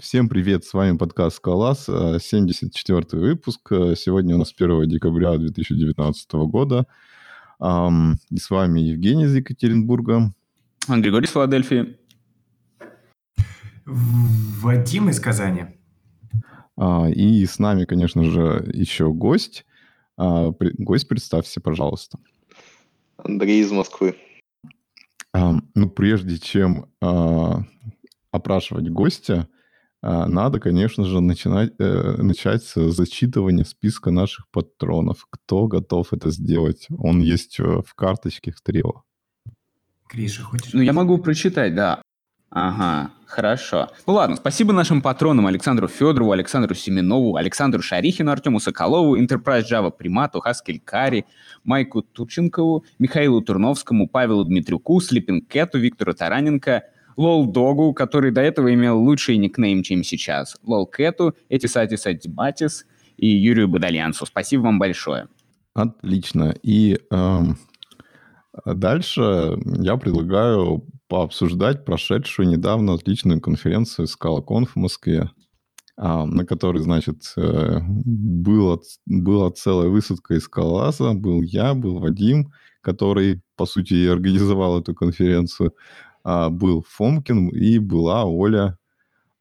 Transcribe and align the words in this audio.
Всем 0.00 0.28
привет, 0.28 0.64
с 0.64 0.74
вами 0.74 0.96
подкаст 0.96 1.36
«Скалас», 1.36 1.88
74-й 1.88 3.18
выпуск. 3.18 3.60
Сегодня 3.96 4.34
у 4.34 4.38
нас 4.38 4.54
1 4.56 4.88
декабря 4.88 5.36
2019 5.36 6.32
года. 6.46 6.86
И 7.60 8.38
с 8.38 8.50
вами 8.50 8.80
Евгений 8.80 9.24
из 9.24 9.34
Екатеринбурга. 9.34 10.32
Григорий 10.88 11.26
из 11.26 11.30
Филадельфии. 11.30 11.98
Вадим 13.84 15.08
из 15.10 15.20
Казани. 15.20 15.66
А, 16.76 17.08
и 17.08 17.46
с 17.46 17.58
нами, 17.58 17.84
конечно 17.84 18.24
же, 18.24 18.70
еще 18.74 19.12
гость. 19.12 19.64
А, 20.16 20.52
гость, 20.78 21.08
представься, 21.08 21.60
пожалуйста. 21.60 22.18
Андрей 23.16 23.62
из 23.62 23.70
Москвы. 23.70 24.16
Ну, 25.32 25.90
прежде 25.90 26.38
чем 26.38 26.86
опрашивать 28.36 28.88
гостя, 28.88 29.48
а, 30.02 30.26
надо, 30.26 30.60
конечно 30.60 31.04
же, 31.04 31.20
начинать, 31.20 31.72
э, 31.78 32.22
начать 32.22 32.62
с 32.62 32.92
зачитывания 32.92 33.64
списка 33.64 34.10
наших 34.10 34.48
патронов. 34.50 35.26
Кто 35.30 35.66
готов 35.66 36.12
это 36.12 36.30
сделать? 36.30 36.86
Он 36.96 37.20
есть 37.20 37.58
э, 37.58 37.82
в 37.84 37.94
карточке 37.94 38.52
в 38.52 38.60
трио. 38.60 39.02
Гриша, 40.08 40.42
хочешь? 40.42 40.72
Ну, 40.74 40.82
я 40.82 40.92
могу 40.92 41.18
прочитать, 41.18 41.74
да. 41.74 42.02
Ага, 42.50 43.10
хорошо. 43.26 43.90
Ну 44.06 44.12
ладно, 44.12 44.36
спасибо 44.36 44.72
нашим 44.72 45.02
патронам 45.02 45.48
Александру 45.48 45.88
Федорову, 45.88 46.30
Александру 46.30 46.76
Семенову, 46.76 47.34
Александру 47.34 47.82
Шарихину, 47.82 48.30
Артему 48.30 48.60
Соколову, 48.60 49.18
Enterprise 49.18 49.64
Java 49.68 49.90
Примату, 49.90 50.38
Хаскель 50.38 50.78
Кари, 50.78 51.24
Майку 51.64 52.02
Турченкову, 52.02 52.84
Михаилу 53.00 53.42
Турновскому, 53.42 54.08
Павелу 54.08 54.44
Дмитрюку, 54.44 55.00
Слипинкету, 55.00 55.78
Виктору 55.78 56.14
Тараненко– 56.14 56.84
Лол 57.16 57.46
Догу, 57.46 57.94
который 57.94 58.30
до 58.30 58.42
этого 58.42 58.72
имел 58.72 58.98
лучший 58.98 59.36
никнейм, 59.38 59.82
чем 59.82 60.04
сейчас, 60.04 60.56
Лол 60.62 60.86
Кэту, 60.86 61.34
Этисатис 61.48 62.06
Атибатис 62.06 62.86
и 63.16 63.26
Юрию 63.28 63.68
Бадальянсу. 63.68 64.26
Спасибо 64.26 64.62
вам 64.62 64.78
большое. 64.78 65.28
Отлично. 65.74 66.54
И 66.62 66.98
эм, 67.10 67.58
дальше 68.64 69.58
я 69.78 69.96
предлагаю 69.96 70.86
пообсуждать 71.08 71.84
прошедшую 71.84 72.48
недавно 72.48 72.94
отличную 72.94 73.40
конференцию 73.40 74.06
ScalaConf 74.06 74.70
в 74.74 74.76
Москве, 74.76 75.30
а, 75.96 76.24
на 76.26 76.44
которой, 76.44 76.82
значит, 76.82 77.32
э, 77.36 77.78
было, 77.86 78.80
была 79.06 79.50
целая 79.50 79.88
высадка 79.88 80.34
из 80.34 80.44
Скалаза. 80.44 81.12
Был 81.14 81.42
я, 81.42 81.74
был 81.74 82.00
Вадим, 82.00 82.52
который, 82.80 83.42
по 83.56 83.66
сути, 83.66 83.94
и 83.94 84.06
организовал 84.06 84.80
эту 84.80 84.94
конференцию 84.94 85.74
а, 86.28 86.50
был 86.50 86.84
Фомкин 86.88 87.50
и 87.50 87.78
была 87.78 88.24
Оля. 88.24 88.76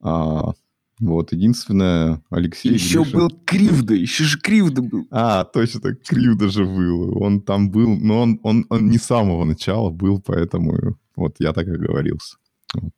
А, 0.01 0.53
вот, 0.99 1.31
единственное, 1.33 2.21
Алексей 2.29 2.73
Еще 2.73 3.01
Гришин. 3.01 3.19
был 3.19 3.29
Кривда, 3.43 3.95
еще 3.95 4.23
же 4.23 4.39
Кривда 4.39 4.83
был. 4.83 5.07
А, 5.09 5.45
точно, 5.45 5.95
Кривда 5.95 6.47
же 6.49 6.63
был. 6.63 7.19
Он 7.23 7.41
там 7.41 7.71
был, 7.71 7.97
но 7.97 8.21
он, 8.21 8.39
он, 8.43 8.65
он 8.69 8.87
не 8.87 8.99
с 8.99 9.03
самого 9.03 9.45
начала 9.45 9.89
был, 9.89 10.21
поэтому 10.21 10.95
вот 11.15 11.37
я 11.39 11.53
так 11.53 11.67
и 11.67 11.71
говорился. 11.71 12.37
Вот. 12.75 12.93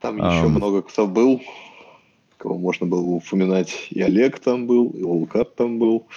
Там 0.00 0.20
а, 0.20 0.34
еще 0.34 0.48
много 0.48 0.82
кто 0.82 1.06
был, 1.06 1.40
кого 2.38 2.58
можно 2.58 2.86
было 2.86 3.02
упоминать. 3.02 3.86
И 3.90 4.02
Олег 4.02 4.40
там 4.40 4.66
был, 4.66 4.90
и 4.90 5.04
Лукат 5.04 5.54
там 5.54 5.78
был. 5.78 6.08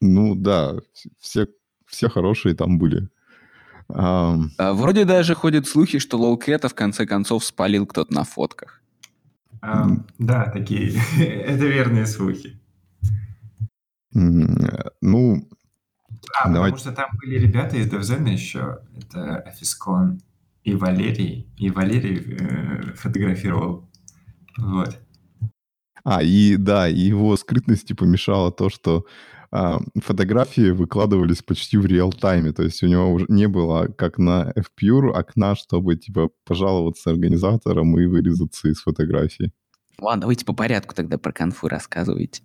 Ну 0.00 0.36
да, 0.36 0.76
все, 1.18 1.48
все 1.86 2.08
хорошие 2.08 2.54
там 2.54 2.78
были. 2.78 3.08
Um... 3.92 4.50
Вроде 4.58 5.04
даже 5.04 5.34
ходят 5.34 5.66
слухи, 5.66 5.98
что 5.98 6.18
Лолкета 6.18 6.68
в 6.68 6.74
конце 6.74 7.06
концов 7.06 7.44
спалил 7.44 7.86
кто-то 7.86 8.12
на 8.14 8.24
фотках. 8.24 8.80
Um, 9.62 10.04
да, 10.18 10.50
такие. 10.50 10.92
Это 11.18 11.66
верные 11.66 12.06
слухи. 12.06 12.58
Ну, 14.14 15.48
а, 16.38 16.50
давай... 16.50 16.70
потому 16.70 16.78
что 16.78 16.92
там 16.92 17.10
были 17.20 17.38
ребята 17.38 17.76
из 17.76 17.88
Девзена 17.88 18.28
еще. 18.28 18.80
Это 18.96 19.36
Афискон 19.38 20.20
и 20.64 20.74
Валерий. 20.74 21.48
И 21.56 21.70
Валерий 21.70 22.36
э, 22.38 22.94
фотографировал. 22.94 23.88
Вот. 24.56 24.98
А, 26.04 26.22
и 26.22 26.56
да, 26.56 26.88
и 26.88 26.98
его 26.98 27.36
скрытности 27.36 27.92
помешало 27.92 28.50
то, 28.52 28.68
что 28.68 29.06
фотографии 29.52 30.70
выкладывались 30.70 31.42
почти 31.42 31.76
в 31.76 31.84
реал-тайме, 31.84 32.52
то 32.52 32.62
есть 32.62 32.82
у 32.82 32.86
него 32.86 33.12
уже 33.12 33.26
не 33.28 33.48
было, 33.48 33.86
как 33.86 34.18
на 34.18 34.52
FPure, 34.56 35.10
окна, 35.10 35.54
чтобы, 35.54 35.96
типа, 35.96 36.30
пожаловаться 36.46 37.10
организаторам 37.10 37.98
и 37.98 38.06
вырезаться 38.06 38.68
из 38.68 38.80
фотографии. 38.80 39.52
Ладно, 40.00 40.22
давайте 40.22 40.46
по 40.46 40.54
порядку 40.54 40.94
тогда 40.94 41.18
про 41.18 41.32
конфу 41.32 41.68
рассказывайте. 41.68 42.42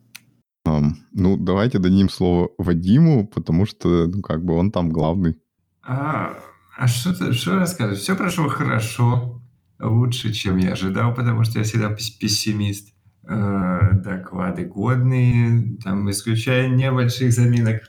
Um, 0.68 0.96
ну, 1.14 1.38
давайте 1.38 1.80
дадим 1.80 2.10
слово 2.10 2.50
Вадиму, 2.58 3.26
потому 3.26 3.66
что, 3.66 4.08
ну, 4.08 4.22
как 4.22 4.44
бы 4.44 4.56
он 4.56 4.72
там 4.72 4.90
главный. 4.90 5.38
А, 5.82 6.38
а 6.78 6.88
что, 6.88 7.14
ты, 7.14 7.32
что 7.32 7.56
рассказывать? 7.56 8.00
Все 8.00 8.18
прошло 8.18 8.50
хорошо, 8.50 9.42
лучше, 9.80 10.34
чем 10.34 10.58
я 10.58 10.74
ожидал, 10.74 11.14
потому 11.14 11.46
что 11.46 11.60
я 11.60 11.64
всегда 11.64 11.90
пессимист. 11.90 12.94
Э, 13.30 13.92
доклады 13.94 14.64
годные, 14.64 15.76
там, 15.84 16.10
исключая 16.10 16.70
небольших 16.70 17.34
заминок. 17.34 17.82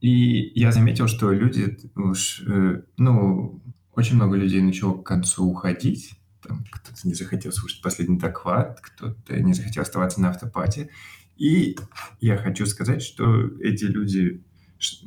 И 0.00 0.52
я 0.58 0.72
заметил, 0.72 1.06
что 1.06 1.30
люди 1.30 1.78
уж, 1.94 2.42
э, 2.48 2.82
ну, 2.96 3.62
очень 3.94 4.16
много 4.16 4.36
людей 4.36 4.60
начало 4.60 5.00
к 5.00 5.06
концу 5.06 5.46
уходить. 5.46 6.14
Там 6.42 6.64
кто-то 6.68 7.06
не 7.06 7.14
захотел 7.14 7.52
слушать 7.52 7.80
последний 7.80 8.18
доклад, 8.18 8.80
кто-то 8.80 9.38
не 9.38 9.54
захотел 9.54 9.84
оставаться 9.84 10.20
на 10.20 10.30
автопате. 10.30 10.90
И 11.36 11.78
я 12.20 12.36
хочу 12.36 12.66
сказать, 12.66 13.02
что 13.02 13.46
эти 13.60 13.84
люди 13.84 14.42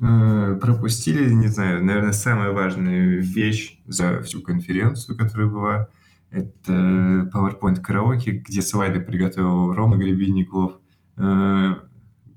э, 0.02 0.60
пропустили, 0.62 1.30
не 1.34 1.48
знаю, 1.48 1.84
наверное, 1.84 2.14
самую 2.14 2.54
важную 2.54 3.22
вещь 3.22 3.82
за 3.88 4.22
всю 4.22 4.42
конференцию, 4.42 5.18
которая 5.18 5.48
была– 5.48 5.90
это 6.38 7.30
PowerPoint 7.34 7.82
караоке, 7.82 8.32
где 8.32 8.62
слайды 8.62 9.00
приготовил 9.00 9.74
Рома 9.74 9.98
Гребенников 9.98 10.80
э, 11.18 11.74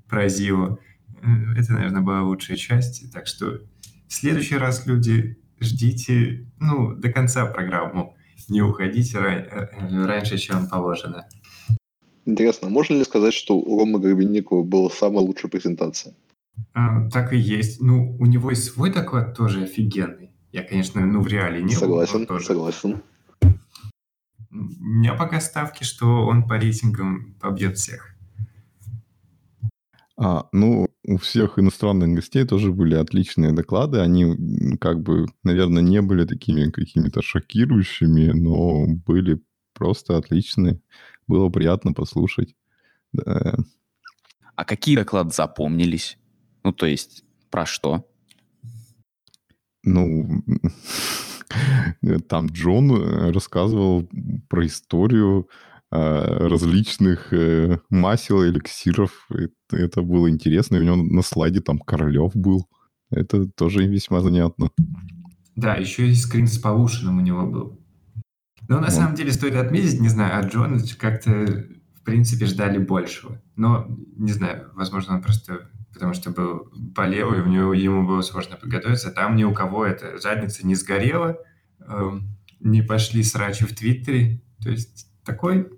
про 0.09 0.29
Зио. 0.29 0.77
Э, 1.21 1.27
это, 1.57 1.73
наверное, 1.73 2.01
была 2.01 2.23
лучшая 2.23 2.57
часть. 2.57 3.11
Так 3.11 3.27
что 3.27 3.61
в 4.07 4.13
следующий 4.13 4.57
раз, 4.57 4.85
люди, 4.85 5.37
ждите 5.59 6.47
ну, 6.59 6.95
до 6.95 7.11
конца 7.11 7.45
программу. 7.45 8.15
Не 8.49 8.61
уходите 8.61 9.17
э, 9.17 10.05
раньше, 10.05 10.37
чем 10.37 10.67
положено. 10.67 11.25
Интересно, 12.25 12.69
можно 12.69 12.95
ли 12.95 13.03
сказать, 13.03 13.33
что 13.33 13.57
у 13.57 13.79
Ромы 13.79 13.99
Гребенникова 13.99 14.63
была 14.63 14.89
самая 14.89 15.23
лучшая 15.23 15.49
презентация? 15.49 16.15
А, 16.73 17.09
так 17.09 17.33
и 17.33 17.37
есть. 17.37 17.81
Ну, 17.81 18.15
у 18.19 18.25
него 18.25 18.51
и 18.51 18.55
свой 18.55 18.91
доклад 18.91 19.35
тоже 19.35 19.63
офигенный. 19.63 20.31
Я, 20.51 20.63
конечно, 20.63 21.05
ну, 21.05 21.21
в 21.21 21.27
реале 21.27 21.63
не 21.63 21.73
Согласен, 21.73 22.25
был, 22.25 22.39
согласен. 22.39 23.01
У 24.51 24.83
меня 24.83 25.13
пока 25.13 25.39
ставки, 25.39 25.83
что 25.83 26.25
он 26.25 26.47
по 26.47 26.57
рейтингам 26.57 27.35
побьет 27.39 27.77
всех. 27.77 28.15
А, 30.17 30.47
ну, 30.51 30.87
у 31.03 31.17
всех 31.17 31.57
иностранных 31.57 32.09
гостей 32.09 32.45
тоже 32.45 32.71
были 32.71 32.95
отличные 32.95 33.53
доклады. 33.53 33.99
Они, 33.99 34.77
как 34.79 35.01
бы, 35.01 35.25
наверное, 35.43 35.81
не 35.81 36.01
были 36.01 36.25
такими 36.25 36.69
какими-то 36.69 37.21
шокирующими, 37.21 38.31
но 38.31 38.85
были 38.87 39.41
просто 39.73 40.17
отличные. 40.17 40.79
Было 41.27 41.49
приятно 41.49 41.93
послушать. 41.93 42.55
Да. 43.13 43.57
А 44.55 44.65
какие 44.65 44.95
доклады 44.95 45.31
запомнились? 45.31 46.17
Ну, 46.63 46.71
то 46.71 46.85
есть, 46.85 47.23
про 47.49 47.65
что? 47.65 48.05
Ну, 49.83 50.43
Там 52.27 52.47
Джон 52.47 52.91
э, 52.91 53.31
рассказывал 53.31 54.09
про 54.49 54.65
историю 54.65 55.49
э, 55.91 55.97
различных 56.47 57.33
э, 57.33 57.79
масел, 57.89 58.45
эликсиров. 58.45 59.27
Это 59.71 60.01
было 60.01 60.29
интересно. 60.29 60.77
у 60.77 60.83
него 60.83 60.95
на 60.95 61.21
слайде 61.21 61.61
там 61.61 61.79
Королев 61.79 62.35
был. 62.35 62.67
Это 63.09 63.45
тоже 63.47 63.85
весьма 63.85 64.21
занятно. 64.21 64.69
Да, 65.55 65.75
еще 65.75 66.07
и 66.07 66.15
скрин 66.15 66.47
с 66.47 66.57
Полушиным 66.57 67.17
у 67.17 67.21
него 67.21 67.45
был. 67.45 67.79
Но 68.67 68.77
на 68.77 68.85
вот. 68.85 68.93
самом 68.93 69.15
деле 69.15 69.31
стоит 69.31 69.55
отметить, 69.55 69.99
не 69.99 70.09
знаю, 70.09 70.39
от 70.39 70.53
Джона 70.53 70.79
как-то 70.97 71.65
в 71.95 72.03
принципе 72.03 72.45
ждали 72.45 72.77
большего. 72.77 73.41
Но, 73.55 73.85
не 74.17 74.31
знаю, 74.31 74.71
возможно, 74.73 75.15
он 75.15 75.21
просто 75.21 75.69
потому 75.93 76.13
что 76.13 76.31
был 76.31 76.69
болел, 76.73 77.33
и 77.33 77.41
у 77.41 77.47
него, 77.47 77.73
ему 77.73 78.05
было 78.05 78.21
сложно 78.21 78.55
подготовиться. 78.55 79.11
Там 79.11 79.35
ни 79.35 79.43
у 79.43 79.53
кого 79.53 79.85
эта 79.85 80.17
задница 80.17 80.65
не 80.65 80.75
сгорела, 80.75 81.37
э, 81.79 82.11
не 82.59 82.81
пошли 82.81 83.23
срачи 83.23 83.65
в 83.65 83.75
Твиттере. 83.75 84.41
То 84.61 84.69
есть 84.69 85.07
такой 85.23 85.69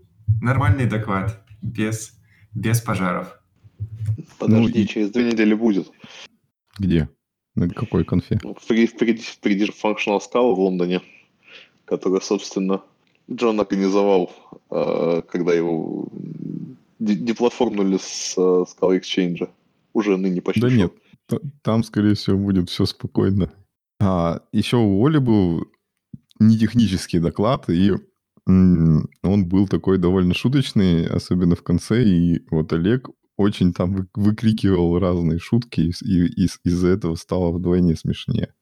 нормальный 0.41 0.85
доклад, 0.85 1.43
без, 1.61 2.17
без 2.53 2.81
пожаров. 2.81 3.39
Подожди, 4.37 4.81
ну, 4.81 4.87
через 4.87 5.11
две 5.11 5.31
недели 5.31 5.53
будет. 5.53 5.91
Где? 6.77 7.09
На 7.55 7.69
какой 7.69 8.03
конфе? 8.03 8.39
Ну, 8.43 8.55
впереди, 8.59 8.87
впереди, 8.87 9.21
впереди 9.21 9.65
же 9.65 9.71
Functional 9.71 10.19
Scala 10.19 10.53
в 10.53 10.59
Лондоне, 10.59 11.01
которая, 11.85 12.19
собственно, 12.19 12.81
Джон 13.31 13.59
организовал, 13.59 14.31
э, 14.69 15.21
когда 15.29 15.53
его 15.53 16.07
деплатформнули 16.99 17.97
с 17.97 18.37
Scala 18.37 18.99
Exchange. 18.99 19.49
Уже 19.93 20.17
ныне 20.17 20.41
почти. 20.41 20.61
Да 20.61 20.69
нет, 20.69 20.93
там, 21.61 21.83
скорее 21.83 22.15
всего, 22.15 22.37
будет 22.37 22.69
все 22.69 22.85
спокойно. 22.85 23.53
А, 23.99 24.41
еще 24.51 24.77
у 24.77 25.05
Оли 25.05 25.19
был 25.19 25.65
не 26.39 26.57
технический 26.57 27.19
доклад, 27.19 27.69
и 27.69 27.93
он 28.45 29.07
был 29.47 29.67
такой 29.67 29.97
довольно 29.97 30.33
шуточный, 30.33 31.07
особенно 31.07 31.55
в 31.55 31.63
конце, 31.63 32.03
и 32.03 32.45
вот 32.49 32.73
Олег 32.73 33.09
очень 33.37 33.73
там 33.73 34.07
выкрикивал 34.13 34.99
разные 34.99 35.39
шутки, 35.39 35.81
и, 35.81 36.25
и 36.25 36.49
из-за 36.63 36.89
этого 36.89 37.15
стало 37.15 37.51
вдвойне 37.51 37.95
смешнее. 37.95 38.53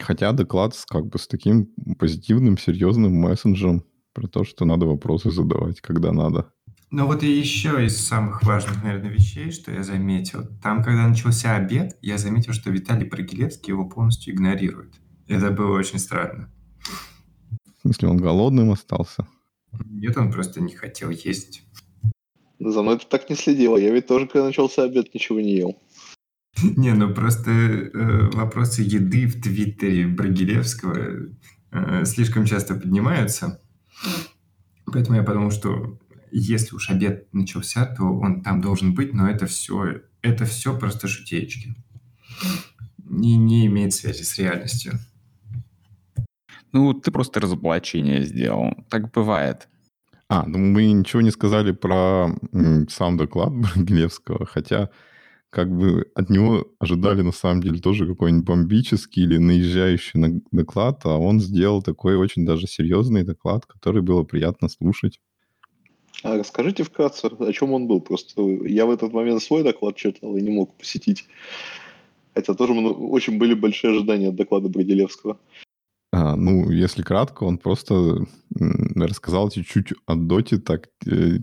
Хотя 0.00 0.32
доклад 0.32 0.74
с, 0.74 0.86
как 0.86 1.06
бы 1.06 1.18
с 1.18 1.28
таким 1.28 1.66
позитивным, 1.98 2.58
серьезным 2.58 3.12
мессенджером 3.12 3.84
про 4.12 4.26
то, 4.26 4.44
что 4.44 4.64
надо 4.64 4.86
вопросы 4.86 5.30
задавать, 5.30 5.80
когда 5.80 6.12
надо. 6.12 6.52
Ну 6.90 7.06
вот 7.06 7.22
и 7.22 7.30
еще 7.30 7.84
из 7.84 7.96
самых 7.96 8.42
важных, 8.42 8.82
наверное, 8.84 9.10
вещей, 9.10 9.50
что 9.50 9.72
я 9.72 9.82
заметил. 9.82 10.46
Там, 10.62 10.82
когда 10.82 11.08
начался 11.08 11.56
обед, 11.56 11.96
я 12.02 12.18
заметил, 12.18 12.52
что 12.52 12.70
Виталий 12.70 13.06
Прогилевский 13.06 13.72
его 13.72 13.88
полностью 13.88 14.34
игнорирует. 14.34 14.94
Это 15.26 15.50
было 15.50 15.76
очень 15.76 15.98
странно. 15.98 16.52
В 17.78 17.80
смысле, 17.82 18.08
он 18.08 18.18
голодным 18.18 18.70
остался? 18.70 19.26
Нет, 19.86 20.16
он 20.16 20.30
просто 20.30 20.60
не 20.60 20.74
хотел 20.74 21.10
есть. 21.10 21.62
За 22.60 22.82
мной 22.82 22.98
ты 22.98 23.06
так 23.08 23.28
не 23.28 23.36
следила. 23.36 23.76
Я 23.76 23.90
ведь 23.92 24.06
тоже, 24.06 24.26
когда 24.26 24.46
начался 24.46 24.84
обед, 24.84 25.12
ничего 25.12 25.40
не 25.40 25.56
ел. 25.56 25.78
Не, 26.76 26.94
ну 26.94 27.12
просто 27.12 27.50
э, 27.50 28.30
вопросы 28.32 28.82
еды 28.82 29.26
в 29.26 29.42
Твиттере 29.42 30.06
Брагилевского 30.06 31.28
э, 31.72 32.04
слишком 32.04 32.44
часто 32.46 32.74
поднимаются. 32.74 33.60
Поэтому 34.86 35.16
я 35.16 35.24
подумал, 35.24 35.50
что 35.50 35.98
если 36.40 36.74
уж 36.74 36.90
обед 36.90 37.32
начался, 37.32 37.86
то 37.86 38.04
он 38.04 38.42
там 38.42 38.60
должен 38.60 38.94
быть, 38.94 39.14
но 39.14 39.28
это 39.28 39.46
все, 39.46 40.02
это 40.22 40.44
все 40.44 40.76
просто 40.78 41.06
шутеечки. 41.08 41.76
И 43.08 43.36
не 43.36 43.66
имеет 43.66 43.94
связи 43.94 44.22
с 44.22 44.38
реальностью. 44.38 44.94
Ну, 46.72 46.92
ты 46.92 47.12
просто 47.12 47.40
разоблачение 47.40 48.24
сделал. 48.24 48.72
Так 48.90 49.12
бывает. 49.12 49.68
А, 50.28 50.44
ну 50.46 50.58
мы 50.58 50.90
ничего 50.90 51.22
не 51.22 51.30
сказали 51.30 51.70
про 51.70 52.30
сам 52.88 53.16
доклад 53.16 53.52
Брагилевского, 53.76 54.46
хотя 54.46 54.90
как 55.50 55.70
бы 55.70 56.10
от 56.16 56.30
него 56.30 56.66
ожидали 56.80 57.22
на 57.22 57.30
самом 57.30 57.62
деле 57.62 57.78
тоже 57.78 58.08
какой-нибудь 58.08 58.44
бомбический 58.44 59.22
или 59.22 59.38
наезжающий 59.38 60.18
на 60.18 60.40
доклад, 60.50 61.02
а 61.04 61.16
он 61.16 61.38
сделал 61.38 61.80
такой 61.80 62.16
очень 62.16 62.44
даже 62.44 62.66
серьезный 62.66 63.22
доклад, 63.22 63.66
который 63.66 64.02
было 64.02 64.24
приятно 64.24 64.68
слушать. 64.68 65.20
А 66.24 66.38
расскажите 66.38 66.84
вкратце, 66.84 67.26
о 67.26 67.52
чем 67.52 67.74
он 67.74 67.86
был. 67.86 68.00
Просто 68.00 68.40
я 68.64 68.86
в 68.86 68.90
этот 68.90 69.12
момент 69.12 69.42
свой 69.42 69.62
доклад 69.62 69.94
читал 69.94 70.34
и 70.36 70.40
не 70.40 70.50
мог 70.50 70.74
посетить. 70.74 71.26
Это 72.32 72.54
тоже 72.54 72.72
очень 72.72 73.38
были 73.38 73.52
большие 73.52 73.92
ожидания 73.92 74.28
от 74.28 74.34
доклада 74.34 74.70
Брагилевского. 74.70 75.38
А, 76.12 76.34
ну, 76.36 76.70
если 76.70 77.02
кратко, 77.02 77.44
он 77.44 77.58
просто 77.58 78.26
рассказал 78.94 79.50
чуть-чуть 79.50 79.92
о 80.06 80.14
доте 80.14 80.56
так 80.56 80.88
э, 81.06 81.40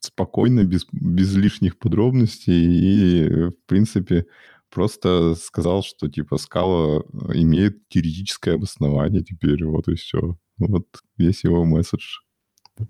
спокойно, 0.00 0.64
без, 0.64 0.86
без 0.90 1.36
лишних 1.36 1.78
подробностей 1.78 2.54
и, 2.54 3.28
в 3.50 3.66
принципе, 3.66 4.24
просто 4.70 5.34
сказал, 5.34 5.82
что, 5.82 6.08
типа, 6.08 6.38
скала 6.38 7.02
имеет 7.34 7.86
теоретическое 7.88 8.54
обоснование 8.54 9.22
теперь, 9.22 9.62
вот 9.66 9.88
и 9.88 9.94
все. 9.94 10.38
Вот 10.56 10.86
весь 11.18 11.44
его 11.44 11.66
месседж. 11.66 12.23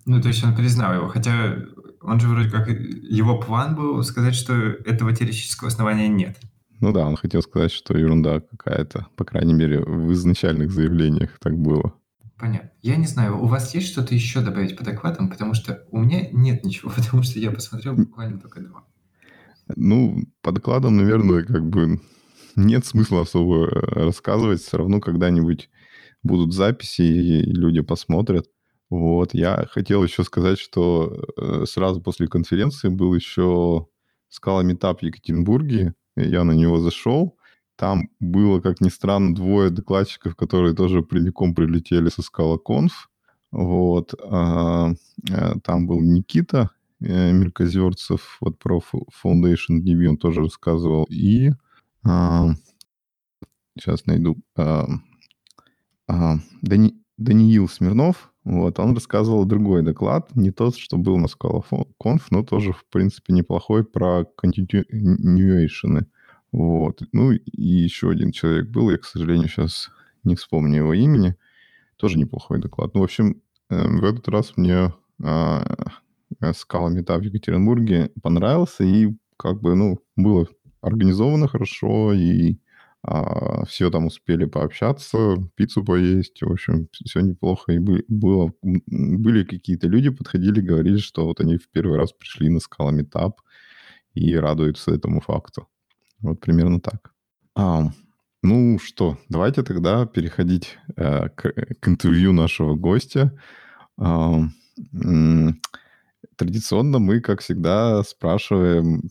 Ну, 0.07 0.21
то 0.21 0.29
есть 0.29 0.43
он 0.45 0.55
признал 0.55 0.95
его, 0.95 1.09
хотя 1.09 1.57
он 2.01 2.21
же 2.21 2.29
вроде 2.29 2.51
как... 2.51 2.69
Его 2.69 3.39
план 3.39 3.75
был 3.75 4.03
сказать, 4.03 4.35
что 4.35 4.55
этого 4.55 5.15
теоретического 5.15 5.69
основания 5.69 6.09
нет. 6.09 6.39
Ну 6.81 6.93
да, 6.93 7.07
он 7.07 7.17
хотел 7.17 7.43
сказать, 7.43 7.73
что 7.73 7.97
ерунда 7.97 8.41
какая-то. 8.41 9.07
По 9.17 9.25
крайней 9.25 9.55
мере, 9.55 9.81
в 9.81 10.13
изначальных 10.13 10.71
заявлениях 10.71 11.39
так 11.41 11.57
было. 11.57 11.95
Понятно. 12.39 12.71
Я 12.83 12.97
не 12.97 13.07
знаю, 13.07 13.43
у 13.43 13.47
вас 13.47 13.75
есть 13.75 13.89
что-то 13.89 14.15
еще 14.15 14.41
добавить 14.41 14.77
по 14.77 14.85
докладам? 14.85 15.31
Потому 15.31 15.55
что 15.55 15.85
у 15.91 16.01
меня 16.01 16.29
нет 16.33 16.65
ничего, 16.65 16.91
потому 16.97 17.23
что 17.23 17.39
я 17.39 17.51
посмотрел 17.51 17.95
буквально 17.95 18.41
только 18.41 18.61
два. 18.61 18.85
Ну, 19.77 20.25
по 20.43 20.53
докладам, 20.53 20.97
наверное, 20.97 21.43
как 21.45 21.67
бы 21.67 22.01
нет 22.57 22.85
смысла 22.85 23.23
особо 23.23 23.69
рассказывать. 23.71 24.61
Все 24.61 24.77
равно 24.77 25.01
когда-нибудь 25.01 25.71
будут 26.23 26.53
записи, 26.53 27.03
и 27.03 27.43
люди 27.51 27.81
посмотрят. 27.81 28.47
Вот, 28.94 29.35
я 29.35 29.67
хотел 29.73 30.05
еще 30.05 30.23
сказать, 30.23 30.56
что 30.56 31.26
э, 31.37 31.64
сразу 31.67 32.00
после 32.00 32.29
конференции 32.29 32.88
был 32.88 33.12
еще 33.12 33.88
скала 34.29 34.62
метап 34.62 35.00
в 35.00 35.02
Екатеринбурге, 35.02 35.94
я 36.14 36.44
на 36.44 36.52
него 36.52 36.79
зашел. 36.79 37.37
Там 37.75 38.08
было, 38.20 38.61
как 38.61 38.81
ни 38.81 38.88
странно, 38.88 39.35
двое 39.35 39.70
докладчиков, 39.70 40.37
которые 40.37 40.76
тоже 40.76 41.02
прямиком 41.02 41.56
прилетели 41.56 42.08
со 42.08 42.23
ScalaConf. 42.23 42.93
Вот. 43.50 44.14
А, 44.23 44.93
а, 45.29 45.58
там 45.64 45.88
был 45.88 46.00
Никита 46.00 46.70
э, 47.00 47.32
Мелькозерцев, 47.32 48.37
вот 48.40 48.61
про 48.61 48.81
Foundation 49.25 49.82
DB 49.82 50.06
он 50.06 50.19
тоже 50.19 50.43
рассказывал. 50.43 51.05
И 51.11 51.50
а, 52.06 52.50
сейчас 53.76 54.06
найду. 54.06 54.37
А, 54.56 54.87
Дани, 56.62 56.94
Даниил 57.17 57.69
Смирнов, 57.69 58.31
вот, 58.44 58.79
он 58.79 58.94
рассказывал 58.94 59.46
другой 59.46 59.82
доклад, 59.82 60.35
не 60.37 60.50
тот, 60.50 60.76
что 60.76 60.99
был 60.99 61.17
на 61.17 61.26
ScalaConf, 61.26 62.20
но 62.31 62.43
тоже, 62.44 62.73
в 62.73 62.85
принципе, 62.91 63.32
неплохой 63.32 63.85
про 63.85 64.26
continuation. 64.43 66.06
Вот. 66.52 67.02
Ну, 67.12 67.32
и 67.32 67.41
еще 67.62 68.11
один 68.11 68.32
человек 68.32 68.69
был, 68.69 68.91
я, 68.91 68.99
к 68.99 69.05
сожалению, 69.05 69.49
сейчас 69.49 69.91
не 70.25 70.37
вспомню 70.37 70.76
его 70.76 70.94
имени. 70.94 71.37
Тоже 71.96 72.19
неплохой 72.19 72.61
доклад. 72.61 72.94
Ну, 72.94 73.00
в 73.00 73.05
общем, 73.05 73.41
э, 73.70 73.88
в 73.88 74.05
этот 74.05 74.29
раз 74.29 74.52
мне 74.56 74.93
скала 76.52 76.90
мета 76.90 77.17
в 77.19 77.23
Екатеринбурге 77.23 78.11
понравился, 78.23 78.85
и 78.85 79.14
как 79.37 79.61
бы, 79.62 79.75
ну, 79.75 80.00
было 80.17 80.47
организовано 80.81 81.49
хорошо, 81.49 82.12
и 82.12 82.58
а, 83.06 83.67
все 83.67 83.91
там 83.91 84.06
успели 84.06 84.47
пообщаться, 84.47 85.37
пиццу 85.56 85.85
поесть, 85.85 86.41
в 86.41 86.51
общем, 86.51 86.89
все 86.91 87.21
неплохо. 87.21 87.73
И 87.73 87.79
было, 87.79 88.53
были 88.62 89.45
какие-то 89.45 89.89
люди, 89.89 90.09
подходили, 90.09 90.62
говорили, 90.62 90.97
что 90.97 91.26
вот 91.26 91.40
они 91.40 91.59
в 91.59 91.69
первый 91.69 91.99
раз 91.99 92.12
пришли 92.12 92.49
на 92.49 92.61
скала 92.61 92.93
метап 92.93 93.43
и 94.14 94.35
радуются 94.35 94.90
этому 94.93 95.21
факту. 95.21 95.69
Вот 96.21 96.40
примерно 96.40 96.81
так. 96.81 97.12
А, 97.55 97.90
ну 98.43 98.78
что, 98.78 99.19
давайте 99.28 99.62
тогда 99.62 100.07
переходить 100.07 100.78
э, 100.97 101.28
к, 101.28 101.52
к 101.81 101.88
интервью 101.88 102.33
нашего 102.33 102.75
гостя. 102.75 103.38
А, 103.99 104.40
традиционно 106.37 107.00
мы, 107.00 107.21
как 107.21 107.40
всегда, 107.43 108.02
спрашиваем, 108.02 109.11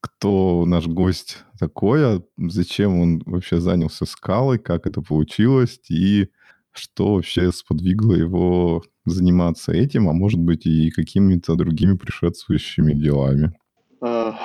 кто 0.00 0.64
наш 0.66 0.86
гость 0.86 1.38
такой, 1.58 2.04
а 2.04 2.22
зачем 2.36 3.00
он 3.00 3.22
вообще 3.26 3.60
занялся 3.60 4.06
скалой, 4.06 4.58
как 4.58 4.86
это 4.86 5.02
получилось 5.02 5.80
и 5.88 6.28
что 6.72 7.14
вообще 7.14 7.50
сподвигло 7.50 8.14
его 8.14 8.82
заниматься 9.04 9.72
этим, 9.72 10.08
а 10.08 10.12
может 10.12 10.40
быть 10.40 10.66
и 10.66 10.90
какими-то 10.90 11.54
другими 11.56 11.96
предшествующими 11.96 12.92
делами. 12.92 13.52
А, 14.00 14.38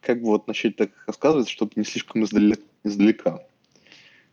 как 0.00 0.20
бы 0.20 0.26
вот 0.26 0.46
начать 0.46 0.76
так 0.76 0.90
рассказывать, 1.06 1.48
чтобы 1.48 1.72
не 1.76 1.84
слишком 1.84 2.24
издалека. 2.24 3.40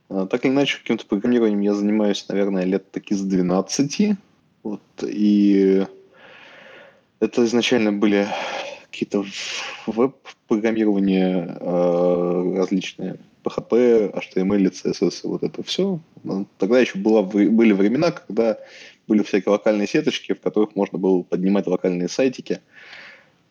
А, 0.09 0.27
так 0.27 0.45
или 0.45 0.51
иначе, 0.51 0.79
каким-то 0.79 1.05
программированием 1.05 1.61
я 1.61 1.73
занимаюсь, 1.73 2.25
наверное, 2.27 2.65
лет 2.65 2.91
таки 2.91 3.15
с 3.15 3.21
12. 3.21 4.17
Вот, 4.63 4.81
и 5.03 5.85
это 7.19 7.45
изначально 7.45 7.93
были 7.93 8.27
какие-то 8.93 9.25
веб-программирования 9.87 11.57
э, 11.59 12.55
различные, 12.57 13.17
PHP, 13.43 14.13
HTML, 14.13 14.71
CSS, 14.71 15.21
вот 15.23 15.43
это 15.43 15.63
все. 15.63 15.99
Тогда 16.59 16.79
еще 16.79 16.99
была, 16.99 17.23
были 17.23 17.73
времена, 17.73 18.11
когда 18.11 18.59
были 19.07 19.23
всякие 19.23 19.51
локальные 19.51 19.87
сеточки, 19.87 20.33
в 20.33 20.41
которых 20.41 20.75
можно 20.75 20.97
было 20.97 21.23
поднимать 21.23 21.67
локальные 21.67 22.07
сайтики 22.07 22.59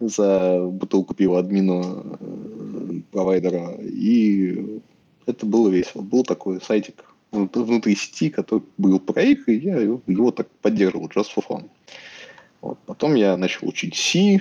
за 0.00 0.60
бутылку 0.64 1.14
пива 1.14 1.40
админа 1.40 1.82
э, 2.20 3.00
провайдера. 3.10 3.74
И 3.80 4.80
это 5.26 5.44
было 5.44 5.68
весело. 5.68 6.02
Был 6.02 6.22
такой 6.22 6.60
сайтик 6.60 7.04
внутри 7.32 7.96
сети, 7.96 8.30
который 8.30 8.62
был 8.78 9.00
про 9.00 9.22
их, 9.22 9.48
и 9.48 9.54
я 9.54 9.78
его 9.78 10.30
так 10.30 10.48
поддерживал, 10.62 11.08
just 11.08 11.28
for 11.34 11.44
fun. 11.46 11.68
Вот. 12.60 12.78
Потом 12.86 13.14
я 13.16 13.36
начал 13.36 13.68
учить 13.68 13.96
C, 13.96 14.40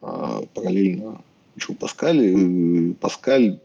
параллельно 0.00 1.22
учил 1.58 1.74
Паскаль, 1.74 2.20
и 2.20 2.94
Паскаль 2.94 3.60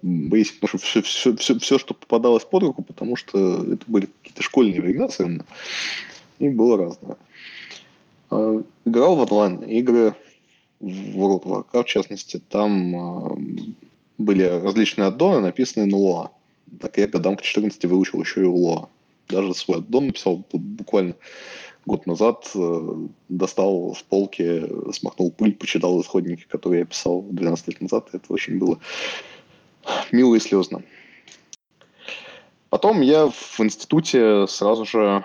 что 0.63 0.77
все, 0.77 1.01
все, 1.01 1.35
все, 1.35 1.59
все, 1.59 1.77
что 1.77 1.93
попадалось 1.93 2.43
под 2.43 2.63
руку, 2.63 2.81
потому 2.83 3.15
что 3.15 3.63
это 3.63 3.83
были 3.87 4.07
какие-то 4.07 4.41
школьные 4.43 4.81
времена 4.81 5.09
совершенно, 5.09 5.45
и 6.39 6.49
было 6.49 6.77
разное. 6.77 7.17
А, 8.29 8.63
играл 8.85 9.15
в 9.15 9.31
онлайн 9.31 9.57
игры, 9.63 10.15
в 10.79 10.87
World 10.89 11.43
of 11.43 11.65
Warcraft, 11.71 11.83
в 11.83 11.87
частности, 11.87 12.41
там 12.49 12.95
а, 12.95 13.37
были 14.17 14.43
различные 14.43 15.07
аддоны, 15.07 15.39
написанные 15.39 15.87
на 15.87 15.97
Луа. 15.97 16.31
Так 16.79 16.97
я 16.97 17.07
годам 17.07 17.37
к 17.37 17.41
14 17.43 17.85
выучил 17.85 18.21
еще 18.21 18.41
и 18.41 18.45
Луа. 18.45 18.89
Даже 19.29 19.53
свой 19.53 19.77
аддон 19.77 20.07
написал 20.07 20.43
буквально 20.51 21.15
год 21.85 22.05
назад 22.05 22.49
э, 22.55 23.07
достал 23.29 23.95
с 23.95 24.01
полки, 24.01 24.63
смахнул 24.93 25.31
пыль, 25.31 25.55
почитал 25.55 26.01
исходники, 26.01 26.45
которые 26.47 26.81
я 26.81 26.85
писал 26.85 27.21
12 27.23 27.67
лет 27.67 27.81
назад. 27.81 28.09
Это 28.13 28.31
очень 28.31 28.57
было 28.57 28.79
мило 30.11 30.35
и 30.35 30.39
слезно. 30.39 30.83
Потом 32.69 33.01
я 33.01 33.27
в 33.27 33.59
институте 33.59 34.47
сразу 34.47 34.85
же 34.85 35.23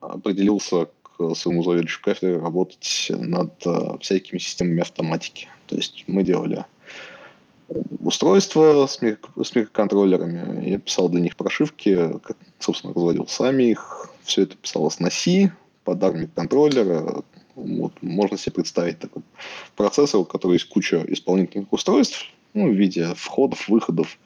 определился 0.00 0.88
к 1.02 1.34
своему 1.34 1.62
заведующему 1.62 2.04
кафедры 2.04 2.40
работать 2.40 3.06
над 3.10 3.66
э, 3.66 3.98
всякими 4.00 4.38
системами 4.38 4.82
автоматики. 4.82 5.48
То 5.66 5.76
есть 5.76 6.04
мы 6.06 6.22
делали 6.22 6.64
устройства 8.00 8.86
с, 8.86 9.00
мик- 9.02 9.28
с 9.42 9.54
микроконтроллерами. 9.54 10.68
Я 10.68 10.78
писал 10.78 11.08
для 11.08 11.20
них 11.20 11.36
прошивки, 11.36 12.18
как, 12.22 12.36
собственно, 12.58 12.94
разводил 12.94 13.26
сами 13.26 13.64
их. 13.64 14.08
Все 14.22 14.42
это 14.42 14.56
писалось 14.56 15.00
на 15.00 15.10
C, 15.10 15.52
под 15.84 16.02
армию 16.02 16.30
контроллера. 16.34 17.22
Вот, 17.54 17.92
можно 18.02 18.36
себе 18.36 18.52
представить 18.52 18.98
такой 18.98 19.22
процессор, 19.76 20.20
у 20.20 20.24
которого 20.24 20.54
есть 20.54 20.68
куча 20.68 21.04
исполнительных 21.06 21.72
устройств 21.72 22.26
ну, 22.52 22.68
в 22.68 22.74
виде 22.74 23.12
входов, 23.14 23.68
выходов 23.68 24.18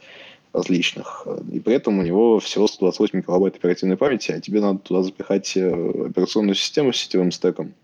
различных. 0.52 1.26
И 1.52 1.60
при 1.60 1.74
этом 1.74 1.98
у 1.98 2.02
него 2.02 2.38
всего 2.40 2.66
128 2.66 3.22
килобайт 3.22 3.56
оперативной 3.56 3.96
памяти, 3.96 4.32
а 4.32 4.40
тебе 4.40 4.60
надо 4.60 4.78
туда 4.78 5.02
запихать 5.02 5.56
э, 5.56 6.06
операционную 6.08 6.54
систему 6.54 6.92
с 6.92 6.96
сетевым 6.96 7.32
стеком, 7.32 7.74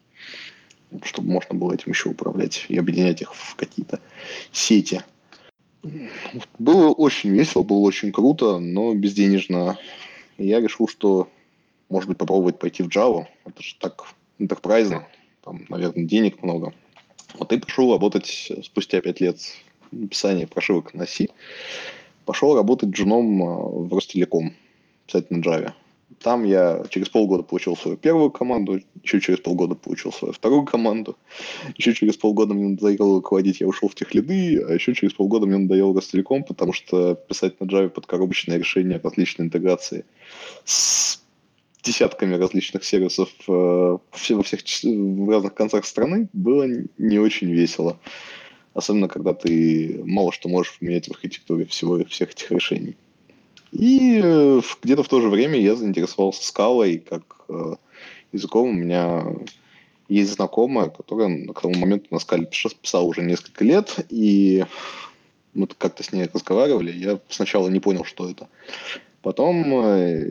чтобы 1.02 1.28
можно 1.30 1.54
было 1.54 1.74
этим 1.74 1.92
еще 1.92 2.08
управлять 2.08 2.64
и 2.68 2.78
объединять 2.78 3.20
их 3.20 3.34
в 3.34 3.54
какие-то 3.56 4.00
сети. 4.50 5.02
Было 6.58 6.92
очень 6.92 7.30
весело, 7.30 7.62
было 7.62 7.80
очень 7.80 8.12
круто, 8.12 8.58
но 8.58 8.94
безденежно. 8.94 9.78
Я 10.38 10.60
решил, 10.60 10.88
что 10.88 11.28
может 11.88 12.08
быть, 12.08 12.18
попробовать 12.18 12.58
пойти 12.58 12.82
в 12.82 12.88
Java. 12.88 13.26
Это 13.44 13.62
же 13.62 13.76
так 13.78 14.14
интерпрайзно, 14.38 15.06
там, 15.44 15.64
наверное, 15.68 16.04
денег 16.04 16.42
много. 16.42 16.74
Вот 17.34 17.52
и 17.52 17.58
пошел 17.58 17.92
работать 17.92 18.50
спустя 18.64 19.00
пять 19.00 19.20
лет 19.20 19.38
написания 19.90 20.46
прошивок 20.46 20.94
на 20.94 21.06
C. 21.06 21.28
Пошел 22.24 22.56
работать 22.56 22.90
джуном 22.90 23.42
а, 23.42 23.46
в 23.46 23.92
Ростелеком, 23.92 24.54
писать 25.06 25.30
на 25.30 25.36
Java. 25.36 25.72
Там 26.20 26.44
я 26.44 26.84
через 26.90 27.08
полгода 27.08 27.42
получил 27.42 27.76
свою 27.76 27.96
первую 27.96 28.30
команду, 28.30 28.80
еще 29.02 29.20
через 29.20 29.40
полгода 29.40 29.74
получил 29.74 30.12
свою 30.12 30.32
вторую 30.32 30.64
команду, 30.64 31.16
еще 31.76 31.92
через 31.92 32.16
полгода 32.16 32.54
мне 32.54 32.68
надоело 32.68 33.16
руководить, 33.16 33.60
я 33.60 33.66
ушел 33.66 33.88
в 33.88 33.94
тех 33.94 34.14
лиды, 34.14 34.62
а 34.62 34.72
еще 34.72 34.94
через 34.94 35.12
полгода 35.12 35.46
мне 35.46 35.58
надоел 35.58 35.94
Ростелеком, 35.94 36.44
потому 36.44 36.72
что 36.72 37.14
писать 37.14 37.60
на 37.60 37.64
Java 37.64 37.88
под 37.88 38.06
коробочное 38.06 38.58
решение 38.58 39.00
различной 39.02 39.46
интеграции 39.46 40.04
с 40.64 41.22
десятками 41.82 42.34
различных 42.36 42.84
сервисов 42.84 43.28
э, 43.46 43.52
во 43.52 44.42
всех 44.42 44.60
в 44.82 45.30
разных 45.30 45.54
концах 45.54 45.84
страны 45.84 46.28
было 46.32 46.66
не 46.98 47.18
очень 47.18 47.50
весело. 47.50 47.98
Особенно, 48.72 49.08
когда 49.08 49.34
ты 49.34 50.02
мало 50.04 50.32
что 50.32 50.48
можешь 50.48 50.78
поменять 50.78 51.06
в 51.06 51.12
архитектуре 51.12 51.66
всего 51.66 52.04
всех 52.06 52.32
этих 52.32 52.50
решений. 52.50 52.96
И 53.74 54.20
э, 54.22 54.60
где-то 54.82 55.02
в 55.02 55.08
то 55.08 55.20
же 55.20 55.28
время 55.28 55.60
я 55.60 55.74
заинтересовался 55.74 56.46
скалой 56.46 56.98
как 56.98 57.44
э, 57.48 57.74
языком. 58.32 58.68
У 58.68 58.72
меня 58.72 59.26
есть 60.08 60.32
знакомая, 60.32 60.90
которая 60.90 61.48
к 61.48 61.60
тому 61.60 61.74
моменту 61.74 62.06
на 62.10 62.20
скале 62.20 62.46
писала 62.46 63.02
уже 63.02 63.22
несколько 63.22 63.64
лет, 63.64 64.06
и 64.10 64.64
мы 65.54 65.66
как-то 65.66 66.04
с 66.04 66.12
ней 66.12 66.28
разговаривали. 66.32 66.92
Я 66.92 67.18
сначала 67.28 67.68
не 67.68 67.80
понял, 67.80 68.04
что 68.04 68.30
это. 68.30 68.48
Потом 69.22 69.64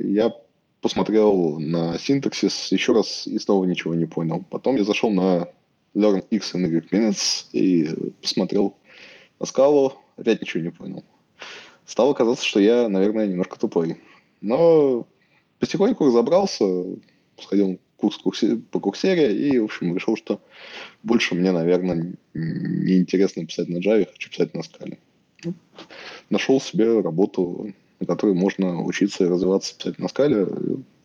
я 0.09 0.33
посмотрел 0.79 1.59
на 1.59 1.97
синтаксис 1.97 2.71
еще 2.71 2.93
раз 2.93 3.27
и 3.27 3.39
снова 3.39 3.65
ничего 3.65 3.93
не 3.93 4.05
понял. 4.05 4.45
Потом 4.49 4.77
я 4.77 4.85
зашел 4.85 5.09
на 5.11 5.49
learn 5.95 6.23
x 6.29 6.55
and 6.55 6.69
y 6.69 6.83
minutes 6.91 7.45
и 7.51 7.89
посмотрел 8.21 8.75
на 9.39 9.45
скалу, 9.45 9.93
опять 10.15 10.41
ничего 10.41 10.63
не 10.63 10.69
понял. 10.69 11.03
Стало 11.85 12.13
казаться, 12.13 12.45
что 12.45 12.59
я, 12.59 12.87
наверное, 12.89 13.27
немножко 13.27 13.59
тупой. 13.59 13.97
Но 14.41 15.07
потихоньку 15.59 16.05
разобрался, 16.05 16.65
сходил 17.39 17.79
курс 17.97 18.17
курсе, 18.17 18.57
по 18.57 18.79
курсере 18.79 19.35
и, 19.35 19.59
в 19.59 19.65
общем, 19.65 19.95
решил, 19.95 20.17
что 20.17 20.41
больше 21.03 21.35
мне, 21.35 21.51
наверное, 21.51 22.13
неинтересно 22.33 23.45
писать 23.45 23.69
на 23.69 23.77
Java, 23.77 24.07
хочу 24.11 24.29
писать 24.29 24.53
на. 24.53 24.61
Ну, 25.45 25.53
нашел 26.29 26.59
себе 26.61 27.01
работу 27.01 27.73
на 28.03 28.07
которой 28.07 28.33
можно 28.33 28.83
учиться 28.83 29.23
и 29.23 29.27
развиваться, 29.27 29.77
писать 29.77 29.97
на 29.97 30.09
скале. 30.09 30.45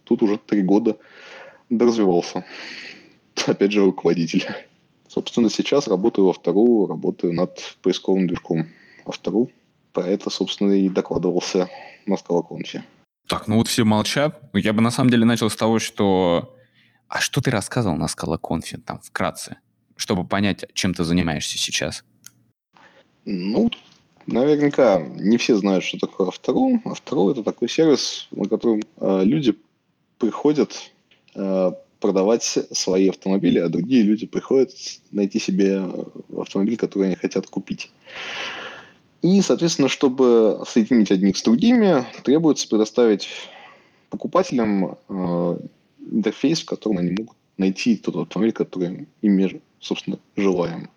Тут 0.03 0.23
уже 0.23 0.37
три 0.37 0.63
года 0.63 0.97
доразвивался. 1.71 2.45
Опять 3.47 3.71
же, 3.71 3.85
руководитель. 3.85 4.45
Собственно, 5.07 5.49
сейчас 5.49 5.87
работаю 5.87 6.27
во 6.27 6.33
вторую, 6.33 6.89
работаю 6.89 7.33
над 7.33 7.77
поисковым 7.83 8.27
движком 8.27 8.67
во 9.05 9.13
вторую. 9.13 9.51
Про 9.99 10.07
это, 10.07 10.31
собственно, 10.31 10.71
и 10.71 10.89
докладывался 10.89 11.69
на 12.07 12.17
скалоконфе. 12.17 12.85
Так, 13.27 13.49
ну 13.49 13.57
вот 13.57 13.67
все 13.67 13.83
молчат. 13.83 14.41
Я 14.55 14.73
бы 14.73 14.81
на 14.81 14.93
самом 14.93 15.11
деле 15.11 15.25
начал 15.25 15.51
с 15.51 15.57
того, 15.57 15.81
что... 15.81 16.55
А 17.09 17.19
что 17.19 17.41
ты 17.41 17.51
рассказывал 17.51 17.97
на 17.97 18.07
скалоконфе, 18.07 18.79
там, 18.79 19.01
вкратце, 19.01 19.57
чтобы 19.97 20.25
понять, 20.25 20.67
чем 20.73 20.95
ты 20.95 21.03
занимаешься 21.03 21.59
сейчас? 21.59 22.05
Ну, 23.25 23.71
Наверняка 24.27 25.01
не 25.01 25.37
все 25.37 25.57
знают, 25.57 25.83
что 25.83 25.99
такое 25.99 26.29
Автору. 26.29 26.81
Автору– 26.85 27.31
это 27.33 27.43
такой 27.43 27.69
сервис, 27.69 28.29
на 28.31 28.49
котором 28.49 28.83
э, 28.99 29.25
люди 29.25 29.57
приходят 30.19 30.93
э, 31.35 31.73
продавать 31.99 32.45
свои 32.45 33.09
автомобили, 33.09 33.59
а 33.59 33.69
другие 33.69 34.05
люди 34.05 34.29
приходят 34.29 34.71
найти 35.11 35.41
себе 35.41 35.83
автомобиль, 36.37 36.77
который 36.77 37.09
они 37.09 37.17
хотят 37.17 37.49
купить. 37.49 37.91
И, 39.23 39.41
соответственно, 39.43 39.89
чтобы 39.89 40.63
соединить 40.67 41.11
одних 41.11 41.37
с 41.37 41.43
другими, 41.43 42.07
требуется 42.23 42.69
предоставить 42.69 43.29
покупателям 44.11 44.97
э, 45.09 45.59
интерфейс, 46.11 46.63
в 46.63 46.67
котором 46.67 46.99
они 46.99 47.11
могут 47.11 47.37
найти 47.57 47.97
тот 47.97 48.17
автомобиль, 48.17 48.53
который 48.53 49.09
им, 49.21 49.61
собственно, 49.81 50.19
желаем. 50.37 50.89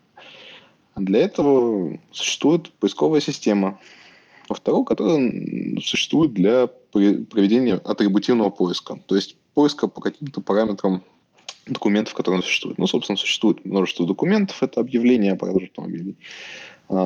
Для 0.95 1.21
этого 1.21 1.97
существует 2.11 2.71
поисковая 2.73 3.21
система. 3.21 3.79
Во 4.49 4.55
вторую, 4.55 4.83
которая 4.83 5.79
существует 5.81 6.33
для 6.33 6.67
проведения 6.67 7.75
атрибутивного 7.75 8.49
поиска. 8.49 8.99
То 9.07 9.15
есть 9.15 9.37
поиска 9.53 9.87
по 9.87 10.01
каким-то 10.01 10.41
параметрам 10.41 11.03
документов, 11.67 12.13
которые 12.13 12.41
существуют. 12.41 12.77
Ну, 12.77 12.87
собственно, 12.87 13.17
существует 13.17 13.63
множество 13.65 14.05
документов, 14.05 14.61
это 14.61 14.81
объявление 14.81 15.33
о 15.33 15.35
продаже 15.37 15.67
автомобилей. 15.67 16.17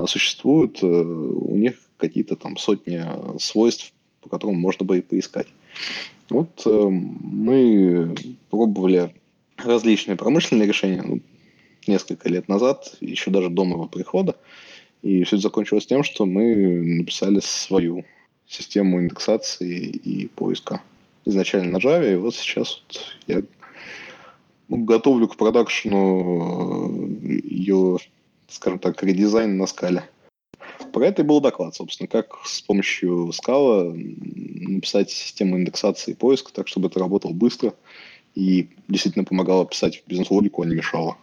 Существуют 0.07 0.81
э, 0.81 0.87
у 0.87 1.55
них 1.55 1.75
какие-то 1.97 2.35
там 2.35 2.57
сотни 2.57 3.03
свойств, 3.39 3.93
по 4.21 4.29
которым 4.29 4.59
можно 4.59 4.85
бы 4.85 4.97
и 4.97 5.01
поискать. 5.01 5.47
Вот 6.29 6.63
э, 6.65 6.69
мы 6.89 8.15
пробовали 8.49 9.13
различные 9.57 10.15
промышленные 10.15 10.67
решения. 10.67 11.03
Ну, 11.03 11.21
несколько 11.87 12.29
лет 12.29 12.47
назад, 12.47 12.97
еще 12.99 13.29
даже 13.29 13.49
до 13.49 13.63
моего 13.63 13.87
прихода. 13.87 14.35
И 15.03 15.23
все 15.23 15.35
это 15.35 15.43
закончилось 15.43 15.85
тем, 15.85 16.03
что 16.03 16.25
мы 16.25 16.55
написали 16.55 17.39
свою 17.41 18.05
систему 18.47 18.99
индексации 18.99 19.85
и 19.85 20.27
поиска. 20.27 20.81
Изначально 21.25 21.73
на 21.73 21.77
Java, 21.77 22.11
и 22.11 22.15
вот 22.15 22.35
сейчас 22.35 22.81
вот 22.87 23.01
я 23.27 23.43
готовлю 24.67 25.27
к 25.27 25.37
продакшну 25.37 26.89
э, 27.21 27.39
ее, 27.43 27.97
скажем 28.47 28.79
так, 28.79 29.01
редизайн 29.03 29.57
на 29.57 29.67
скале. 29.67 30.09
Про 30.93 31.07
это 31.07 31.21
и 31.21 31.25
был 31.25 31.41
доклад, 31.41 31.75
собственно, 31.75 32.07
как 32.07 32.37
с 32.45 32.61
помощью 32.61 33.31
скала 33.33 33.93
написать 33.93 35.11
систему 35.11 35.57
индексации 35.57 36.11
и 36.11 36.15
поиска 36.15 36.53
так, 36.53 36.67
чтобы 36.67 36.87
это 36.87 36.99
работало 36.99 37.33
быстро 37.33 37.73
и 38.33 38.69
действительно 38.87 39.25
помогало 39.25 39.65
писать 39.65 40.03
бизнес-логику, 40.07 40.61
а 40.61 40.65
не 40.65 40.75
мешало. 40.75 41.17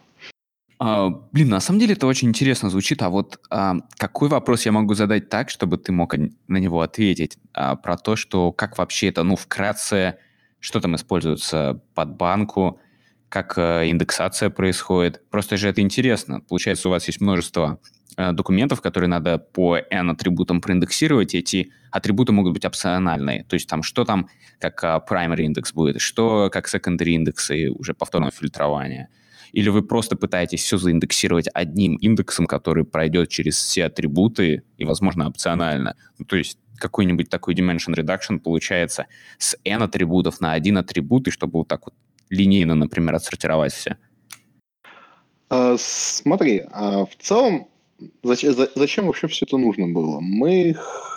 А, 0.79 1.09
блин, 1.31 1.49
на 1.49 1.59
самом 1.59 1.79
деле 1.79 1.93
это 1.93 2.07
очень 2.07 2.29
интересно 2.29 2.69
звучит. 2.69 3.01
А 3.01 3.09
вот 3.09 3.39
а, 3.49 3.77
какой 3.97 4.29
вопрос 4.29 4.65
я 4.65 4.71
могу 4.71 4.95
задать 4.95 5.29
так, 5.29 5.49
чтобы 5.49 5.77
ты 5.77 5.91
мог 5.91 6.15
на 6.17 6.57
него 6.57 6.81
ответить? 6.81 7.37
А, 7.53 7.75
про 7.75 7.97
то, 7.97 8.15
что 8.15 8.51
как 8.51 8.77
вообще 8.77 9.07
это, 9.07 9.23
ну, 9.23 9.35
вкратце, 9.35 10.17
что 10.59 10.81
там 10.81 10.95
используется 10.95 11.81
под 11.93 12.15
банку, 12.17 12.79
как 13.33 13.57
э, 13.57 13.89
индексация 13.89 14.51
происходит. 14.51 15.23
Просто 15.31 15.57
же 15.57 15.67
это 15.67 15.81
интересно. 15.81 16.41
Получается, 16.41 16.87
у 16.87 16.91
вас 16.91 17.07
есть 17.07 17.19
множество 17.19 17.79
э, 18.15 18.31
документов, 18.31 18.79
которые 18.79 19.07
надо 19.07 19.39
по 19.39 19.75
n 19.75 20.11
атрибутам 20.11 20.61
проиндексировать, 20.61 21.33
эти 21.33 21.71
атрибуты 21.89 22.31
могут 22.31 22.53
быть 22.53 22.63
опциональные. 22.63 23.43
То 23.45 23.55
есть 23.55 23.67
там 23.67 23.81
что 23.81 24.05
там 24.05 24.29
как 24.59 24.83
э, 24.83 24.99
primary 25.09 25.45
индекс 25.45 25.73
будет, 25.73 25.99
что 25.99 26.51
как 26.51 26.71
secondary 26.71 27.15
индексы 27.15 27.71
уже 27.71 27.95
повторного 27.95 28.31
фильтрования. 28.31 29.09
Или 29.51 29.69
вы 29.69 29.81
просто 29.81 30.15
пытаетесь 30.15 30.61
все 30.61 30.77
заиндексировать 30.77 31.47
одним 31.55 31.95
индексом, 31.95 32.45
который 32.45 32.85
пройдет 32.85 33.29
через 33.29 33.55
все 33.55 33.85
атрибуты 33.85 34.61
и, 34.77 34.85
возможно, 34.85 35.27
опционально. 35.27 35.95
Ну, 36.19 36.25
то 36.25 36.35
есть 36.35 36.59
какой-нибудь 36.77 37.29
такой 37.29 37.55
dimension 37.55 37.95
reduction 37.95 38.37
получается 38.37 39.07
с 39.39 39.57
n 39.65 39.81
атрибутов 39.81 40.39
на 40.39 40.53
один 40.53 40.77
атрибут, 40.77 41.27
и 41.27 41.31
чтобы 41.31 41.57
вот 41.59 41.67
так 41.67 41.85
вот 41.85 41.95
линейно, 42.33 42.75
например, 42.75 43.15
отсортировать 43.15 43.73
все? 43.73 43.97
А, 45.49 45.75
смотри, 45.77 46.63
а 46.71 47.05
в 47.05 47.15
целом, 47.19 47.67
зачем, 48.23 49.05
вообще 49.05 49.27
все 49.27 49.45
это 49.45 49.57
нужно 49.57 49.87
было? 49.87 50.19
Мы 50.19 50.75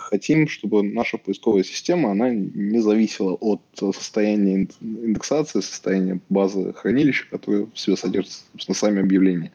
хотим, 0.09 0.47
чтобы 0.47 0.83
наша 0.83 1.17
поисковая 1.17 1.63
система, 1.63 2.11
она 2.11 2.29
не 2.29 2.79
зависела 2.79 3.33
от 3.33 3.61
состояния 3.73 4.67
индексации, 4.81 5.61
состояния 5.61 6.19
базы 6.29 6.73
хранилища, 6.73 7.25
которые 7.29 7.67
в 7.73 7.79
себе 7.79 7.97
содержат, 7.97 8.43
собственно, 8.53 8.75
сами 8.75 9.01
объявления. 9.01 9.51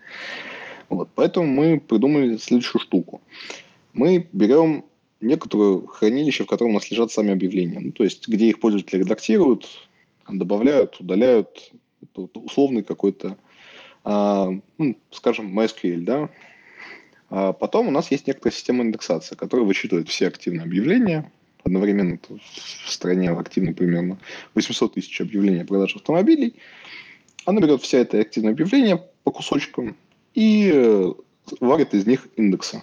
Вот. 0.89 1.09
Поэтому 1.15 1.47
мы 1.47 1.81
придумали 1.81 2.37
следующую 2.37 2.83
штуку. 2.83 3.23
Мы 3.95 4.29
берем 4.33 4.85
некоторое 5.21 5.87
хранилище, 5.87 6.45
в 6.45 6.49
котором 6.49 6.73
у 6.73 6.75
нас 6.75 6.91
лежат 6.91 7.13
сами 7.13 7.33
объявления. 7.33 7.79
Ну, 7.81 7.93
то 7.93 8.05
есть, 8.05 8.29
где 8.29 8.49
их 8.49 8.61
пользователи 8.61 9.01
редактируют, 9.01 9.89
добавляют, 10.29 11.01
удаляют. 11.01 11.73
Это 12.03 12.29
условный 12.39 12.83
какой-то, 12.83 13.37
а, 14.05 14.51
ну, 14.79 14.97
скажем, 15.11 15.59
MySQL, 15.59 16.01
да. 16.01 16.31
А 17.31 17.53
потом 17.53 17.89
у 17.89 17.91
нас 17.91 18.11
есть 18.11 18.27
некоторая 18.27 18.53
система 18.53 18.83
индексации, 18.85 19.35
которая 19.35 19.67
вычитывает 19.67 20.09
все 20.09 20.29
активные 20.29 20.65
объявления. 20.65 21.31
Одновременно 21.65 22.19
в 22.29 22.91
стране 22.91 23.31
активно 23.31 23.73
примерно 23.73 24.19
800 24.55 24.95
тысяч 24.95 25.21
объявлений 25.21 25.61
о 25.61 25.65
продаже 25.65 25.97
автомобилей. 25.97 26.57
Она 27.45 27.61
берет 27.61 27.83
все 27.83 27.99
это 27.99 28.21
активные 28.21 28.53
объявления 28.53 29.03
по 29.25 29.31
кусочкам 29.31 29.97
и 30.35 30.71
э, 30.75 31.13
варит 31.61 31.95
из 31.95 32.07
них 32.07 32.29
индексы. 32.37 32.83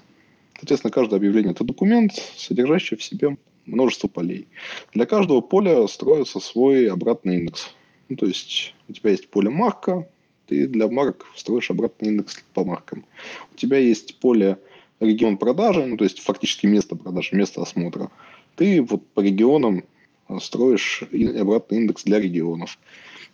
Соответственно, 0.56 0.92
каждое 0.92 1.18
объявление– 1.18 1.52
это 1.54 1.64
документ, 1.64 2.14
содержащий 2.36 2.98
в 2.98 3.04
себе 3.04 3.38
множество 3.66 4.08
полей. 4.08 4.48
Для 4.94 5.06
каждого 5.06 5.42
поля 5.42 5.88
строится 5.88 6.40
свой 6.40 6.90
обратный 6.90 7.38
индекс. 7.38 7.74
Ну, 8.10 8.16
то 8.16 8.26
есть 8.26 8.74
у 8.88 8.94
тебя 8.94 9.12
есть 9.12 9.30
поле 9.30 9.50
марка, 9.50 10.08
ты 10.48 10.68
для 10.68 10.88
марок 10.88 11.28
строишь 11.36 11.70
обратный 11.70 12.10
индекс 12.10 12.44
по 12.54 12.66
маркам. 12.66 13.06
У 13.54 13.56
тебя 13.56 13.78
есть 13.78 14.20
поле 14.20 14.58
регион 15.00 15.38
продажи, 15.38 15.86
ну, 15.86 15.96
то 15.96 16.04
есть 16.04 16.20
фактически 16.20 16.66
место 16.66 16.96
продажи, 16.96 17.36
место 17.36 17.62
осмотра. 17.62 18.10
Ты 18.56 18.82
вот 18.82 19.06
по 19.14 19.22
регионам 19.22 19.84
строишь 20.42 21.04
обратный 21.40 21.78
индекс 21.80 22.04
для 22.04 22.20
регионов. 22.20 22.78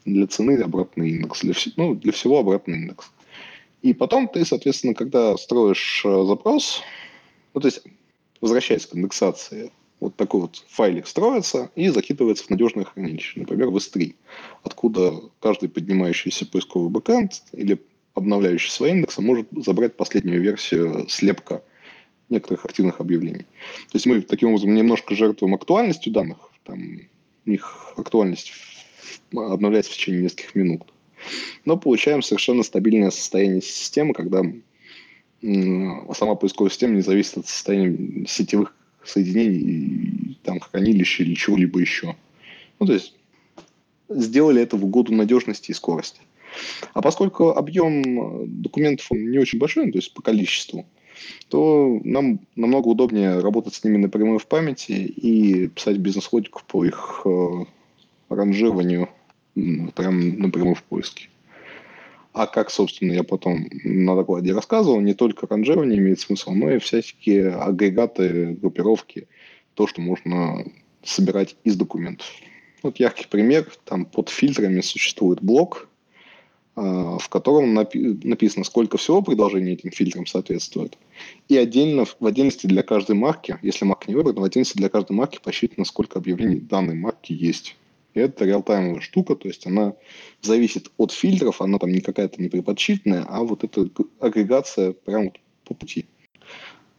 Для 0.05 0.27
цены 0.27 0.59
обратный 0.61 1.09
индекс, 1.09 1.41
для, 1.41 1.53
ну, 1.77 1.95
для 1.95 2.11
всего 2.11 2.39
обратный 2.39 2.77
индекс. 2.77 3.11
И 3.81 3.93
потом 3.93 4.27
ты, 4.27 4.45
соответственно, 4.45 4.93
когда 4.93 5.35
строишь 5.37 6.03
э, 6.05 6.25
запрос, 6.25 6.81
ну, 7.53 7.61
то 7.61 7.67
есть 7.67 7.81
возвращаясь 8.41 8.85
к 8.85 8.95
индексации, 8.95 9.71
вот 9.99 10.15
такой 10.15 10.41
вот 10.41 10.63
файлик 10.67 11.07
строится 11.07 11.71
и 11.75 11.87
закидывается 11.89 12.45
в 12.45 12.49
надежное 12.49 12.85
хранилище, 12.85 13.39
например, 13.39 13.69
в 13.69 13.77
S3, 13.77 14.15
откуда 14.63 15.21
каждый 15.39 15.69
поднимающийся 15.69 16.45
поисковый 16.45 16.89
бэкэнд 16.89 17.43
или 17.53 17.81
обновляющий 18.13 18.71
свои 18.71 18.91
индексы 18.91 19.21
может 19.21 19.47
забрать 19.51 19.95
последнюю 19.95 20.41
версию 20.41 21.05
слепка 21.09 21.63
некоторых 22.29 22.65
активных 22.65 22.99
объявлений. 22.99 23.45
То 23.91 23.95
есть 23.95 24.05
мы 24.05 24.21
таким 24.21 24.49
образом 24.49 24.73
немножко 24.73 25.15
жертвуем 25.15 25.55
актуальностью 25.55 26.11
данных, 26.11 26.37
там 26.63 26.99
у 27.45 27.49
них 27.49 27.93
актуальность 27.97 28.51
обновляется 29.31 29.91
в 29.91 29.95
течение 29.95 30.23
нескольких 30.23 30.55
минут. 30.55 30.83
Но 31.63 31.77
получаем 31.77 32.21
совершенно 32.21 32.63
стабильное 32.63 33.11
состояние 33.11 33.61
системы, 33.61 34.13
когда 34.13 34.43
сама 35.41 36.35
поисковая 36.35 36.71
система 36.71 36.95
не 36.95 37.01
зависит 37.01 37.37
от 37.37 37.47
состояния 37.47 38.25
сетевых 38.27 38.75
соединений, 39.05 40.37
там, 40.43 40.59
хранилища 40.59 41.23
или 41.23 41.35
чего-либо 41.35 41.79
еще. 41.79 42.15
Ну, 42.79 42.85
то 42.85 42.93
есть 42.93 43.13
сделали 44.09 44.61
это 44.61 44.77
в 44.77 44.85
угоду 44.85 45.13
надежности 45.13 45.71
и 45.71 45.73
скорости. 45.73 46.21
А 46.93 47.01
поскольку 47.01 47.49
объем 47.49 48.61
документов 48.61 49.07
он 49.11 49.29
не 49.29 49.39
очень 49.39 49.59
большой, 49.59 49.87
ну, 49.87 49.91
то 49.91 49.97
есть 49.97 50.13
по 50.13 50.21
количеству, 50.21 50.85
то 51.49 51.99
нам 52.03 52.39
намного 52.55 52.87
удобнее 52.87 53.39
работать 53.39 53.75
с 53.75 53.83
ними 53.83 53.97
напрямую 53.97 54.39
в 54.39 54.47
памяти 54.47 54.91
и 54.91 55.67
писать 55.67 55.97
бизнес-логику 55.97 56.61
по 56.67 56.85
их 56.85 57.21
э, 57.25 57.65
ранжированию 58.29 59.09
прям 59.53 60.39
напрямую 60.39 60.75
в 60.75 60.83
поиске. 60.83 61.29
А 62.35 62.47
как, 62.47 62.69
собственно, 62.69 63.13
я 63.13 63.23
потом 63.23 63.69
на 63.85 64.13
докладе 64.13 64.51
рассказывал, 64.51 64.99
не 64.99 65.13
только 65.13 65.47
ранжирование 65.47 65.97
имеет 65.99 66.19
смысл, 66.19 66.51
но 66.51 66.69
и 66.69 66.79
всякие 66.79 67.51
агрегаты, 67.51 68.57
группировки, 68.59 69.29
то, 69.73 69.87
что 69.87 70.01
можно 70.01 70.65
собирать 71.01 71.55
из 71.63 71.77
документов. 71.77 72.27
Вот 72.83 72.97
яркий 72.97 73.25
пример, 73.29 73.71
там 73.85 74.03
под 74.03 74.27
фильтрами 74.27 74.81
существует 74.81 75.41
блок, 75.41 75.87
а, 76.75 77.17
в 77.19 77.29
котором 77.29 77.73
написано, 77.73 78.65
сколько 78.65 78.97
всего 78.97 79.21
предложений 79.21 79.71
этим 79.71 79.91
фильтрам 79.91 80.25
соответствует. 80.25 80.97
И 81.47 81.55
отдельно, 81.55 82.03
в 82.03 82.25
отдельности 82.25 82.67
для 82.67 82.83
каждой 82.83 83.15
марки, 83.15 83.57
если 83.61 83.85
марка 83.85 84.11
не 84.11 84.15
выбрана, 84.15 84.41
в 84.41 84.43
отдельности 84.43 84.75
для 84.75 84.89
каждой 84.89 85.13
марки 85.13 85.39
посчитано, 85.41 85.85
сколько 85.85 86.19
объявлений 86.19 86.59
данной 86.59 86.95
марки 86.95 87.31
есть. 87.31 87.77
И 88.15 88.19
это 88.19 88.45
реалтаймовая 88.45 89.01
штука, 89.01 89.35
то 89.35 89.47
есть 89.47 89.67
она 89.67 89.93
зависит 90.41 90.89
от 90.97 91.11
фильтров, 91.11 91.61
она 91.61 91.77
там 91.77 91.91
не 91.91 91.99
какая-то 91.99 92.41
не 92.41 92.47
преподсчитанная, 92.47 93.25
а 93.27 93.43
вот 93.43 93.63
эта 93.63 93.87
агрегация 94.19 94.93
прямо 94.93 95.25
вот 95.25 95.39
по 95.65 95.73
пути. 95.73 96.05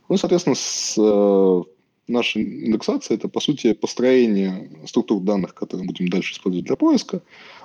Ну, 0.09 0.18
соответственно, 0.18 0.55
с 0.55 0.94
э, 0.98 1.62
нашей 2.07 2.66
индексацией 2.66 3.16
это, 3.16 3.29
по 3.29 3.40
сути, 3.40 3.72
построение 3.72 4.70
структур 4.87 5.22
данных, 5.22 5.55
которые 5.55 5.87
будем 5.87 6.09
дальше 6.09 6.35
использовать 6.35 6.66
для 6.66 6.76
поиска, 6.76 7.22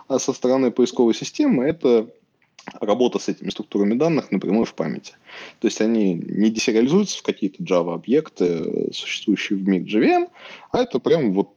а 0.07 0.17
со 0.17 0.31
стороны 0.31 0.71
поисковой 0.71 1.13
системы 1.13 1.65
это 1.65 2.09
работа 2.79 3.19
с 3.19 3.27
этими 3.27 3.49
структурами 3.49 3.95
данных 3.95 4.31
напрямую 4.31 4.65
в 4.65 4.75
памяти. 4.75 5.13
То 5.59 5.67
есть 5.67 5.81
они 5.81 6.13
не 6.13 6.49
десериализуются 6.49 7.19
в 7.19 7.23
какие-то 7.23 7.63
Java-объекты, 7.63 8.93
существующие 8.93 9.59
в 9.59 9.67
мире 9.67 9.85
JVM, 9.85 10.29
а 10.71 10.83
это 10.83 10.99
прям 10.99 11.33
вот 11.33 11.49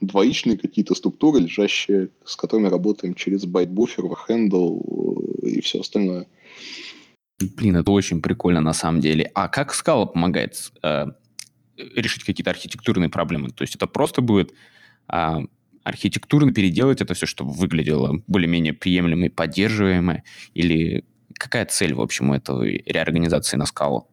двоичные 0.00 0.56
какие-то 0.56 0.94
структуры, 0.94 1.40
лежащие, 1.40 2.08
с 2.24 2.36
которыми 2.36 2.68
работаем 2.68 3.14
через 3.14 3.44
ByteBuffer, 3.44 4.04
handle 4.28 4.82
э, 5.42 5.48
и 5.48 5.60
все 5.60 5.80
остальное. 5.80 6.26
Блин, 7.38 7.76
это 7.76 7.90
очень 7.90 8.20
прикольно 8.20 8.60
на 8.60 8.72
самом 8.72 9.00
деле. 9.00 9.30
А 9.34 9.48
как 9.48 9.74
Scala 9.74 10.06
помогает 10.06 10.72
э, 10.82 11.06
решить 11.76 12.24
какие-то 12.24 12.50
архитектурные 12.50 13.08
проблемы? 13.08 13.50
То 13.50 13.62
есть 13.62 13.74
это 13.74 13.86
просто 13.86 14.20
будет 14.20 14.52
э, 15.12 15.38
архитектурно 15.82 16.52
переделать 16.52 17.00
это 17.00 17.14
все, 17.14 17.26
чтобы 17.26 17.52
выглядело 17.52 18.22
более-менее 18.26 18.72
приемлемо 18.72 19.26
и 19.26 19.30
поддерживаемо? 19.30 20.22
Или 20.54 21.04
какая 21.34 21.64
цель, 21.66 21.94
в 21.94 22.00
общем, 22.00 22.30
у 22.30 22.34
этой 22.34 22.82
реорганизации 22.86 23.56
на 23.56 23.66
скалу? 23.66 24.06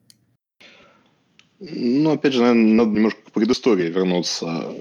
Ну, 1.60 2.12
опять 2.12 2.34
же, 2.34 2.42
наверное, 2.42 2.74
надо 2.74 2.92
немножко 2.92 3.22
к 3.24 3.32
предыстории 3.32 3.90
вернуться. 3.90 4.74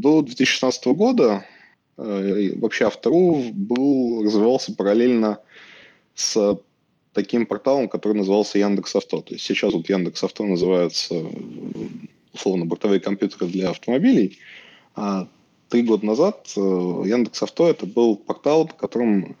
До 0.00 0.22
2016 0.22 0.86
года 0.86 1.44
э, 1.98 2.52
вообще 2.56 2.86
Автору 2.86 3.42
был, 3.52 4.24
развивался 4.24 4.74
параллельно 4.74 5.40
с 6.14 6.58
таким 7.12 7.44
порталом, 7.44 7.86
который 7.86 8.14
назывался 8.14 8.58
Яндекс 8.58 8.96
Авто. 8.96 9.20
То 9.20 9.34
есть 9.34 9.44
сейчас 9.44 9.74
вот 9.74 9.90
Яндекс 9.90 10.24
Авто 10.24 10.46
называется 10.46 11.22
условно 12.32 12.64
бортовые 12.64 13.00
компьютеры 13.00 13.46
для 13.48 13.68
автомобилей. 13.68 14.38
А 14.94 15.28
три 15.68 15.82
года 15.82 16.06
назад 16.06 16.50
э, 16.56 16.60
Яндекс 16.60 17.42
Авто 17.42 17.68
это 17.68 17.84
был 17.84 18.16
портал, 18.16 18.68
по 18.68 18.74
которому 18.74 19.36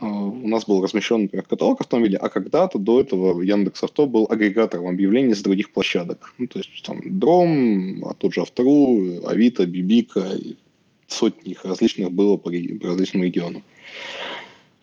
у 0.00 0.48
нас 0.48 0.64
был 0.64 0.82
размещен, 0.82 1.22
например, 1.22 1.44
каталог 1.44 1.80
автомобилей, 1.80 2.16
а 2.16 2.28
когда-то 2.28 2.78
до 2.78 3.00
этого 3.00 3.42
Яндекс 3.42 3.82
Авто 3.82 4.06
был 4.06 4.26
агрегатором 4.30 4.86
объявлений 4.86 5.34
с 5.34 5.42
других 5.42 5.72
площадок. 5.72 6.34
Ну, 6.38 6.46
то 6.46 6.60
есть 6.60 6.70
там 6.84 7.00
Дром, 7.04 8.04
а 8.04 8.14
тот 8.14 8.32
же 8.32 8.42
Автору, 8.42 9.26
Авито, 9.26 9.66
Бибика, 9.66 10.24
сотни 11.08 11.52
их 11.52 11.64
различных 11.64 12.12
было 12.12 12.36
по, 12.36 12.50
по 12.50 12.86
различным 12.86 13.24
регионам. 13.24 13.64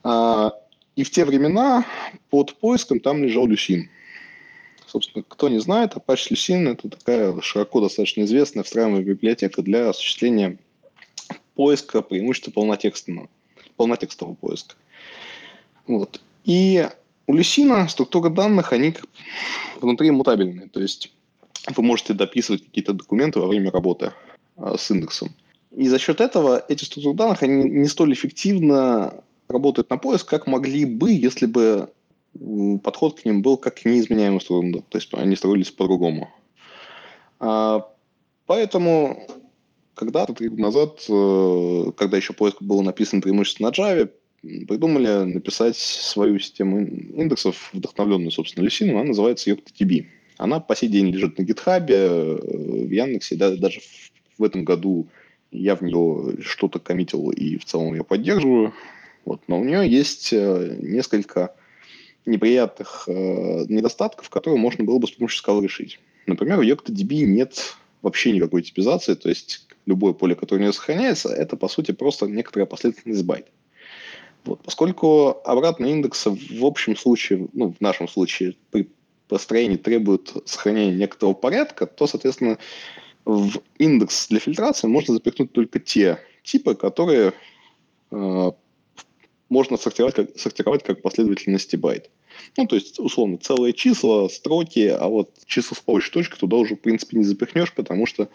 А, 0.03 0.51
и 0.97 1.03
в 1.03 1.11
те 1.11 1.23
времена 1.23 1.85
под 2.29 2.53
поиском 2.55 2.99
там 2.99 3.23
лежал 3.23 3.47
Люсин. 3.47 3.89
Собственно, 4.85 5.23
кто 5.27 5.49
не 5.49 5.59
знает, 5.59 5.93
Apache 5.93 6.31
Lucene– 6.31 6.71
это 6.73 6.89
такая 6.89 7.39
широко 7.41 7.81
достаточно 7.81 8.21
известная 8.23 8.63
встраиваемая 8.63 9.03
библиотека 9.03 9.61
для 9.61 9.89
осуществления 9.89 10.57
поиска 11.53 12.01
преимущественно 12.01 12.53
полнотекстного 12.53 13.29
полнотекстового 13.77 14.35
поиска. 14.35 14.75
Вот. 15.87 16.21
И 16.43 16.87
у 17.27 17.33
Люсина 17.33 17.87
структура 17.87 18.29
данных, 18.29 18.73
они 18.73 18.95
внутри 19.81 20.11
мутабельные. 20.11 20.67
То 20.69 20.79
есть 20.81 21.11
вы 21.75 21.83
можете 21.83 22.13
дописывать 22.13 22.63
какие-то 22.65 22.93
документы 22.93 23.39
во 23.39 23.47
время 23.47 23.71
работы 23.71 24.13
а, 24.57 24.77
с 24.77 24.91
индексом. 24.91 25.29
И 25.71 25.87
за 25.87 25.99
счет 25.99 26.21
этого 26.21 26.63
эти 26.69 26.83
структуры 26.83 27.17
данных, 27.17 27.43
они 27.43 27.69
не 27.69 27.87
столь 27.87 28.13
эффективно 28.13 29.23
работают 29.47 29.89
на 29.89 29.97
поиск, 29.97 30.27
как 30.27 30.47
могли 30.47 30.85
бы, 30.85 31.11
если 31.11 31.45
бы 31.45 31.89
подход 32.83 33.19
к 33.19 33.25
ним 33.25 33.41
был 33.41 33.57
как 33.57 33.75
к 33.75 33.85
неизменяемым 33.85 34.41
структурам. 34.41 34.83
То 34.89 34.97
есть 34.97 35.13
они 35.13 35.35
строились 35.35 35.71
по-другому. 35.71 36.29
А, 37.39 37.87
поэтому 38.45 39.27
когда-то 39.95 40.33
три 40.33 40.49
года 40.49 40.61
назад, 40.61 41.05
э, 41.09 41.91
когда 41.97 42.17
еще 42.17 42.33
поиск 42.33 42.61
был 42.61 42.81
написан 42.81 43.21
преимущественно 43.21 43.69
на 43.69 43.73
Java, 43.73 44.11
придумали 44.67 45.23
написать 45.23 45.75
свою 45.77 46.39
систему 46.39 46.85
индексов, 46.85 47.69
вдохновленную, 47.73 48.31
собственно, 48.31 48.63
Люсином. 48.63 48.97
Она 48.97 49.05
называется 49.09 49.49
YoctoDB. 49.51 50.05
Она 50.37 50.59
по 50.59 50.75
сей 50.75 50.89
день 50.89 51.09
лежит 51.09 51.37
на 51.37 51.43
GitHub, 51.43 51.85
э, 51.89 52.85
в 52.87 52.91
Яндексе, 52.91 53.35
да, 53.35 53.55
даже 53.55 53.79
в 54.37 54.43
этом 54.43 54.65
году 54.65 55.07
я 55.51 55.75
в 55.75 55.81
нее 55.81 56.41
что-то 56.41 56.79
коммитил 56.79 57.29
и 57.31 57.57
в 57.57 57.65
целом 57.65 57.93
ее 57.93 58.03
поддерживаю. 58.03 58.73
Вот. 59.23 59.41
Но 59.47 59.59
у 59.59 59.63
нее 59.63 59.89
есть 59.89 60.33
э, 60.33 60.77
несколько 60.81 61.55
неприятных 62.25 63.05
э, 63.07 63.65
недостатков, 63.69 64.29
которые 64.29 64.59
можно 64.59 64.83
было 64.83 64.99
бы 64.99 65.07
с 65.07 65.11
помощью 65.11 65.39
скалы 65.39 65.63
решить. 65.63 65.99
Например, 66.27 66.59
у 66.59 66.63
YoctoDB 66.63 67.25
нет 67.25 67.75
вообще 68.01 68.31
никакой 68.31 68.61
типизации, 68.61 69.15
то 69.15 69.29
есть 69.29 69.67
любое 69.85 70.13
поле, 70.13 70.35
которое 70.35 70.59
у 70.59 70.63
нее 70.63 70.73
сохраняется, 70.73 71.29
это, 71.29 71.55
по 71.55 71.67
сути, 71.67 71.91
просто 71.91 72.27
некоторая 72.27 72.65
последовательность 72.65 73.23
байт. 73.23 73.47
Вот. 74.45 74.61
Поскольку 74.63 75.41
обратные 75.43 75.91
индексы 75.93 76.29
в 76.29 76.65
общем 76.65 76.95
случае, 76.95 77.47
ну, 77.53 77.73
в 77.73 77.81
нашем 77.81 78.07
случае, 78.07 78.55
при 78.71 78.87
построении 79.27 79.77
требуют 79.77 80.33
сохранения 80.45 80.95
некоторого 80.95 81.33
порядка, 81.33 81.87
то, 81.87 82.05
соответственно, 82.05 82.59
в 83.25 83.59
индекс 83.79 84.27
для 84.27 84.39
фильтрации 84.39 84.87
можно 84.87 85.15
запихнуть 85.15 85.51
только 85.51 85.79
те 85.79 86.19
типы, 86.43 86.75
которые 86.75 87.33
э, 88.11 88.51
можно 89.49 89.77
сортировать 89.77 90.15
как, 90.15 90.37
сортировать 90.37 90.83
как 90.83 91.01
последовательности 91.01 91.75
байт. 91.75 92.11
Ну, 92.55 92.67
то 92.67 92.75
есть, 92.75 92.99
условно, 92.99 93.37
целые 93.37 93.73
числа, 93.73 94.27
строки, 94.29 94.87
а 94.87 95.07
вот 95.07 95.31
числа 95.45 95.75
с 95.75 96.09
точки 96.09 96.37
туда 96.37 96.57
уже, 96.57 96.75
в 96.75 96.81
принципе, 96.81 97.17
не 97.17 97.23
запихнешь, 97.23 97.73
потому 97.73 98.05
что 98.05 98.29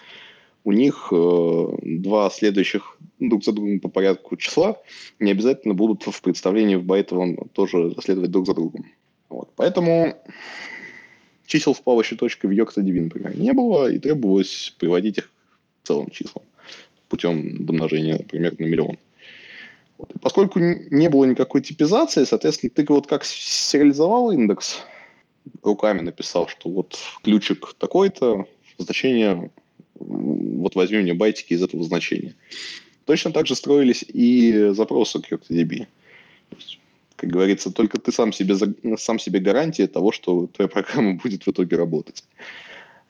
у 0.65 0.73
них 0.73 1.09
э, 1.11 1.67
два 1.83 2.31
следующих 2.31 2.99
друг 3.19 3.45
за 3.45 3.53
другом 3.53 3.81
по 3.81 3.89
порядку 3.89 4.37
числа 4.37 4.77
не 5.19 5.31
обязательно 5.31 5.75
будут 5.75 6.03
в 6.03 6.23
представлении 6.23 6.77
в 6.77 6.85
байтовом 6.85 7.37
тоже 7.53 7.95
следовать 8.03 8.31
друг 8.31 8.47
за 8.47 8.55
другом. 8.55 8.87
Вот. 9.29 9.51
Поэтому 9.57 10.17
чисел 11.47 11.75
с 11.75 11.81
плавающей 11.81 12.17
точкой 12.17 12.47
в 12.47 12.51
YoctoDB, 12.51 13.01
например, 13.01 13.39
не 13.39 13.53
было, 13.53 13.91
и 13.91 13.99
требовалось 13.99 14.75
приводить 14.79 15.19
их 15.19 15.31
целым 15.83 16.11
числам 16.11 16.45
путем 17.09 17.67
домножения, 17.67 18.19
например, 18.19 18.55
на 18.59 18.65
миллион. 18.65 18.97
Вот. 19.99 20.13
Поскольку 20.23 20.61
не 20.61 21.09
было 21.09 21.25
никакой 21.25 21.61
типизации, 21.61 22.25
соответственно, 22.25 22.71
ты 22.71 22.87
вот 22.89 23.07
как 23.07 23.25
сериализовал 23.25 24.31
индекс, 24.31 24.81
руками 25.63 26.01
написал, 26.01 26.49
что 26.49 26.71
вот 26.71 26.97
ключик 27.23 27.75
такой-то, 27.79 28.47
значение 28.79 29.51
вот 30.01 30.75
возьми 30.75 30.99
мне 30.99 31.15
байтики 31.15 31.55
из 31.55 31.63
этого 31.63 31.85
значения. 31.85 32.35
Точно 33.05 33.33
так 33.33 33.47
же 33.47 33.55
строились 33.55 34.05
и 34.07 34.71
запросы 34.73 35.21
к 35.21 35.31
YoctoDB. 35.31 35.87
Как 37.17 37.31
говорится, 37.31 37.71
только 37.71 37.99
ты 37.99 38.13
сам 38.13 38.33
себе, 38.33 38.57
сам 38.97 39.19
себе 39.19 39.41
гарантия 39.41 39.87
того, 39.87 40.11
что 40.11 40.47
твоя 40.47 40.69
программа 40.69 41.15
будет 41.15 41.45
в 41.45 41.51
итоге 41.51 41.77
работать. 41.77 42.25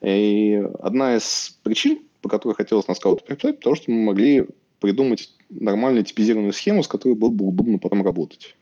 И 0.02 0.62
одна 0.80 1.16
из 1.16 1.58
причин, 1.62 2.00
по 2.22 2.28
которой 2.28 2.54
хотелось 2.54 2.88
на 2.88 2.94
скауту 2.94 3.24
преподать, 3.24 3.58
потому 3.58 3.76
что 3.76 3.90
мы 3.90 4.02
могли 4.02 4.46
придумать 4.80 5.32
нормальную 5.50 6.04
типизированную 6.04 6.52
схему, 6.52 6.82
с 6.82 6.88
которой 6.88 7.14
было 7.14 7.30
бы 7.30 7.46
удобно 7.46 7.78
потом 7.78 8.02
работать. 8.02 8.56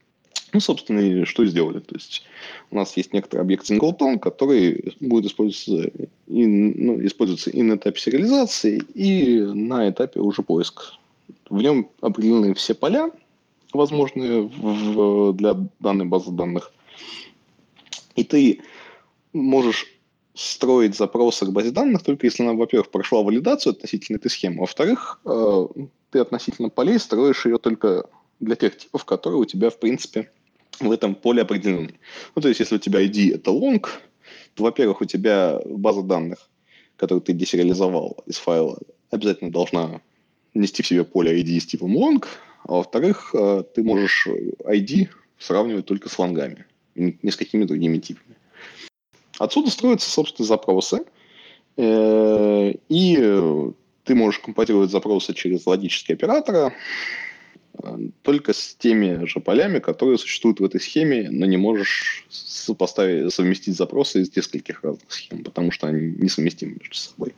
Ну, 0.51 0.59
собственно, 0.59 0.99
и 0.99 1.25
что 1.25 1.45
сделали. 1.45 1.79
То 1.79 1.95
есть 1.95 2.23
у 2.71 2.75
нас 2.75 2.97
есть 2.97 3.13
некоторый 3.13 3.41
объект 3.41 3.65
синглтон, 3.65 4.19
который 4.19 4.95
будет 4.99 5.25
использоваться 5.25 5.91
и, 6.27 6.45
ну, 6.45 7.05
использоваться 7.05 7.49
и 7.51 7.61
на 7.61 7.75
этапе 7.75 7.99
сериализации, 7.99 8.81
и 8.93 9.41
на 9.41 9.89
этапе 9.89 10.19
уже 10.19 10.41
поиска. 10.41 10.83
В 11.49 11.61
нем 11.61 11.89
определены 12.01 12.53
все 12.55 12.73
поля, 12.73 13.11
возможные 13.73 14.41
в, 14.41 15.33
для 15.33 15.55
данной 15.79 16.05
базы 16.05 16.31
данных. 16.31 16.71
И 18.15 18.23
ты 18.23 18.61
можешь 19.33 19.87
строить 20.33 20.95
запросы 20.95 21.45
к 21.45 21.49
базе 21.49 21.71
данных 21.71 22.03
только 22.03 22.27
если 22.27 22.43
она, 22.43 22.53
во-первых, 22.53 22.89
прошла 22.91 23.21
валидацию 23.21 23.71
относительно 23.71 24.17
этой 24.17 24.31
схемы, 24.31 24.57
а 24.57 24.61
во-вторых, 24.61 25.19
э, 25.25 25.67
ты 26.11 26.19
относительно 26.19 26.69
полей 26.69 26.97
строишь 26.97 27.45
ее 27.45 27.57
только 27.57 28.05
для 28.39 28.55
тех 28.55 28.77
типов, 28.77 29.05
которые 29.05 29.39
у 29.39 29.45
тебя, 29.45 29.69
в 29.69 29.77
принципе, 29.79 30.31
в 30.87 30.91
этом 30.91 31.15
поле 31.15 31.41
определены. 31.41 31.99
Ну, 32.35 32.41
то 32.41 32.47
есть, 32.47 32.59
если 32.59 32.75
у 32.75 32.79
тебя 32.79 33.03
ID 33.03 33.35
это 33.35 33.51
long, 33.51 33.85
то, 34.53 34.63
во-первых, 34.63 35.01
у 35.01 35.05
тебя 35.05 35.59
база 35.65 36.01
данных, 36.01 36.49
которую 36.97 37.21
ты 37.21 37.33
десериализовал 37.33 38.17
из 38.25 38.37
файла, 38.37 38.77
обязательно 39.11 39.51
должна 39.51 40.01
нести 40.53 40.83
в 40.83 40.87
себе 40.87 41.03
поле 41.03 41.41
ID 41.41 41.59
с 41.59 41.65
типом 41.65 41.97
long, 41.97 42.25
а 42.63 42.73
во-вторых, 42.73 43.31
э, 43.33 43.63
ты 43.73 43.83
можешь 43.83 44.27
ID 44.27 45.09
сравнивать 45.37 45.85
только 45.85 46.09
с 46.09 46.19
лонгами, 46.19 46.65
ни 46.95 47.29
с 47.29 47.35
какими 47.35 47.63
другими 47.63 47.97
типами. 47.97 48.35
Отсюда 49.37 49.69
строятся, 49.69 50.09
собственно, 50.09 50.45
запросы, 50.45 51.05
э, 51.77 52.73
и 52.89 53.71
ты 54.03 54.15
можешь 54.15 54.39
компилировать 54.39 54.91
запросы 54.91 55.33
через 55.33 55.65
логические 55.65 56.15
операторы, 56.15 56.73
только 58.23 58.53
с 58.53 58.75
теми 58.75 59.25
же 59.25 59.39
полями, 59.39 59.79
которые 59.79 60.17
существуют 60.17 60.59
в 60.59 60.65
этой 60.65 60.81
схеме, 60.81 61.29
но 61.29 61.45
не 61.45 61.57
можешь 61.57 62.25
сопоставить, 62.29 63.33
совместить 63.33 63.75
запросы 63.75 64.21
из 64.21 64.35
нескольких 64.35 64.83
разных 64.83 65.11
схем, 65.11 65.43
потому 65.43 65.71
что 65.71 65.87
они 65.87 66.13
несовместимы 66.17 66.77
между 66.79 66.95
собой. 66.95 67.33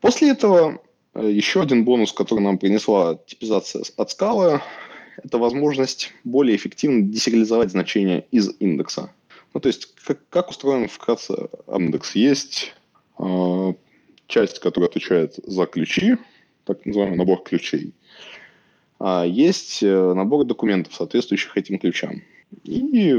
После 0.00 0.30
этого 0.30 0.82
э, 1.14 1.30
еще 1.30 1.62
один 1.62 1.84
бонус, 1.84 2.12
который 2.12 2.40
нам 2.40 2.58
принесла 2.58 3.18
типизация 3.26 3.84
от 3.96 4.10
скалы, 4.10 4.60
это 5.22 5.38
возможность 5.38 6.12
более 6.24 6.56
эффективно 6.56 7.02
десериализовать 7.02 7.70
значения 7.70 8.26
из 8.30 8.50
индекса. 8.58 9.10
Ну, 9.54 9.60
то 9.60 9.68
есть, 9.68 9.94
как, 10.04 10.18
как 10.28 10.50
устроен 10.50 10.88
вкратце 10.88 11.48
индекс? 11.68 12.14
Есть 12.14 12.74
э, 13.18 13.72
часть, 14.26 14.58
которая 14.58 14.90
отвечает 14.90 15.36
за 15.44 15.66
ключи, 15.66 16.16
так 16.64 16.84
называемый 16.84 17.16
набор 17.18 17.42
ключей. 17.42 17.94
А 19.06 19.26
есть 19.26 19.82
э, 19.82 20.14
набор 20.14 20.46
документов, 20.46 20.94
соответствующих 20.94 21.54
этим 21.58 21.78
ключам. 21.78 22.22
И, 22.62 23.14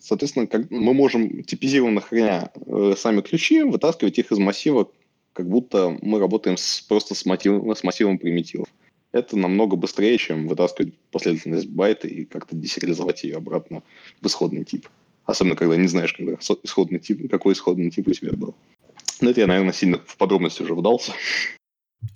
соответственно, 0.00 0.46
как 0.46 0.70
мы 0.70 0.94
можем, 0.94 1.42
типизированно 1.42 2.00
храня 2.00 2.50
э, 2.64 2.94
сами 2.96 3.20
ключи, 3.20 3.62
вытаскивать 3.62 4.18
их 4.18 4.32
из 4.32 4.38
массива, 4.38 4.90
как 5.34 5.46
будто 5.46 5.98
мы 6.00 6.18
работаем 6.18 6.56
с, 6.56 6.80
просто 6.80 7.14
с, 7.14 7.26
мотивом, 7.26 7.76
с 7.76 7.84
массивом 7.84 8.16
примитивов. 8.16 8.68
Это 9.12 9.36
намного 9.36 9.76
быстрее, 9.76 10.16
чем 10.16 10.48
вытаскивать 10.48 10.94
последовательность 11.10 11.68
байта 11.68 12.08
и 12.08 12.24
как-то 12.24 12.56
десериализовать 12.56 13.22
ее 13.24 13.36
обратно 13.36 13.82
в 14.22 14.26
исходный 14.26 14.64
тип. 14.64 14.88
Особенно, 15.26 15.56
когда 15.56 15.76
не 15.76 15.88
знаешь, 15.88 16.14
когда 16.14 16.38
исходный 16.62 17.00
тип, 17.00 17.30
какой 17.30 17.52
исходный 17.52 17.90
тип 17.90 18.08
у 18.08 18.12
тебя 18.12 18.32
был. 18.32 18.54
Но 19.20 19.28
это 19.28 19.42
я, 19.42 19.46
наверное, 19.46 19.74
сильно 19.74 20.00
в 20.06 20.16
подробности 20.16 20.62
уже 20.62 20.74
вдался. 20.74 21.12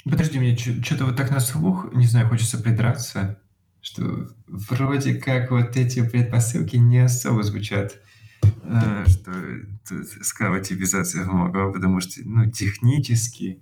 Подожди, 0.05 0.38
мне 0.38 0.57
что-то 0.57 1.07
вот 1.07 1.16
так 1.16 1.31
на 1.31 1.40
слух, 1.40 1.92
не 1.92 2.07
знаю, 2.07 2.29
хочется 2.29 2.59
придраться, 2.59 3.40
что 3.81 4.29
вроде 4.47 5.14
как 5.14 5.51
вот 5.51 5.77
эти 5.77 6.09
предпосылки 6.09 6.77
не 6.77 6.99
особо 6.99 7.42
звучат, 7.42 8.01
э, 8.42 9.05
что 9.07 9.33
тут 9.88 10.07
скала-типизация 10.25 11.27
помогала, 11.27 11.73
потому 11.73 12.01
что, 12.01 12.21
ну, 12.25 12.51
технически 12.51 13.61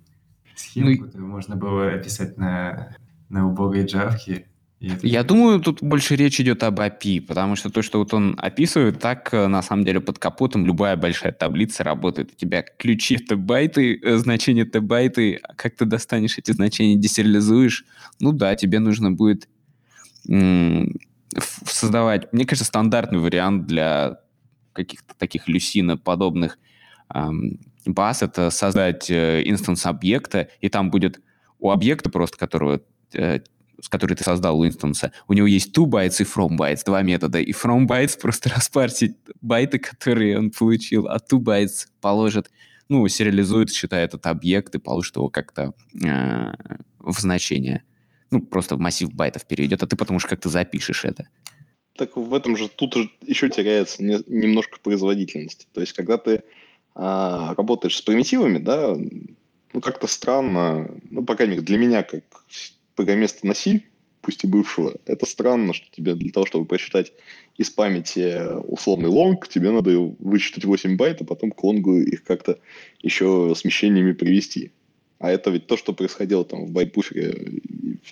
схему, 0.55 0.91
ну, 0.91 1.05
которую 1.05 1.29
можно 1.29 1.55
было 1.55 1.91
описать 1.91 2.37
на, 2.37 2.95
на 3.29 3.47
убогой 3.47 3.85
джавке, 3.85 4.47
я 4.81 5.23
думаю, 5.23 5.59
тут 5.59 5.83
больше 5.83 6.15
речь 6.15 6.39
идет 6.39 6.63
об 6.63 6.79
API, 6.79 7.21
потому 7.21 7.55
что 7.55 7.69
то, 7.69 7.83
что 7.83 7.99
вот 7.99 8.15
он 8.15 8.35
описывает, 8.39 8.99
так 8.99 9.31
э, 9.31 9.45
на 9.45 9.61
самом 9.61 9.85
деле 9.85 9.99
под 9.99 10.17
капотом 10.17 10.65
любая 10.65 10.95
большая 10.95 11.31
таблица 11.31 11.83
работает. 11.83 12.31
У 12.33 12.35
тебя 12.35 12.63
ключи 12.63 13.15
это 13.15 13.35
байты, 13.35 13.99
э, 14.01 14.17
значения 14.17 14.63
это 14.63 14.81
байты, 14.81 15.39
а 15.43 15.53
как 15.53 15.75
ты 15.75 15.85
достанешь 15.85 16.39
эти 16.39 16.51
значения, 16.51 16.95
десериализуешь? 16.95 17.85
Ну 18.19 18.31
да, 18.31 18.55
тебе 18.55 18.79
нужно 18.79 19.11
будет 19.11 19.47
создавать, 21.65 22.31
мне 22.33 22.45
кажется, 22.45 22.65
стандартный 22.65 23.19
вариант 23.19 23.65
для 23.65 24.19
каких-то 24.73 25.15
таких 25.17 25.47
люсина-подобных 25.47 26.59
эм, 27.13 27.59
баз, 27.85 28.21
это 28.21 28.49
создать 28.49 29.09
э, 29.09 29.41
инстанс 29.45 29.85
объекта, 29.85 30.49
и 30.59 30.69
там 30.69 30.89
будет 30.89 31.21
у 31.59 31.71
объекта 31.71 32.09
просто, 32.09 32.37
которого 32.37 32.81
которой 33.89 34.15
ты 34.15 34.23
создал 34.23 34.59
у 34.59 34.65
инстанса, 34.65 35.11
у 35.27 35.33
него 35.33 35.47
есть 35.47 35.75
toBytes 35.77 36.21
и 36.21 36.23
fromBytes, 36.23 36.81
два 36.85 37.01
метода, 37.01 37.39
и 37.39 37.51
fromBytes 37.51 38.19
просто 38.21 38.49
распарсит 38.49 39.17
байты, 39.41 39.79
которые 39.79 40.37
он 40.37 40.51
получил, 40.51 41.07
а 41.07 41.17
toBytes 41.17 41.87
положит, 42.01 42.51
ну, 42.89 43.07
сериализует, 43.07 43.71
считает 43.71 44.09
этот 44.09 44.27
объект 44.27 44.75
и 44.75 44.79
получит 44.79 45.15
его 45.15 45.29
как-то 45.29 45.73
э, 46.03 46.53
в 46.99 47.19
значение. 47.19 47.83
Ну, 48.31 48.41
просто 48.41 48.75
в 48.75 48.79
массив 48.79 49.11
байтов 49.13 49.45
перейдет, 49.45 49.83
а 49.83 49.87
ты 49.87 49.95
потому 49.95 50.19
что 50.19 50.29
как-то 50.29 50.49
запишешь 50.49 51.05
это. 51.05 51.27
Так 51.97 52.15
в 52.15 52.33
этом 52.33 52.55
же 52.55 52.69
тут 52.69 52.95
еще 53.25 53.49
теряется 53.49 54.03
не, 54.03 54.19
немножко 54.27 54.79
производительности. 54.81 55.67
То 55.73 55.81
есть, 55.81 55.93
когда 55.93 56.17
ты 56.17 56.43
а, 56.95 57.53
работаешь 57.55 57.97
с 57.97 58.01
примитивами, 58.01 58.57
да, 58.57 58.95
ну, 59.73 59.81
как-то 59.81 60.07
странно, 60.07 60.89
ну, 61.09 61.23
по 61.23 61.35
крайней 61.35 61.55
мере, 61.55 61.65
для 61.65 61.77
меня, 61.77 62.03
как 62.03 62.23
программиста 63.01 63.47
на 63.47 63.55
C, 63.55 63.81
пусть 64.21 64.43
и 64.43 64.47
бывшего, 64.47 64.93
это 65.07 65.25
странно, 65.25 65.73
что 65.73 65.87
тебе 65.91 66.13
для 66.13 66.31
того, 66.31 66.45
чтобы 66.45 66.65
прочитать 66.65 67.13
из 67.57 67.71
памяти 67.71 68.59
условный 68.67 69.09
long, 69.09 69.47
тебе 69.47 69.71
надо 69.71 69.97
вычитать 70.19 70.65
8 70.65 70.97
байт, 70.97 71.21
а 71.21 71.25
потом 71.25 71.51
к 71.51 71.63
лонгу 71.63 71.99
их 71.99 72.23
как-то 72.23 72.59
еще 73.01 73.55
смещениями 73.57 74.11
привести. 74.11 74.71
А 75.17 75.31
это 75.31 75.49
ведь 75.49 75.65
то, 75.65 75.77
что 75.77 75.93
происходило 75.93 76.45
там 76.45 76.65
в 76.65 76.71
байт-буфере 76.71 77.61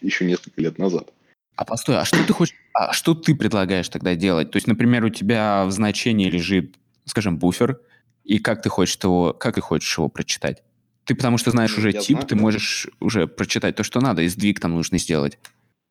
еще 0.01 0.25
несколько 0.25 0.59
лет 0.59 0.79
назад. 0.79 1.13
А 1.55 1.65
постой, 1.65 1.97
а 1.97 2.05
что 2.05 2.25
ты 2.25 2.33
хочешь, 2.33 2.55
а 2.73 2.91
что 2.91 3.13
ты 3.13 3.35
предлагаешь 3.35 3.89
тогда 3.89 4.15
делать? 4.15 4.49
То 4.49 4.57
есть, 4.57 4.67
например, 4.67 5.05
у 5.05 5.09
тебя 5.09 5.65
в 5.65 5.71
значении 5.71 6.31
лежит, 6.31 6.75
скажем, 7.05 7.37
буфер, 7.37 7.79
и 8.23 8.39
как 8.39 8.63
ты 8.63 8.69
хочешь 8.69 8.97
его, 9.03 9.33
как 9.33 9.55
ты 9.55 9.61
хочешь 9.61 9.97
его 9.97 10.09
прочитать? 10.09 10.63
Ты 11.09 11.15
потому 11.15 11.39
что 11.39 11.49
знаешь 11.49 11.71
ну, 11.75 11.79
уже 11.79 11.91
тип, 11.91 12.17
знаю, 12.17 12.27
ты 12.27 12.35
можешь 12.35 12.87
уже 12.99 13.25
прочитать 13.25 13.75
то, 13.75 13.81
что 13.81 13.99
надо, 13.99 14.21
и 14.21 14.27
сдвиг 14.27 14.59
там 14.59 14.75
нужно 14.75 14.99
сделать. 14.99 15.39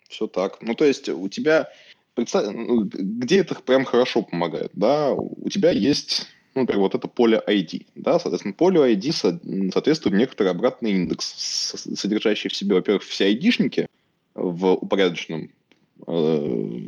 Все 0.09 0.29
так. 0.29 0.59
Ну, 0.63 0.77
то 0.77 0.85
есть 0.85 1.09
у 1.09 1.29
тебя... 1.29 1.69
Представь, 2.15 2.47
ну, 2.55 2.85
где 2.85 3.41
это 3.41 3.57
прям 3.57 3.85
хорошо 3.85 4.23
помогает, 4.23 4.71
да? 4.75 5.11
У 5.11 5.49
тебя 5.51 5.73
есть, 5.73 6.29
ну, 6.55 6.61
например, 6.61 6.83
вот 6.83 6.95
это 6.95 7.09
поле 7.09 7.43
ID, 7.49 7.87
да? 7.97 8.21
Соответственно, 8.21 8.55
поле 8.55 8.95
ID 8.95 9.73
соответствует 9.73 10.15
некоторый 10.15 10.53
обратный 10.53 10.93
индекс, 10.93 11.75
содержащий 11.97 12.49
в 12.49 12.55
себе, 12.55 12.77
во-первых, 12.77 13.03
все 13.03 13.25
айдишники 13.25 13.89
в 14.35 14.75
упорядоченном, 14.75 15.51
э, 16.07 16.81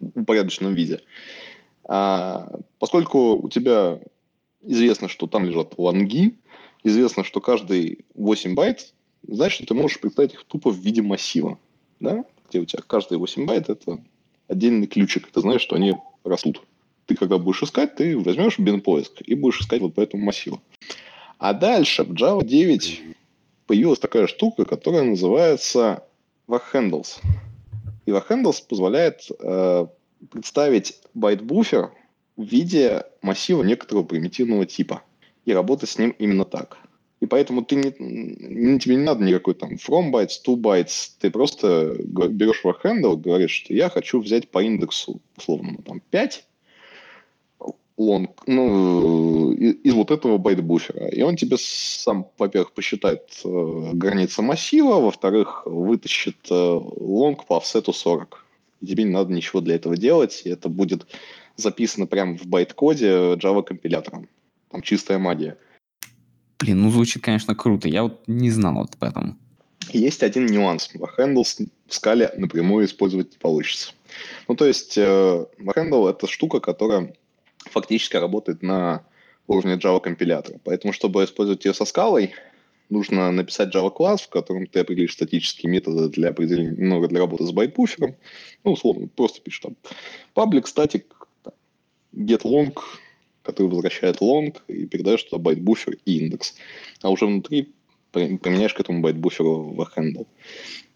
упорядоченном 0.00 0.74
виде. 0.74 1.00
А, 1.84 2.58
поскольку 2.80 3.36
у 3.36 3.48
тебя 3.48 4.00
известно, 4.62 5.08
что 5.08 5.28
там 5.28 5.44
лежат 5.44 5.74
лонги, 5.78 6.34
известно, 6.84 7.24
что 7.24 7.40
каждый 7.40 8.04
8 8.14 8.54
байт, 8.54 8.92
значит, 9.26 9.68
ты 9.68 9.74
можешь 9.74 10.00
представить 10.00 10.34
их 10.34 10.44
тупо 10.44 10.70
в 10.70 10.78
виде 10.78 11.02
массива, 11.02 11.58
да? 12.00 12.24
где 12.48 12.60
у 12.60 12.64
тебя 12.64 12.82
каждый 12.86 13.18
8 13.18 13.46
байт– 13.46 13.68
это 13.68 13.98
отдельный 14.46 14.86
ключик, 14.86 15.30
ты 15.30 15.40
знаешь, 15.40 15.60
что 15.60 15.76
они 15.76 15.96
растут. 16.24 16.62
Ты 17.06 17.14
когда 17.14 17.38
будешь 17.38 17.62
искать, 17.62 17.96
ты 17.96 18.18
возьмешь 18.18 18.58
бин-поиск 18.58 19.22
и 19.22 19.34
будешь 19.34 19.60
искать 19.60 19.80
вот 19.80 19.94
по 19.94 20.00
этому 20.00 20.24
массиву. 20.24 20.60
А 21.38 21.54
дальше 21.54 22.02
в 22.02 22.12
Java 22.12 22.44
9 22.44 23.02
появилась 23.66 23.98
такая 23.98 24.26
штука, 24.26 24.64
которая 24.64 25.04
называется 25.04 26.04
VarHandles. 26.48 27.20
И 28.06 28.10
VarHandles 28.10 28.62
позволяет 28.66 29.28
э, 29.38 29.86
представить 30.30 30.98
байт-буфер 31.14 31.92
в 32.36 32.42
виде 32.42 33.04
массива 33.22 33.62
некоторого 33.62 34.04
примитивного 34.04 34.66
типа 34.66 35.02
и 35.48 35.54
работать 35.54 35.88
с 35.88 35.98
ним 35.98 36.14
именно 36.18 36.44
так. 36.44 36.78
И 37.20 37.26
поэтому 37.26 37.64
ты 37.64 37.76
не, 37.76 38.78
тебе 38.78 38.96
не 38.96 39.02
надо 39.02 39.24
никакой 39.24 39.54
там 39.54 39.72
from 39.74 40.12
bytes, 40.12 40.40
to 40.46 40.56
bytes. 40.56 41.10
Ты 41.18 41.30
просто 41.30 41.96
берешь 42.04 42.62
VarHandle, 42.64 43.16
говоришь, 43.16 43.62
что 43.64 43.74
я 43.74 43.88
хочу 43.88 44.20
взять 44.20 44.50
по 44.50 44.62
индексу, 44.62 45.20
условно, 45.36 45.74
ну, 45.78 45.82
там 45.82 46.02
5 46.10 46.44
long, 47.98 48.28
ну, 48.46 49.52
из 49.52 49.94
вот 49.94 50.10
этого 50.10 50.38
байт-буфера. 50.38 51.08
И 51.08 51.22
он 51.22 51.34
тебе 51.34 51.56
сам, 51.58 52.28
во-первых, 52.38 52.72
посчитает 52.72 53.24
э, 53.44 53.90
границы 53.94 54.42
массива, 54.42 55.00
во-вторых, 55.00 55.62
вытащит 55.66 56.36
э, 56.50 56.54
long 56.54 57.36
по 57.48 57.56
офсету 57.56 57.92
40. 57.92 58.44
И 58.82 58.86
тебе 58.86 59.02
не 59.02 59.10
надо 59.10 59.32
ничего 59.32 59.60
для 59.60 59.74
этого 59.74 59.96
делать, 59.96 60.42
и 60.44 60.50
это 60.50 60.68
будет 60.68 61.06
записано 61.56 62.06
прямо 62.06 62.38
в 62.38 62.46
байт-коде 62.46 63.34
Java 63.34 63.64
компилятором. 63.64 64.28
Там 64.70 64.82
чистая 64.82 65.18
магия. 65.18 65.56
Блин, 66.58 66.82
ну 66.82 66.90
звучит, 66.90 67.22
конечно, 67.22 67.54
круто. 67.54 67.88
Я 67.88 68.02
вот 68.02 68.26
не 68.26 68.50
знал 68.50 68.74
вот 68.74 68.94
об 68.98 69.04
этом. 69.08 69.38
Есть 69.92 70.22
один 70.22 70.46
нюанс. 70.46 70.90
Handles 71.18 71.68
в 71.86 71.94
скале 71.94 72.32
напрямую 72.36 72.86
использовать 72.86 73.32
не 73.32 73.38
получится. 73.38 73.92
Ну, 74.48 74.54
то 74.54 74.66
есть, 74.66 74.98
э, 74.98 75.46
Handle— 75.58 76.10
это 76.10 76.26
штука, 76.26 76.60
которая 76.60 77.14
фактически 77.70 78.16
работает 78.16 78.62
на 78.62 79.04
уровне 79.46 79.74
Java 79.74 80.00
компилятора. 80.00 80.60
Поэтому, 80.64 80.92
чтобы 80.92 81.24
использовать 81.24 81.64
ее 81.64 81.74
со 81.74 81.84
скалой, 81.84 82.34
нужно 82.90 83.30
написать 83.30 83.74
Java 83.74 83.90
класс, 83.90 84.22
в 84.22 84.28
котором 84.28 84.66
ты 84.66 84.80
определишь 84.80 85.12
статические 85.12 85.70
методы 85.70 86.08
для 86.08 86.30
определения, 86.30 86.74
ну, 86.76 87.06
для 87.06 87.20
работы 87.20 87.44
с 87.44 87.52
байтбуфером. 87.52 88.16
Ну, 88.64 88.72
условно, 88.72 89.08
просто 89.08 89.40
пишешь 89.40 89.60
там 89.60 89.76
public 90.34 90.64
static 90.64 91.04
get 92.14 92.42
long 92.42 92.74
который 93.48 93.68
возвращает 93.68 94.20
long 94.20 94.62
и 94.68 94.84
передаешь 94.84 95.22
туда 95.22 95.42
байт-буфер 95.42 95.96
и 96.04 96.18
индекс. 96.18 96.54
А 97.00 97.08
уже 97.08 97.24
внутри 97.24 97.72
применяешь 98.12 98.74
к 98.74 98.80
этому 98.80 99.00
байт-буферу 99.00 99.74
VarHandle. 99.74 100.26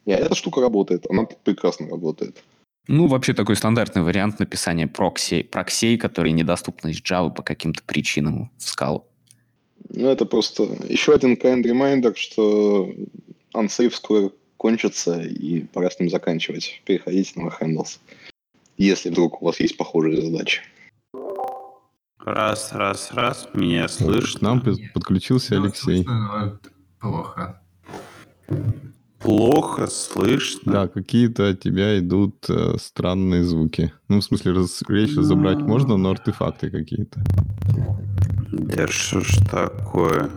И 0.05 0.11
эта 0.11 0.35
штука 0.35 0.61
работает, 0.61 1.07
она 1.09 1.25
прекрасно 1.25 1.88
работает. 1.88 2.43
Ну, 2.88 3.07
вообще 3.07 3.33
такой 3.33 3.57
стандартный 3.57 4.03
вариант 4.03 4.38
написания 4.38 4.87
прокси, 4.87 5.45
проксей, 5.45 5.97
которые 5.97 6.33
недоступны 6.33 6.91
из 6.91 7.01
Java 7.01 7.33
по 7.33 7.43
каким-то 7.43 7.83
причинам 7.85 8.51
в 8.59 8.69
скалу. 8.69 9.07
Ну, 9.88 10.09
это 10.09 10.27
просто 10.27 10.65
еще 10.88 11.15
один 11.15 11.35
kind 11.35 11.62
reminder, 11.62 12.15
что 12.17 12.93
unsafe 13.55 13.93
скоро 13.93 14.31
кончится, 14.59 15.23
и 15.23 15.61
пора 15.61 15.91
с 15.91 15.99
ним 15.99 16.11
заканчивать. 16.11 16.83
Переходите 16.85 17.41
на 17.41 17.49
handles, 17.49 17.99
если 18.77 19.09
вдруг 19.09 19.41
у 19.41 19.47
вас 19.47 19.59
есть 19.59 19.79
похожие 19.79 20.21
задачи. 20.21 20.61
Раз, 22.24 22.72
раз, 22.72 23.11
раз, 23.12 23.48
меня 23.52 23.88
слышно. 23.88 24.38
К 24.38 24.42
нам 24.42 24.62
подключился 24.94 25.56
Алексей. 25.56 26.04
Слышно, 26.04 26.61
плохо. 27.00 27.61
Плохо 29.18 29.88
слышно. 29.88 30.72
Да, 30.72 30.88
какие-то 30.88 31.48
от 31.48 31.61
тебя 31.61 31.98
идут 31.98 32.48
э, 32.48 32.76
странные 32.78 33.42
звуки. 33.42 33.92
Ну, 34.08 34.20
в 34.20 34.24
смысле, 34.24 34.52
раз, 34.52 34.82
речь 34.88 35.16
разобрать 35.16 35.58
можно, 35.58 35.96
но 35.96 36.11
артефакты 36.11 36.70
какие-то. 36.70 37.24
Да 38.52 38.87
что 38.87 39.20
ж 39.20 39.38
такое? 39.50 40.30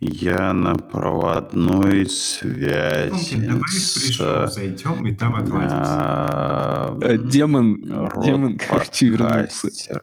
Я 0.00 0.54
на 0.54 0.74
проводной 0.76 2.06
связи. 2.06 3.36
Ну, 3.36 3.46
давай 3.46 3.60
пришел, 3.60 4.46
зайдем 4.46 5.06
и 5.06 5.14
там 5.14 5.34
а, 5.36 6.96
Демон, 7.18 7.76
демон, 8.22 8.58
короче, 8.68 9.08
вернулся. 9.08 10.00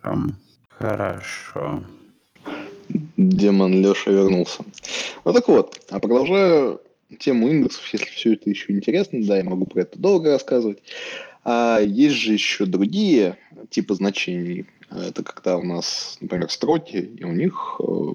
Хорошо. 0.80 1.84
Демон 3.18 3.82
Леша 3.82 4.12
вернулся. 4.12 4.64
Ну 5.26 5.34
так 5.34 5.48
вот, 5.48 5.82
а 5.90 6.00
продолжаю 6.00 6.82
тему 7.20 7.50
индексов, 7.50 7.92
если 7.94 8.06
все 8.06 8.34
это 8.34 8.50
еще 8.50 8.74
интересно, 8.74 9.26
да, 9.26 9.38
я 9.38 9.44
могу 9.44 9.66
про 9.66 9.82
это 9.82 9.98
долго 9.98 10.32
рассказывать. 10.32 10.80
А 11.44 11.80
есть 11.80 12.16
же 12.16 12.34
еще 12.34 12.66
другие 12.66 13.38
типы 13.70 13.96
значений. 13.96 14.68
Это 14.90 15.24
когда 15.24 15.58
у 15.58 15.64
нас, 15.64 16.18
например, 16.22 16.50
строки, 16.50 16.98
и 16.98 17.24
у 17.24 17.32
них 17.32 17.80
э, 17.80 18.14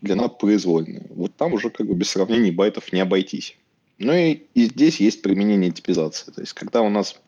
длина 0.00 0.28
произвольная. 0.28 1.06
Вот 1.10 1.34
там 1.36 1.54
уже 1.54 1.70
как 1.70 1.86
бы 1.86 1.94
без 1.94 2.10
сравнений 2.10 2.52
байтов 2.52 2.92
не 2.92 3.00
обойтись. 3.00 3.56
Ну 3.98 4.12
и, 4.12 4.42
и 4.54 4.66
здесь 4.66 5.00
есть 5.00 5.22
применение 5.22 5.70
типизации. 5.70 6.30
То 6.30 6.40
есть 6.40 6.52
когда 6.52 6.82
у 6.82 6.88
нас 6.88 7.18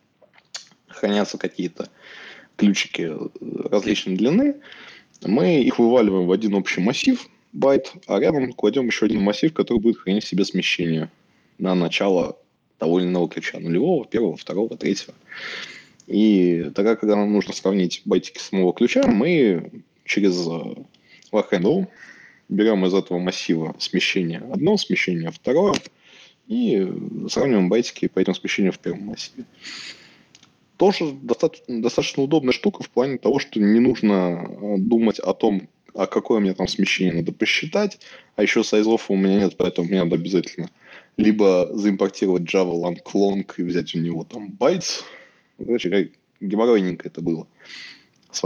хранятся 0.87 1.39
какие-то 1.39 1.89
ключики 2.59 3.11
различной 3.71 4.17
длины, 4.17 4.57
мы 5.25 5.63
их 5.63 5.79
вываливаем 5.79 6.27
в 6.27 6.33
один 6.33 6.55
общий 6.55 6.81
массив, 6.81 7.29
байт, 7.53 7.93
а 8.07 8.19
рядом 8.19 8.53
кладем 8.53 8.87
еще 8.87 9.07
один 9.07 9.23
массив, 9.23 9.55
который 9.55 9.79
будет 9.79 9.99
хранить 9.99 10.25
в 10.25 10.29
себе 10.29 10.45
смещение 10.45 11.11
на 11.59 11.75
начало 11.75 12.37
того 12.79 13.01
или 13.01 13.07
иного 13.07 13.29
ключа. 13.29 13.59
Нулевого, 13.59 14.05
первого, 14.05 14.37
второго, 14.37 14.77
третьего. 14.77 15.15
И 16.07 16.71
тогда, 16.75 16.97
когда 16.97 17.17
нам 17.17 17.33
нужно 17.33 17.55
сравнить 17.55 18.03
байтики 18.05 18.39
самого 18.39 18.73
ключа, 18.73 19.07
мы 19.07 19.71
через 20.05 20.47
э, 20.47 20.75
берем 22.49 22.87
из 22.87 22.95
этого 22.95 23.19
массива 23.19 23.77
смещение 23.79 24.43
одно, 24.53 24.77
смещение 24.77 25.31
второе, 25.31 25.75
и 26.49 26.89
сравниваем 27.29 27.69
байтики 27.69 28.09
по 28.09 28.19
этому 28.19 28.35
смещению 28.35 28.73
в 28.73 28.79
первом 28.79 29.03
массиве 29.05 29.45
тоже 30.79 31.13
достаточно, 31.13 31.83
достаточно 31.83 32.23
удобная 32.23 32.53
штука 32.53 32.83
в 32.83 32.89
плане 32.89 33.19
того, 33.19 33.39
что 33.39 33.61
не 33.61 33.81
нужно 33.81 34.47
э, 34.49 34.77
думать 34.79 35.19
о 35.19 35.35
том, 35.35 35.69
а 35.95 36.07
какое 36.07 36.41
мне 36.41 36.55
там 36.55 36.69
смещение 36.69 37.15
надо 37.15 37.33
посчитать, 37.33 37.99
а 38.37 38.43
еще 38.43 38.65
сайзов 38.65 39.11
у 39.11 39.17
меня 39.17 39.41
нет, 39.41 39.57
поэтому 39.59 39.89
мне 39.89 40.03
надо 40.03 40.15
обязательно 40.15 40.71
либо 41.19 41.69
заимпортировать 41.73 42.45
Java 42.45 42.81
Lang 42.81 42.99
Long 43.13 43.45
и 43.57 43.63
взять 43.63 43.95
у 43.95 43.99
него 43.99 44.25
там 44.25 44.57
bytes. 44.59 45.03
Короче, 45.59 46.13
геморройненько 46.41 47.09
это 47.09 47.21
было. 47.21 47.47
С 48.31 48.43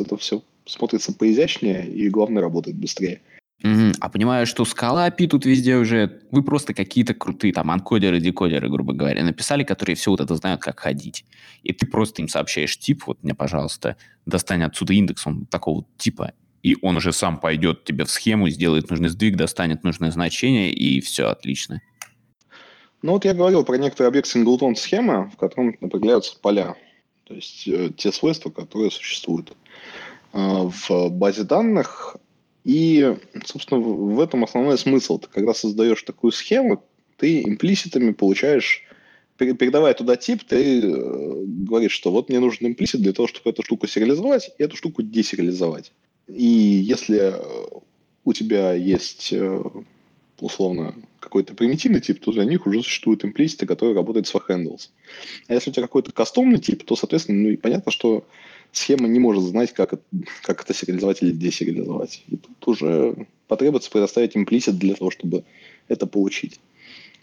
это 0.00 0.16
все 0.16 0.42
смотрится 0.64 1.12
поизящнее 1.12 1.88
и, 1.88 2.08
главное, 2.08 2.42
работает 2.42 2.76
быстрее. 2.76 3.20
Угу. 3.62 3.92
А 4.00 4.08
понимаю, 4.10 4.46
что 4.46 4.64
скала 4.64 5.08
API 5.08 5.28
тут 5.28 5.46
везде 5.46 5.76
уже... 5.76 6.20
Вы 6.30 6.42
просто 6.42 6.74
какие-то 6.74 7.14
крутые 7.14 7.52
там 7.52 7.70
анкодеры, 7.70 8.20
декодеры, 8.20 8.68
грубо 8.68 8.92
говоря, 8.92 9.24
написали, 9.24 9.64
которые 9.64 9.96
все 9.96 10.10
вот 10.10 10.20
это 10.20 10.34
знают, 10.36 10.60
как 10.60 10.78
ходить. 10.80 11.24
И 11.62 11.72
ты 11.72 11.86
просто 11.86 12.22
им 12.22 12.28
сообщаешь 12.28 12.78
тип, 12.78 13.04
вот 13.06 13.22
мне, 13.22 13.34
пожалуйста, 13.34 13.96
достань 14.26 14.62
отсюда 14.62 14.92
индекс 14.92 15.26
он 15.26 15.46
такого 15.46 15.86
типа, 15.96 16.32
и 16.62 16.76
он 16.82 16.96
уже 16.96 17.12
сам 17.12 17.38
пойдет 17.38 17.84
тебе 17.84 18.04
в 18.04 18.10
схему, 18.10 18.48
сделает 18.50 18.90
нужный 18.90 19.08
сдвиг, 19.08 19.36
достанет 19.36 19.84
нужное 19.84 20.10
значение, 20.10 20.72
и 20.72 21.00
все 21.00 21.28
отлично. 21.28 21.80
Ну 23.02 23.12
вот 23.12 23.24
я 23.24 23.34
говорил 23.34 23.64
про 23.64 23.76
некоторые 23.76 24.08
объект 24.08 24.26
синглтон 24.26 24.74
схемы, 24.74 25.30
в 25.30 25.36
котором 25.36 25.76
определяются 25.80 26.36
поля, 26.40 26.74
то 27.24 27.34
есть 27.34 27.68
э, 27.68 27.90
те 27.96 28.10
свойства, 28.10 28.50
которые 28.50 28.90
существуют 28.90 29.56
э, 30.32 30.38
в 30.38 31.08
базе 31.10 31.44
данных. 31.44 32.16
И, 32.66 33.16
собственно, 33.44 33.80
в 33.80 34.18
этом 34.18 34.42
основной 34.42 34.76
смысл. 34.76 35.20
Ты 35.20 35.28
когда 35.28 35.54
создаешь 35.54 36.02
такую 36.02 36.32
схему, 36.32 36.82
ты 37.16 37.42
имплиситами 37.42 38.12
получаешь 38.12 38.82
передавая 39.36 39.94
туда 39.94 40.16
тип, 40.16 40.42
ты 40.44 40.80
э, 40.80 41.44
говоришь, 41.44 41.92
что 41.92 42.10
вот 42.10 42.28
мне 42.28 42.40
нужен 42.40 42.66
имплисит 42.66 43.02
для 43.02 43.12
того, 43.12 43.28
чтобы 43.28 43.50
эту 43.50 43.62
штуку 43.62 43.86
сериализовать 43.86 44.50
и 44.58 44.62
эту 44.62 44.76
штуку 44.76 45.02
десериализовать. 45.02 45.92
И 46.26 46.42
если 46.44 47.34
у 48.24 48.32
тебя 48.32 48.72
есть 48.72 49.32
э, 49.32 49.62
условно 50.40 50.94
какой-то 51.20 51.54
примитивный 51.54 52.00
тип, 52.00 52.20
то 52.20 52.32
для 52.32 52.44
них 52.44 52.66
уже 52.66 52.82
существуют 52.82 53.24
имплиситы, 53.24 53.66
которые 53.66 53.94
работают 53.94 54.26
с 54.26 54.34
handles. 54.34 54.88
А 55.48 55.54
если 55.54 55.70
у 55.70 55.72
тебя 55.72 55.82
какой-то 55.82 56.12
кастомный 56.12 56.58
тип, 56.58 56.84
то, 56.84 56.96
соответственно, 56.96 57.42
ну 57.42 57.48
и 57.50 57.56
понятно, 57.56 57.92
что 57.92 58.24
схема 58.76 59.08
не 59.08 59.18
может 59.18 59.42
знать, 59.42 59.72
как, 59.72 59.94
это, 59.94 60.02
как 60.42 60.62
это 60.62 60.74
сериализовать 60.74 61.22
или 61.22 61.32
десериализовать. 61.32 62.22
И 62.28 62.36
тут 62.36 62.68
уже 62.68 63.26
потребуется 63.48 63.90
предоставить 63.90 64.36
имплисит 64.36 64.78
для 64.78 64.94
того, 64.94 65.10
чтобы 65.10 65.44
это 65.88 66.06
получить. 66.06 66.60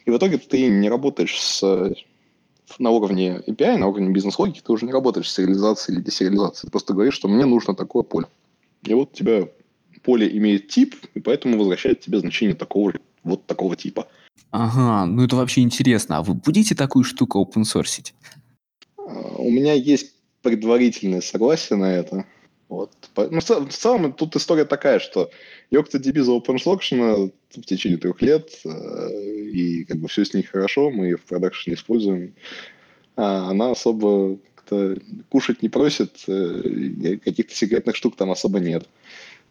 И 0.05 0.11
в 0.11 0.17
итоге 0.17 0.37
ты 0.37 0.67
не 0.67 0.89
работаешь 0.89 1.39
с, 1.39 1.61
на 2.79 2.89
уровне 2.89 3.41
API, 3.47 3.77
на 3.77 3.87
уровне 3.87 4.09
бизнес-логики, 4.09 4.61
ты 4.65 4.71
уже 4.71 4.85
не 4.85 4.91
работаешь 4.91 5.29
с 5.29 5.35
сериализацией 5.35 5.97
или 5.97 6.03
десериализацией. 6.03 6.67
Ты 6.67 6.71
просто 6.71 6.93
говоришь, 6.93 7.13
что 7.13 7.27
мне 7.27 7.45
нужно 7.45 7.75
такое 7.75 8.03
поле. 8.03 8.27
И 8.83 8.93
вот 8.93 9.11
у 9.13 9.15
тебя 9.15 9.47
поле 10.01 10.35
имеет 10.37 10.67
тип, 10.67 10.95
и 11.13 11.19
поэтому 11.19 11.57
возвращает 11.57 12.01
тебе 12.01 12.19
значение 12.19 12.55
такого 12.55 12.93
вот 13.23 13.45
такого 13.45 13.75
типа. 13.75 14.07
Ага, 14.51 15.05
ну 15.05 15.23
это 15.23 15.35
вообще 15.35 15.61
интересно. 15.61 16.17
А 16.17 16.23
вы 16.23 16.33
будете 16.33 16.75
такую 16.75 17.03
штуку 17.03 17.41
open 17.41 17.61
source? 17.61 18.11
А, 18.97 19.35
у 19.37 19.49
меня 19.49 19.73
есть 19.73 20.13
предварительное 20.43 21.21
согласие 21.21 21.77
на 21.77 21.91
это. 21.95 22.25
Вот. 22.69 22.91
Ну, 23.15 23.39
в 23.39 23.73
целом, 23.73 24.13
тут 24.13 24.35
история 24.35 24.65
такая, 24.65 24.99
что 24.99 25.29
YoctoDB 25.71 26.21
за 26.21 26.31
OpenSloction 26.31 27.31
в 27.55 27.61
течение 27.61 27.97
трех 27.97 28.21
лет, 28.21 28.49
э, 28.65 28.69
и 29.51 29.83
как 29.85 29.97
бы 29.97 30.07
все 30.07 30.25
с 30.25 30.33
ней 30.33 30.43
хорошо, 30.43 30.89
мы 30.89 31.05
ее 31.05 31.17
в 31.17 31.21
продакшене 31.21 31.75
используем. 31.75 32.33
А 33.15 33.49
она 33.49 33.71
особо 33.71 34.37
как-то 34.55 34.97
кушать 35.29 35.61
не 35.61 35.69
просит, 35.69 36.23
э, 36.27 37.17
каких-то 37.23 37.53
секретных 37.53 37.95
штук 37.95 38.15
там 38.15 38.31
особо 38.31 38.59
нет. 38.59 38.87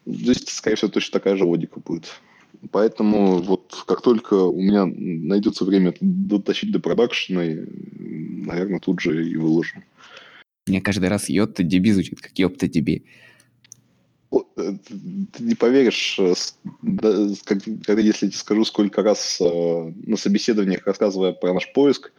Здесь, 0.05 0.45
скорее 0.49 0.77
всего, 0.77 0.91
точно 0.91 1.21
такая 1.21 1.37
же 1.37 1.45
логика 1.45 1.79
будет. 1.79 2.07
Поэтому 2.71 3.39
вот 3.39 3.85
как 3.87 4.03
только 4.03 4.35
у 4.35 4.61
меня 4.61 4.85
найдется 4.87 5.65
время 5.65 5.95
дотащить 6.01 6.73
до 6.73 6.81
продакшена, 6.81 7.43
наверное, 7.99 8.81
тут 8.81 9.01
же 9.01 9.29
и 9.29 9.37
выложим. 9.37 9.85
Мне 10.67 10.81
каждый 10.81 11.09
раз 11.09 11.29
Йота 11.29 11.63
DB 11.63 11.93
звучит 11.93 12.21
как 12.21 12.39
Йопта 12.39 12.67
DB. 12.67 13.03
Э, 14.33 14.39
ты 14.57 15.43
не 15.43 15.55
поверишь, 15.55 16.19
э, 16.19 16.35
когда, 17.45 18.01
если 18.01 18.27
я 18.27 18.31
тебе 18.31 18.39
скажу, 18.39 18.65
сколько 18.65 19.03
раз 19.03 19.41
на 19.41 20.17
собеседованиях, 20.17 20.87
рассказывая 20.87 21.33
про 21.33 21.55
наш 21.55 21.73
поиск, 21.73 22.13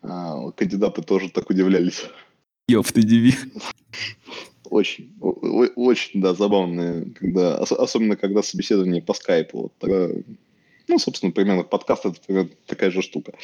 кандидаты 0.00 1.02
тоже 1.02 1.30
так 1.30 1.50
удивлялись. 1.50 2.04
Ёпта, 2.68 3.02
диви. 3.02 3.34
Очень, 4.70 5.12
очень, 5.20 6.22
да, 6.22 6.32
забавно, 6.32 7.04
когда, 7.14 7.58
особенно 7.58 8.16
когда 8.16 8.42
собеседование 8.42 9.02
по 9.02 9.12
скайпу. 9.12 9.62
Вот 9.62 9.72
тогда, 9.78 10.08
ну, 10.88 10.98
собственно, 10.98 11.30
примерно 11.30 11.62
подкаст 11.62 12.06
это 12.06 12.48
такая 12.66 12.90
же 12.90 13.02
штука. 13.02 13.34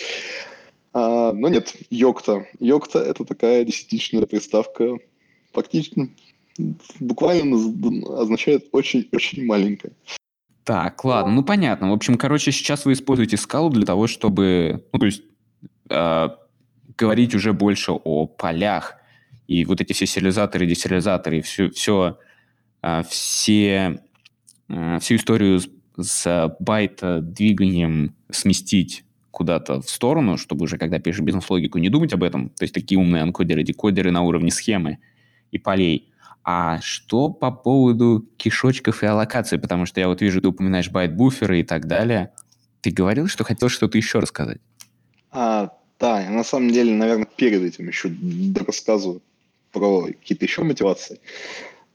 А, 1.28 1.32
но 1.32 1.48
нет, 1.48 1.74
Йокта. 1.90 2.46
Йокта 2.58 3.00
это 3.00 3.24
такая 3.24 3.64
десятичная 3.64 4.26
приставка, 4.26 4.98
фактически 5.52 6.10
буквально 6.98 7.56
означает 8.20 8.68
очень-очень 8.72 9.44
маленькая. 9.44 9.92
Так, 10.64 11.04
ладно, 11.04 11.32
ну 11.32 11.44
понятно. 11.44 11.90
В 11.90 11.94
общем, 11.94 12.16
короче, 12.16 12.52
сейчас 12.52 12.84
вы 12.84 12.92
используете 12.92 13.36
скалу 13.36 13.70
для 13.70 13.86
того, 13.86 14.06
чтобы, 14.06 14.84
ну, 14.92 14.98
то 14.98 15.06
есть, 15.06 15.22
э, 15.88 16.28
говорить 16.96 17.34
уже 17.34 17.52
больше 17.52 17.92
о 17.92 18.26
полях, 18.26 18.96
и 19.46 19.64
вот 19.64 19.80
эти 19.80 19.92
все 19.92 20.04
сериализаторы, 20.04 20.66
десериализаторы, 20.66 21.40
все, 21.40 21.70
все, 21.70 22.18
а, 22.82 23.02
все, 23.02 24.02
а, 24.68 24.98
всю 24.98 25.16
историю 25.16 25.60
с, 25.60 25.70
с 25.96 26.56
байта 26.60 27.20
двиганием 27.22 28.14
сместить 28.30 29.04
куда-то 29.38 29.80
в 29.80 29.88
сторону, 29.88 30.36
чтобы 30.36 30.64
уже, 30.64 30.78
когда 30.78 30.98
пишешь 30.98 31.20
бизнес-логику, 31.20 31.78
не 31.78 31.88
думать 31.88 32.12
об 32.12 32.24
этом. 32.24 32.48
То 32.50 32.64
есть 32.64 32.74
такие 32.74 32.98
умные 32.98 33.22
анкодеры, 33.22 33.62
декодеры 33.62 34.10
на 34.10 34.22
уровне 34.22 34.50
схемы 34.50 34.98
и 35.52 35.58
полей. 35.58 36.12
А 36.42 36.80
что 36.80 37.28
по 37.28 37.52
поводу 37.52 38.26
кишочков 38.36 39.04
и 39.04 39.06
аллокации? 39.06 39.56
Потому 39.56 39.86
что 39.86 40.00
я 40.00 40.08
вот 40.08 40.20
вижу, 40.22 40.40
ты 40.40 40.48
упоминаешь 40.48 40.90
байт-буферы 40.90 41.60
и 41.60 41.62
так 41.62 41.86
далее. 41.86 42.32
Ты 42.80 42.90
говорил, 42.90 43.28
что 43.28 43.44
хотел 43.44 43.68
что-то 43.68 43.96
еще 43.96 44.18
рассказать? 44.18 44.58
А, 45.30 45.70
да, 46.00 46.20
я 46.20 46.30
на 46.30 46.42
самом 46.42 46.70
деле, 46.72 46.92
наверное, 46.92 47.28
перед 47.36 47.62
этим 47.62 47.86
еще 47.86 48.10
рассказываю 48.66 49.22
про 49.70 50.06
какие-то 50.06 50.44
еще 50.44 50.64
мотивации, 50.64 51.20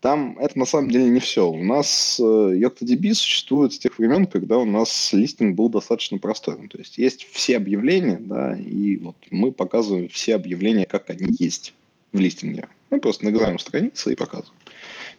там 0.03 0.37
это 0.37 0.59
на 0.59 0.65
самом 0.65 0.91
деле 0.91 1.05
не 1.05 1.21
все. 1.21 1.49
У 1.49 1.63
нас 1.63 2.19
э, 2.19 2.23
YoctoDB 2.23 3.13
существует 3.13 3.71
с 3.71 3.79
тех 3.79 3.97
времен, 3.97 4.25
когда 4.25 4.57
у 4.57 4.65
нас 4.65 5.13
листинг 5.13 5.55
был 5.55 5.69
достаточно 5.69 6.17
простой. 6.17 6.57
Ну, 6.59 6.67
то 6.67 6.77
есть 6.77 6.97
есть 6.97 7.25
все 7.31 7.55
объявления, 7.55 8.17
да, 8.19 8.53
и 8.57 8.97
вот 8.97 9.15
мы 9.31 9.53
показываем 9.53 10.09
все 10.09 10.35
объявления, 10.35 10.85
как 10.85 11.09
они 11.09 11.33
есть 11.39 11.73
в 12.11 12.19
листинге. 12.19 12.67
Мы 12.89 12.99
просто 12.99 13.23
нагружаем 13.23 13.57
страницы 13.59 14.11
и 14.11 14.17
показываем. 14.17 14.59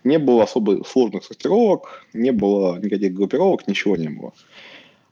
Не 0.04 0.18
было 0.18 0.42
особо 0.42 0.84
сложных 0.84 1.24
сортировок, 1.24 2.04
не 2.12 2.32
было 2.32 2.78
никаких 2.78 3.14
группировок, 3.14 3.66
ничего 3.66 3.96
не 3.96 4.10
было. 4.10 4.34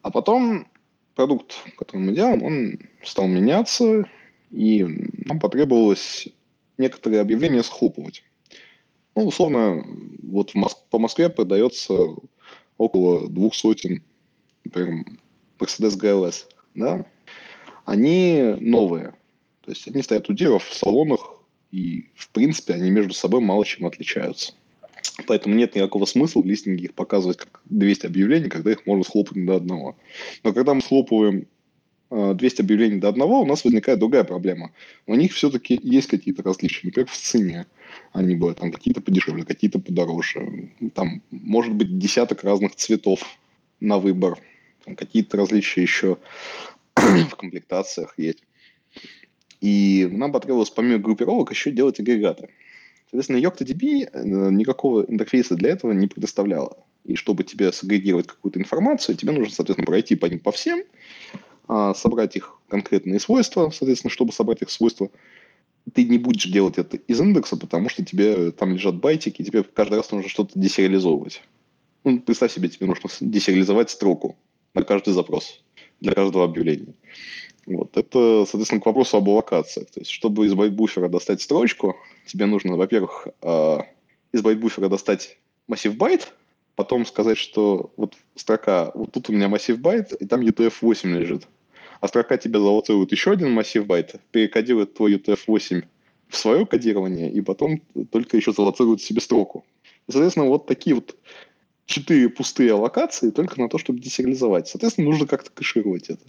А 0.02 0.10
потом 0.10 0.66
продукт, 1.14 1.54
который 1.78 2.02
мы 2.02 2.12
делаем, 2.12 2.42
он 2.42 2.78
стал 3.02 3.26
меняться, 3.26 4.06
и 4.50 4.84
нам 5.24 5.40
потребовалось 5.40 6.28
некоторые 6.76 7.22
объявления 7.22 7.62
схлопывать. 7.62 8.22
Ну, 9.14 9.26
условно, 9.26 9.84
вот 10.22 10.50
в 10.50 10.54
Моск... 10.54 10.78
по 10.90 10.98
Москве 10.98 11.28
продается 11.28 11.94
около 12.78 13.28
двух 13.28 13.54
сотен, 13.54 14.02
например, 14.64 15.04
Mercedes 15.58 15.98
GLS, 15.98 16.46
да? 16.74 17.04
Они 17.84 18.56
новые. 18.58 19.14
То 19.62 19.70
есть 19.70 19.86
они 19.88 20.02
стоят 20.02 20.28
у 20.30 20.32
дилеров 20.32 20.64
в 20.64 20.74
салонах, 20.74 21.34
и, 21.70 22.06
в 22.14 22.28
принципе, 22.30 22.74
они 22.74 22.90
между 22.90 23.14
собой 23.14 23.40
мало 23.40 23.64
чем 23.64 23.86
отличаются. 23.86 24.54
Поэтому 25.26 25.54
нет 25.54 25.74
никакого 25.74 26.04
смысла 26.04 26.42
в 26.42 26.46
листинге 26.46 26.84
их 26.84 26.94
показывать 26.94 27.38
как 27.38 27.60
200 27.66 28.06
объявлений, 28.06 28.48
когда 28.48 28.72
их 28.72 28.86
можно 28.86 29.04
схлопнуть 29.04 29.46
до 29.46 29.56
одного. 29.56 29.96
Но 30.42 30.52
когда 30.52 30.74
мы 30.74 30.80
схлопываем 30.80 31.46
200 32.12 32.60
а, 32.60 32.64
объявлений 32.64 32.98
до 33.00 33.08
одного, 33.08 33.40
у 33.40 33.46
нас 33.46 33.64
возникает 33.64 33.98
другая 33.98 34.24
проблема. 34.24 34.72
У 35.06 35.14
них 35.14 35.32
все-таки 35.32 35.78
есть 35.82 36.08
какие-то 36.08 36.42
различия. 36.42 36.86
Например, 36.86 37.08
в 37.08 37.16
цене 37.16 37.66
они 38.12 38.34
бывают 38.34 38.58
там 38.58 38.70
какие-то 38.70 39.00
подешевле, 39.00 39.44
какие-то 39.44 39.78
подороже. 39.78 40.70
Там 40.94 41.22
может 41.30 41.74
быть 41.74 41.98
десяток 41.98 42.44
разных 42.44 42.74
цветов 42.74 43.22
на 43.80 43.98
выбор. 43.98 44.38
Там 44.84 44.94
какие-то 44.94 45.38
различия 45.38 45.82
еще 45.82 46.18
в 46.96 47.34
комплектациях 47.36 48.14
есть. 48.18 48.42
И 49.62 50.06
нам 50.10 50.32
потребовалось 50.32 50.70
помимо 50.70 50.98
группировок 50.98 51.50
еще 51.50 51.70
делать 51.70 51.98
агрегаты. 51.98 52.50
Соответственно, 53.10 53.38
YoctoDB 53.38 54.08
э, 54.12 54.50
никакого 54.50 55.04
интерфейса 55.04 55.54
для 55.54 55.70
этого 55.70 55.92
не 55.92 56.08
предоставляла. 56.08 56.76
И 57.04 57.14
чтобы 57.14 57.44
тебе 57.44 57.72
сагрегировать 57.72 58.26
какую-то 58.26 58.58
информацию, 58.58 59.16
тебе 59.16 59.32
нужно, 59.32 59.54
соответственно, 59.54 59.86
пройти 59.86 60.14
по 60.14 60.26
ним 60.26 60.40
по 60.40 60.52
всем, 60.52 60.82
а, 61.68 61.94
собрать 61.94 62.36
их 62.36 62.58
конкретные 62.68 63.20
свойства, 63.20 63.70
соответственно, 63.70 64.10
чтобы 64.10 64.32
собрать 64.32 64.62
их 64.62 64.70
свойства, 64.70 65.10
ты 65.92 66.04
не 66.04 66.18
будешь 66.18 66.46
делать 66.46 66.78
это 66.78 66.96
из 66.96 67.20
индекса, 67.20 67.56
потому 67.56 67.88
что 67.88 68.04
тебе 68.04 68.52
там 68.52 68.72
лежат 68.72 68.96
байтики, 68.96 69.42
и 69.42 69.44
тебе 69.44 69.62
каждый 69.62 69.96
раз 69.96 70.10
нужно 70.12 70.28
что-то 70.28 70.58
десериализовывать. 70.58 71.42
Ну, 72.04 72.20
представь 72.20 72.52
себе, 72.52 72.68
тебе 72.68 72.86
нужно 72.86 73.08
десериализовать 73.20 73.90
строку 73.90 74.36
на 74.74 74.82
каждый 74.82 75.12
запрос. 75.12 75.62
для 76.00 76.14
каждого 76.14 76.44
объявления. 76.44 76.94
Вот. 77.66 77.96
Это, 77.96 78.44
соответственно, 78.44 78.80
к 78.80 78.86
вопросу 78.86 79.18
об 79.18 79.28
аллокациях. 79.28 79.88
То 79.90 80.00
есть, 80.00 80.10
чтобы 80.10 80.46
из 80.46 80.54
байт-буфера 80.54 81.08
достать 81.08 81.40
строчку, 81.40 81.94
тебе 82.26 82.46
нужно, 82.46 82.76
во-первых, 82.76 83.28
а, 83.40 83.86
из 84.32 84.42
байт-буфера 84.42 84.88
достать 84.88 85.38
массив 85.68 85.94
байт, 85.96 86.34
потом 86.76 87.06
сказать, 87.06 87.38
что 87.38 87.92
вот 87.96 88.16
строка, 88.34 88.90
вот 88.94 89.12
тут 89.12 89.28
у 89.28 89.32
меня 89.32 89.48
массив 89.48 89.78
байт, 89.78 90.12
и 90.12 90.26
там 90.26 90.40
UTF-8 90.40 91.18
лежит. 91.18 91.48
А 92.00 92.08
строка 92.08 92.36
тебе 92.36 92.58
залоцирует 92.58 93.12
еще 93.12 93.32
один 93.32 93.52
массив 93.52 93.86
байт, 93.86 94.16
перекодирует 94.30 94.94
твой 94.94 95.14
UTF-8 95.16 95.84
в 96.28 96.36
свое 96.36 96.66
кодирование, 96.66 97.30
и 97.30 97.40
потом 97.40 97.82
только 98.10 98.36
еще 98.36 98.52
залоцирует 98.52 99.02
себе 99.02 99.20
строку. 99.20 99.64
Соответственно, 100.08 100.46
вот 100.46 100.66
такие 100.66 100.96
вот 100.96 101.16
четыре 101.86 102.28
пустые 102.28 102.72
аллокации 102.72 103.30
только 103.30 103.60
на 103.60 103.68
то, 103.68 103.78
чтобы 103.78 104.00
десериализовать. 104.00 104.68
Соответственно, 104.68 105.10
нужно 105.10 105.26
как-то 105.26 105.50
кэшировать 105.50 106.08
это. 106.08 106.24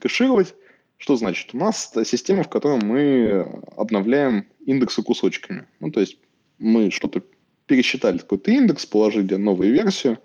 Кэшировать, 0.00 0.54
что 0.98 1.16
значит? 1.16 1.54
У 1.54 1.58
нас 1.58 1.92
система, 2.04 2.42
в 2.42 2.48
которой 2.48 2.82
мы 2.82 3.62
обновляем 3.76 4.46
индексы 4.66 5.02
кусочками. 5.02 5.66
Ну, 5.80 5.90
то 5.90 6.00
есть 6.00 6.18
мы 6.58 6.90
что-то 6.90 7.22
пересчитали 7.66 8.18
какой-то 8.18 8.50
индекс, 8.50 8.86
положили 8.86 9.34
новую 9.34 9.72
версию, 9.72 10.18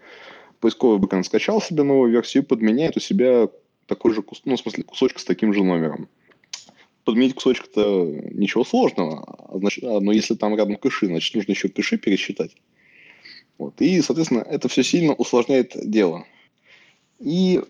поисковый 0.60 1.00
бэкэнд 1.00 1.26
скачал 1.26 1.62
себе 1.62 1.84
новую 1.84 2.12
версию 2.12 2.44
и 2.44 2.46
подменяет 2.46 2.98
у 2.98 3.00
себя 3.00 3.50
такой 3.86 4.14
же, 4.14 4.24
ну, 4.46 4.56
в 4.56 4.60
смысле, 4.60 4.84
кусочек 4.84 5.20
с 5.20 5.26
таким 5.26 5.54
же 5.54 5.64
номером. 5.64 6.08
Подменить 7.06 7.36
кусочек-то 7.36 8.06
ничего 8.32 8.64
сложного, 8.64 9.24
а, 9.24 9.58
значит, 9.58 9.84
а, 9.84 10.00
но 10.00 10.12
если 10.12 10.36
там 10.36 10.56
рядом 10.56 10.76
кэши, 10.76 11.08
значит, 11.08 11.34
нужно 11.34 11.52
еще 11.52 11.70
кэши 11.70 11.98
пересчитать. 11.98 12.52
Вот. 13.58 13.82
И, 13.82 14.02
соответственно, 14.02 14.40
это 14.40 14.68
все 14.68 14.84
сильно 14.84 15.14
усложняет 15.14 15.74
дело. 15.76 16.26
И 17.20 17.62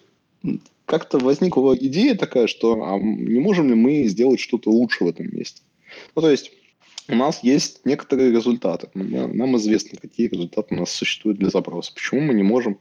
как-то 0.85 1.19
возникла 1.19 1.75
идея 1.75 2.15
такая, 2.15 2.47
что 2.47 2.73
а 2.83 2.99
не 2.99 3.39
можем 3.39 3.69
ли 3.69 3.75
мы 3.75 4.05
сделать 4.05 4.39
что-то 4.39 4.71
лучше 4.71 5.03
в 5.03 5.07
этом 5.07 5.27
месте. 5.31 5.61
Ну, 6.15 6.21
то 6.21 6.29
есть 6.29 6.51
у 7.09 7.15
нас 7.15 7.43
есть 7.43 7.85
некоторые 7.85 8.31
результаты. 8.31 8.89
Нам 8.93 9.57
известно, 9.57 9.97
какие 9.99 10.27
результаты 10.27 10.75
у 10.75 10.77
нас 10.77 10.91
существуют 10.91 11.39
для 11.39 11.49
запроса. 11.49 11.93
Почему 11.93 12.21
мы 12.21 12.33
не 12.33 12.43
можем 12.43 12.79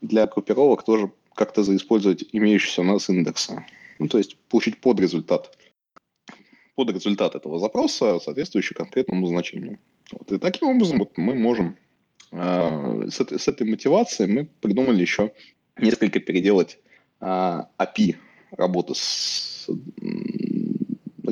для 0.00 0.26
группировок 0.26 0.84
тоже 0.84 1.10
как-то 1.34 1.64
заиспользовать 1.64 2.24
имеющиеся 2.32 2.82
у 2.82 2.84
нас 2.84 3.10
индексы? 3.10 3.64
Ну, 3.98 4.08
то 4.08 4.18
есть 4.18 4.36
получить 4.48 4.80
подрезультат. 4.80 5.56
Подрезультат 6.76 7.34
этого 7.34 7.58
запроса, 7.58 8.18
соответствующий 8.20 8.74
конкретному 8.74 9.26
значению. 9.26 9.78
Вот. 10.12 10.30
И 10.32 10.38
таким 10.38 10.68
образом 10.68 10.98
вот 10.98 11.16
мы 11.16 11.34
можем 11.34 11.76
э, 12.32 13.08
с, 13.10 13.20
этой, 13.20 13.38
с 13.38 13.48
этой 13.48 13.68
мотивацией 13.68 14.32
мы 14.32 14.48
придумали 14.60 15.00
еще 15.00 15.32
несколько 15.76 16.20
переделать 16.20 16.78
э, 17.20 17.24
API 17.24 18.16
работы 18.52 18.94
с 18.94 19.68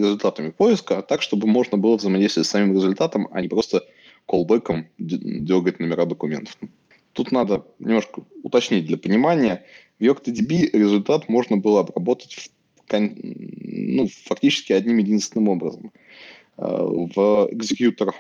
результатами 0.02 0.50
поиска, 0.50 1.02
так, 1.02 1.22
чтобы 1.22 1.46
можно 1.46 1.78
было 1.78 1.96
взаимодействовать 1.96 2.46
с 2.46 2.50
самим 2.50 2.74
результатом, 2.74 3.28
а 3.32 3.40
не 3.40 3.48
просто 3.48 3.84
колбеком 4.26 4.86
дергать 4.98 5.80
номера 5.80 6.06
документов. 6.06 6.56
Тут 7.12 7.32
надо 7.32 7.66
немножко 7.78 8.22
уточнить 8.42 8.86
для 8.86 8.96
понимания. 8.96 9.64
В 9.98 10.02
YoctoDB 10.02 10.70
результат 10.72 11.28
можно 11.28 11.56
было 11.56 11.80
обработать 11.80 12.50
ну, 12.90 14.08
фактически 14.24 14.72
одним 14.72 14.98
единственным 14.98 15.48
образом. 15.48 15.92
Э, 16.58 16.64
в 16.64 17.48
экзекьютор 17.50 18.14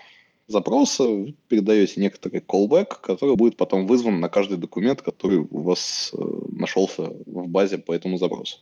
запроса 0.46 1.04
передаете 1.48 2.00
некоторый 2.00 2.40
callback, 2.40 3.00
который 3.02 3.36
будет 3.36 3.56
потом 3.56 3.86
вызван 3.86 4.20
на 4.20 4.28
каждый 4.28 4.58
документ, 4.58 5.02
который 5.02 5.38
у 5.38 5.60
вас 5.60 6.12
э, 6.16 6.22
нашелся 6.50 7.12
в 7.26 7.48
базе 7.48 7.78
по 7.78 7.92
этому 7.92 8.18
запросу. 8.18 8.58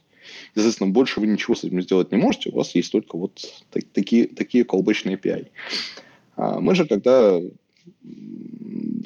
Естественно, 0.55 0.91
больше 0.91 1.21
вы 1.21 1.27
ничего 1.27 1.55
с 1.55 1.65
этим 1.65 1.81
сделать 1.83 2.13
не 2.13 2.19
можете, 2.19 2.51
у 2.51 2.57
вас 2.57 2.75
есть 2.75 2.93
только 2.93 3.17
вот 3.17 3.41
такие, 3.93 4.27
такие 4.27 4.65
колбочные 4.65 5.17
API. 5.17 5.49
А 6.37 6.61
мы 6.61 6.75
же, 6.75 6.87
когда 6.87 7.41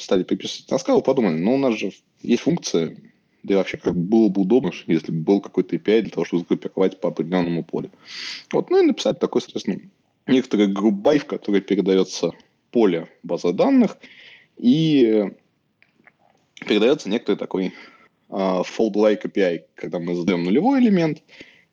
стали 0.00 0.22
приписывать 0.22 0.70
на 0.70 0.78
скалу, 0.78 1.02
подумали, 1.02 1.38
ну, 1.38 1.54
у 1.54 1.58
нас 1.58 1.74
же 1.74 1.92
есть 2.22 2.42
функция, 2.42 2.96
да 3.42 3.54
и 3.54 3.56
вообще 3.56 3.76
как 3.76 3.94
было 3.94 4.28
бы 4.28 4.42
удобно, 4.42 4.72
если 4.86 5.12
бы 5.12 5.18
был 5.18 5.40
какой-то 5.40 5.76
API 5.76 6.02
для 6.02 6.10
того, 6.10 6.24
чтобы 6.24 6.42
сгруппировать 6.42 7.00
по 7.00 7.08
определенному 7.08 7.64
полю. 7.64 7.90
Вот, 8.52 8.70
ну 8.70 8.82
и 8.82 8.86
написать 8.86 9.18
такой, 9.18 9.42
соответственно, 9.42 9.80
некоторый 10.26 10.72
group 10.72 11.02
by, 11.02 11.18
в 11.18 11.26
который 11.26 11.60
передается 11.60 12.32
поле 12.70 13.08
базы 13.22 13.52
данных, 13.52 13.98
и 14.56 15.30
передается 16.66 17.08
некоторый 17.08 17.36
такой 17.36 17.74
fold-like 18.34 19.22
API, 19.22 19.62
когда 19.74 19.98
мы 19.98 20.14
задаем 20.14 20.44
нулевой 20.44 20.80
элемент 20.80 21.22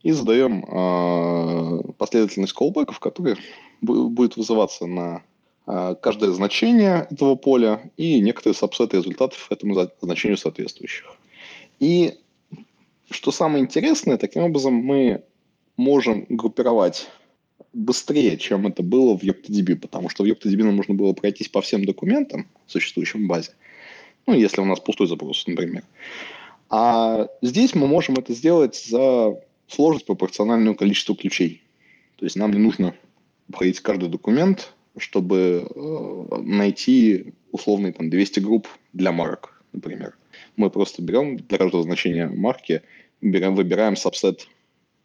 и 0.03 0.11
задаем 0.11 0.63
uh, 0.63 1.93
последовательность 1.93 2.55
callback, 2.55 2.93
которая 2.99 3.37
будет 3.81 4.37
вызываться 4.37 4.85
на 4.85 5.23
uh, 5.65 5.95
каждое 5.95 6.31
значение 6.31 7.07
этого 7.09 7.35
поля 7.35 7.91
и 7.97 8.19
некоторые 8.19 8.55
сабсеты 8.55 8.97
результатов 8.97 9.47
этому 9.49 9.89
значению 10.01 10.37
соответствующих. 10.37 11.05
И 11.79 12.19
что 13.09 13.31
самое 13.31 13.63
интересное, 13.63 14.17
таким 14.17 14.43
образом 14.43 14.73
мы 14.73 15.23
можем 15.77 16.25
группировать 16.29 17.09
быстрее, 17.73 18.37
чем 18.37 18.67
это 18.67 18.83
было 18.83 19.17
в 19.17 19.23
YoctoDB, 19.23 19.75
потому 19.75 20.09
что 20.09 20.23
в 20.23 20.27
YoctoDB 20.27 20.63
нам 20.63 20.75
нужно 20.75 20.93
было 20.93 21.13
пройтись 21.13 21.47
по 21.47 21.61
всем 21.61 21.85
документам, 21.85 22.47
существующим 22.67 23.25
в 23.25 23.27
базе. 23.27 23.51
Ну, 24.27 24.33
если 24.33 24.61
у 24.61 24.65
нас 24.65 24.79
пустой 24.79 25.07
запрос, 25.07 25.47
например. 25.47 25.83
А 26.71 27.27
здесь 27.41 27.75
мы 27.75 27.85
можем 27.85 28.15
это 28.15 28.33
сделать 28.33 28.81
за 28.87 29.35
сложность 29.67 30.05
пропорциональную 30.05 30.75
количеству 30.75 31.15
ключей. 31.15 31.63
То 32.15 32.25
есть 32.25 32.37
нам 32.37 32.51
не 32.53 32.59
нужно 32.59 32.95
проходить 33.47 33.81
каждый 33.81 34.07
документ, 34.07 34.73
чтобы 34.97 35.67
э, 35.67 36.35
найти 36.41 37.33
условные 37.51 37.91
там 37.91 38.09
200 38.09 38.39
групп 38.39 38.69
для 38.93 39.11
марок, 39.11 39.61
например. 39.73 40.15
Мы 40.55 40.69
просто 40.69 41.01
берем 41.01 41.35
для 41.35 41.57
каждого 41.57 41.83
значения 41.83 42.27
марки, 42.27 42.83
берем, 43.21 43.55
выбираем 43.55 43.97
сабсет, 43.97 44.47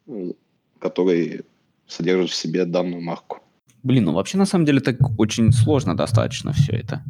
э, 0.07 0.31
который 0.79 1.41
содержит 1.85 2.31
в 2.31 2.35
себе 2.35 2.63
данную 2.63 3.01
марку. 3.01 3.39
Блин, 3.83 4.05
ну 4.05 4.13
вообще 4.13 4.37
на 4.37 4.45
самом 4.45 4.63
деле 4.63 4.79
так 4.79 4.95
очень 5.17 5.51
сложно 5.51 5.97
достаточно 5.97 6.53
все 6.53 6.77
это. 6.77 7.03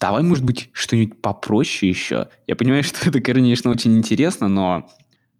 Давай, 0.00 0.22
может 0.22 0.44
быть, 0.44 0.70
что-нибудь 0.72 1.20
попроще 1.20 1.90
еще. 1.90 2.28
Я 2.46 2.56
понимаю, 2.56 2.82
что 2.84 3.08
это, 3.08 3.20
конечно, 3.20 3.70
очень 3.70 3.96
интересно, 3.96 4.48
но 4.48 4.90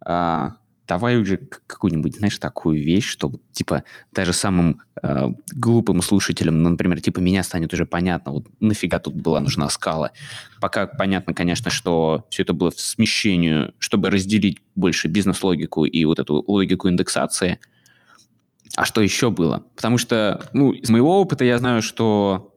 а, 0.05 0.55
давай 0.87 1.17
уже 1.17 1.37
какую-нибудь, 1.37 2.17
знаешь, 2.17 2.37
такую 2.37 2.83
вещь, 2.83 3.07
чтобы, 3.07 3.39
типа, 3.53 3.83
даже 4.11 4.33
самым 4.33 4.81
э, 5.01 5.29
глупым 5.53 6.01
слушателям, 6.01 6.61
ну, 6.61 6.69
например, 6.69 6.99
типа, 6.99 7.19
меня 7.19 7.43
станет 7.43 7.73
уже 7.73 7.85
понятно, 7.85 8.33
вот 8.33 8.47
нафига 8.59 8.99
тут 8.99 9.15
была 9.15 9.39
нужна 9.39 9.69
скала. 9.69 10.11
Пока 10.59 10.87
понятно, 10.87 11.33
конечно, 11.33 11.71
что 11.71 12.25
все 12.29 12.43
это 12.43 12.51
было 12.51 12.71
в 12.71 12.79
смещению, 12.79 13.73
чтобы 13.79 14.09
разделить 14.09 14.59
больше 14.75 15.07
бизнес-логику 15.07 15.85
и 15.85 16.03
вот 16.03 16.19
эту 16.19 16.43
логику 16.45 16.89
индексации. 16.89 17.59
А 18.75 18.83
что 18.83 18.99
еще 18.99 19.29
было? 19.31 19.63
Потому 19.75 19.97
что, 19.97 20.45
ну, 20.51 20.71
из 20.71 20.89
моего 20.89 21.21
опыта 21.21 21.45
я 21.45 21.57
знаю, 21.57 21.81
что 21.81 22.50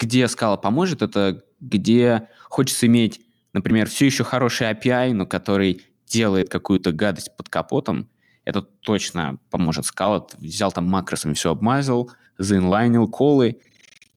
где 0.00 0.26
скала 0.28 0.56
поможет, 0.56 1.02
это 1.02 1.44
где 1.60 2.28
хочется 2.44 2.86
иметь, 2.86 3.20
например, 3.52 3.88
все 3.88 4.06
еще 4.06 4.24
хороший 4.24 4.70
API, 4.70 5.12
но 5.12 5.26
который 5.26 5.82
делает 6.06 6.48
какую-то 6.48 6.92
гадость 6.92 7.36
под 7.36 7.48
капотом, 7.48 8.08
это 8.44 8.62
точно 8.62 9.38
поможет 9.50 9.84
Scala. 9.84 10.26
Взял 10.38 10.72
там 10.72 10.86
макросами 10.86 11.34
все 11.34 11.50
обмазал, 11.50 12.10
заинлайнил 12.38 13.06
колы, 13.06 13.60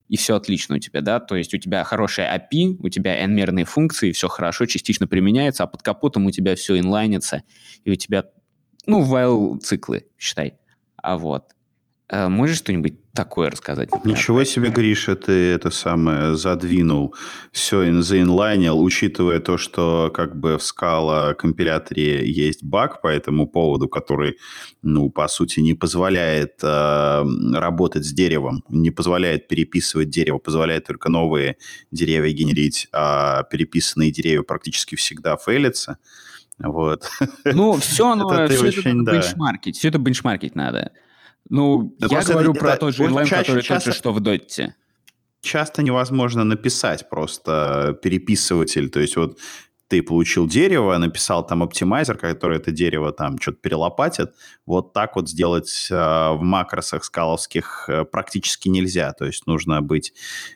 и 0.07 0.17
все 0.17 0.35
отлично 0.35 0.75
у 0.75 0.79
тебя, 0.79 1.01
да, 1.01 1.19
то 1.19 1.35
есть 1.35 1.53
у 1.53 1.57
тебя 1.57 1.83
хорошая 1.83 2.37
API, 2.37 2.77
у 2.79 2.89
тебя 2.89 3.15
n-мерные 3.17 3.65
функции, 3.65 4.11
все 4.11 4.27
хорошо, 4.27 4.65
частично 4.65 5.07
применяется, 5.07 5.63
а 5.63 5.67
под 5.67 5.81
капотом 5.81 6.25
у 6.25 6.31
тебя 6.31 6.55
все 6.55 6.79
инлайнится, 6.79 7.43
и 7.83 7.91
у 7.91 7.95
тебя, 7.95 8.25
ну, 8.85 9.03
while 9.03 9.59
циклы, 9.59 10.07
считай. 10.17 10.55
А 10.97 11.17
вот. 11.17 11.53
Э, 12.09 12.27
можешь 12.27 12.57
что-нибудь 12.57 12.95
такое 13.13 13.49
рассказать? 13.49 13.89
Ничего 14.03 14.43
себе, 14.43 14.69
Гриша, 14.69 15.15
ты 15.15 15.31
это 15.31 15.69
самое 15.69 16.35
задвинул. 16.35 17.15
Все 17.51 18.01
заинлайнил, 18.01 18.81
учитывая 18.81 19.39
то, 19.39 19.57
что 19.57 20.11
как 20.13 20.35
бы 20.37 20.57
в 20.57 20.61
Scala 20.61 21.33
компиляторе 21.33 22.29
есть 22.29 22.63
баг 22.63 23.01
по 23.01 23.07
этому 23.07 23.47
поводу, 23.47 23.87
который, 23.87 24.37
ну, 24.81 25.09
по 25.09 25.27
сути, 25.27 25.61
не 25.61 25.75
позволяет 25.75 26.59
э, 26.61 27.23
работать 27.53 28.05
с 28.05 28.11
деревом, 28.11 28.63
не 28.67 28.91
позволяет 28.91 29.47
переписывать 29.47 30.09
дерево, 30.09 30.39
позволяет 30.39 30.85
только 30.85 31.09
новые 31.09 31.55
деревья 31.91 32.33
генерить, 32.33 32.89
а 32.91 33.43
переписанные 33.43 34.11
деревья 34.11 34.43
практически 34.43 34.95
всегда 34.95 35.37
фейлятся. 35.37 35.99
Вот. 36.59 37.09
Ну, 37.45 37.77
все 37.77 38.09
оно, 38.11 38.33
это 38.33 38.53
все 38.53 38.67
это 38.67 38.93
бенчмаркить, 38.93 39.77
все 39.77 39.87
это 39.87 39.99
бенчмаркить 39.99 40.55
надо. 40.55 40.91
Ну, 41.49 41.95
да 41.99 42.07
я 42.09 42.23
говорю 42.23 42.53
про 42.53 42.77
тот 42.77 42.95
же 42.95 43.05
инлайн, 43.05 43.27
который 43.27 43.61
часто, 43.61 43.91
же, 43.91 43.97
что 43.97 44.13
в 44.13 44.19
Доте. 44.19 44.75
Часто 45.41 45.83
невозможно 45.83 46.43
написать 46.43 47.09
просто 47.09 47.97
переписыватель. 48.01 48.89
То 48.89 48.99
есть 48.99 49.15
вот 49.17 49.37
ты 49.93 50.01
получил 50.01 50.47
дерево, 50.47 50.97
написал 50.97 51.45
там 51.45 51.61
оптимайзер, 51.61 52.17
который 52.17 52.57
это 52.57 52.71
дерево 52.71 53.11
там 53.11 53.39
что-то 53.39 53.59
перелопатит. 53.61 54.33
Вот 54.65 54.91
так 54.91 55.15
вот 55.15 55.29
сделать 55.29 55.87
э, 55.91 55.93
в 55.95 56.39
макросах 56.41 57.03
скаловских 57.03 57.85
э, 57.87 58.03
практически 58.03 58.69
нельзя. 58.69 59.13
То 59.13 59.25
есть 59.25 59.45
нужно 59.45 59.83
быть 59.83 60.13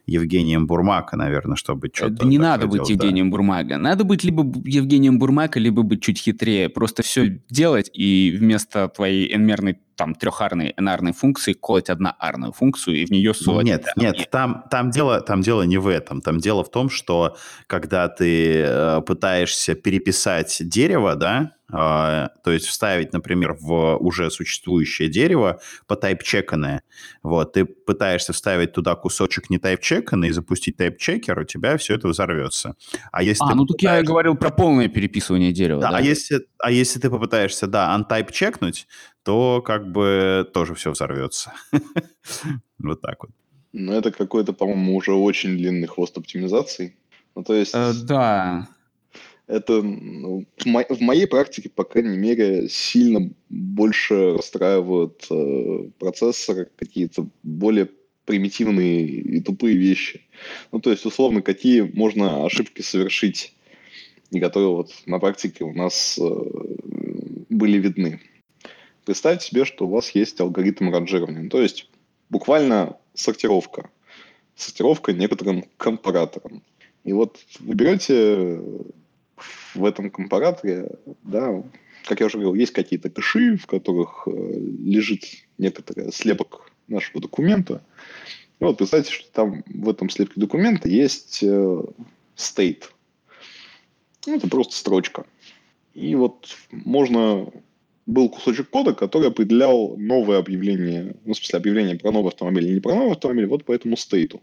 Евгением 0.08 0.66
Бурмака, 0.66 1.18
наверное, 1.18 1.56
чтобы 1.56 1.92
что-то... 1.94 2.16
Да 2.16 2.26
не 2.26 2.40
надо 2.40 2.66
быть 2.66 2.86
делать, 2.86 2.90
Евгением 2.90 3.30
да. 3.30 3.32
Бурмака. 3.38 3.78
Надо 3.78 4.06
быть 4.06 4.24
либо 4.24 4.44
Евгением 4.66 5.20
Бурмака, 5.20 5.60
либо 5.60 5.84
быть 5.84 6.02
чуть 6.02 6.20
хитрее. 6.20 6.70
Просто 6.70 7.04
все 7.04 7.40
делать 7.48 7.92
и 7.94 8.36
вместо 8.40 8.88
твоей 8.88 9.32
n-мерной 9.32 9.78
там 9.98 10.16
трехарной 10.16 10.74
n 10.78 11.14
функции 11.14 11.54
колоть 11.54 11.90
одноарную 11.90 12.54
функцию 12.54 12.98
и 12.98 13.06
в 13.06 13.12
нее 13.12 13.34
сувать. 13.34 13.66
Нет, 13.66 13.86
да, 13.96 14.02
нет, 14.02 14.30
там, 14.32 14.64
там, 14.70 14.92
дело, 14.92 15.20
там 15.20 15.42
дело 15.42 15.64
не 15.64 15.78
в 15.78 15.88
этом. 15.88 16.22
Там 16.22 16.38
дело 16.38 16.64
в 16.64 16.72
том, 16.72 16.90
что 16.90 17.36
когда 17.66 18.08
ты 18.08 18.62
э, 18.62 19.02
пытаешься 19.02 19.76
переписать 19.76 20.58
дерево, 20.62 21.16
да, 21.16 21.57
то 21.70 22.32
есть 22.46 22.66
вставить, 22.66 23.12
например, 23.12 23.54
в 23.60 23.98
уже 23.98 24.32
существующее 24.32 25.10
дерево 25.10 25.60
по 25.86 25.96
тайп-чеканное. 25.96 26.84
Вот, 27.24 27.54
ты 27.54 27.66
пытаешься 27.66 28.32
вставить 28.32 28.72
туда 28.72 28.96
кусочек 28.96 29.50
не 29.50 29.58
тайп-чеканный 29.58 30.30
и 30.30 30.32
запустить 30.32 30.78
тайп-чекер, 30.78 31.40
у 31.40 31.44
тебя 31.44 31.78
все 31.78 31.96
это 31.96 32.08
взорвется. 32.08 32.76
А 33.12 33.22
если 33.22 33.44
а, 33.44 33.56
ну 33.56 33.66
попытаешься... 33.66 33.88
так 33.88 33.98
я 33.98 34.04
говорил 34.04 34.36
про 34.36 34.50
полное 34.50 34.88
переписывание 34.88 35.52
дерева, 35.52 35.82
да? 35.82 35.92
да? 35.92 35.98
А, 35.98 36.02
если, 36.02 36.46
а 36.60 36.72
если 36.72 37.00
ты 37.00 37.10
попытаешься, 37.10 37.68
да, 37.68 37.98
untype-чекнуть, 37.98 38.88
то 39.24 39.62
как 39.62 39.92
бы 39.92 40.50
тоже 40.54 40.74
все 40.74 40.92
взорвется. 40.92 41.52
вот 42.80 43.02
так 43.02 43.24
вот. 43.24 43.32
Ну, 43.74 43.92
это 43.92 44.12
какой-то, 44.12 44.54
по-моему, 44.54 44.96
уже 44.96 45.14
очень 45.14 45.58
длинный 45.58 45.88
хвост 45.88 46.18
оптимизации. 46.18 46.96
Ну, 47.36 47.44
то 47.44 47.54
есть... 47.54 47.74
Э, 47.76 47.92
да. 47.94 48.70
Это 49.48 49.82
ну, 49.82 50.46
в, 50.58 50.66
мо- 50.66 50.86
в 50.90 51.00
моей 51.00 51.26
практике, 51.26 51.70
по 51.70 51.86
крайней 51.86 52.18
мере, 52.18 52.68
сильно 52.68 53.30
больше 53.50 54.34
расстраивают 54.34 55.26
э, 55.30 55.90
процессоры 55.98 56.70
какие-то 56.76 57.28
более 57.44 57.90
примитивные 58.26 59.06
и 59.06 59.40
тупые 59.40 59.78
вещи. 59.78 60.22
Ну, 60.74 60.82
то 60.82 60.92
есть, 60.92 61.06
условно, 61.06 61.42
какие 61.42 61.82
можно 61.82 62.46
ошибки 62.46 62.82
совершить, 62.82 63.56
и 64.32 64.40
которые 64.42 64.70
вот 64.70 64.92
на 65.06 65.18
практике 65.18 65.64
у 65.64 65.74
нас 65.74 66.20
э, 66.22 66.26
были 67.50 67.78
видны. 67.78 68.20
Представьте 69.06 69.48
себе, 69.48 69.64
что 69.64 69.86
у 69.88 69.90
вас 69.90 70.12
есть 70.12 70.42
алгоритм 70.42 70.92
ранжирования, 70.92 71.44
ну, 71.44 71.50
то 71.50 71.62
есть 71.62 71.90
буквально 72.30 72.98
сортировка. 73.14 73.90
Сортировка 74.58 75.14
некоторым 75.14 75.64
компаратором. 75.78 76.64
И 77.06 77.14
вот 77.14 77.40
вы 77.62 77.76
берете 77.76 78.60
в 79.74 79.86
этом 79.86 80.10
компараторе, 80.10 80.92
да, 81.24 81.64
как 82.06 82.20
я 82.20 82.26
уже 82.26 82.38
говорил, 82.38 82.54
есть 82.56 82.74
какие-то 82.74 83.10
кэши, 83.10 83.58
в 83.58 83.68
которых 83.68 84.28
э, 84.28 84.32
лежит 84.32 85.26
некоторый 85.58 86.12
слепок 86.12 86.72
нашего 86.88 87.22
документа. 87.22 87.84
И 88.60 88.64
вот 88.64 88.78
представьте, 88.78 89.12
что 89.12 89.32
там 89.32 89.64
в 89.68 89.90
этом 89.90 90.10
слепке 90.10 90.40
документа 90.40 90.88
есть 90.88 91.40
э, 91.44 91.82
state. 92.36 92.84
Ну, 94.26 94.36
это 94.36 94.48
просто 94.48 94.76
строчка. 94.76 95.26
И 95.94 96.16
вот 96.16 96.56
можно 96.72 97.52
был 98.06 98.30
кусочек 98.30 98.70
кода, 98.70 98.94
который 98.94 99.28
определял 99.28 99.98
новое 99.98 100.40
объявление, 100.40 101.16
ну, 101.26 101.34
в 101.34 101.38
смысле, 101.38 101.60
объявление 101.60 101.96
про 101.98 102.12
новый 102.12 102.30
автомобиль 102.30 102.66
или 102.66 102.76
не 102.76 102.80
про 102.80 102.96
новый 102.96 103.12
автомобиль, 103.12 103.46
вот 103.46 103.66
по 103.66 103.74
этому 103.74 103.98
стейту. 103.98 104.42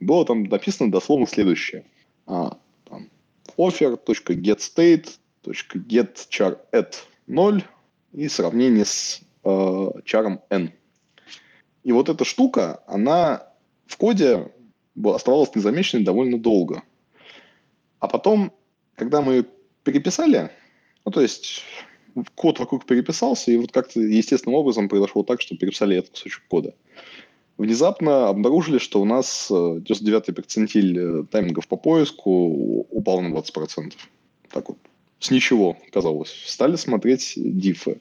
Было 0.00 0.24
там 0.24 0.44
написано 0.44 0.92
дословно 0.92 1.26
следующее. 1.26 1.84
А, 2.26 2.58
offer.getState.getChar 3.58 6.58
at 6.72 6.94
0 7.26 7.62
и 8.14 8.28
сравнение 8.28 8.86
с 8.86 9.20
э, 9.44 9.88
чаром 10.04 10.40
n. 10.48 10.72
И 11.84 11.92
вот 11.92 12.08
эта 12.08 12.24
штука, 12.24 12.82
она 12.86 13.52
в 13.86 13.98
коде 13.98 14.50
оставалась 15.04 15.54
незамеченной 15.54 16.04
довольно 16.04 16.38
долго. 16.38 16.82
А 17.98 18.08
потом, 18.08 18.54
когда 18.94 19.20
мы 19.20 19.44
переписали, 19.84 20.50
ну, 21.04 21.10
то 21.10 21.20
есть 21.20 21.62
код 22.34 22.58
вокруг 22.58 22.86
переписался, 22.86 23.50
и 23.50 23.56
вот 23.56 23.72
как-то 23.72 24.00
естественным 24.00 24.58
образом 24.58 24.88
произошло 24.88 25.22
так, 25.22 25.40
что 25.40 25.56
переписали 25.56 25.96
этот 25.96 26.12
кусочек 26.12 26.42
кода. 26.48 26.74
Внезапно 27.58 28.28
обнаружили, 28.28 28.78
что 28.78 29.00
у 29.00 29.04
нас 29.04 29.50
99-й 29.50 30.30
э, 30.30 30.32
перцентиль 30.32 30.98
э, 30.98 31.24
таймингов 31.24 31.66
по 31.66 31.76
поиску 31.76 32.86
упал 32.90 33.20
на 33.20 33.34
20%. 33.34 33.94
Так 34.48 34.68
вот, 34.68 34.78
с 35.18 35.32
ничего, 35.32 35.76
казалось. 35.90 36.30
Стали 36.46 36.76
смотреть 36.76 37.32
дифы. 37.36 38.00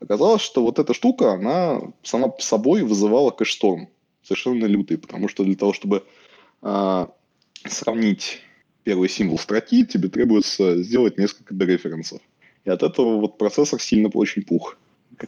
Оказалось, 0.00 0.42
что 0.42 0.62
вот 0.62 0.78
эта 0.78 0.92
штука, 0.92 1.32
она 1.32 1.80
сама 2.02 2.28
по 2.28 2.42
собой 2.42 2.82
вызывала 2.82 3.30
кэшторм. 3.30 3.88
Совершенно 4.22 4.66
лютый, 4.66 4.98
потому 4.98 5.28
что 5.28 5.42
для 5.42 5.56
того, 5.56 5.72
чтобы 5.72 6.04
а, 6.60 7.10
сравнить 7.64 8.42
первый 8.84 9.08
символ 9.08 9.38
строки, 9.38 9.86
тебе 9.86 10.10
требуется 10.10 10.82
сделать 10.82 11.16
несколько 11.16 11.54
дереференсов. 11.54 12.20
И 12.66 12.70
от 12.70 12.82
этого 12.82 13.18
вот 13.18 13.38
процессор 13.38 13.80
сильно 13.80 14.10
очень 14.12 14.42
пух. 14.42 14.76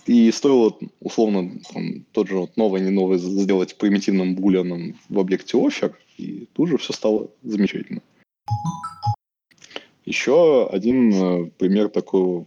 И 0.07 0.31
стоило, 0.31 0.77
условно, 1.01 1.61
там, 1.73 2.05
тот 2.13 2.29
же 2.29 2.37
вот 2.37 2.57
новый, 2.57 2.81
не 2.81 2.91
новый 2.91 3.19
сделать 3.19 3.77
примитивным 3.77 4.37
булианом 4.37 4.97
в 5.09 5.19
объекте 5.19 5.59
offer, 5.59 5.95
и 6.17 6.47
тут 6.53 6.69
же 6.69 6.79
все 6.79 6.93
стало 6.93 7.31
замечательно. 7.43 8.03
Еще 10.05 10.69
один 10.69 11.13
э, 11.13 11.51
пример 11.59 11.89
такой, 11.89 12.45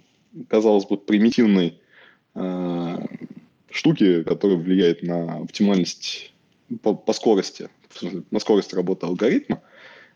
казалось 0.47 0.85
бы, 0.85 0.97
примитивной 0.97 1.79
э, 2.35 2.97
штуки, 3.69 4.23
которая 4.23 4.57
влияет 4.57 5.03
на 5.03 5.37
оптимальность 5.37 6.33
по, 6.81 6.93
по 6.93 7.13
скорости, 7.13 7.69
на 8.31 8.39
скорость 8.39 8.73
работы 8.73 9.05
алгоритма. 9.05 9.61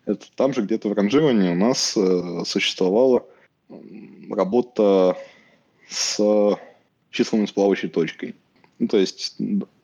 Это 0.06 0.26
там 0.36 0.54
же 0.54 0.62
где-то 0.62 0.90
в 0.90 0.94
ранжировании 0.94 1.52
у 1.52 1.56
нас 1.56 1.96
э, 1.98 2.44
существовало 2.46 3.26
работа 4.30 5.18
с 5.90 6.58
числом 7.12 7.48
с 7.48 7.52
плавающей 7.52 7.90
точкой. 7.90 8.36
Ну, 8.80 8.88
то 8.88 8.98
есть 8.98 9.36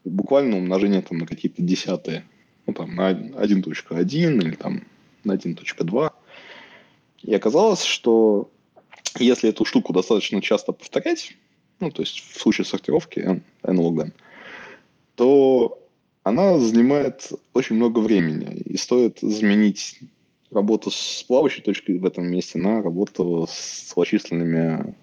буквально 0.03 0.57
умножение 0.57 1.01
там, 1.01 1.17
на 1.17 1.26
какие-то 1.26 1.61
десятые. 1.61 2.26
Ну, 2.65 2.74
там, 2.74 2.95
на 2.95 3.11
1.1 3.11 4.38
или 4.38 4.55
там 4.55 4.84
на 5.24 5.34
1.2. 5.34 6.11
И 7.24 7.34
оказалось, 7.34 7.84
что 7.84 8.49
если 9.19 9.49
эту 9.49 9.65
штуку 9.65 9.93
достаточно 9.93 10.41
часто 10.41 10.71
повторять, 10.71 11.36
ну, 11.80 11.91
то 11.91 12.01
есть 12.01 12.19
в 12.19 12.39
случае 12.39 12.65
сортировки 12.65 13.19
n, 13.19 13.43
n 13.63 13.80
log 13.80 14.01
n, 14.01 14.13
то 15.15 15.80
она 16.24 16.57
занимает 16.59 17.32
очень 17.53 17.76
много 17.76 17.99
времени. 17.99 18.61
И 18.65 18.78
стоит 18.78 19.19
заменить 19.21 19.99
работу 20.51 20.91
с 20.91 21.24
плавающей 21.28 21.61
точкой 21.61 21.97
в 21.97 22.05
этом 22.05 22.26
месте 22.26 22.57
на 22.57 22.82
работу 22.82 23.47
с 23.49 23.91
целочисленными 23.91 24.95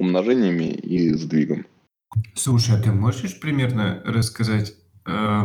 умножениями 0.00 0.64
и 0.64 1.12
сдвигом. 1.12 1.66
Слушай, 2.34 2.76
а 2.76 2.82
ты 2.82 2.90
можешь 2.90 3.38
примерно 3.38 4.02
рассказать, 4.04 4.74
э, 5.06 5.42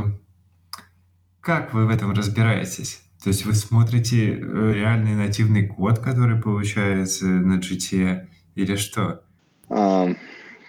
как 1.41 1.73
вы 1.73 1.85
в 1.85 1.89
этом 1.89 2.11
разбираетесь? 2.11 3.01
То 3.21 3.29
есть 3.29 3.45
вы 3.45 3.53
смотрите 3.53 4.31
э, 4.31 4.71
реальный 4.73 5.13
нативный 5.13 5.67
код, 5.67 5.99
который 5.99 6.41
получается 6.41 7.25
на 7.25 7.59
GT, 7.59 8.27
или 8.55 8.75
что? 8.77 9.23
А, 9.67 10.07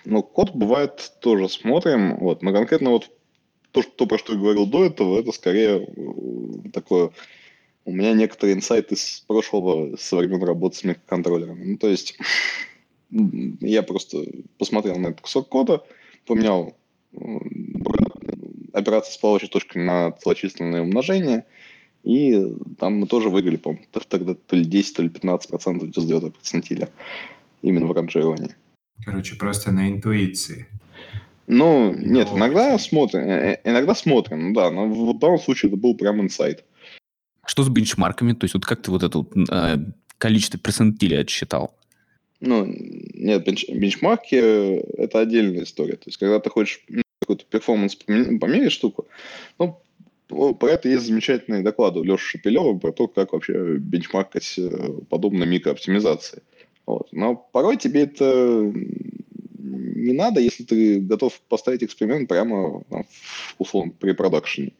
ну, 0.04 0.22
код 0.22 0.54
бывает 0.54 1.12
тоже 1.20 1.48
смотрим. 1.48 2.16
Вот, 2.16 2.42
но 2.42 2.52
конкретно 2.52 2.90
вот 2.90 3.10
то, 3.70 3.82
что, 3.82 3.92
то, 3.92 4.06
про 4.06 4.18
что 4.18 4.32
я 4.32 4.38
говорил 4.40 4.66
до 4.66 4.84
этого, 4.84 5.20
это 5.20 5.30
скорее 5.30 5.86
э, 5.86 6.70
такое 6.72 7.10
у 7.84 7.92
меня 7.92 8.14
некоторые 8.14 8.56
инсайты 8.56 8.96
с 8.96 9.22
прошлого, 9.28 9.96
со 9.96 10.16
времен 10.16 10.42
работы 10.42 10.76
с 10.76 10.84
микроконтроллерами. 10.84 11.64
Ну, 11.64 11.78
то 11.78 11.86
есть 11.86 12.18
я 13.10 13.82
просто 13.82 14.24
посмотрел 14.58 14.96
на 14.96 15.08
этот 15.08 15.20
кусок 15.20 15.48
кода, 15.48 15.82
поменял 16.26 16.76
операцию 18.72 19.14
с 19.14 19.16
плавающей 19.16 19.48
точкой 19.48 19.84
на 19.84 20.12
целочисленное 20.12 20.82
умножение, 20.82 21.46
и 22.04 22.54
там 22.78 23.00
мы 23.00 23.06
тоже 23.06 23.30
выиграли, 23.30 23.56
по 23.56 23.78
тогда 24.08 24.34
то 24.34 24.56
ли 24.56 24.64
10, 24.64 24.96
то 24.96 25.02
ли 25.02 25.08
15 25.08 25.50
процентов 25.50 25.88
без 25.88 26.04
диода 26.04 26.30
процентиля 26.30 26.88
именно 27.62 27.86
в 27.86 27.92
ранжировании. 27.92 28.54
Короче, 29.04 29.36
просто 29.36 29.72
на 29.72 29.88
интуиции. 29.88 30.66
Ну, 31.46 31.94
нет, 31.94 32.28
иногда 32.32 32.78
смотрим, 32.78 33.20
э, 33.20 33.60
э, 33.64 33.70
иногда 33.70 33.94
смотрим, 33.94 34.52
да, 34.52 34.70
но 34.70 34.86
в 34.86 35.18
данном 35.18 35.38
случае 35.38 35.70
это 35.70 35.76
был 35.76 35.94
прям 35.94 36.20
инсайт. 36.20 36.64
Что 37.44 37.62
с 37.62 37.68
бенчмарками? 37.68 38.32
То 38.32 38.44
есть 38.44 38.54
вот 38.54 38.66
как 38.66 38.82
ты 38.82 38.90
вот 38.90 39.04
это 39.04 39.24
э, 39.52 39.76
количество 40.18 40.58
перцентилей 40.58 41.20
отсчитал? 41.20 41.75
Ну, 42.40 42.66
нет, 42.66 43.44
бенч, 43.44 43.68
бенчмарки 43.68 44.34
э,– 44.34 44.80
это 44.98 45.20
отдельная 45.20 45.64
история. 45.64 45.94
То 45.94 46.04
есть, 46.06 46.18
когда 46.18 46.38
ты 46.38 46.50
хочешь 46.50 46.84
какой-то 47.20 47.44
перформанс 47.48 47.96
померить 47.96 48.72
штуку, 48.72 49.06
ну, 49.58 49.80
про 50.28 50.68
это 50.68 50.88
есть 50.88 51.06
замечательные 51.06 51.62
доклады 51.62 52.00
у 52.00 52.02
Леши 52.02 52.38
Шапилева 52.38 52.78
про 52.78 52.92
то, 52.92 53.06
как 53.06 53.32
вообще 53.32 53.76
бенчмаркать 53.76 54.54
э, 54.58 54.90
подобные 55.08 55.48
микрооптимизации. 55.48 56.42
Вот. 56.84 57.08
Но 57.12 57.36
порой 57.36 57.76
тебе 57.76 58.02
это 58.02 58.72
не 59.58 60.12
надо, 60.12 60.40
если 60.40 60.64
ты 60.64 61.00
готов 61.00 61.40
поставить 61.48 61.82
эксперимент 61.82 62.28
прямо 62.28 62.82
там, 62.90 63.06
условно 63.58 63.92
при 63.98 64.12
продакшене. 64.12 64.72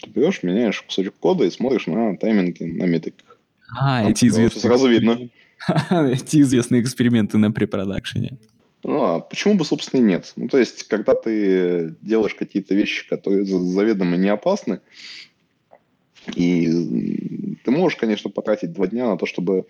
Ты 0.00 0.10
берешь, 0.10 0.42
меняешь 0.42 0.82
кусочек 0.82 1.14
кода 1.18 1.44
и 1.44 1.50
смотришь 1.50 1.86
на 1.86 2.16
тайминги, 2.16 2.62
на 2.62 2.84
метриках. 2.84 3.38
А, 3.76 4.08
эти 4.08 4.26
известные... 4.26 4.62
Сразу 4.62 4.88
видно. 4.88 5.28
Эти 5.90 6.40
известные 6.40 6.82
эксперименты 6.82 7.38
на 7.38 7.50
препродакшене. 7.52 8.38
Ну, 8.82 9.02
а 9.02 9.20
почему 9.20 9.54
бы, 9.54 9.64
собственно, 9.64 10.00
и 10.00 10.04
нет? 10.04 10.32
Ну, 10.36 10.48
то 10.48 10.58
есть, 10.58 10.84
когда 10.84 11.14
ты 11.14 11.94
делаешь 12.00 12.34
какие-то 12.34 12.74
вещи, 12.74 13.08
которые 13.08 13.44
заведомо 13.44 14.16
не 14.16 14.28
опасны, 14.28 14.80
и 16.34 16.66
ты 17.64 17.70
можешь, 17.70 17.98
конечно, 17.98 18.30
потратить 18.30 18.72
два 18.72 18.86
дня 18.86 19.08
на 19.08 19.18
то, 19.18 19.26
чтобы 19.26 19.66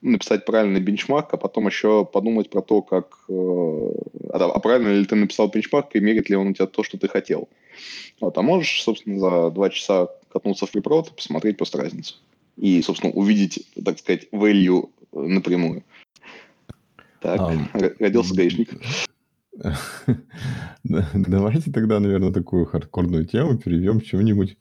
написать 0.00 0.44
правильный 0.44 0.80
бенчмарк, 0.80 1.32
а 1.32 1.36
потом 1.36 1.66
еще 1.66 2.04
подумать 2.04 2.50
про 2.50 2.62
то, 2.62 2.82
как... 2.82 3.24
Э, 3.28 3.90
а, 4.30 4.44
а 4.44 4.58
правильно 4.60 4.88
ли 4.88 5.04
ты 5.04 5.14
написал 5.14 5.48
бенчмарк, 5.48 5.94
и 5.94 6.00
мерит 6.00 6.28
ли 6.28 6.36
он 6.36 6.48
у 6.48 6.52
тебя 6.52 6.66
то, 6.66 6.82
что 6.82 6.98
ты 6.98 7.08
хотел. 7.08 7.48
Вот, 8.20 8.36
а 8.36 8.42
можешь, 8.42 8.82
собственно, 8.82 9.18
за 9.18 9.50
два 9.50 9.70
часа 9.70 10.08
катнуться 10.30 10.66
в 10.66 10.70
препрод 10.70 11.08
и 11.08 11.14
посмотреть 11.14 11.56
просто 11.56 11.78
разницу. 11.78 12.16
И, 12.56 12.82
собственно, 12.82 13.12
увидеть, 13.12 13.66
так 13.82 13.98
сказать, 13.98 14.28
value 14.30 14.90
напрямую. 15.14 15.84
Так, 17.20 17.40
um, 17.40 17.96
родился 17.98 18.34
гаишник. 18.34 18.70
Давайте 20.84 21.72
тогда, 21.72 22.00
наверное, 22.00 22.32
такую 22.32 22.66
хардкорную 22.66 23.24
тему 23.24 23.56
перейдем 23.56 24.00
к 24.00 24.04
чему-нибудь 24.04 24.58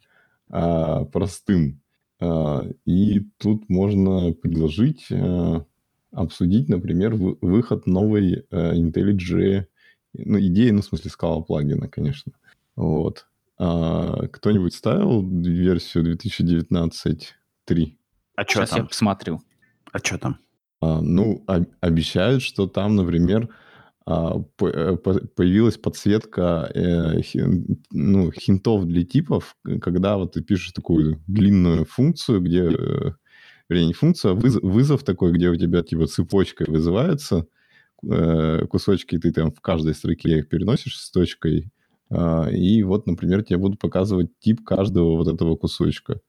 а, 0.49 1.05
простым. 1.05 1.81
А, 2.19 2.65
и 2.85 3.21
тут 3.37 3.69
можно 3.69 4.33
предложить 4.33 5.07
а, 5.11 5.65
обсудить, 6.11 6.69
например, 6.69 7.15
выход 7.15 7.87
новой 7.87 8.45
а, 8.51 8.75
IntelliJ, 8.75 9.65
ну, 10.13 10.39
идеи, 10.39 10.69
ну, 10.69 10.81
в 10.81 10.85
смысле, 10.85 11.09
скала 11.09 11.41
плагина, 11.41 11.87
конечно. 11.89 12.31
Вот. 12.75 13.25
А, 13.57 14.27
кто-нибудь 14.27 14.75
ставил 14.75 15.27
версию 15.27 16.15
2019.3? 16.15 17.97
А 18.35 18.43
что 18.43 18.65
там? 18.65 18.79
я 18.79 18.85
посмотрю. 18.85 19.41
А 19.93 19.99
что 19.99 20.17
там? 20.17 20.39
А, 20.81 21.01
ну, 21.01 21.45
обещают, 21.79 22.41
что 22.41 22.67
там, 22.67 22.95
например, 22.95 23.47
а, 24.05 24.41
э, 24.61 24.97
появилась 24.97 25.77
подсветка 25.77 26.69
э, 26.73 27.21
ну, 27.91 28.31
хинтов 28.31 28.85
для 28.85 29.05
типов, 29.05 29.55
когда 29.81 30.17
вот 30.17 30.33
ты 30.33 30.41
пишешь 30.41 30.73
такую 30.73 31.21
длинную 31.27 31.85
функцию, 31.85 32.41
где, 32.41 32.63
э, 32.63 33.11
вернее, 33.69 33.87
не 33.87 33.93
функция, 33.93 34.31
а 34.31 34.35
вызов, 34.35 34.63
вызов 34.63 35.03
такой, 35.03 35.31
где 35.31 35.49
у 35.49 35.55
тебя 35.55 35.83
типа 35.83 36.07
цепочкой 36.07 36.67
вызывается 36.67 37.45
кусочки, 38.01 39.17
ты 39.17 39.31
там 39.31 39.53
в 39.53 39.61
каждой 39.61 39.93
строке 39.93 40.39
их 40.39 40.49
переносишь 40.49 40.99
с 40.99 41.09
точкой, 41.09 41.71
и 42.11 42.83
вот, 42.83 43.07
например, 43.07 43.43
тебе 43.43 43.59
будут 43.59 43.79
показывать 43.79 44.37
тип 44.39 44.61
каждого 44.65 45.15
вот 45.15 45.29
этого 45.29 45.55
кусочка. 45.55 46.19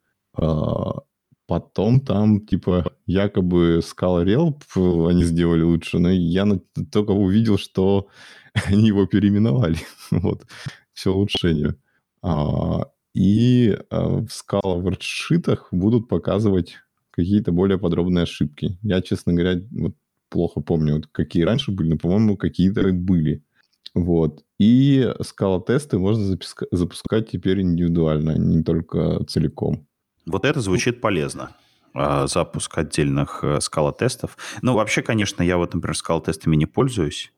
Потом 1.47 2.01
там, 2.01 2.47
типа, 2.47 2.93
якобы 3.07 3.81
Scala 3.83 4.25
Relp 4.25 5.09
они 5.11 5.25
сделали 5.25 5.63
лучше, 5.63 5.99
но 5.99 6.11
я 6.11 6.47
только 6.91 7.11
увидел, 7.11 7.59
что 7.59 8.09
они 8.67 8.89
его 8.89 9.07
переименовали. 9.07 9.77
вот. 10.11 10.47
Все 10.95 11.13
улучшение. 11.13 11.77
А, 12.23 12.87
и 13.15 13.77
а, 13.91 14.21
в 14.21 14.29
Scala 14.29 14.81
вордшитах 14.81 15.69
будут 15.71 16.09
показывать 16.09 16.77
какие-то 17.11 17.53
более 17.53 17.79
подробные 17.79 18.23
ошибки. 18.23 18.79
Я, 18.83 19.03
честно 19.03 19.35
говоря, 19.35 19.61
вот 19.71 19.95
плохо 20.31 20.61
помню, 20.61 20.95
вот 20.97 21.07
какие 21.09 21.45
раньше 21.45 21.71
были, 21.71 21.91
но, 21.91 21.99
по-моему, 21.99 22.37
какие-то 22.37 22.91
были. 22.93 23.45
Вот. 23.95 24.45
И 24.59 25.13
скала-тесты 25.21 25.99
можно 25.99 26.25
запуска- 26.25 26.67
запускать 26.73 27.31
теперь 27.31 27.61
индивидуально, 27.61 28.37
не 28.37 28.65
только 28.65 29.25
целиком. 29.27 29.87
Вот 30.27 30.45
это 30.45 30.61
звучит 30.61 31.01
полезно 31.01 31.51
а, 31.93 32.27
запуск 32.27 32.79
отдельных 32.79 33.41
э, 33.43 33.61
скала-тестов. 33.61 34.37
Ну, 34.63 34.75
вообще, 34.75 35.03
конечно, 35.03 35.43
я 35.43 35.57
вот, 35.57 35.75
например, 35.75 35.97
скала-тестами 35.97 36.57
не 36.57 36.67
пользуюсь. 36.67 37.33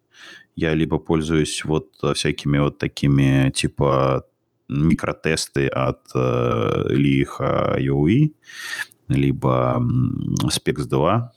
Я 0.54 0.74
либо 0.74 0.98
пользуюсь 0.98 1.64
вот 1.64 1.90
всякими 2.14 2.58
вот 2.58 2.78
такими, 2.78 3.50
типа, 3.50 4.24
микротесты 4.68 5.68
от 5.68 6.00
э, 6.14 6.84
лиха 6.88 7.76
IOE, 7.78 8.32
либо 9.08 9.82
Spex2, 10.44 11.28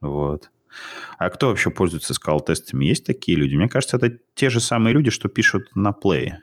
вот. 0.00 0.50
А 1.18 1.30
кто 1.30 1.48
вообще 1.48 1.70
пользуется 1.70 2.14
скал-тестами? 2.14 2.84
Есть 2.84 3.04
такие 3.04 3.36
люди? 3.36 3.56
Мне 3.56 3.68
кажется, 3.68 3.96
это 3.96 4.18
те 4.34 4.50
же 4.50 4.60
самые 4.60 4.94
люди, 4.94 5.10
что 5.10 5.28
пишут 5.28 5.68
на 5.74 5.90
Play. 5.90 6.34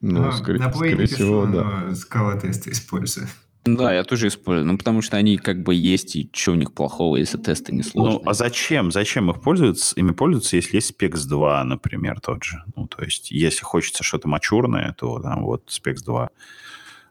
Ну, 0.00 0.28
а, 0.28 0.32
скорее, 0.32 0.60
на 0.60 0.68
Play 0.68 0.74
скорее 0.74 0.96
пишу, 0.96 1.14
всего, 1.14 1.46
да. 1.46 1.94
Скала-тесты 1.94 2.70
использую. 2.70 3.28
Да, 3.64 3.94
я 3.94 4.02
тоже 4.02 4.28
использую. 4.28 4.66
Ну, 4.66 4.76
потому 4.76 5.02
что 5.02 5.16
они 5.16 5.36
как 5.36 5.62
бы 5.62 5.74
есть, 5.74 6.16
и 6.16 6.28
что 6.32 6.52
у 6.52 6.54
них 6.56 6.72
плохого, 6.72 7.16
если 7.16 7.38
тесты 7.38 7.72
не 7.72 7.82
сложные. 7.82 8.18
Ну, 8.18 8.28
а 8.28 8.34
зачем? 8.34 8.90
Зачем 8.90 9.30
их 9.30 9.40
пользуются? 9.40 9.94
Ими 9.94 10.10
пользуются, 10.10 10.56
если 10.56 10.76
есть 10.76 10.92
Spex 10.92 11.28
2, 11.28 11.64
например, 11.64 12.20
тот 12.20 12.42
же. 12.42 12.62
Ну, 12.74 12.88
то 12.88 13.04
есть, 13.04 13.30
если 13.30 13.62
хочется 13.62 14.02
что-то 14.02 14.26
мачурное, 14.26 14.94
то 14.98 15.20
там 15.20 15.44
вот 15.44 15.68
Spex 15.68 15.98
2. 16.04 16.30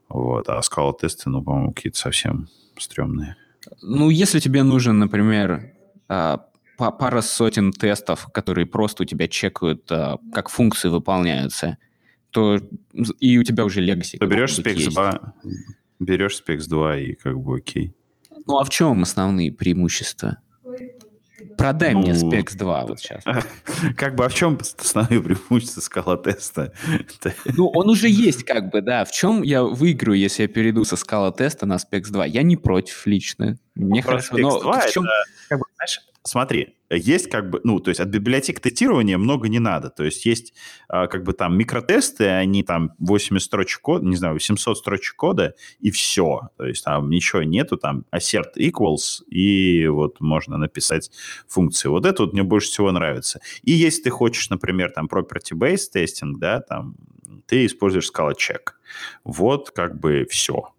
Вот. 0.09 0.49
А 0.49 0.61
скала 0.61 0.91
тесты, 0.91 1.29
ну, 1.29 1.41
по-моему, 1.41 1.73
какие-то 1.73 1.97
совсем 1.97 2.49
стрёмные. 2.77 3.37
Ну, 3.81 4.09
если 4.09 4.39
тебе 4.39 4.63
нужен, 4.63 4.99
например, 4.99 5.71
а, 6.09 6.47
пара 6.75 7.21
сотен 7.21 7.71
тестов, 7.71 8.27
которые 8.33 8.65
просто 8.65 9.03
у 9.03 9.05
тебя 9.05 9.29
чекают, 9.29 9.89
а, 9.89 10.17
как 10.33 10.49
функции 10.49 10.89
выполняются, 10.89 11.77
то 12.31 12.59
и 13.19 13.37
у 13.37 13.43
тебя 13.43 13.63
уже 13.63 13.85
Legacy. 13.85 14.17
То 14.17 14.25
берешь 14.25 14.57
Spex 14.57 14.89
2, 14.89 15.33
берешь 16.01 16.41
Spex 16.41 16.67
2 16.67 16.97
и 16.97 17.13
как 17.13 17.39
бы 17.39 17.57
окей. 17.57 17.93
Ну, 18.45 18.57
а 18.57 18.63
в 18.63 18.69
чем 18.69 19.03
основные 19.03 19.51
преимущества? 19.51 20.37
Продай 21.57 21.93
ну, 21.93 22.01
мне 22.01 22.11
Spex 22.11 22.57
2 22.57 22.85
вот 22.85 22.99
сейчас. 22.99 23.23
Как 23.97 24.15
бы, 24.15 24.25
а 24.25 24.29
в 24.29 24.33
чем 24.33 24.59
основные 24.79 25.21
преимущества 25.21 25.81
скала 25.81 26.17
теста? 26.17 26.73
Ну, 27.57 27.67
он 27.67 27.89
уже 27.89 28.07
есть, 28.09 28.43
как 28.43 28.71
бы, 28.71 28.81
да. 28.81 29.05
В 29.05 29.11
чем 29.11 29.41
я 29.41 29.63
выиграю, 29.63 30.17
если 30.17 30.43
я 30.43 30.47
перейду 30.47 30.85
со 30.85 30.95
скала 30.95 31.31
теста 31.31 31.65
на 31.65 31.75
Spex 31.75 32.11
2? 32.11 32.25
Я 32.27 32.43
не 32.43 32.57
против 32.57 33.05
лично. 33.05 33.57
Мне 33.75 34.01
хорошо, 34.01 34.37
но 34.37 34.59
в 34.59 34.91
чем... 34.91 35.05
как 35.49 35.59
бы, 35.59 35.65
знаешь, 35.75 35.99
смотри, 36.23 36.75
есть 36.95 37.29
как 37.29 37.49
бы, 37.49 37.61
ну, 37.63 37.79
то 37.79 37.89
есть 37.89 37.99
от 37.99 38.09
библиотек 38.09 38.59
тестирования 38.59 39.17
много 39.17 39.47
не 39.49 39.59
надо. 39.59 39.89
То 39.89 40.03
есть 40.03 40.25
есть 40.25 40.53
а, 40.87 41.07
как 41.07 41.23
бы 41.23 41.33
там 41.33 41.57
микротесты, 41.57 42.27
они 42.27 42.63
там 42.63 42.93
80 42.99 43.41
строчек 43.41 43.81
кода, 43.81 44.05
не 44.05 44.15
знаю, 44.15 44.33
800 44.33 44.77
строчек 44.77 45.15
кода, 45.15 45.55
и 45.79 45.91
все. 45.91 46.49
То 46.57 46.65
есть 46.65 46.83
там 46.83 47.09
ничего 47.09 47.43
нету, 47.43 47.77
там 47.77 48.05
assert 48.13 48.57
equals, 48.57 49.23
и 49.29 49.87
вот 49.87 50.19
можно 50.19 50.57
написать 50.57 51.11
функции. 51.47 51.87
Вот 51.87 52.05
это 52.05 52.23
вот 52.23 52.33
мне 52.33 52.43
больше 52.43 52.67
всего 52.67 52.91
нравится. 52.91 53.39
И 53.63 53.71
если 53.71 54.03
ты 54.03 54.09
хочешь, 54.09 54.49
например, 54.49 54.91
там 54.91 55.07
property-based 55.07 55.91
тестинг, 55.93 56.39
да, 56.39 56.61
там 56.61 56.95
ты 57.45 57.65
используешь 57.65 58.09
Scala 58.09 58.33
Check. 58.33 58.73
Вот 59.23 59.71
как 59.71 59.99
бы 59.99 60.25
все. 60.29 60.73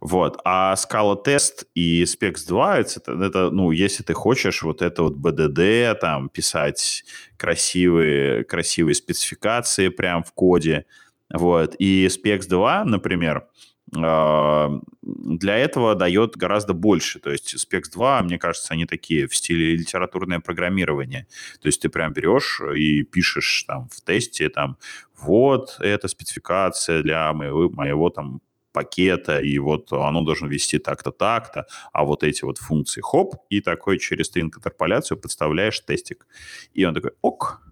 Вот. 0.00 0.40
А 0.44 0.74
Scala 0.74 1.16
Test 1.24 1.66
и 1.74 2.04
Spex 2.04 2.46
2 2.46 2.78
это, 2.78 3.12
это, 3.12 3.50
ну, 3.50 3.70
если 3.70 4.02
ты 4.02 4.14
хочешь 4.14 4.62
вот 4.62 4.82
это 4.82 5.02
вот 5.02 5.16
BDD, 5.16 5.94
там, 5.96 6.28
писать 6.28 7.04
красивые, 7.36 8.44
красивые 8.44 8.94
спецификации 8.94 9.88
прям 9.88 10.22
в 10.22 10.32
коде, 10.32 10.86
вот. 11.32 11.74
И 11.78 12.06
Spex 12.06 12.48
2, 12.48 12.84
например, 12.84 13.48
а, 13.96 14.70
для 15.02 15.56
этого 15.56 15.94
дает 15.94 16.36
гораздо 16.36 16.74
больше. 16.74 17.20
То 17.20 17.30
есть 17.30 17.54
Spex 17.54 17.84
2, 17.92 18.22
мне 18.22 18.38
кажется, 18.38 18.74
они 18.74 18.86
такие 18.86 19.28
в 19.28 19.36
стиле 19.36 19.76
литературное 19.76 20.40
программирование. 20.40 21.26
То 21.60 21.66
есть 21.66 21.82
ты 21.82 21.88
прям 21.88 22.12
берешь 22.12 22.60
и 22.76 23.02
пишешь 23.02 23.64
там 23.64 23.88
в 23.88 24.00
тесте 24.02 24.48
там 24.48 24.78
вот 25.20 25.76
эта 25.80 26.08
спецификация 26.08 27.02
для 27.02 27.32
моего, 27.32 27.70
моего 27.70 28.10
там 28.10 28.40
пакета, 28.74 29.38
и 29.38 29.58
вот 29.58 29.92
оно 29.92 30.22
должно 30.22 30.48
вести 30.48 30.78
так-то, 30.78 31.12
так-то, 31.12 31.66
а 31.92 32.04
вот 32.04 32.24
эти 32.24 32.44
вот 32.44 32.58
функции 32.58 33.00
хоп, 33.00 33.36
и 33.48 33.60
такой 33.60 33.98
через 33.98 34.26
стринг 34.26 34.58
интерполяцию 34.58 35.16
подставляешь 35.16 35.80
тестик. 35.80 36.26
И 36.74 36.84
он 36.84 36.94
такой 36.94 37.12
ок, 37.22 37.62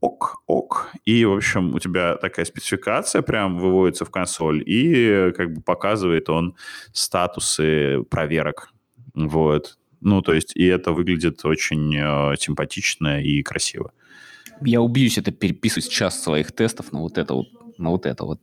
ок, 0.00 0.42
ок. 0.46 0.90
И, 1.04 1.24
в 1.24 1.32
общем, 1.32 1.74
у 1.74 1.78
тебя 1.78 2.16
такая 2.16 2.44
спецификация 2.44 3.22
прям 3.22 3.58
выводится 3.58 4.04
в 4.04 4.10
консоль, 4.10 4.62
и 4.66 5.32
как 5.36 5.54
бы 5.54 5.62
показывает 5.62 6.28
он 6.28 6.56
статусы 6.92 8.02
проверок. 8.10 8.72
Вот. 9.14 9.78
Ну, 10.00 10.22
то 10.22 10.34
есть, 10.34 10.56
и 10.56 10.66
это 10.66 10.92
выглядит 10.92 11.44
очень 11.44 11.96
э, 11.96 12.36
симпатично 12.36 13.22
и 13.22 13.42
красиво. 13.42 13.92
Я 14.60 14.80
убьюсь 14.80 15.18
это 15.18 15.30
переписывать 15.30 15.84
сейчас 15.84 16.20
своих 16.20 16.50
тестов 16.50 16.92
на 16.92 17.00
вот 17.00 17.18
это 17.18 17.34
вот, 17.34 17.46
на 17.78 17.90
вот 17.90 18.06
это 18.06 18.24
вот. 18.24 18.40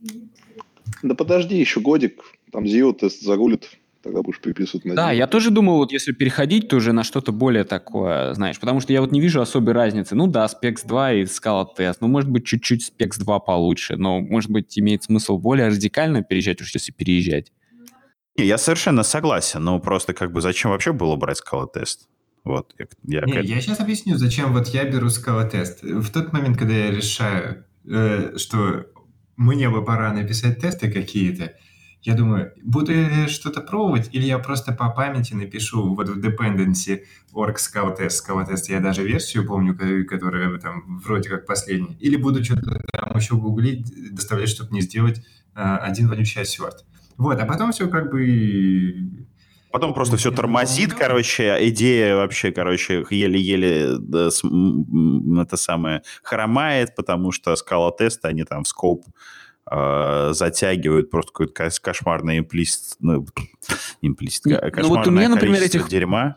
Да 1.02 1.14
подожди 1.14 1.58
еще 1.58 1.80
годик, 1.80 2.22
Там 2.52 2.64
Zio 2.64 2.92
тест 2.92 3.22
загулит, 3.22 3.70
тогда 4.02 4.22
будешь 4.22 4.40
переписывать 4.40 4.84
на 4.84 4.94
Да, 4.94 5.12
Zio. 5.12 5.16
я 5.16 5.26
тоже 5.26 5.50
думал, 5.50 5.76
вот 5.76 5.92
если 5.92 6.12
переходить, 6.12 6.68
то 6.68 6.76
уже 6.76 6.92
на 6.92 7.04
что-то 7.04 7.32
более 7.32 7.64
такое, 7.64 8.34
знаешь, 8.34 8.58
потому 8.58 8.80
что 8.80 8.92
я 8.92 9.00
вот 9.00 9.12
не 9.12 9.20
вижу 9.20 9.40
особой 9.40 9.72
разницы. 9.74 10.14
Ну 10.14 10.26
да, 10.26 10.46
Specs 10.46 10.86
2 10.86 11.12
и 11.12 11.22
Scala 11.24 11.66
Test, 11.78 11.96
ну 12.00 12.08
может 12.08 12.30
быть 12.30 12.44
чуть-чуть 12.46 12.92
Specs 12.92 13.18
2 13.18 13.38
получше, 13.40 13.96
но 13.96 14.20
может 14.20 14.50
быть 14.50 14.78
имеет 14.78 15.04
смысл 15.04 15.38
более 15.38 15.68
радикально 15.68 16.22
переезжать, 16.22 16.60
уж 16.60 16.74
если 16.74 16.92
переезжать. 16.92 17.52
Не, 18.36 18.46
я 18.46 18.58
совершенно 18.58 19.02
согласен, 19.02 19.62
но 19.62 19.78
просто 19.80 20.14
как 20.14 20.32
бы 20.32 20.40
зачем 20.40 20.70
вообще 20.70 20.92
было 20.92 21.16
брать 21.16 21.38
скала-тест? 21.38 22.08
Вот, 22.42 22.74
я, 22.78 22.86
я, 23.26 23.42
Не, 23.42 23.48
я 23.48 23.60
сейчас 23.60 23.80
объясню, 23.80 24.16
зачем 24.16 24.52
вот 24.54 24.68
я 24.68 24.84
беру 24.84 25.10
скала-тест. 25.10 25.82
В 25.82 26.10
тот 26.10 26.32
момент, 26.32 26.56
когда 26.56 26.72
я 26.74 26.90
решаю, 26.90 27.66
э, 27.86 28.38
что 28.38 28.86
мне 29.40 29.70
бы 29.70 29.82
пора 29.82 30.12
написать 30.12 30.60
тесты 30.60 30.92
какие-то, 30.92 31.54
я 32.02 32.14
думаю, 32.14 32.52
буду 32.62 32.92
я 32.92 33.26
что-то 33.28 33.62
пробовать, 33.62 34.10
или 34.12 34.24
я 34.24 34.38
просто 34.38 34.72
по 34.72 34.90
памяти 34.90 35.34
напишу 35.34 35.94
вот 35.94 36.08
в 36.08 36.18
dependency 36.18 37.00
org 37.32 37.56
scala-test, 37.56 38.12
scala-test, 38.26 38.64
я 38.68 38.80
даже 38.80 39.02
версию 39.02 39.46
помню, 39.46 39.74
ко- 39.76 40.04
которая 40.04 40.58
там 40.58 40.98
вроде 40.98 41.30
как 41.30 41.46
последняя, 41.46 41.96
или 42.00 42.16
буду 42.16 42.44
что-то 42.44 42.80
там 42.92 43.16
еще 43.16 43.34
гуглить, 43.36 44.14
доставлять, 44.14 44.50
чтобы 44.50 44.74
не 44.74 44.82
сделать 44.82 45.22
э, 45.54 45.60
один 45.60 46.08
вонючий 46.08 46.42
осерт. 46.42 46.84
Вот, 47.16 47.38
а 47.40 47.46
потом 47.46 47.72
все 47.72 47.88
как 47.88 48.10
бы 48.10 49.26
Потом 49.72 49.94
просто 49.94 50.16
все 50.16 50.30
тормозит, 50.32 50.94
короче, 50.94 51.56
идея 51.68 52.16
вообще, 52.16 52.50
короче, 52.50 53.04
еле-еле 53.10 53.98
да, 53.98 54.30
с- 54.30 54.42
м, 54.42 54.82
м, 55.32 55.40
это 55.40 55.56
самое 55.56 56.02
хромает, 56.22 56.94
потому 56.96 57.30
что 57.32 57.54
скала-тесты, 57.56 58.26
они 58.28 58.44
там 58.44 58.64
в 58.64 58.68
скоп 58.68 59.04
э, 59.70 60.30
затягивают 60.32 61.10
просто 61.10 61.30
какой-то 61.32 61.70
кошмарный 61.80 62.38
имплист, 62.38 62.96
ну, 62.98 63.24
имплист, 64.02 64.46
Не, 64.46 64.56
ка- 64.56 64.62
ну 64.64 64.68
вот 64.68 64.72
у 64.72 64.96
кошмарное 64.98 65.12
меня, 65.14 65.28
например, 65.28 65.62
этих- 65.62 65.88
дерьма. 65.88 66.36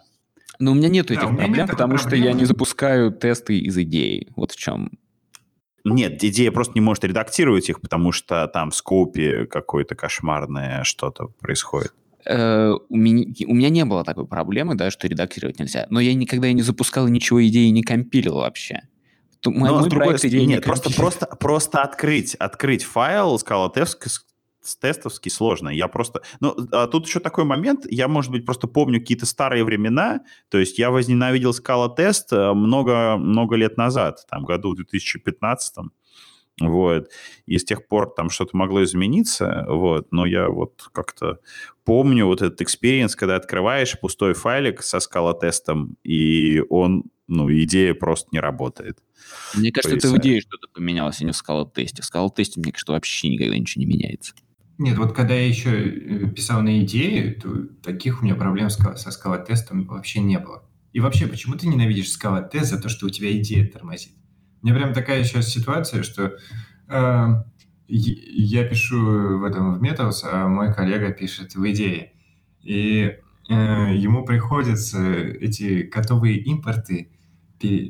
Но 0.59 0.71
у 0.71 0.75
меня 0.75 0.89
нет 0.89 1.07
Да, 1.07 1.15
этих 1.15 1.29
нет 1.29 1.37
проблем, 1.39 1.65
такой 1.67 1.75
потому 1.77 1.97
что 1.97 2.15
я 2.15 2.33
не 2.33 2.45
запускаю 2.45 3.11
тесты 3.11 3.57
из 3.57 3.75
идеи. 3.79 4.31
Вот 4.35 4.51
в 4.51 4.55
чем. 4.57 4.91
Нет, 5.83 6.23
идея 6.23 6.51
просто 6.51 6.73
не 6.75 6.81
может 6.81 7.03
редактировать 7.03 7.67
их, 7.69 7.81
потому 7.81 8.11
что 8.11 8.47
там 8.47 8.69
в 8.69 8.75
скопе 8.75 9.47
какое-то 9.47 9.95
кошмарное 9.95 10.83
что-то 10.83 11.27
происходит. 11.39 11.93
Э, 12.25 12.73
у, 12.89 12.95
меня, 12.95 13.25
у 13.47 13.53
меня 13.53 13.69
не 13.69 13.85
было 13.85 14.03
такой 14.03 14.25
проблемы, 14.25 14.75
да, 14.75 14.91
что 14.91 15.07
редактировать 15.07 15.59
нельзя. 15.59 15.87
Но 15.89 15.99
я 15.99 16.13
никогда 16.13 16.47
и 16.47 16.53
не 16.53 16.61
запускал 16.61 17.07
ничего 17.07 17.45
идеи 17.47 17.67
не 17.67 17.83
компилил 17.83 18.35
вообще. 18.35 18.81
То 19.41 19.51
мой, 19.51 19.69
Но 19.69 19.79
мой 19.79 19.83
с 19.83 19.87
другой 19.87 20.17
стороны, 20.17 20.35
идеи 20.35 20.45
не 20.45 20.53
нет, 20.53 20.63
просто, 20.63 20.93
просто, 20.93 21.25
просто 21.25 21.81
открыть, 21.81 22.35
открыть 22.35 22.83
файл 22.83 23.37
с 23.39 24.75
тестовский 24.79 25.29
сложно. 25.29 25.67
Я 25.67 25.89
просто... 25.89 26.21
Ну, 26.39 26.55
а 26.71 26.87
тут 26.87 27.07
еще 27.07 27.19
такой 27.19 27.43
момент. 27.43 27.85
Я, 27.89 28.07
может 28.07 28.31
быть, 28.31 28.45
просто 28.45 28.67
помню 28.67 29.01
какие-то 29.01 29.25
старые 29.25 29.65
времена. 29.65 30.21
То 30.49 30.57
есть 30.57 30.79
я 30.79 30.89
возненавидел 30.89 31.51
Scala 31.51 31.93
тест 31.93 32.31
много, 32.31 33.17
много 33.17 33.57
лет 33.57 33.75
назад, 33.75 34.25
там, 34.29 34.45
году 34.45 34.71
в 34.71 34.75
2015 34.75 35.75
вот. 36.59 37.09
И 37.45 37.57
с 37.57 37.65
тех 37.65 37.87
пор 37.87 38.13
там 38.13 38.29
что-то 38.29 38.55
могло 38.55 38.83
измениться, 38.83 39.65
вот. 39.67 40.11
Но 40.11 40.25
я 40.25 40.49
вот 40.49 40.87
как-то 40.91 41.39
помню 41.83 42.25
вот 42.25 42.41
этот 42.41 42.61
experience, 42.61 43.15
когда 43.15 43.35
открываешь 43.35 43.99
пустой 43.99 44.33
файлик 44.33 44.83
со 44.83 44.99
скала-тестом, 44.99 45.97
и 46.03 46.61
он, 46.69 47.05
ну, 47.27 47.51
идея 47.51 47.93
просто 47.93 48.29
не 48.31 48.39
работает. 48.39 48.99
Мне 49.55 49.71
кажется, 49.71 49.97
это 49.97 50.09
в 50.09 50.17
идее 50.17 50.41
что-то 50.41 50.67
поменялось, 50.73 51.21
а 51.21 51.25
не 51.25 51.31
в 51.31 51.35
скала-тесте. 51.35 52.01
В 52.01 52.05
скала-тесте, 52.05 52.59
мне 52.59 52.71
кажется, 52.71 52.93
вообще 52.93 53.29
никогда 53.29 53.57
ничего 53.57 53.81
не 53.81 53.87
меняется. 53.87 54.33
Нет, 54.77 54.97
вот 54.97 55.13
когда 55.13 55.33
я 55.35 55.47
еще 55.47 55.69
э, 55.69 56.29
писал 56.29 56.61
на 56.61 56.81
идеи, 56.81 57.39
то 57.41 57.67
таких 57.83 58.21
у 58.21 58.25
меня 58.25 58.35
проблем 58.35 58.69
со 58.69 59.11
скала-тестом 59.11 59.85
вообще 59.85 60.19
не 60.19 60.39
было. 60.39 60.63
И 60.93 60.99
вообще, 60.99 61.27
почему 61.27 61.55
ты 61.55 61.67
ненавидишь 61.67 62.11
скала-тест 62.11 62.71
за 62.71 62.81
то, 62.81 62.89
что 62.89 63.05
у 63.07 63.09
тебя 63.09 63.31
идея 63.37 63.67
тормозит? 63.67 64.13
Меня 64.63 64.75
прям 64.75 64.93
такая 64.93 65.23
сейчас 65.23 65.49
ситуация, 65.49 66.03
что 66.03 66.37
э, 66.87 67.27
я 67.87 68.63
пишу 68.63 69.39
в 69.39 69.43
этом 69.43 69.77
в 69.77 69.83
Metals, 69.83 70.21
а 70.23 70.47
мой 70.47 70.73
коллега 70.73 71.11
пишет 71.11 71.55
в 71.55 71.69
идее. 71.69 72.13
И 72.61 73.17
э, 73.49 73.53
ему 73.53 74.25
приходится 74.25 75.03
эти 75.05 75.83
готовые 75.83 76.37
импорты. 76.37 77.09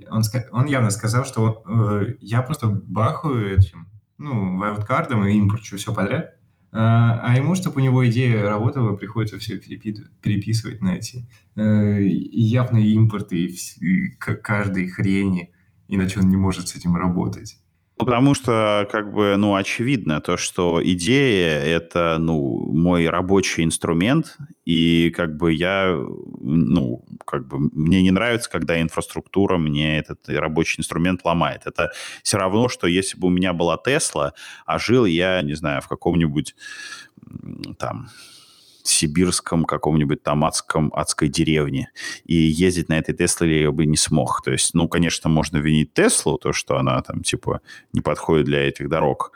Он, 0.09 0.21
он 0.51 0.65
явно 0.65 0.89
сказал, 0.89 1.26
что 1.26 1.63
э, 1.65 2.15
я 2.19 2.41
просто 2.41 2.67
бахаю 2.67 3.55
этим, 3.55 3.88
ну, 4.17 4.57
вайлдкардом 4.57 5.26
и 5.26 5.34
импорчу 5.38 5.78
все 5.78 5.93
подряд. 5.93 6.36
А 6.71 7.19
а 7.21 7.38
ему, 7.38 7.53
чтобы 7.53 7.82
у 7.82 7.84
него 7.84 8.07
идея 8.09 8.49
работала, 8.49 8.95
приходится 8.95 9.38
все 9.38 9.57
переписывать 9.57 10.82
на 10.82 10.95
эти 10.95 11.28
э, 11.55 12.01
явные 12.01 12.89
импорты 12.93 13.45
и 13.45 14.09
каждой 14.17 14.88
хрени, 14.88 15.53
иначе 15.88 16.20
он 16.20 16.30
не 16.30 16.38
может 16.38 16.68
с 16.68 16.76
этим 16.76 16.96
работать. 16.96 17.58
Ну, 18.00 18.06
Потому 18.06 18.34
что, 18.34 18.88
как 18.92 19.14
бы, 19.14 19.36
ну, 19.38 19.54
очевидно 19.54 20.20
то, 20.20 20.36
что 20.36 20.82
идея— 20.84 21.60
это, 21.64 22.18
ну, 22.20 22.72
мой 22.74 23.08
рабочий 23.08 23.64
инструмент, 23.64 24.38
и, 24.66 25.12
как 25.16 25.38
бы, 25.38 25.54
я, 25.54 25.96
ну, 26.42 27.06
как 27.26 27.48
бы, 27.48 27.60
мне 27.60 28.02
не 28.02 28.10
нравится, 28.10 28.50
когда 28.50 28.82
инфраструктура 28.82 29.58
мне 29.58 30.00
этот 30.00 30.28
рабочий 30.28 30.80
инструмент 30.80 31.24
ломает. 31.24 31.62
Это 31.66 31.92
все 32.24 32.38
равно, 32.38 32.68
что 32.68 32.88
если 32.88 33.18
бы 33.20 33.28
у 33.28 33.32
меня 33.32 33.54
была 33.54 33.78
Тесла, 33.78 34.34
а 34.66 34.80
жил 34.80 35.06
я, 35.06 35.44
не 35.44 35.54
знаю, 35.54 35.82
в 35.82 35.88
каком-нибудь 35.88 36.56
там 37.78 38.10
сибирском 38.84 39.66
каком-нибудь 39.66 40.24
там 40.24 40.44
адском, 40.46 40.92
адской 40.94 41.30
деревне. 41.30 41.92
И 42.26 42.36
ездить 42.36 42.90
на 42.90 42.98
этой 42.98 43.16
Тесле 43.16 43.64
я 43.64 43.72
бы 43.72 43.86
не 43.86 43.98
смог. 43.98 44.42
То 44.44 44.52
есть, 44.52 44.74
ну, 44.74 44.88
конечно, 44.88 45.30
можно 45.30 45.58
винить 45.58 45.94
Теслу, 45.94 46.38
то, 46.38 46.54
что 46.54 46.78
она 46.78 47.02
там, 47.02 47.24
типа, 47.24 47.62
не 47.94 48.02
подходит 48.02 48.46
для 48.46 48.68
этих 48.68 48.90
дорог. 48.90 49.32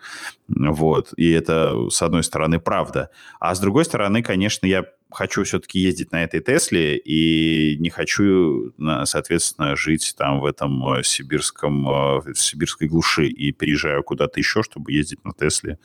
Вот. 0.47 1.13
И 1.17 1.31
это, 1.31 1.89
с 1.89 2.01
одной 2.01 2.23
стороны, 2.23 2.59
правда. 2.59 3.09
А 3.39 3.55
с 3.55 3.59
другой 3.59 3.85
стороны, 3.85 4.21
конечно, 4.21 4.65
я 4.65 4.85
хочу 5.11 5.43
все-таки 5.43 5.79
ездить 5.79 6.11
на 6.11 6.23
этой 6.23 6.41
Тесле 6.41 6.97
и 6.97 7.77
не 7.79 7.89
хочу, 7.89 8.73
соответственно, 9.05 9.75
жить 9.75 10.15
там 10.17 10.39
в 10.39 10.45
этом 10.45 10.93
э, 10.93 11.03
сибирском, 11.03 11.87
э, 11.87 12.33
в 12.33 12.35
сибирской 12.35 12.87
глуши 12.87 13.27
и 13.27 13.51
переезжаю 13.51 14.03
куда-то 14.03 14.39
еще, 14.39 14.63
чтобы 14.63 14.91
ездить 14.91 15.23
на 15.23 15.33
Тесле 15.33 15.79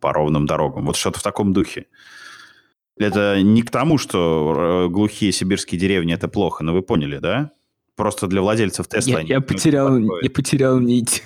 по 0.00 0.12
ровным 0.12 0.46
дорогам. 0.46 0.86
Вот 0.86 0.96
что-то 0.96 1.20
в 1.20 1.22
таком 1.22 1.52
духе. 1.52 1.86
Это 2.98 3.42
не 3.42 3.62
к 3.62 3.70
тому, 3.70 3.98
что 3.98 4.86
э, 4.86 4.88
глухие 4.88 5.32
сибирские 5.32 5.78
деревни 5.78 6.14
это 6.14 6.28
плохо, 6.28 6.64
но 6.64 6.72
вы 6.72 6.82
поняли, 6.82 7.18
да? 7.18 7.50
Просто 7.94 8.26
для 8.26 8.42
владельцев 8.42 8.88
Тесла... 8.88 9.20
Я, 9.20 9.36
я 9.36 9.40
потерял, 9.40 9.98
я 9.98 10.30
потерял 10.30 10.78
нить. 10.80 11.22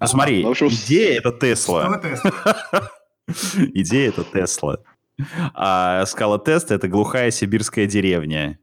Ну, 0.00 0.06
смотри, 0.06 0.44
Ну, 0.44 0.52
идея 0.52 1.18
это 1.18 1.32
Тесла. 1.32 2.00
Идея 3.74 4.08
это 4.08 4.24
Тесла. 4.24 4.78
А 5.54 6.06
скала-тест 6.06 6.70
это 6.70 6.88
глухая 6.88 7.30
сибирская 7.30 7.86
деревня. 7.86 8.58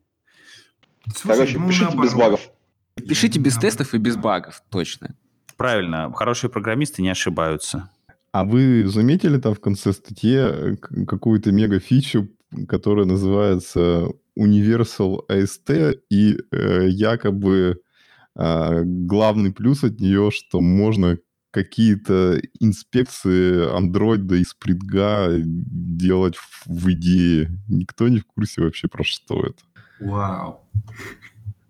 Слушай, 1.13 1.37
Короче, 1.37 1.59
ну, 1.59 1.67
пишите 1.67 1.97
без 1.97 2.13
багов. 2.13 2.51
Пишите 2.95 3.39
без 3.39 3.57
тестов 3.57 3.93
и 3.93 3.97
без 3.97 4.15
багов, 4.15 4.63
точно. 4.69 5.15
Правильно, 5.57 6.11
хорошие 6.13 6.49
программисты 6.49 7.01
не 7.01 7.09
ошибаются. 7.09 7.89
А 8.31 8.43
вы 8.43 8.85
заметили 8.87 9.37
там 9.37 9.53
в 9.53 9.59
конце 9.59 9.93
статьи 9.93 10.35
э, 10.35 10.75
какую-то 11.07 11.51
мега-фичу, 11.51 12.29
которая 12.67 13.05
называется 13.05 14.09
Universal 14.37 15.21
AST, 15.29 15.99
и 16.09 16.37
э, 16.51 16.87
якобы 16.87 17.81
а, 18.37 18.81
главный 18.83 19.53
плюс 19.53 19.83
от 19.83 19.99
нее, 19.99 20.29
что 20.31 20.59
можно 20.59 21.17
какие-то 21.55 22.41
инспекции 22.59 23.73
андроида 23.73 24.35
и 24.35 24.43
спритга 24.43 25.29
делать 25.39 26.35
в, 26.65 26.91
идее. 26.91 27.49
Никто 27.69 28.09
не 28.09 28.19
в 28.19 28.25
курсе 28.25 28.61
вообще 28.61 28.89
про 28.89 29.05
что 29.05 29.41
это. 29.41 29.63
Вау. 30.01 30.59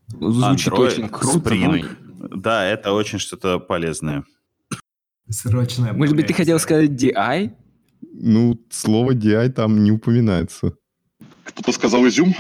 Звучит 0.10 0.74
Android, 0.74 0.88
очень 0.88 1.10
круто. 1.10 1.54
но- 1.54 1.76
Spring. 1.78 1.86
Да, 2.36 2.66
это 2.66 2.94
очень 2.94 3.20
что-то 3.20 3.60
полезное. 3.60 4.24
Срочная 5.30 5.94
Может 5.94 6.16
быть, 6.16 6.26
ты 6.26 6.34
хотел 6.34 6.58
сказать 6.58 6.90
DI? 6.90 7.52
Ну, 8.12 8.60
слово 8.72 9.14
DI 9.14 9.50
там 9.50 9.84
не 9.84 9.92
упоминается. 9.92 10.74
Кто-то 11.44 11.72
сказал 11.72 12.08
изюм? 12.08 12.34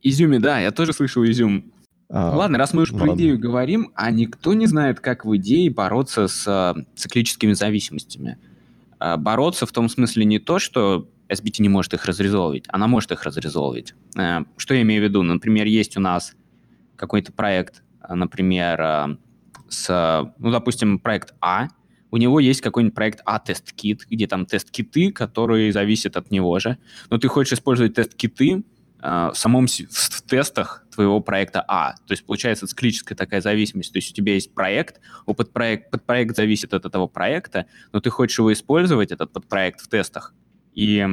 Изюме, 0.00 0.40
да, 0.40 0.58
я 0.58 0.70
тоже 0.70 0.94
слышал 0.94 1.22
изюм. 1.26 1.70
А, 2.16 2.30
Ладно, 2.30 2.58
раз 2.58 2.72
мы 2.72 2.82
уж 2.82 2.92
про 2.92 3.12
идею 3.16 3.40
говорим, 3.40 3.90
а 3.96 4.08
никто 4.12 4.54
не 4.54 4.66
знает, 4.66 5.00
как 5.00 5.24
в 5.24 5.36
идее 5.36 5.68
бороться 5.68 6.28
с 6.28 6.44
а, 6.46 6.76
циклическими 6.94 7.54
зависимостями. 7.54 8.38
А, 9.00 9.16
бороться 9.16 9.66
в 9.66 9.72
том 9.72 9.88
смысле 9.88 10.24
не 10.24 10.38
то, 10.38 10.60
что 10.60 11.08
SBT 11.28 11.56
не 11.58 11.68
может 11.68 11.92
их 11.92 12.04
разрезолвить, 12.04 12.66
она 12.68 12.86
может 12.86 13.10
их 13.10 13.24
разрезолвить. 13.24 13.94
Что 14.12 14.74
я 14.74 14.82
имею 14.82 15.02
в 15.02 15.04
виду? 15.04 15.22
Например, 15.22 15.66
есть 15.66 15.96
у 15.96 16.00
нас 16.00 16.34
какой-то 16.94 17.32
проект, 17.32 17.82
например, 18.08 19.18
с, 19.68 20.32
ну, 20.38 20.52
допустим, 20.52 21.00
проект 21.00 21.34
А, 21.40 21.66
у 22.12 22.16
него 22.16 22.38
есть 22.38 22.60
какой-нибудь 22.60 22.94
проект 22.94 23.22
А-тест-кит, 23.24 24.06
где 24.08 24.28
там 24.28 24.46
тест-киты, 24.46 25.10
которые 25.10 25.72
зависят 25.72 26.16
от 26.16 26.30
него 26.30 26.60
же. 26.60 26.78
Но 27.10 27.18
ты 27.18 27.26
хочешь 27.26 27.54
использовать 27.54 27.94
тест-киты 27.94 28.62
э, 29.02 29.30
в 29.34 29.36
самом 29.36 29.66
в 29.66 30.22
тестах 30.22 30.83
твоего 30.94 31.20
проекта 31.20 31.64
А. 31.66 31.94
То 32.06 32.12
есть 32.12 32.24
получается 32.24 32.66
циклическая 32.66 33.16
такая 33.16 33.40
зависимость. 33.40 33.92
То 33.92 33.98
есть 33.98 34.10
у 34.12 34.14
тебя 34.14 34.34
есть 34.34 34.54
проект, 34.54 35.00
у 35.26 35.34
подпроект, 35.34 35.90
подпроект 35.90 36.36
зависит 36.36 36.74
от 36.74 36.84
этого 36.84 37.06
проекта, 37.06 37.66
но 37.92 38.00
ты 38.00 38.10
хочешь 38.10 38.38
его 38.38 38.52
использовать, 38.52 39.12
этот 39.12 39.32
подпроект, 39.32 39.80
в 39.80 39.88
тестах. 39.88 40.34
И 40.74 41.06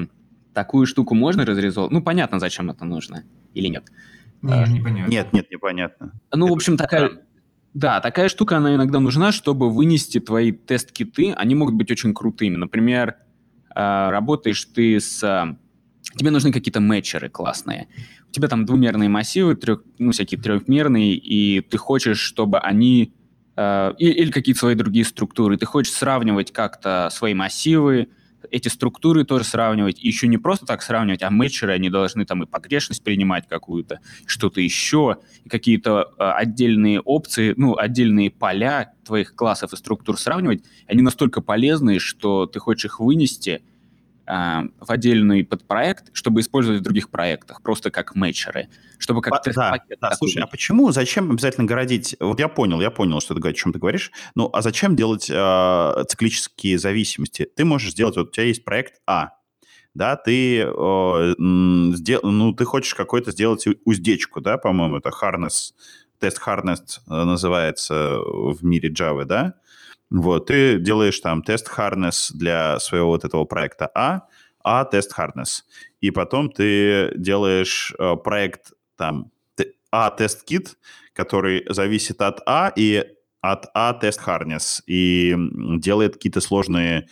такую 0.54 0.86
штуку 0.86 1.16
можно 1.16 1.46
разрезовать? 1.46 1.92
Ну, 1.92 2.02
понятно, 2.02 2.40
зачем 2.40 2.70
это 2.70 2.86
нужно 2.86 3.24
или 3.54 3.68
нет. 3.68 3.86
Не, 4.42 4.54
а, 4.54 4.68
непонятно. 4.68 5.12
Нет, 5.12 5.34
нет, 5.34 5.52
непонятно. 5.52 6.12
Ну, 6.34 6.46
это 6.46 6.54
в 6.54 6.56
общем, 6.56 6.78
такая... 6.78 7.12
Да, 7.74 8.02
такая 8.02 8.28
штука, 8.28 8.58
она 8.58 8.76
иногда 8.76 9.00
нужна, 9.00 9.32
чтобы 9.32 9.70
вынести 9.70 10.20
твои 10.20 10.52
тест-киты. 10.52 11.32
Они 11.34 11.56
могут 11.56 11.76
быть 11.76 11.90
очень 11.90 12.14
крутыми. 12.14 12.58
Например, 12.58 13.16
а, 13.74 14.12
работаешь 14.12 14.66
ты 14.66 15.00
с... 15.00 15.24
А, 15.24 15.56
тебе 16.18 16.32
нужны 16.32 16.52
какие-то 16.52 16.82
мэтчеры 16.82 17.30
классные. 17.30 17.88
У 18.32 18.34
тебя 18.34 18.48
там 18.48 18.66
двумерные 18.66 19.10
массивы, 19.10 19.56
трех, 19.56 19.84
ну, 20.00 20.14
всякие 20.14 20.40
трехмерные, 20.40 21.16
и 21.16 21.60
ты 21.60 21.78
хочешь, 21.78 22.20
чтобы 22.20 22.60
они... 22.60 23.14
Или 23.58 24.32
какие-то 24.32 24.60
свои 24.62 24.76
другие 24.76 25.04
структуры. 25.04 25.58
Ты 25.58 25.66
хочешь 25.66 25.92
сравнивать 25.92 26.54
как-то 26.54 27.10
свои 27.12 27.34
массивы, 27.34 28.08
эти 28.50 28.70
структуры 28.70 29.26
тоже 29.26 29.44
сравнивать. 29.44 30.02
И 30.02 30.08
еще 30.08 30.30
не 30.30 30.38
просто 30.38 30.66
так 30.66 30.82
сравнивать, 30.82 31.24
а 31.24 31.30
мэтчеры, 31.30 31.74
они 31.74 31.90
должны 31.90 32.26
там 32.26 32.42
и 32.44 32.46
погрешность 32.48 33.04
принимать 33.04 33.50
какую-то, 33.50 34.00
что-то 34.26 34.62
еще, 34.62 35.18
какие-то 35.50 36.14
э, 36.18 36.24
отдельные 36.24 37.02
опции, 37.02 37.54
ну, 37.58 37.78
отдельные 37.78 38.32
поля 38.32 38.94
твоих 39.04 39.36
классов 39.36 39.74
и 39.74 39.76
структур 39.76 40.18
сравнивать. 40.18 40.64
Они 40.88 41.02
настолько 41.02 41.42
полезные, 41.42 42.00
что 42.00 42.46
ты 42.46 42.60
хочешь 42.60 42.86
их 42.86 43.02
вынести– 43.02 43.62
а, 44.34 44.64
в 44.80 44.90
отдельный 44.90 45.44
подпроект, 45.44 46.06
чтобы 46.14 46.40
использовать 46.40 46.80
в 46.80 46.84
других 46.84 47.10
проектах, 47.10 47.62
просто 47.62 47.92
как 47.92 48.16
мэтчеры, 48.16 48.70
чтобы 48.98 49.22
как 49.22 49.44
да, 49.54 49.78
да, 50.00 50.12
слушай, 50.12 50.42
а 50.42 50.48
почему, 50.48 50.90
зачем 50.94 51.30
обязательно 51.32 51.68
городить? 51.68 52.16
Вот 52.18 52.40
я 52.40 52.48
понял, 52.48 52.80
я 52.80 52.92
понял, 52.92 53.20
что 53.20 53.36
ты, 53.36 53.46
о 53.46 53.52
чем 53.52 53.74
ты 53.74 53.80
говоришь, 53.80 54.10
ну, 54.36 54.50
а 54.54 54.62
зачем 54.62 54.96
делать 54.96 55.30
э, 55.30 56.04
циклические 56.08 56.80
зависимости? 56.80 57.46
Ты 57.58 57.66
можешь 57.66 57.92
сделать, 57.92 58.16
вот 58.16 58.30
у 58.30 58.32
тебя 58.32 58.46
есть 58.46 58.64
проект 58.64 59.02
А, 59.06 59.32
да, 59.94 60.16
ты, 60.16 60.62
э, 60.62 61.34
сдел, 61.96 62.22
ну, 62.24 62.54
ты 62.54 62.64
хочешь 62.64 62.96
какой-то 62.96 63.32
сделать 63.32 63.66
уздечку, 63.84 64.40
да, 64.40 64.58
по-моему, 64.58 64.96
это 64.96 65.10
harness, 65.10 65.74
тест 66.20 66.40
harness 66.42 67.02
называется 67.06 68.20
в 68.26 68.64
мире 68.64 68.90
Java, 68.92 69.26
да, 69.26 69.56
вот, 70.12 70.48
ты 70.48 70.78
делаешь 70.78 71.20
там 71.22 71.42
тест 71.42 71.72
harness 71.76 72.32
для 72.34 72.80
своего 72.80 73.08
вот 73.08 73.24
этого 73.24 73.46
проекта 73.46 73.90
А, 73.96 74.24
А 74.62 74.84
тест 74.84 75.18
harness. 75.18 75.64
И 76.02 76.12
потом 76.12 76.52
ты 76.52 77.14
делаешь 77.16 77.94
э, 77.98 78.16
проект 78.18 78.74
там 78.98 79.32
А 79.90 80.10
тест 80.12 80.44
кит, 80.44 80.78
который 81.14 81.66
зависит 81.70 82.22
от 82.22 82.42
А 82.46 82.74
и 82.76 83.06
от 83.40 83.68
А 83.74 83.94
тест 83.94 84.22
harness 84.26 84.82
и 84.86 85.34
делает 85.80 86.14
какие-то 86.16 86.42
сложные 86.42 87.08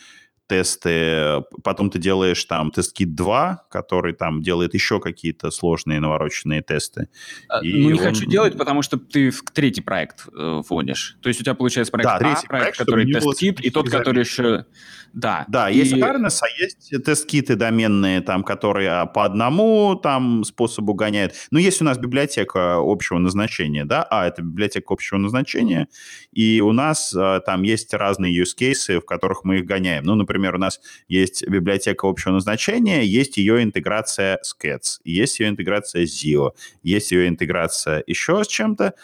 тесты, 0.50 1.44
потом 1.62 1.90
ты 1.90 2.00
делаешь 2.00 2.44
там 2.44 2.72
тест-кит 2.72 3.14
2, 3.14 3.66
который 3.70 4.14
там 4.14 4.42
делает 4.42 4.74
еще 4.74 4.98
какие-то 4.98 5.52
сложные 5.52 6.00
навороченные 6.00 6.60
тесты. 6.60 7.08
А, 7.48 7.64
и 7.64 7.72
ну, 7.72 7.90
не 7.90 8.00
он... 8.00 8.06
хочу 8.06 8.26
делать, 8.26 8.58
потому 8.58 8.82
что 8.82 8.98
ты 8.98 9.30
в 9.30 9.42
третий 9.52 9.80
проект 9.80 10.26
э, 10.26 10.62
вводишь. 10.68 11.16
То 11.22 11.28
есть 11.28 11.40
у 11.40 11.44
тебя 11.44 11.54
получается 11.54 11.92
проект 11.92 12.08
да, 12.08 12.16
А, 12.16 12.20
проект, 12.20 12.48
проект 12.48 12.78
который 12.78 13.12
тест-кит, 13.12 13.60
и 13.60 13.70
тот, 13.70 13.88
который 13.88 14.20
еще 14.20 14.64
да. 15.12 15.44
Да, 15.48 15.70
и... 15.70 15.76
есть 15.76 15.92
awareness, 15.92 16.38
а 16.42 16.62
есть 16.62 16.92
тест-киты 17.04 17.56
доменные, 17.56 18.20
там, 18.20 18.42
которые 18.42 18.90
а, 18.90 19.06
по 19.06 19.24
одному 19.24 19.98
там 20.00 20.44
способу 20.44 20.94
гоняют. 20.94 21.34
Ну, 21.50 21.58
есть 21.58 21.80
у 21.80 21.84
нас 21.84 21.98
библиотека 21.98 22.76
общего 22.78 23.18
назначения, 23.18 23.84
да, 23.84 24.06
а, 24.08 24.26
это 24.26 24.42
библиотека 24.42 24.92
общего 24.92 25.18
назначения, 25.18 25.88
и 26.32 26.60
у 26.60 26.72
нас 26.72 27.14
а, 27.16 27.40
там 27.40 27.62
есть 27.62 27.92
разные 27.94 28.36
use 28.36 28.56
cases, 28.58 29.00
в 29.00 29.04
которых 29.04 29.44
мы 29.44 29.58
их 29.58 29.64
гоняем. 29.64 30.04
Ну, 30.04 30.14
например, 30.14 30.39
у 30.48 30.58
нас 30.58 30.80
есть 31.08 31.46
библиотека 31.46 32.08
общего 32.08 32.32
назначения, 32.32 33.04
есть 33.04 33.36
ее 33.36 33.62
интеграция 33.62 34.38
с 34.42 34.56
Cats, 34.56 35.00
есть 35.04 35.40
ее 35.40 35.48
интеграция 35.48 36.06
с 36.06 36.24
Zio, 36.24 36.52
есть 36.82 37.12
ее 37.12 37.28
интеграция 37.28 38.02
еще 38.06 38.42
с 38.44 38.48
чем-то, 38.48 38.94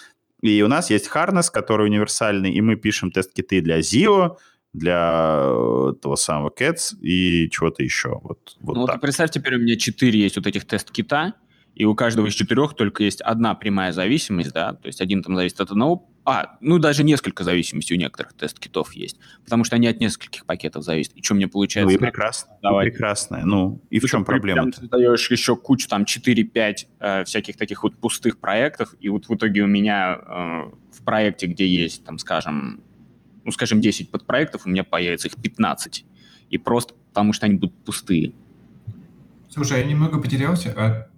и 0.43 0.63
у 0.63 0.69
нас 0.69 0.91
есть 0.91 1.09
Harness, 1.13 1.51
который 1.53 1.87
универсальный, 1.87 2.53
и 2.53 2.61
мы 2.61 2.77
пишем 2.77 3.11
тест-киты 3.11 3.61
для 3.61 3.81
Zio, 3.81 4.37
для 4.73 5.45
э, 5.47 5.93
того 6.03 6.17
самого 6.17 6.51
Cats 6.51 6.95
и 7.01 7.49
чего-то 7.51 7.83
еще. 7.83 8.21
Вот, 8.23 8.57
вот 8.61 8.77
ну, 8.77 8.87
так. 8.87 8.97
вот 8.97 9.03
представь, 9.03 9.31
теперь 9.31 9.57
у 9.57 9.59
меня 9.59 9.77
четыре 9.77 10.21
есть 10.21 10.37
вот 10.37 10.47
этих 10.47 10.67
тест-кита, 10.67 11.35
и 11.77 11.85
у 11.85 11.95
каждого 11.95 12.27
из 12.27 12.35
четырех 12.35 12.75
только 12.75 13.05
есть 13.05 13.21
одна 13.21 13.55
прямая 13.55 13.93
зависимость, 13.93 14.53
да, 14.53 14.73
то 14.73 14.87
есть 14.87 15.03
один 15.03 15.23
там 15.23 15.37
зависит 15.37 15.61
от 15.61 15.71
одного, 15.71 16.09
а, 16.25 16.57
ну 16.63 16.79
даже 16.79 17.05
несколько 17.05 17.45
зависимостей 17.45 17.95
у 17.95 17.99
некоторых 17.99 18.33
тест-китов 18.33 18.95
есть, 18.95 19.19
потому 19.45 19.63
что 19.63 19.77
они 19.77 19.87
от 19.87 20.01
нескольких 20.01 20.47
пакетов 20.47 20.85
зависят. 20.85 21.13
И 21.13 21.23
что 21.23 21.35
мне 21.35 21.49
получается? 21.49 21.93
Ну 21.93 21.99
и 21.99 22.01
прекрасно, 22.01 22.57
Давай. 22.63 22.91
прекрасно. 22.91 23.43
Ну 23.45 23.83
и 23.91 24.01
в 24.01 24.07
чем 24.07 24.25
проблема? 24.25 24.73
Ты 24.73 24.89
даешь 24.89 25.31
еще 25.31 25.55
кучу 25.55 25.87
там 25.87 26.05
4-5 26.05 26.75
э, 26.99 27.25
всяких 27.25 27.59
таких 27.59 27.83
вот 27.83 27.97
пустых 27.99 28.39
проектов, 28.39 28.95
и 28.99 29.11
вот 29.11 29.29
в 29.29 29.35
итоге 29.35 29.63
у 29.63 29.67
меня 29.67 30.19
э, 30.19 30.71
в 30.93 31.05
проекте, 31.05 31.47
где 31.47 31.69
есть, 31.69 32.05
там, 32.05 32.19
скажем, 32.19 32.81
ну, 33.45 33.53
скажем, 33.53 33.83
10 33.83 34.11
подпроектов, 34.11 34.63
у 34.65 34.71
меня 34.71 34.83
появится 34.83 35.29
их 35.29 35.37
15. 35.37 36.07
И 36.49 36.59
просто 36.59 36.95
потому, 37.11 37.35
что 37.35 37.47
они 37.47 37.57
будут 37.57 37.77
пустые. 37.85 38.33
Слушай, 39.51 39.81
я 39.81 39.85
немного 39.87 40.21
потерялся, 40.21 40.75
а, 40.77 41.09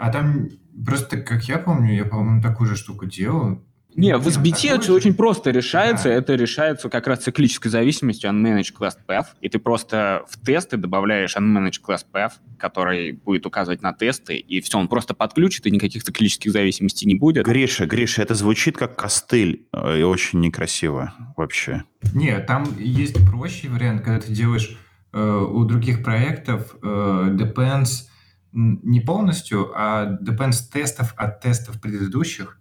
а 0.00 0.10
там 0.10 0.48
просто, 0.86 1.18
как 1.18 1.44
я 1.44 1.58
помню, 1.58 1.94
я, 1.94 2.06
по-моему, 2.06 2.40
такую 2.40 2.68
же 2.68 2.76
штуку 2.76 3.04
делал, 3.04 3.62
не, 3.96 4.16
в 4.16 4.28
SBT 4.28 4.76
это 4.76 4.92
очень 4.92 5.14
просто 5.14 5.50
решается. 5.50 6.04
Да. 6.04 6.14
Это 6.14 6.36
решается 6.36 6.88
как 6.88 7.08
раз 7.08 7.24
циклической 7.24 7.72
зависимостью 7.72 8.30
unmanaged 8.30 8.72
class 8.78 8.92
path. 9.06 9.26
И 9.40 9.48
ты 9.48 9.58
просто 9.58 10.22
в 10.28 10.38
тесты 10.46 10.76
добавляешь 10.76 11.36
unmanaged 11.36 11.80
class 11.84 12.06
path, 12.10 12.34
который 12.56 13.10
будет 13.10 13.46
указывать 13.46 13.82
на 13.82 13.92
тесты, 13.92 14.36
и 14.36 14.60
все, 14.60 14.78
он 14.78 14.86
просто 14.86 15.12
подключит, 15.12 15.66
и 15.66 15.72
никаких 15.72 16.04
циклических 16.04 16.52
зависимостей 16.52 17.06
не 17.06 17.16
будет. 17.16 17.44
Гриша, 17.44 17.84
Гриша, 17.86 18.22
это 18.22 18.36
звучит 18.36 18.76
как 18.76 18.94
костыль, 18.94 19.66
э, 19.72 19.98
и 19.98 20.02
очень 20.04 20.38
некрасиво 20.38 21.12
вообще. 21.36 21.82
Нет, 22.14 22.46
там 22.46 22.68
есть 22.78 23.16
проще 23.28 23.68
вариант, 23.68 24.02
когда 24.02 24.20
ты 24.20 24.32
делаешь 24.32 24.78
э, 25.12 25.20
у 25.20 25.64
других 25.64 26.04
проектов 26.04 26.76
э, 26.80 26.86
depends 27.32 28.04
не 28.52 29.00
полностью, 29.00 29.72
а 29.74 30.18
depends 30.22 30.70
тестов 30.72 31.14
от 31.16 31.40
тестов 31.40 31.80
предыдущих, 31.80 32.58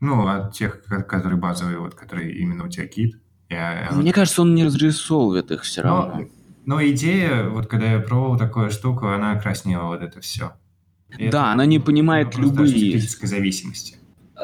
ну, 0.00 0.26
от 0.28 0.52
тех, 0.52 0.82
которые 0.84 1.38
базовые, 1.38 1.78
вот, 1.78 1.94
которые 1.94 2.36
именно 2.38 2.64
у 2.64 2.68
тебя 2.68 2.86
кит. 2.86 3.18
Я, 3.48 3.88
Мне 3.92 4.12
кажется, 4.12 4.42
он 4.42 4.54
не 4.54 4.64
разрисовывает 4.64 5.50
их 5.50 5.62
все 5.62 5.82
равно. 5.82 6.18
Но, 6.18 6.26
но 6.76 6.86
идея, 6.88 7.48
вот 7.48 7.66
когда 7.66 7.92
я 7.92 7.98
пробовал 7.98 8.36
такую 8.36 8.70
штуку, 8.70 9.08
она 9.08 9.36
краснела 9.36 9.86
вот 9.86 10.02
это 10.02 10.20
все. 10.20 10.52
И 11.16 11.28
да, 11.28 11.28
это, 11.28 11.52
она 11.52 11.64
не 11.64 11.78
понимает 11.78 12.36
любые... 12.36 12.68
физической 12.68 13.26
зависимости. 13.26 13.96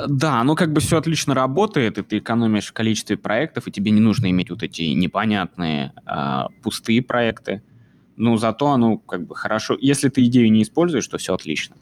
Да, 0.09 0.41
оно 0.41 0.55
как 0.57 0.73
бы 0.73 0.81
все 0.81 0.99
отлично 0.99 1.35
работает, 1.35 1.99
и 1.99 2.03
ты 2.03 2.19
экономишь 2.19 2.69
в 2.69 2.73
количестве 2.73 3.17
проектов, 3.17 3.69
и 3.69 3.71
тебе 3.71 3.91
не 3.93 4.01
нужно 4.01 4.31
иметь 4.31 4.51
вот 4.51 4.63
эти 4.63 4.83
непонятные 4.83 5.93
а, 6.05 6.49
пустые 6.63 7.01
проекты. 7.03 7.63
Но 8.17 8.37
зато 8.37 8.71
оно 8.71 8.99
как 8.99 9.27
бы 9.27 9.35
хорошо. 9.35 9.77
Если 9.81 10.09
ты 10.09 10.25
идею 10.27 10.51
не 10.53 10.63
используешь, 10.63 11.07
то 11.09 11.19
все 11.19 11.35
отлично. 11.35 11.77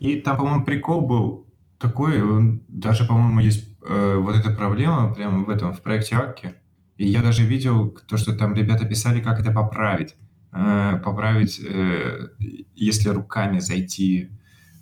И 0.00 0.16
там, 0.16 0.36
по-моему, 0.36 0.64
прикол 0.64 1.00
был 1.00 1.46
такой, 1.78 2.22
он, 2.22 2.62
даже, 2.68 3.04
по-моему, 3.04 3.40
есть 3.40 3.68
э, 3.86 4.16
вот 4.16 4.36
эта 4.36 4.50
проблема 4.50 5.14
прямо 5.14 5.44
в 5.44 5.50
этом, 5.50 5.72
в 5.72 5.80
проекте 5.80 6.16
Акки. 6.16 6.54
И 6.96 7.08
я 7.08 7.22
даже 7.22 7.44
видел 7.44 7.96
то, 8.06 8.16
что 8.16 8.36
там 8.36 8.54
ребята 8.54 8.86
писали, 8.86 9.20
как 9.20 9.40
это 9.40 9.52
поправить. 9.52 10.14
Э, 10.52 11.00
поправить, 11.02 11.60
э, 11.60 12.28
если 12.74 13.08
руками 13.08 13.58
зайти 13.58 14.28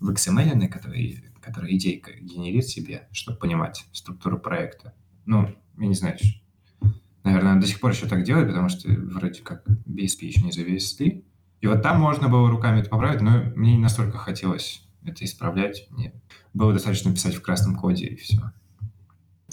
в 0.00 0.10
XML, 0.10 0.66
который, 0.68 1.24
который 1.40 1.76
идейка 1.76 2.12
генерит 2.20 2.66
себе, 2.66 3.08
чтобы 3.12 3.38
понимать 3.38 3.86
структуру 3.92 4.38
проекта. 4.38 4.94
Ну, 5.26 5.48
я 5.78 5.86
не 5.86 5.94
знаю, 5.94 6.18
наверное, 7.24 7.60
до 7.60 7.66
сих 7.66 7.80
пор 7.80 7.92
еще 7.92 8.06
так 8.06 8.24
делают, 8.24 8.48
потому 8.48 8.68
что 8.68 8.88
вроде 8.88 9.42
как 9.42 9.66
BSP 9.86 10.24
еще 10.26 10.42
не 10.42 10.52
завезли. 10.52 11.24
И 11.60 11.66
вот 11.66 11.82
там 11.82 12.00
можно 12.00 12.28
было 12.28 12.48
руками 12.48 12.80
это 12.80 12.88
поправить, 12.88 13.20
но 13.20 13.42
мне 13.54 13.76
не 13.76 13.82
настолько 13.82 14.18
хотелось 14.18 14.82
это 15.04 15.24
исправлять. 15.24 15.86
Мне 15.90 16.12
было 16.54 16.72
достаточно 16.72 17.12
писать 17.12 17.34
в 17.34 17.42
красном 17.42 17.76
коде 17.76 18.06
и 18.06 18.16
все. 18.16 18.38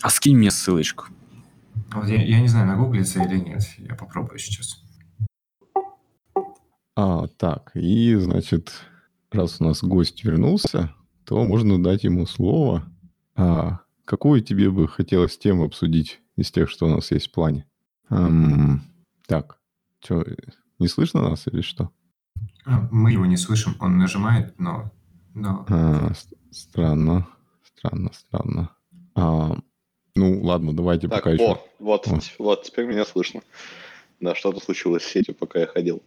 А 0.02 0.10
скинь 0.10 0.38
мне 0.38 0.52
ссылочку. 0.52 1.06
Вот 1.92 2.08
я, 2.08 2.24
я 2.24 2.42
не 2.42 2.48
знаю, 2.48 2.68
нагуглится 2.68 3.24
или 3.24 3.38
нет. 3.38 3.64
Я 3.78 3.96
попробую 3.96 4.40
сейчас. 4.40 4.84
А, 6.96 7.28
так, 7.28 7.72
и, 7.76 8.16
значит, 8.16 8.72
раз 9.32 9.58
у 9.60 9.66
нас 9.66 9.84
гость 9.84 10.24
вернулся, 10.24 10.94
то 11.26 11.44
можно 11.44 11.82
дать 11.82 12.04
ему 12.04 12.26
слово. 12.26 12.90
А 13.36 13.82
какую 14.06 14.42
тебе 14.42 14.72
бы 14.72 14.88
хотелось 14.88 15.38
тему 15.38 15.66
обсудить 15.66 16.20
из 16.38 16.52
тех, 16.52 16.70
что 16.70 16.86
у 16.86 16.90
нас 16.90 17.12
есть 17.12 17.28
в 17.28 17.32
плане? 17.32 17.66
Эм, 18.10 18.82
так, 19.28 19.60
что, 20.02 20.24
не 20.80 20.88
слышно 20.88 21.22
нас 21.30 21.48
или 21.48 21.62
что? 21.62 21.92
А, 22.66 22.88
Мы 22.92 23.12
его 23.12 23.26
не 23.26 23.38
слышим, 23.38 23.76
он 23.80 23.98
нажимает, 23.98 24.58
но... 24.60 24.92
но... 25.34 25.66
А, 25.68 26.12
странно, 26.52 27.28
странно, 27.64 28.12
странно. 28.14 28.70
А, 29.16 29.58
ну, 30.16 30.42
ладно, 30.42 30.74
давайте 30.76 31.08
Так, 31.08 31.20
пока 31.20 31.32
еще. 31.32 31.44
о, 31.44 31.62
вот, 31.80 32.08
О. 32.08 32.20
вот, 32.40 32.64
теперь 32.64 32.86
меня 32.86 33.04
слышно. 33.06 33.42
Да, 34.20 34.36
что-то 34.36 34.60
случилось 34.64 35.04
с 35.04 35.08
сетью, 35.08 35.36
пока 35.36 35.60
я 35.60 35.68
ходил. 35.68 36.02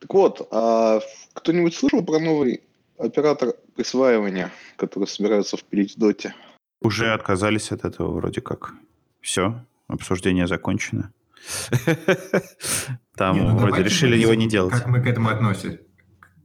Так 0.00 0.12
вот, 0.14 0.48
а 0.50 1.00
кто-нибудь 1.34 1.74
слышал 1.74 2.02
про 2.04 2.18
новый 2.18 2.62
оператор 2.98 3.54
присваивания, 3.74 4.50
который 4.76 5.06
собираются 5.06 5.56
впилить 5.56 5.94
в 5.96 5.98
доте? 5.98 6.34
Уже 6.82 7.12
отказались 7.12 7.72
от 7.72 7.84
этого 7.84 8.12
вроде 8.12 8.40
как. 8.40 8.74
Все, 9.20 9.64
обсуждение 9.88 10.46
закончено. 10.46 11.12
Там 13.16 13.38
ну 13.38 13.56
вроде 13.56 13.82
решили 13.82 14.16
его 14.16 14.34
не 14.34 14.48
делать. 14.48 14.74
Как 14.74 14.86
мы 14.86 15.02
к 15.02 15.06
этому 15.06 15.28
относимся? 15.28 15.80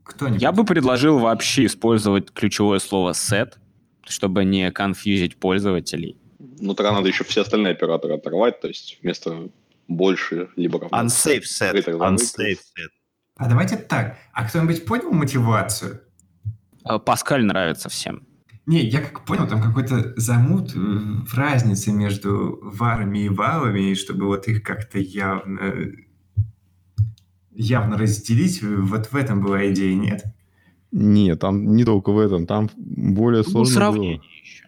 Кто-нибудь? 0.03 0.41
Я 0.41 0.51
бы 0.51 0.65
предложил 0.65 1.19
вообще 1.19 1.65
использовать 1.65 2.31
ключевое 2.31 2.79
слово 2.79 3.11
set, 3.11 3.53
чтобы 4.03 4.45
не 4.45 4.71
конфьюзить 4.71 5.37
пользователей. 5.37 6.17
Ну, 6.39 6.73
тогда 6.75 6.91
надо 6.91 7.07
еще 7.07 7.23
все 7.23 7.41
остальные 7.41 7.73
операторы 7.73 8.15
оторвать, 8.15 8.61
то 8.61 8.67
есть 8.67 8.99
вместо 9.01 9.49
больше 9.87 10.49
либо 10.55 10.79
равно. 10.79 10.97
Unsafe 10.97 11.43
set. 11.43 11.83
Unsafe 11.85 12.57
set. 12.57 12.89
А 13.37 13.49
давайте 13.49 13.77
так. 13.77 14.17
А 14.31 14.47
кто-нибудь 14.47 14.85
понял 14.85 15.11
мотивацию? 15.11 16.01
А, 16.83 16.99
Паскаль 16.99 17.43
нравится 17.43 17.89
всем. 17.89 18.27
Не, 18.65 18.83
я 18.83 19.01
как 19.01 19.25
понял, 19.25 19.47
там 19.47 19.61
какой-то 19.61 20.13
замут 20.17 20.75
э, 20.75 20.79
в 20.79 21.33
разнице 21.35 21.91
между 21.91 22.59
варами 22.63 23.25
и 23.25 23.29
валами, 23.29 23.91
и 23.91 23.95
чтобы 23.95 24.25
вот 24.25 24.47
их 24.47 24.63
как-то 24.63 24.97
явно 24.99 25.73
явно 27.55 27.97
разделить, 27.97 28.61
вот 28.61 29.07
в 29.07 29.15
этом 29.15 29.41
была 29.41 29.71
идея, 29.71 29.95
нет? 29.95 30.23
Нет, 30.91 31.39
там 31.39 31.75
не 31.75 31.83
только 31.83 32.11
в 32.11 32.19
этом, 32.19 32.45
там 32.45 32.69
более 32.77 33.43
Ну, 33.43 33.49
сложно 33.49 33.73
сравнение 33.73 34.17
было. 34.17 34.25
еще. 34.41 34.65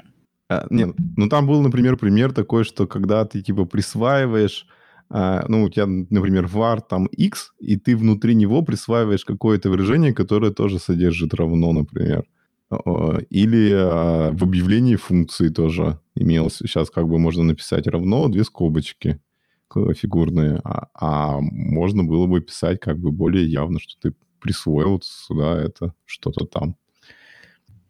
А, 0.50 0.68
нет, 0.70 0.96
ну 1.16 1.30
там 1.30 1.48
был, 1.48 1.62
например, 1.62 1.98
пример 1.98 2.34
такой, 2.34 2.64
что 2.64 2.88
когда 2.88 3.26
ты 3.26 3.42
типа 3.42 3.66
присваиваешь, 3.66 4.68
а, 5.10 5.46
ну 5.48 5.64
у 5.64 5.70
тебя, 5.70 5.86
например, 5.86 6.46
var 6.46 6.82
там 6.88 7.06
x, 7.08 7.54
и 7.60 7.78
ты 7.78 7.96
внутри 7.96 8.36
него 8.36 8.62
присваиваешь 8.62 9.26
какое-то 9.26 9.70
выражение, 9.70 10.14
которое 10.14 10.52
тоже 10.52 10.80
содержит 10.80 11.34
равно, 11.34 11.72
например. 11.72 12.26
О, 12.70 13.18
Или 13.30 13.72
а, 13.74 14.32
в 14.32 14.44
объявлении 14.44 14.96
функции 14.98 15.50
тоже 15.50 16.00
имелось. 16.16 16.58
Сейчас 16.58 16.90
как 16.90 17.08
бы 17.08 17.18
можно 17.18 17.44
написать 17.44 17.88
равно 17.88 18.28
две 18.28 18.44
скобочки 18.44 19.22
к- 19.70 19.94
фигурные, 19.94 20.60
а, 20.64 20.88
а 20.94 21.40
можно 21.40 22.04
было 22.04 22.28
бы 22.28 22.42
писать 22.42 22.80
как 22.80 23.00
бы 23.00 23.12
более 23.12 23.46
явно, 23.50 23.80
что 23.80 23.94
ты 24.02 24.14
присвоил 24.42 25.00
сюда 25.02 25.58
это 25.62 25.94
что-то 26.06 26.46
там. 26.46 26.76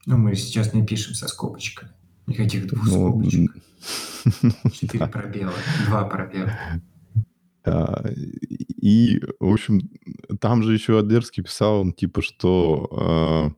Ну, 0.06 0.18
мы 0.18 0.36
сейчас 0.36 0.74
не 0.74 0.86
пишем 0.86 1.14
со 1.16 1.28
скобочками. 1.28 1.92
Никаких 2.28 2.68
двух 2.68 2.86
Ну, 2.86 2.92
скобочек. 2.92 3.52
Четыре 4.74 5.08
пробела, 5.12 5.54
два 5.88 6.04
пробела. 6.06 6.52
И, 8.82 9.22
в 9.40 9.52
общем, 9.52 9.82
там 10.40 10.64
же 10.64 10.74
еще 10.74 11.00
Адерский 11.00 11.44
писал, 11.44 11.82
он, 11.82 11.94
типа, 11.94 12.22
что 12.22 12.88
а, 12.92 13.52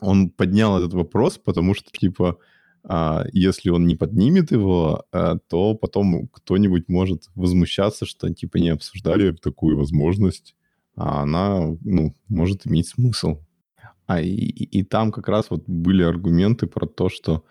он 0.00 0.30
поднял 0.30 0.78
этот 0.78 0.94
вопрос, 0.94 1.38
потому 1.38 1.74
что, 1.74 1.90
типа, 1.90 2.38
а, 2.84 3.24
если 3.32 3.70
он 3.70 3.86
не 3.86 3.96
поднимет 3.96 4.50
его, 4.50 5.04
а, 5.12 5.38
то 5.48 5.74
потом 5.74 6.28
кто-нибудь 6.28 6.88
может 6.88 7.28
возмущаться, 7.34 8.06
что, 8.06 8.32
типа, 8.32 8.58
не 8.58 8.70
обсуждали 8.70 9.32
такую 9.32 9.76
возможность, 9.76 10.54
а 10.96 11.22
она, 11.22 11.76
ну, 11.82 12.14
может 12.28 12.66
иметь 12.66 12.88
смысл. 12.88 13.40
А 14.06 14.20
и, 14.20 14.30
и 14.30 14.84
там 14.84 15.12
как 15.12 15.28
раз 15.28 15.50
вот 15.50 15.64
были 15.66 16.02
аргументы 16.02 16.66
про 16.66 16.86
то, 16.86 17.08
что, 17.08 17.44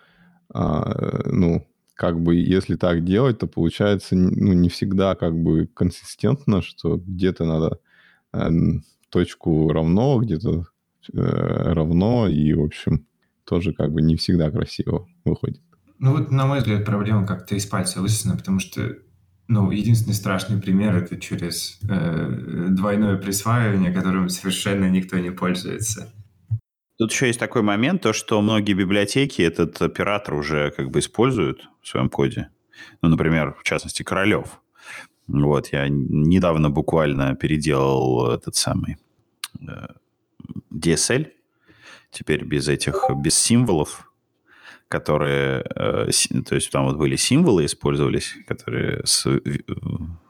а, 0.52 1.22
ну, 1.26 1.66
как 1.94 2.20
бы 2.20 2.36
если 2.36 2.76
так 2.76 3.04
делать, 3.04 3.38
то 3.38 3.48
получается 3.48 4.14
ну, 4.14 4.52
не 4.52 4.68
всегда 4.68 5.16
как 5.16 5.36
бы 5.36 5.66
консистентно, 5.66 6.62
что 6.62 6.96
где-то 6.96 7.44
надо 7.44 7.80
э, 8.32 8.50
точку 9.08 9.72
равно, 9.72 10.20
где-то 10.20 10.66
равно, 11.12 12.28
и, 12.28 12.52
в 12.52 12.62
общем, 12.62 13.06
тоже 13.44 13.72
как 13.72 13.92
бы 13.92 14.02
не 14.02 14.16
всегда 14.16 14.50
красиво 14.50 15.06
выходит. 15.24 15.62
Ну 15.98 16.12
вот, 16.16 16.30
на 16.30 16.46
мой 16.46 16.58
взгляд, 16.58 16.84
проблема 16.84 17.26
как-то 17.26 17.54
из 17.54 17.66
пальца 17.66 18.00
высосана, 18.00 18.36
потому 18.36 18.60
что, 18.60 18.96
ну, 19.48 19.70
единственный 19.70 20.14
страшный 20.14 20.60
пример 20.60 20.94
это 20.96 21.18
через 21.18 21.80
э, 21.88 22.66
двойное 22.70 23.16
присваивание, 23.16 23.92
которым 23.92 24.28
совершенно 24.28 24.88
никто 24.88 25.18
не 25.18 25.30
пользуется. 25.30 26.12
Тут 26.98 27.12
еще 27.12 27.28
есть 27.28 27.38
такой 27.38 27.62
момент, 27.62 28.02
то, 28.02 28.12
что 28.12 28.40
многие 28.40 28.74
библиотеки 28.74 29.42
этот 29.42 29.80
оператор 29.80 30.34
уже 30.34 30.72
как 30.76 30.90
бы 30.90 30.98
используют 30.98 31.68
в 31.80 31.88
своем 31.88 32.08
коде. 32.08 32.48
Ну, 33.02 33.08
например, 33.08 33.56
в 33.58 33.64
частности, 33.64 34.02
Королев. 34.02 34.60
Вот, 35.26 35.68
я 35.72 35.88
недавно 35.88 36.70
буквально 36.70 37.34
переделал 37.34 38.30
этот 38.32 38.54
самый 38.54 38.96
э, 39.60 39.86
DSL, 40.72 41.30
теперь 42.10 42.44
без 42.44 42.68
этих, 42.68 43.04
без 43.16 43.36
символов, 43.36 44.08
которые, 44.88 45.64
э, 45.74 46.10
то 46.46 46.54
есть 46.54 46.70
там 46.70 46.86
вот 46.86 46.96
были 46.96 47.16
символы 47.16 47.66
использовались, 47.66 48.34
которые 48.46 49.02
с, 49.04 49.26
э, 49.26 49.40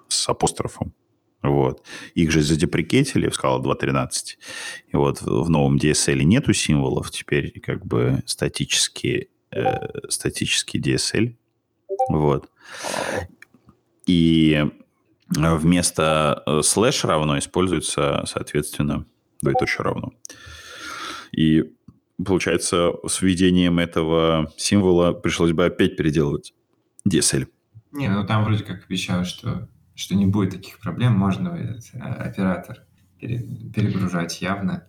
с 0.08 0.28
апострофом. 0.28 0.92
Вот. 1.42 1.84
Их 2.14 2.32
же 2.32 2.42
задеприкетили 2.42 3.28
в 3.28 3.34
скала 3.34 3.60
2.13. 3.60 4.38
И 4.88 4.96
вот 4.96 5.22
в 5.22 5.48
новом 5.48 5.76
DSL 5.76 6.24
нету 6.24 6.52
символов, 6.52 7.10
теперь 7.12 7.60
как 7.60 7.86
бы 7.86 8.22
статический, 8.26 9.28
э, 9.52 10.08
статический 10.08 10.80
DSL. 10.80 11.36
Вот. 12.08 12.50
И 14.06 14.64
э, 15.36 15.54
вместо 15.54 16.42
слэш 16.64 17.04
равно 17.04 17.38
используется, 17.38 18.24
соответственно, 18.26 19.06
двоеточие 19.41 19.82
равно. 19.82 20.12
И 21.32 21.72
получается, 22.24 22.93
с 23.07 23.22
введением 23.22 23.78
этого 23.78 24.53
символа 24.57 25.12
пришлось 25.12 25.53
бы 25.53 25.66
опять 25.66 25.97
переделывать 25.97 26.55
DSL. 27.09 27.47
Не, 27.93 28.09
ну 28.09 28.26
там 28.26 28.45
вроде 28.45 28.64
как 28.64 28.84
обещают, 28.86 29.26
что, 29.28 29.68
что 29.95 30.14
не 30.14 30.26
будет 30.26 30.51
таких 30.51 30.78
проблем, 30.78 31.12
можно 31.12 31.49
этот 31.51 31.84
э, 31.95 31.99
оператор 31.99 32.82
пере- 33.20 33.47
перегружать 33.74 34.41
явно. 34.43 34.86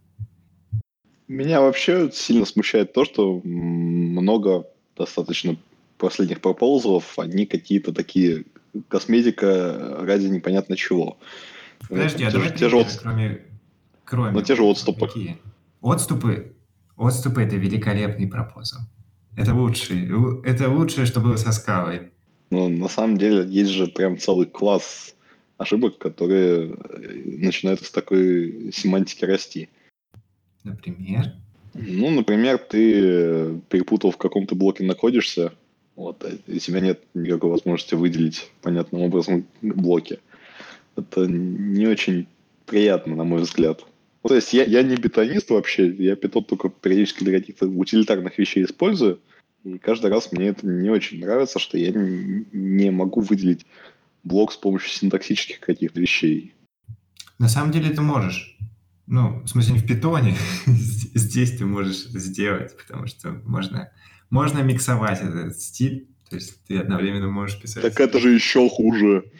Меня 1.27 1.61
вообще 1.61 2.09
сильно 2.11 2.45
смущает 2.45 2.93
то, 2.93 3.05
что 3.05 3.39
много 3.43 4.65
достаточно 4.97 5.55
последних 5.97 6.41
пропозалов, 6.41 7.19
они 7.19 7.45
какие-то 7.45 7.93
такие 7.93 8.45
косметика 8.87 9.97
ради 10.01 10.25
непонятно 10.27 10.75
чего. 10.75 11.17
Подожди, 11.87 12.23
а 12.23 12.31
те, 12.31 12.37
же- 12.39 12.43
давай 12.43 12.57
те 12.57 12.69
же 12.69 12.69
примеры, 12.71 12.89
отс- 12.89 12.99
кроме, 13.01 13.41
кроме... 14.09 14.31
Ну, 14.31 14.41
те 14.41 14.55
же 14.55 14.63
отступы. 14.63 15.07
Какие? 15.07 15.37
Отступы? 15.81 16.53
Отступы— 16.97 17.41
это 17.43 17.55
великолепный 17.55 18.27
пропозал. 18.27 18.81
Это 19.37 19.53
лучший, 19.53 20.09
лу- 20.09 20.43
это 20.43 20.67
лучшее, 20.69 21.05
что 21.05 21.21
было 21.21 21.37
со 21.37 21.51
скалой. 21.51 22.09
Но 22.49 22.67
на 22.67 22.89
самом 22.89 23.17
деле 23.17 23.45
есть 23.47 23.69
же 23.69 23.87
прям 23.87 24.17
целый 24.17 24.47
класс 24.47 25.15
ошибок, 25.57 25.97
которые 25.97 26.71
э, 26.71 27.37
начинают 27.37 27.81
из 27.81 27.91
такой 27.91 28.71
семантики 28.73 29.23
расти. 29.25 29.69
Например? 30.63 31.33
Ну, 31.73 32.09
например, 32.09 32.57
ты 32.57 32.93
э, 32.95 33.59
перепутал, 33.69 34.11
в 34.11 34.17
каком 34.17 34.47
ты 34.47 34.55
блоке 34.55 34.83
находишься, 34.83 35.53
вот, 35.95 36.23
а 36.25 36.29
и 36.29 36.55
у 36.55 36.59
тебя 36.59 36.79
нет 36.79 37.01
никакой 37.13 37.51
возможности 37.51 37.93
выделить 37.93 38.51
понятным 38.61 39.01
образом 39.01 39.45
блоки. 39.61 40.19
Это 40.95 41.27
не 41.27 41.87
очень 41.87 42.27
приятно, 42.65 43.15
на 43.15 43.23
мой 43.23 43.41
взгляд. 43.41 43.85
Ну, 44.23 44.29
то 44.29 44.35
есть 44.35 44.53
я, 44.53 44.63
я 44.63 44.83
не 44.83 44.95
бетонист 44.95 45.49
вообще, 45.49 45.87
я 45.87 46.15
питон 46.15 46.43
только 46.43 46.69
периодически 46.69 47.23
для 47.23 47.39
каких-то 47.39 47.67
утилитарных 47.67 48.37
вещей 48.37 48.65
использую, 48.65 49.21
и 49.63 49.77
каждый 49.77 50.09
раз 50.09 50.31
мне 50.31 50.47
это 50.47 50.67
не 50.67 50.89
очень 50.89 51.19
нравится, 51.19 51.59
что 51.59 51.77
я 51.77 51.91
не, 51.91 52.45
не 52.51 52.91
могу 52.91 53.21
выделить 53.21 53.65
блок 54.23 54.51
с 54.51 54.57
помощью 54.57 54.89
синтаксических 54.89 55.59
каких-то 55.59 55.99
вещей. 55.99 56.53
На 57.37 57.47
самом 57.47 57.71
деле 57.71 57.91
ты 57.91 58.01
можешь. 58.01 58.57
Ну, 59.07 59.41
в 59.41 59.47
смысле, 59.47 59.73
не 59.73 59.79
в 59.79 59.87
питоне. 59.87 60.35
Здесь 60.65 61.57
ты 61.57 61.65
можешь 61.65 62.05
это 62.05 62.19
сделать, 62.19 62.77
потому 62.77 63.07
что 63.07 63.31
можно, 63.45 63.91
можно 64.29 64.59
миксовать 64.59 65.21
этот 65.21 65.59
стиль. 65.59 66.07
То 66.29 66.35
есть 66.35 66.63
ты 66.65 66.77
одновременно 66.77 67.27
можешь 67.27 67.59
писать... 67.59 67.81
Так 67.81 67.99
это 67.99 68.19
же 68.19 68.31
еще 68.31 68.69
хуже. 68.69 69.31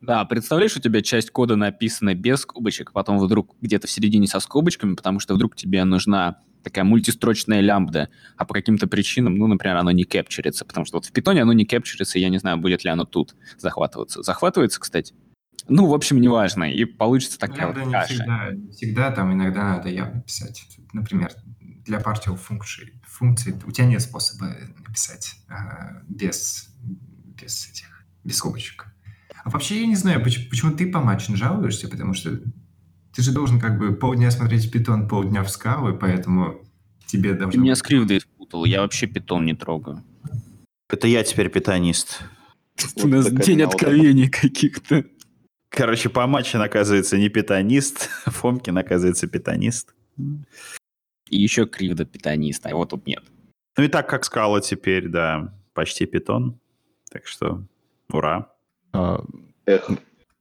Да, 0.00 0.24
представляешь, 0.24 0.76
у 0.76 0.80
тебя 0.80 1.02
часть 1.02 1.30
кода 1.30 1.56
написана 1.56 2.14
без 2.14 2.40
скобочек, 2.40 2.92
потом 2.92 3.18
вдруг 3.18 3.54
где-то 3.60 3.86
в 3.86 3.90
середине 3.90 4.26
со 4.26 4.40
скобочками, 4.40 4.94
потому 4.94 5.20
что 5.20 5.34
вдруг 5.34 5.56
тебе 5.56 5.84
нужна 5.84 6.38
такая 6.62 6.84
мультистрочная 6.84 7.60
лямбда, 7.60 8.08
а 8.36 8.44
по 8.44 8.54
каким-то 8.54 8.86
причинам, 8.86 9.36
ну, 9.36 9.46
например, 9.46 9.76
оно 9.76 9.90
не 9.90 10.04
кэпчерится, 10.04 10.64
потому 10.64 10.86
что 10.86 10.98
вот 10.98 11.06
в 11.06 11.12
питоне 11.12 11.42
оно 11.42 11.52
не 11.52 11.64
кэпчерится, 11.64 12.18
я 12.18 12.28
не 12.28 12.38
знаю, 12.38 12.58
будет 12.58 12.84
ли 12.84 12.90
оно 12.90 13.04
тут 13.04 13.34
захватываться. 13.58 14.22
Захватывается, 14.22 14.80
кстати? 14.80 15.14
Ну, 15.68 15.86
в 15.86 15.94
общем, 15.94 16.20
неважно, 16.20 16.64
и 16.64 16.84
получится 16.84 17.38
такая 17.38 17.66
Лямбда 17.66 17.80
вот 17.80 17.86
не 17.86 17.92
каша. 17.92 18.14
всегда, 18.14 18.50
не 18.52 18.70
всегда 18.72 19.10
там 19.10 19.32
иногда 19.32 19.76
надо 19.76 19.88
явно 19.88 20.22
писать. 20.22 20.66
Например, 20.92 21.30
для 21.84 21.98
partial 21.98 22.36
функций, 22.36 22.92
функций 23.04 23.54
у 23.66 23.70
тебя 23.70 23.86
нет 23.86 24.02
способа 24.02 24.54
написать 24.86 25.34
а, 25.48 26.02
без, 26.08 26.74
без 27.40 27.68
этих, 27.68 28.04
без 28.24 28.36
скобочек. 28.36 28.89
А 29.44 29.50
вообще 29.50 29.80
я 29.80 29.86
не 29.86 29.96
знаю, 29.96 30.22
почему, 30.22 30.48
почему 30.50 30.72
ты 30.72 30.90
по 30.90 31.00
матчу 31.00 31.36
жалуешься, 31.36 31.88
потому 31.88 32.14
что 32.14 32.40
ты 33.14 33.22
же 33.22 33.32
должен 33.32 33.58
как 33.60 33.78
бы 33.78 33.94
полдня 33.94 34.30
смотреть 34.30 34.70
питон, 34.70 35.08
полдня 35.08 35.42
в 35.42 35.50
скалы, 35.50 35.94
поэтому 35.94 36.62
тебе 37.06 37.32
Ты 37.32 37.40
должно 37.40 37.60
меня 37.62 37.72
быть- 37.72 37.78
с 37.78 37.82
кривдой 37.82 38.20
спутал, 38.20 38.64
я 38.64 38.82
вообще 38.82 39.06
питон 39.06 39.44
не 39.46 39.54
трогаю. 39.54 40.04
Это 40.88 41.06
я 41.06 41.22
теперь 41.22 41.48
питанист. 41.50 42.22
У 42.96 43.06
нас 43.06 43.30
день 43.30 43.62
откровений 43.62 44.28
каких-то. 44.28 45.04
Короче, 45.70 46.08
по 46.08 46.26
матчу 46.26 46.60
оказывается 46.60 47.16
не 47.16 47.28
питанист, 47.28 48.08
Фомкин 48.26 48.76
оказывается 48.76 49.26
питанист. 49.28 49.94
И 51.28 51.40
еще 51.40 51.66
кривда 51.66 52.04
питонист, 52.04 52.66
а 52.66 52.70
его 52.70 52.84
тут 52.86 53.06
нет. 53.06 53.22
Ну 53.76 53.84
и 53.84 53.88
так 53.88 54.08
как 54.08 54.24
скала 54.24 54.60
теперь, 54.60 55.08
да, 55.08 55.54
почти 55.74 56.06
питон. 56.06 56.58
Так 57.10 57.26
что 57.26 57.64
ура. 58.10 58.52
А, 58.92 59.24
Эх, 59.66 59.90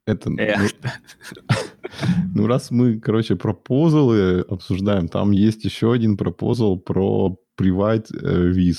это, 0.05 0.29
ну, 0.29 0.37
Эх, 0.39 0.71
Ну, 2.35 2.47
раз 2.47 2.71
мы, 2.71 2.99
короче, 2.99 3.35
пропозалы 3.35 4.41
обсуждаем, 4.41 5.07
там 5.07 5.31
есть 5.31 5.65
еще 5.65 5.91
один 5.91 6.17
пропозал 6.17 6.77
про 6.79 7.37
Private 7.59 8.07
э, 8.13 8.51
Viz 8.51 8.77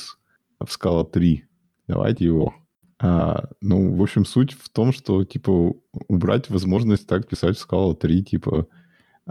в 0.59 0.67
Scala 0.67 1.09
3. 1.11 1.45
Давайте 1.89 2.25
его. 2.25 2.55
А, 2.99 3.49
ну, 3.61 3.95
в 3.95 4.03
общем, 4.03 4.25
суть 4.25 4.53
в 4.53 4.69
том, 4.69 4.93
что, 4.93 5.25
типа, 5.25 5.75
убрать 6.09 6.51
возможность 6.51 7.07
так 7.07 7.29
писать 7.29 7.59
в 7.59 7.69
Scala 7.69 7.95
3, 7.95 8.25
типа, 8.25 8.67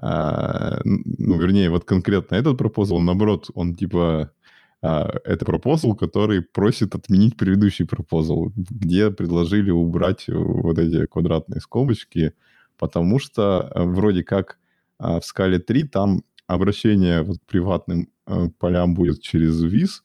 а, 0.01 0.79
ну, 0.83 1.39
вернее, 1.39 1.69
вот 1.69 1.85
конкретно 1.85 2.35
этот 2.35 2.57
пропозал, 2.57 2.99
наоборот, 2.99 3.49
он, 3.53 3.75
типа, 3.75 4.31
это 4.81 5.45
пропозал, 5.45 5.95
который 5.95 6.41
просит 6.41 6.95
отменить 6.95 7.37
предыдущий 7.37 7.85
пропозал, 7.85 8.51
где 8.55 9.11
предложили 9.11 9.71
убрать 9.71 10.25
вот 10.27 10.77
эти 10.79 11.05
квадратные 11.05 11.59
скобочки, 11.59 12.33
потому 12.77 13.19
что 13.19 13.69
э, 13.75 13.83
вроде 13.83 14.23
как 14.23 14.57
а, 14.97 15.19
в 15.19 15.25
скале 15.25 15.59
3 15.59 15.83
там 15.83 16.23
обращение 16.47 17.21
вот 17.21 17.37
к 17.39 17.45
приватным 17.45 18.09
э, 18.25 18.49
полям 18.57 18.95
будет 18.95 19.21
через 19.21 19.61
виз, 19.61 20.03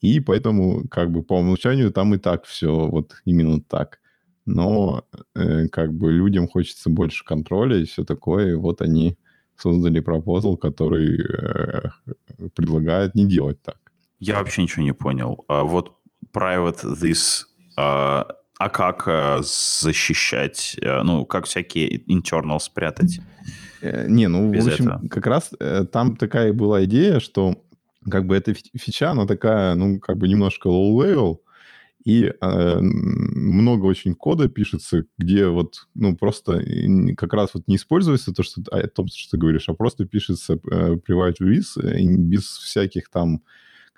и 0.00 0.20
поэтому 0.20 0.86
как 0.88 1.10
бы 1.10 1.22
по 1.22 1.38
умолчанию 1.38 1.92
там 1.92 2.14
и 2.14 2.18
так 2.18 2.44
все 2.44 2.88
вот 2.88 3.14
именно 3.24 3.60
так. 3.60 4.00
Но 4.46 5.04
э, 5.34 5.68
как 5.68 5.92
бы 5.94 6.12
людям 6.12 6.48
хочется 6.48 6.90
больше 6.90 7.24
контроля 7.24 7.78
и 7.78 7.84
все 7.84 8.04
такое, 8.04 8.52
и 8.52 8.54
вот 8.54 8.82
они 8.82 9.16
создали 9.56 10.00
пропозал, 10.00 10.56
который 10.56 11.20
э, 11.20 11.90
предлагает 12.54 13.14
не 13.14 13.26
делать 13.26 13.60
так. 13.62 13.87
Я 14.18 14.38
вообще 14.38 14.62
ничего 14.62 14.82
не 14.82 14.92
понял. 14.92 15.44
А 15.48 15.62
вот 15.64 15.96
private 16.32 16.84
this, 17.00 17.44
а, 17.76 18.26
а 18.58 18.68
как 18.68 19.06
а, 19.06 19.40
защищать, 19.42 20.76
а, 20.82 21.02
ну, 21.02 21.24
как 21.24 21.46
всякие 21.46 21.98
internal 22.06 22.58
спрятать? 22.58 23.20
Э, 23.80 24.06
Не, 24.08 24.28
ну, 24.28 24.50
Без 24.50 24.64
в 24.64 24.68
общем, 24.68 24.88
этого. 24.88 25.08
как 25.08 25.26
раз 25.26 25.50
э, 25.60 25.84
там 25.84 26.16
такая 26.16 26.52
была 26.52 26.84
идея, 26.84 27.20
что 27.20 27.62
как 28.10 28.26
бы 28.26 28.36
эта 28.36 28.54
фи- 28.54 28.70
фича, 28.76 29.10
она 29.10 29.26
такая, 29.26 29.74
ну, 29.74 30.00
как 30.00 30.16
бы 30.18 30.28
немножко 30.28 30.68
low-level, 30.68 31.38
и 32.04 32.24
э, 32.24 32.80
много 32.80 33.84
очень 33.84 34.14
кода 34.14 34.48
пишется, 34.48 35.04
где 35.18 35.46
вот, 35.46 35.88
ну, 35.94 36.16
просто 36.16 36.64
как 37.16 37.32
раз 37.34 37.50
вот 37.54 37.68
не 37.68 37.76
используется 37.76 38.32
то, 38.32 38.42
что, 38.42 38.62
а, 38.70 38.86
то, 38.86 39.06
что 39.06 39.32
ты 39.32 39.36
говоришь, 39.36 39.68
а 39.68 39.74
просто 39.74 40.06
пишется 40.06 40.54
э, 40.54 40.96
private 41.06 41.36
э, 41.40 42.00
и 42.00 42.16
без 42.16 42.44
всяких 42.44 43.10
там 43.10 43.42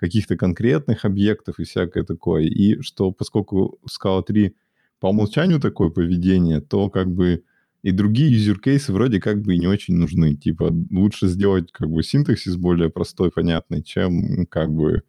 каких-то 0.01 0.35
конкретных 0.35 1.05
объектов 1.05 1.59
и 1.59 1.63
всякое 1.63 2.03
такое. 2.03 2.45
И 2.45 2.81
что 2.81 3.11
поскольку 3.11 3.79
Scala 3.87 4.23
3 4.23 4.55
по 4.99 5.07
умолчанию 5.07 5.59
такое 5.59 5.89
поведение, 5.89 6.59
то 6.59 6.89
как 6.89 7.07
бы 7.13 7.43
и 7.83 7.91
другие 7.91 8.31
юзер-кейсы 8.31 8.91
вроде 8.93 9.19
как 9.19 9.41
бы 9.41 9.55
и 9.55 9.59
не 9.59 9.67
очень 9.67 9.95
нужны. 9.95 10.35
Типа 10.35 10.73
лучше 10.91 11.27
сделать 11.27 11.71
как 11.71 11.89
бы 11.89 12.01
синтаксис 12.03 12.55
более 12.55 12.89
простой, 12.89 13.29
понятный, 13.31 13.83
чем 13.83 14.47
как 14.47 14.71
бы 14.73 15.03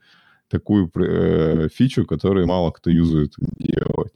такую 0.49 0.91
э, 0.95 1.69
фичу, 1.73 2.05
которую 2.05 2.47
мало 2.47 2.71
кто 2.71 2.91
юзает 2.91 3.33
делать. 3.59 4.13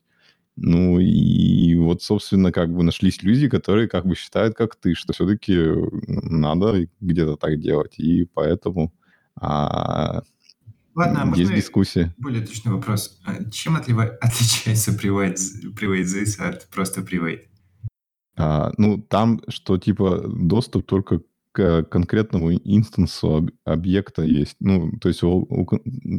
Ну 0.56 0.98
и 1.00 1.74
вот, 1.76 2.02
собственно, 2.02 2.52
как 2.52 2.70
бы 2.72 2.82
нашлись 2.82 3.22
люди, 3.22 3.48
которые 3.48 3.88
как 3.88 4.06
бы 4.06 4.14
считают, 4.14 4.54
как 4.54 4.76
ты, 4.76 4.94
что 4.94 5.14
все-таки 5.14 5.56
надо 6.06 6.86
где-то 7.00 7.36
так 7.36 7.60
делать. 7.60 7.98
И 7.98 8.26
поэтому 8.34 8.92
а, 9.40 10.22
Ладно, 10.96 11.30
а 11.30 11.36
есть 11.36 11.54
дискуссия. 11.54 12.14
более 12.16 12.44
точный 12.44 12.72
вопрос? 12.72 13.20
А 13.24 13.44
Чем 13.50 13.76
отличается 13.76 14.92
private, 14.92 15.36
private 15.78 16.04
this 16.04 16.40
от 16.40 16.68
просто 16.70 17.02
private? 17.02 17.42
А, 18.38 18.72
ну, 18.78 18.98
там, 18.98 19.40
что 19.48 19.76
типа 19.78 20.24
доступ 20.26 20.86
только 20.86 21.20
к 21.52 21.84
конкретному 21.84 22.52
инстансу 22.52 23.36
об- 23.36 23.50
объекта 23.64 24.22
есть. 24.22 24.56
Ну, 24.60 24.90
то 24.98 25.08
есть, 25.08 25.20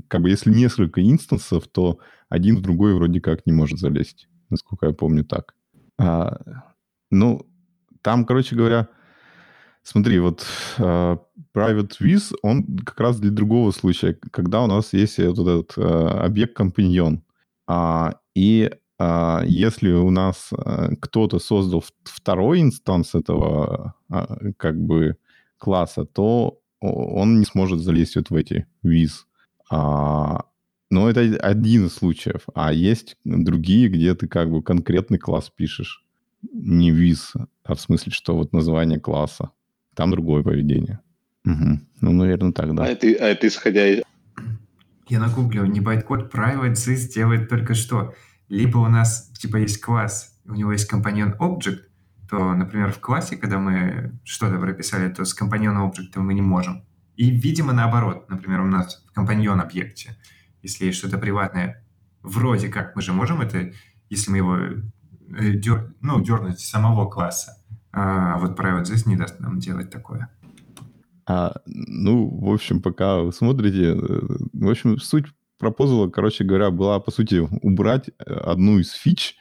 как 0.07 0.21
бы 0.21 0.29
если 0.29 0.51
несколько 0.53 1.01
инстансов, 1.01 1.67
то 1.67 1.99
один 2.29 2.57
в 2.57 2.61
другой 2.61 2.93
вроде 2.93 3.19
как 3.19 3.45
не 3.45 3.53
может 3.53 3.79
залезть. 3.79 4.29
Насколько 4.49 4.87
я 4.87 4.93
помню, 4.93 5.23
так. 5.25 5.53
А, 5.99 6.39
ну, 7.11 7.47
там, 8.01 8.25
короче 8.25 8.55
говоря, 8.55 8.89
смотри, 9.87 10.19
вот 10.19 10.45
а, 10.77 11.17
Private 11.55 11.93
Viz, 12.01 12.35
он 12.41 12.77
как 12.85 12.99
раз 12.99 13.19
для 13.19 13.31
другого 13.31 13.71
случая, 13.71 14.17
когда 14.31 14.61
у 14.61 14.67
нас 14.67 14.93
есть 14.93 15.17
вот 15.17 15.39
этот 15.39 15.73
а, 15.77 16.25
объект-компаньон. 16.25 17.23
А, 17.67 18.15
и 18.35 18.69
а, 18.99 19.43
если 19.45 19.91
у 19.93 20.09
нас 20.09 20.49
а, 20.51 20.89
кто-то 20.99 21.39
создал 21.39 21.83
второй 22.03 22.61
инстанс 22.61 23.15
этого 23.15 23.95
как 24.57 24.79
бы 24.79 25.17
класса, 25.57 26.05
то 26.05 26.59
он 26.81 27.39
не 27.39 27.45
сможет 27.45 27.79
залезть 27.79 28.17
вот 28.17 28.29
в 28.29 28.35
эти 28.35 28.67
виз. 28.83 29.25
А, 29.71 30.43
но 30.89 31.09
это 31.09 31.21
один 31.21 31.87
из 31.87 31.93
случаев. 31.93 32.43
А 32.53 32.73
есть 32.73 33.15
другие, 33.23 33.87
где 33.87 34.13
ты 34.15 34.27
как 34.27 34.51
бы 34.51 34.61
конкретный 34.61 35.17
класс 35.17 35.49
пишешь. 35.49 36.03
Не 36.53 36.91
виз, 36.91 37.33
а 37.63 37.73
в 37.73 37.81
смысле, 37.81 38.11
что 38.11 38.35
вот 38.35 38.53
название 38.53 38.99
класса. 38.99 39.51
Там 39.97 40.11
другое 40.11 40.43
поведение. 40.43 40.99
Мгм. 41.43 41.87
Ну, 42.01 42.11
наверное, 42.11 42.51
так, 42.51 42.69
а 42.69 42.73
да. 42.73 42.87
это, 42.87 43.07
а 43.07 43.25
это 43.29 43.47
исходя 43.47 43.87
из... 43.87 44.03
Я 45.09 45.19
нагуглил, 45.19 45.65
не 45.65 45.79
байткод 45.81 46.31
private 46.31 46.73
this 46.73 47.11
делает 47.11 47.49
только 47.49 47.73
что. 47.73 48.13
Либо 48.47 48.77
у 48.77 48.87
нас 48.87 49.31
типа 49.39 49.57
есть 49.57 49.81
класс, 49.81 50.39
у 50.45 50.53
него 50.53 50.71
есть 50.71 50.87
компаньон 50.87 51.33
object, 51.39 51.79
то, 52.29 52.53
например, 52.53 52.91
в 52.91 52.99
классе, 52.99 53.37
когда 53.37 53.57
мы 53.57 54.19
что-то 54.23 54.59
прописали, 54.59 55.11
то 55.11 55.25
с 55.25 55.33
компаньон 55.33 55.77
объектом 55.77 56.27
мы 56.27 56.35
не 56.35 56.41
можем. 56.41 56.85
И, 57.15 57.31
видимо, 57.31 57.73
наоборот. 57.73 58.29
Например, 58.29 58.61
у 58.61 58.67
нас 58.67 59.03
в 59.09 59.13
компаньон 59.13 59.59
объекте, 59.59 60.15
если 60.61 60.85
есть 60.85 60.99
что-то 60.99 61.17
приватное, 61.17 61.83
вроде 62.21 62.69
как 62.69 62.95
мы 62.95 63.01
же 63.01 63.13
можем 63.13 63.41
это, 63.41 63.71
если 64.09 64.29
мы 64.29 64.37
его 64.37 64.57
э, 64.57 65.53
дер- 65.53 65.95
ну, 66.01 66.21
дернуть 66.21 66.59
с 66.59 66.69
самого 66.69 67.09
класса. 67.09 67.53
А 67.99 68.37
вот 68.37 68.59
private 68.59 68.83
this 68.83 69.07
не 69.09 69.15
даст 69.15 69.39
нам 69.39 69.57
делать 69.59 69.89
такое. 69.89 70.29
А, 71.25 71.55
ну, 71.65 72.29
в 72.29 72.53
общем, 72.53 72.79
пока 72.81 73.17
вы 73.21 73.33
смотрите, 73.33 73.95
э, 73.95 73.97
в 74.53 74.69
общем, 74.69 74.99
суть 74.99 75.25
пропозала, 75.57 76.07
короче 76.09 76.43
говоря, 76.43 76.69
была, 76.69 76.99
по 76.99 77.09
сути, 77.11 77.47
убрать 77.63 78.09
э, 78.09 78.33
одну 78.33 78.77
из 78.77 78.91
фич 78.91 79.35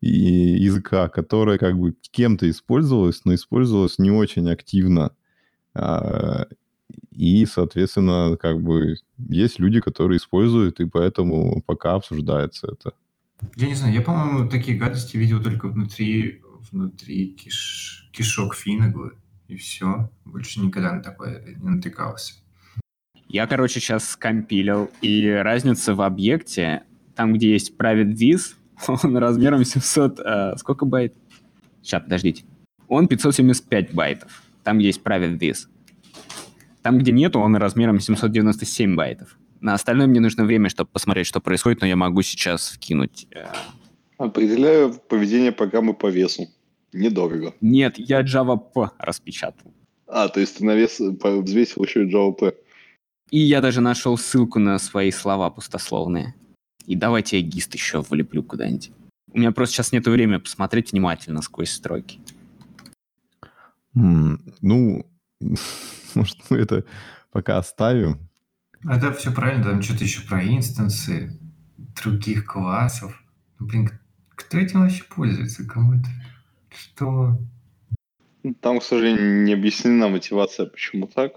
и 0.00 0.08
языка, 0.08 1.08
которая 1.08 1.56
как 1.58 1.78
бы 1.78 1.94
кем-то 2.10 2.50
использовалась, 2.50 3.24
но 3.24 3.32
использовалась 3.34 3.98
не 3.98 4.10
очень 4.10 4.50
активно. 4.50 5.12
А, 5.74 6.46
И, 7.12 7.46
соответственно, 7.46 8.36
как 8.36 8.60
бы 8.60 8.96
есть 9.28 9.60
люди, 9.60 9.80
которые 9.80 10.16
используют, 10.16 10.80
и 10.80 10.86
поэтому 10.86 11.62
пока 11.66 11.94
обсуждается 11.94 12.66
это. 12.72 12.92
Я 13.56 13.68
не 13.68 13.74
знаю, 13.74 13.94
я, 13.94 14.02
по-моему, 14.02 14.48
такие 14.48 14.76
гадости 14.76 15.16
видел 15.16 15.42
только 15.42 15.68
внутри, 15.68 16.42
внутри 16.72 17.36
киш- 17.36 17.99
кишок 18.12 18.54
Финнеглы, 18.54 19.12
и 19.48 19.56
все. 19.56 20.10
Больше 20.24 20.60
никогда 20.60 20.92
на 20.92 21.02
такое 21.02 21.42
не 21.56 21.70
натыкался. 21.70 22.34
Я, 23.28 23.46
короче, 23.46 23.80
сейчас 23.80 24.08
скомпилил, 24.08 24.90
и 25.02 25.28
разница 25.28 25.94
в 25.94 26.02
объекте, 26.02 26.82
там, 27.14 27.32
где 27.32 27.52
есть 27.52 27.76
private 27.76 28.12
this, 28.14 28.54
он 29.04 29.16
размером 29.16 29.64
700... 29.64 30.20
э, 30.20 30.56
сколько 30.56 30.84
байт? 30.84 31.14
Сейчас, 31.82 32.02
подождите. 32.02 32.44
Он 32.88 33.06
575 33.06 33.94
байтов. 33.94 34.42
Там 34.64 34.78
есть 34.78 35.00
private 35.02 35.38
this. 35.38 35.68
Там, 36.82 36.98
где 36.98 37.12
нету, 37.12 37.40
он 37.40 37.56
размером 37.56 38.00
797 38.00 38.96
байтов. 38.96 39.36
На 39.60 39.74
остальное 39.74 40.06
мне 40.06 40.20
нужно 40.20 40.44
время, 40.44 40.68
чтобы 40.70 40.90
посмотреть, 40.90 41.26
что 41.26 41.40
происходит, 41.40 41.82
но 41.82 41.86
я 41.86 41.96
могу 41.96 42.22
сейчас 42.22 42.70
вкинуть. 42.70 43.26
Э, 43.32 43.48
Определяю 44.18 44.94
поведение 44.94 45.52
программы 45.52 45.94
по 45.94 46.08
весу. 46.08 46.48
Недорого. 46.92 47.54
Нет, 47.60 47.98
я 47.98 48.22
javap 48.22 48.90
распечатал. 48.98 49.72
А, 50.06 50.28
то 50.28 50.40
есть 50.40 50.58
ты 50.58 50.64
на 50.64 50.74
вес 50.74 50.98
взвесил 50.98 51.84
еще 51.84 52.04
и 52.04 52.12
javap. 52.12 52.54
И 53.30 53.38
я 53.38 53.60
даже 53.60 53.80
нашел 53.80 54.18
ссылку 54.18 54.58
на 54.58 54.78
свои 54.78 55.10
слова 55.12 55.50
пустословные. 55.50 56.34
И 56.86 56.96
давайте 56.96 57.38
я 57.38 57.46
гист 57.46 57.74
еще 57.74 58.00
влеплю 58.00 58.42
куда-нибудь. 58.42 58.90
У 59.32 59.38
меня 59.38 59.52
просто 59.52 59.76
сейчас 59.76 59.92
нет 59.92 60.06
времени 60.06 60.38
посмотреть 60.38 60.90
внимательно 60.90 61.40
сквозь 61.42 61.70
строки. 61.70 62.18
Mm, 63.96 64.38
ну, 64.60 65.06
может, 66.14 66.38
мы 66.50 66.58
это 66.58 66.84
пока 67.30 67.58
оставим. 67.58 68.18
А 68.84 68.98
да, 68.98 69.12
все 69.12 69.30
правильно, 69.30 69.64
там 69.64 69.82
что-то 69.82 70.04
еще 70.04 70.22
про 70.22 70.42
инстансы 70.44 71.38
других 72.02 72.46
классов. 72.46 73.22
Ну, 73.58 73.66
блин, 73.66 73.90
кто 74.30 74.58
этим 74.58 74.80
вообще 74.80 75.04
пользуется? 75.04 75.64
Кому 75.66 75.94
это? 75.94 76.08
Что? 76.70 77.38
Там, 78.60 78.80
к 78.80 78.82
сожалению, 78.82 79.44
не 79.44 79.52
объяснена 79.52 80.08
мотивация, 80.08 80.66
почему 80.66 81.06
так. 81.06 81.32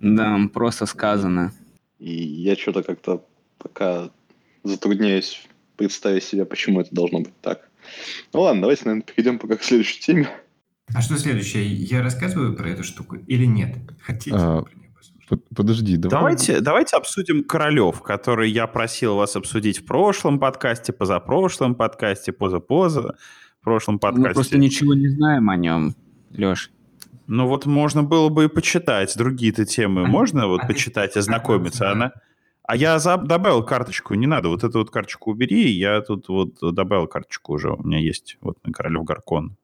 Да, 0.00 0.38
просто 0.52 0.86
сказано. 0.86 1.52
И 1.98 2.12
я 2.12 2.56
что-то 2.56 2.82
как-то 2.82 3.24
пока 3.58 4.10
затрудняюсь 4.62 5.46
представить 5.76 6.24
себе, 6.24 6.44
почему 6.44 6.80
это 6.80 6.94
должно 6.94 7.20
быть 7.20 7.38
так. 7.40 7.68
Ну 8.32 8.40
ладно, 8.40 8.62
давайте, 8.62 8.84
наверное, 8.84 9.06
перейдем 9.06 9.38
пока 9.38 9.56
к 9.56 9.62
следующей 9.62 10.00
теме. 10.00 10.28
А 10.94 11.00
что 11.00 11.16
следующее? 11.16 11.66
Я 11.66 12.02
рассказываю 12.02 12.54
про 12.54 12.68
эту 12.68 12.84
штуку 12.84 13.16
или 13.16 13.46
нет? 13.46 13.76
Хотите? 14.00 14.36
А, 14.36 14.64
подожди, 15.54 15.96
давай. 15.96 16.18
давайте, 16.18 16.60
давайте 16.60 16.96
обсудим 16.96 17.44
Королев, 17.44 18.02
который 18.02 18.50
я 18.50 18.66
просил 18.66 19.16
вас 19.16 19.36
обсудить 19.36 19.78
в 19.78 19.86
прошлом 19.86 20.38
подкасте, 20.38 20.92
позапрошлом 20.92 21.74
подкасте, 21.74 22.32
поза-поза, 22.32 23.16
в 23.64 23.70
прошлом 23.74 23.98
подкасте. 23.98 24.28
Мы 24.28 24.34
просто 24.34 24.58
ничего 24.58 24.92
не 24.92 25.08
знаем 25.08 25.48
о 25.48 25.56
нем, 25.56 25.94
Леш. 26.32 26.70
Ну 27.26 27.48
вот 27.48 27.64
можно 27.64 28.02
было 28.02 28.28
бы 28.28 28.44
и 28.44 28.48
почитать 28.48 29.16
другие-то 29.16 29.64
темы. 29.64 30.06
Можно 30.06 30.48
вот 30.48 30.66
почитать, 30.66 31.16
ознакомиться. 31.16 31.90
Она... 31.90 32.12
А 32.64 32.76
я 32.76 32.98
за... 32.98 33.16
добавил 33.16 33.64
карточку, 33.64 34.12
не 34.16 34.26
надо, 34.26 34.50
вот 34.50 34.64
эту 34.64 34.80
вот 34.80 34.90
карточку 34.90 35.30
убери, 35.30 35.70
я 35.70 36.02
тут 36.02 36.28
вот 36.28 36.58
добавил 36.60 37.06
карточку 37.06 37.54
уже, 37.54 37.72
у 37.72 37.82
меня 37.82 38.00
есть 38.00 38.36
вот 38.42 38.58
на 38.66 38.72
Королев 38.74 39.04
Гаркон. 39.04 39.56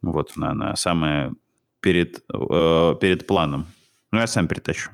Вот, 0.00 0.36
на, 0.36 0.54
на 0.54 0.76
самое 0.76 1.32
перед, 1.80 2.22
э, 2.32 2.94
перед 3.00 3.26
планом. 3.26 3.66
Ну, 4.12 4.20
я 4.20 4.28
сам 4.28 4.46
перетащу. 4.46 4.92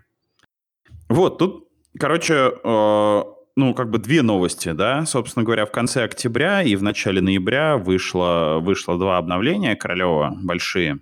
Вот, 1.10 1.36
тут, 1.36 1.68
короче, 1.98 2.52
э, 2.64 3.22
ну, 3.56 3.74
как 3.74 3.90
бы 3.90 3.98
две 3.98 4.22
новости, 4.22 4.72
да. 4.72 5.04
Собственно 5.06 5.44
говоря, 5.44 5.66
в 5.66 5.72
конце 5.72 6.04
октября 6.04 6.62
и 6.62 6.76
в 6.76 6.82
начале 6.82 7.20
ноября 7.20 7.76
вышло, 7.76 8.58
вышло 8.60 8.98
два 8.98 9.18
обновления 9.18 9.76
Королева, 9.76 10.34
большие. 10.42 11.00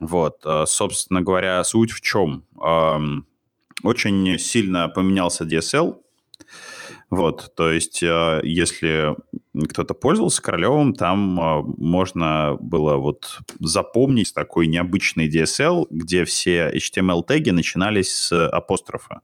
Вот, 0.00 0.42
э, 0.44 0.64
собственно 0.66 1.20
говоря, 1.20 1.62
суть 1.64 1.90
в 1.90 2.00
чем? 2.00 2.44
Эм, 2.62 3.26
очень 3.82 4.38
сильно 4.38 4.88
поменялся 4.88 5.44
DSL, 5.44 5.96
вот, 7.10 7.52
то 7.56 7.72
есть, 7.72 8.04
э, 8.04 8.40
если 8.44 9.16
кто-то 9.68 9.94
пользовался 9.94 10.40
Королевым, 10.40 10.94
там 10.94 11.40
э, 11.40 11.62
можно 11.76 12.56
было 12.60 12.96
вот 12.96 13.40
запомнить 13.58 14.32
такой 14.32 14.68
необычный 14.68 15.28
DSL, 15.28 15.88
где 15.90 16.24
все 16.24 16.70
HTML-теги 16.70 17.50
начинались 17.50 18.14
с 18.14 18.48
апострофа. 18.48 19.22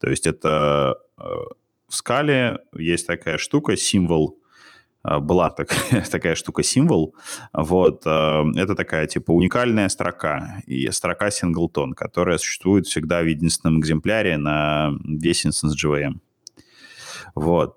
То 0.00 0.08
есть, 0.08 0.26
это 0.26 1.00
скале 1.96 2.60
есть 2.76 3.06
такая 3.06 3.38
штука, 3.38 3.76
символ, 3.76 4.38
а, 5.06 5.20
была 5.20 5.50
такая, 5.50 6.04
такая 6.10 6.34
штука 6.34 6.62
символ. 6.62 7.14
Вот. 7.52 8.02
А, 8.06 8.44
это 8.56 8.74
такая 8.74 9.06
типа 9.06 9.30
уникальная 9.30 9.88
строка. 9.88 10.62
И 10.66 10.90
строка 10.90 11.30
синглтон, 11.30 11.94
которая 11.94 12.38
существует 12.38 12.86
всегда 12.86 13.22
в 13.22 13.26
единственном 13.26 13.80
экземпляре 13.80 14.36
на 14.36 14.92
весь 15.04 15.46
инстанс 15.46 15.76
JVM. 15.82 16.14
Вот. 17.34 17.76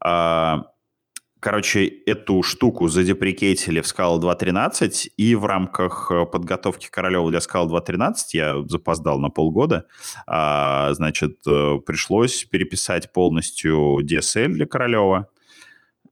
А, 0.00 0.71
короче, 1.42 1.86
эту 2.06 2.42
штуку 2.44 2.86
задеприкейтили 2.88 3.80
в 3.80 3.84
Scala 3.84 4.20
2.13, 4.20 5.10
и 5.16 5.34
в 5.34 5.44
рамках 5.44 6.10
э, 6.12 6.24
подготовки 6.24 6.88
Королева 6.88 7.30
для 7.30 7.40
Scala 7.40 7.68
2.13, 7.68 8.14
я 8.32 8.62
запоздал 8.68 9.18
на 9.18 9.28
полгода, 9.28 9.86
значит, 10.26 11.40
э, 11.46 11.78
пришлось 11.84 12.44
переписать 12.44 13.12
полностью 13.12 13.98
DSL 14.02 14.48
для 14.48 14.66
Королева, 14.66 15.28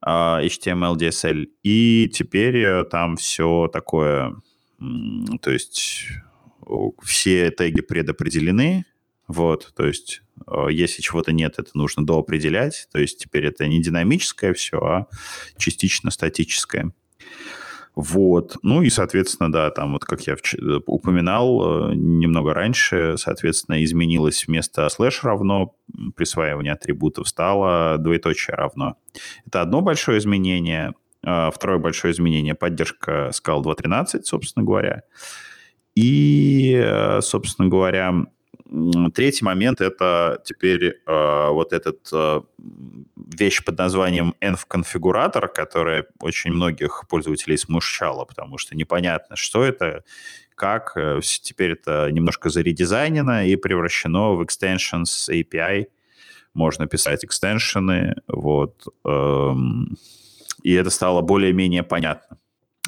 а, 0.01 0.41
HTML, 0.43 0.97
DSL, 0.97 1.47
и 1.63 2.09
теперь 2.11 2.57
э, 2.57 2.83
там 2.83 3.15
все 3.15 3.69
такое, 3.71 4.35
то 5.41 5.51
есть 5.51 6.07
все 7.03 7.51
теги 7.51 7.81
предопределены, 7.81 8.85
вот, 9.27 9.71
то 9.75 9.85
есть 9.85 10.23
если 10.69 11.01
чего-то 11.01 11.31
нет, 11.31 11.55
это 11.57 11.71
нужно 11.73 12.05
доопределять, 12.05 12.87
то 12.91 12.99
есть 12.99 13.17
теперь 13.19 13.45
это 13.45 13.67
не 13.67 13.81
динамическое 13.81 14.53
все, 14.53 14.77
а 14.77 15.07
частично 15.57 16.11
статическое. 16.11 16.91
Вот. 17.95 18.55
Ну 18.63 18.81
и, 18.81 18.89
соответственно, 18.89 19.51
да, 19.51 19.69
там 19.69 19.93
вот, 19.93 20.05
как 20.05 20.21
я 20.21 20.33
э, 20.35 20.79
упоминал 20.85 21.91
э, 21.91 21.95
немного 21.95 22.53
раньше, 22.53 23.15
соответственно, 23.17 23.83
изменилось 23.83 24.47
вместо 24.47 24.87
слэш 24.87 25.23
равно, 25.23 25.75
присваивание 26.15 26.73
атрибутов 26.73 27.27
стало 27.27 27.97
двоеточие 27.97 28.55
равно. 28.55 28.95
Это 29.45 29.61
одно 29.61 29.81
большое 29.81 30.19
изменение. 30.19 30.93
А 31.23 31.51
второе 31.51 31.79
большое 31.79 32.13
изменение— 32.13 32.55
поддержка 32.55 33.29
Scala 33.33 33.61
2.13, 33.61 34.23
собственно 34.23 34.65
говоря. 34.65 35.03
И, 35.93 36.73
э, 36.73 37.19
собственно 37.21 37.67
говоря, 37.67 38.25
Третий 39.13 39.43
момент– 39.43 39.81
это 39.81 40.41
теперь 40.45 41.01
э, 41.05 41.49
вот 41.49 41.73
этот 41.73 42.07
э, 42.13 42.41
вещь 43.17 43.65
под 43.65 43.77
названием 43.77 44.33
env-конфигуратор, 44.39 45.49
которая 45.49 46.05
очень 46.21 46.53
многих 46.53 47.03
пользователей 47.09 47.57
смущала, 47.57 48.23
потому 48.23 48.57
что 48.57 48.77
непонятно, 48.77 49.35
что 49.35 49.65
это, 49.65 50.05
как. 50.55 50.93
Э, 50.95 51.19
теперь 51.21 51.71
это 51.71 52.09
немножко 52.11 52.49
заредизайнено 52.49 53.45
и 53.45 53.57
превращено 53.57 54.35
в 54.35 54.41
extensions 54.41 55.29
API. 55.29 55.87
Можно 56.53 56.87
писать 56.87 57.25
экстеншены, 57.25 58.15
вот. 58.27 58.85
Эм, 59.03 59.97
и 60.63 60.71
это 60.71 60.89
стало 60.89 61.21
более-менее 61.21 61.83
понятно. 61.83 62.37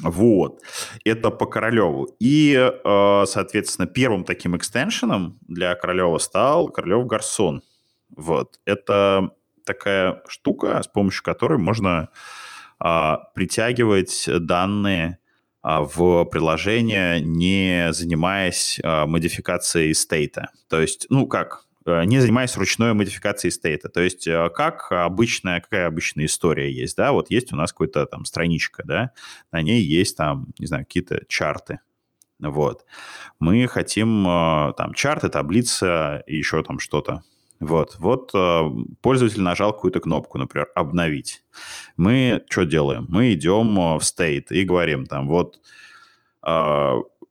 Вот. 0.02 0.60
Это 1.04 1.30
по 1.30 1.46
Королеву. 1.46 2.08
И, 2.18 2.54
э, 2.54 3.24
соответственно, 3.26 3.86
первым 3.86 4.24
таким 4.24 4.56
экстеншеном 4.56 5.38
для 5.46 5.74
Королева 5.76 6.18
стал 6.18 6.68
Королев 6.68 7.06
Гарсон. 7.06 7.62
Вот. 8.16 8.58
Это 8.64 9.30
такая 9.64 10.22
штука, 10.28 10.82
с 10.82 10.88
помощью 10.88 11.22
которой 11.24 11.58
можно 11.58 12.08
а, 12.78 13.16
притягивать 13.34 14.28
данные 14.28 15.18
а, 15.62 15.82
в 15.82 16.24
приложение, 16.26 17.20
не 17.20 17.92
занимаясь 17.92 18.80
а, 18.82 19.06
модификацией 19.06 19.94
стейта. 19.94 20.50
То 20.68 20.80
есть, 20.80 21.06
ну 21.08 21.26
как, 21.26 21.64
не 21.86 22.20
занимаясь 22.20 22.56
ручной 22.56 22.94
модификацией 22.94 23.52
стейта. 23.52 23.88
То 23.88 24.00
есть 24.00 24.26
э, 24.26 24.48
как 24.54 24.90
обычная, 24.90 25.60
какая 25.60 25.86
обычная 25.86 26.26
история 26.26 26.72
есть, 26.72 26.96
да, 26.96 27.12
вот 27.12 27.30
есть 27.30 27.52
у 27.52 27.56
нас 27.56 27.72
какая-то 27.72 28.06
там 28.06 28.24
страничка, 28.24 28.82
да, 28.84 29.10
на 29.52 29.62
ней 29.62 29.82
есть 29.82 30.16
там, 30.16 30.48
не 30.58 30.66
знаю, 30.66 30.84
какие-то 30.84 31.22
чарты, 31.28 31.80
вот. 32.38 32.84
Мы 33.38 33.66
хотим 33.68 34.26
э, 34.26 34.72
там 34.76 34.94
чарты, 34.94 35.28
таблица 35.28 36.22
и 36.26 36.36
еще 36.36 36.62
там 36.62 36.78
что-то. 36.78 37.22
Вот, 37.60 37.96
вот 37.98 38.32
пользователь 39.00 39.40
нажал 39.40 39.72
какую-то 39.72 40.00
кнопку, 40.00 40.38
например, 40.38 40.68
обновить. 40.74 41.44
Мы 41.96 42.44
что 42.50 42.64
делаем? 42.64 43.06
Мы 43.08 43.32
идем 43.32 43.76
в 43.76 44.02
state 44.02 44.46
и 44.50 44.64
говорим 44.64 45.06
там, 45.06 45.28
вот 45.28 45.60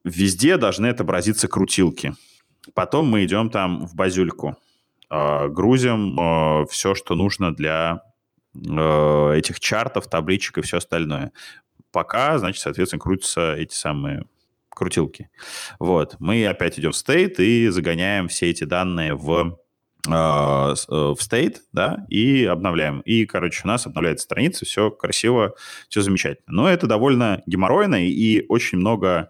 везде 0.04 0.58
должны 0.58 0.88
отобразиться 0.88 1.48
крутилки. 1.48 2.16
Потом 2.74 3.08
мы 3.08 3.26
идем 3.26 3.50
там 3.50 3.86
в 3.86 3.96
базюльку, 3.96 4.58
а, 5.10 5.48
грузим 5.48 6.20
а, 6.20 6.66
все, 6.66 6.96
что 6.96 7.16
нужно 7.16 7.54
для 7.54 8.02
а, 8.56 9.32
этих 9.34 9.60
чартов, 9.60 10.08
табличек 10.08 10.58
и 10.58 10.62
все 10.62 10.78
остальное. 10.78 11.32
Пока, 11.92 12.38
значит, 12.40 12.62
соответственно, 12.62 13.00
крутятся 13.00 13.54
эти 13.54 13.76
самые 13.76 14.26
крутилки. 14.70 15.30
Вот. 15.78 16.16
Мы 16.20 16.48
опять 16.48 16.80
идем 16.80 16.92
в 16.92 16.96
state 16.96 17.36
и 17.38 17.68
загоняем 17.68 18.28
все 18.28 18.50
эти 18.50 18.64
данные 18.64 19.14
в 19.14 19.60
э, 20.08 20.10
в 20.10 21.18
state, 21.20 21.58
да, 21.72 22.08
и 22.10 22.46
обновляем. 22.46 23.02
И, 23.02 23.28
короче, 23.28 23.62
у 23.66 23.68
нас 23.68 23.86
обновляется 23.86 24.24
страница, 24.24 24.66
все 24.66 24.90
красиво, 24.90 25.54
все 25.90 26.02
замечательно. 26.02 26.64
Но 26.64 26.68
это 26.68 26.88
довольно 26.88 27.44
геморройно 27.46 28.04
и 28.04 28.44
очень 28.50 28.80
много 28.80 29.30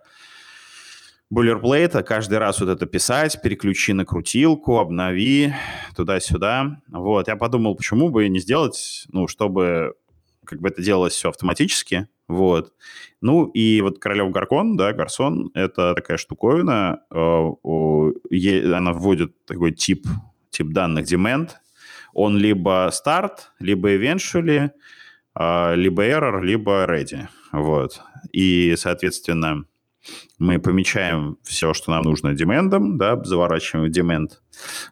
бойлерплейта, 1.33 2.03
каждый 2.03 2.37
раз 2.37 2.59
вот 2.59 2.69
это 2.69 2.85
писать, 2.85 3.41
переключи 3.41 3.93
на 3.93 4.05
крутилку, 4.05 4.77
обнови, 4.77 5.53
туда-сюда. 5.95 6.77
Вот, 6.87 7.27
я 7.27 7.35
подумал, 7.35 7.75
почему 7.75 8.09
бы 8.09 8.27
не 8.29 8.39
сделать, 8.39 9.05
ну, 9.11 9.27
чтобы 9.27 9.95
как 10.45 10.61
бы 10.61 10.69
это 10.69 10.83
делалось 10.83 11.13
все 11.13 11.29
автоматически, 11.29 12.07
вот. 12.27 12.73
Ну, 13.19 13.45
и 13.45 13.81
вот 13.81 13.97
Королев 13.97 14.31
Гаркон, 14.31 14.77
да, 14.77 14.93
Гарсон, 14.93 15.49
это 15.55 15.95
такая 15.95 16.17
штуковина, 16.17 16.99
э, 17.09 18.75
она 18.75 18.93
вводит 18.93 19.43
такой 19.45 19.71
тип, 19.71 20.05
тип 20.51 20.67
данных 20.67 21.11
demand, 21.11 21.49
он 22.13 22.37
либо 22.37 22.91
start, 22.91 23.37
либо 23.59 23.95
eventually, 23.95 24.69
э, 25.39 25.75
либо 25.75 26.05
error, 26.05 26.43
либо 26.43 26.85
ready, 26.85 27.27
вот. 27.51 28.01
И, 28.31 28.75
соответственно, 28.77 29.65
мы 30.37 30.59
помечаем 30.59 31.37
все, 31.43 31.73
что 31.73 31.91
нам 31.91 32.03
нужно 32.03 32.33
демендом, 32.33 32.97
да, 32.97 33.21
заворачиваем 33.23 33.87
в 33.87 33.91
демент. 33.91 34.41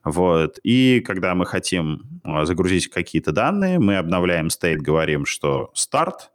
Вот. 0.03 0.59
И 0.63 1.01
когда 1.01 1.35
мы 1.35 1.45
хотим 1.45 2.21
а, 2.23 2.45
загрузить 2.45 2.87
какие-то 2.89 3.31
данные, 3.31 3.79
мы 3.79 3.97
обновляем 3.97 4.47
state, 4.47 4.77
говорим, 4.77 5.25
что 5.25 5.71
старт. 5.73 6.31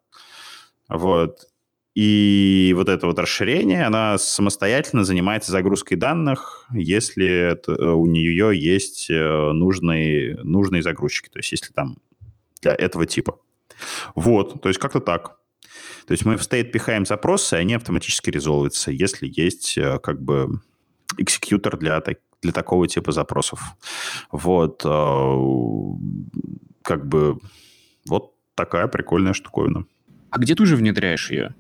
Вот. 0.89 1.47
И 1.97 2.75
вот 2.77 2.91
это 2.91 3.07
вот 3.07 3.19
расширение, 3.19 3.87
она 3.87 4.19
самостоятельно 4.19 5.03
занимается 5.03 5.51
загрузкой 5.51 5.97
данных, 5.97 6.67
если 6.71 7.27
это, 7.27 7.95
у 7.95 8.05
нее 8.05 8.51
есть 8.55 9.09
э, 9.09 9.53
нужные, 9.53 10.37
нужные 10.43 10.83
загрузчики, 10.83 11.31
то 11.31 11.39
есть 11.39 11.53
если 11.53 11.73
там 11.73 11.97
для 12.61 12.75
этого 12.75 13.07
типа. 13.07 13.39
Вот, 14.15 14.61
то 14.61 14.69
есть 14.69 14.79
как-то 14.79 15.01
так. 15.01 15.39
То 16.07 16.13
есть 16.13 16.25
мы 16.25 16.37
в 16.37 16.41
state 16.41 16.71
пихаем 16.71 17.05
запросы, 17.05 17.57
и 17.57 17.59
они 17.59 17.75
автоматически 17.75 18.31
резолвятся, 18.31 18.91
если 18.91 19.31
есть 19.33 19.77
э, 19.77 19.99
как 19.99 20.23
бы 20.23 20.61
экзекьютор 21.19 21.77
для, 21.79 22.03
для 22.43 22.53
такого 22.53 22.87
типа 22.87 23.13
запросов. 23.13 23.61
Вот. 24.31 24.83
Э, 24.85 25.37
как 26.83 27.09
бы 27.09 27.39
вот 28.07 28.35
такая 28.55 28.87
прикольная 28.87 29.33
штуковина. 29.33 29.85
А 30.31 30.39
где 30.39 30.55
ты 30.55 30.63
уже 30.63 30.77
внедряешь 30.77 31.31
ее? 31.31 31.55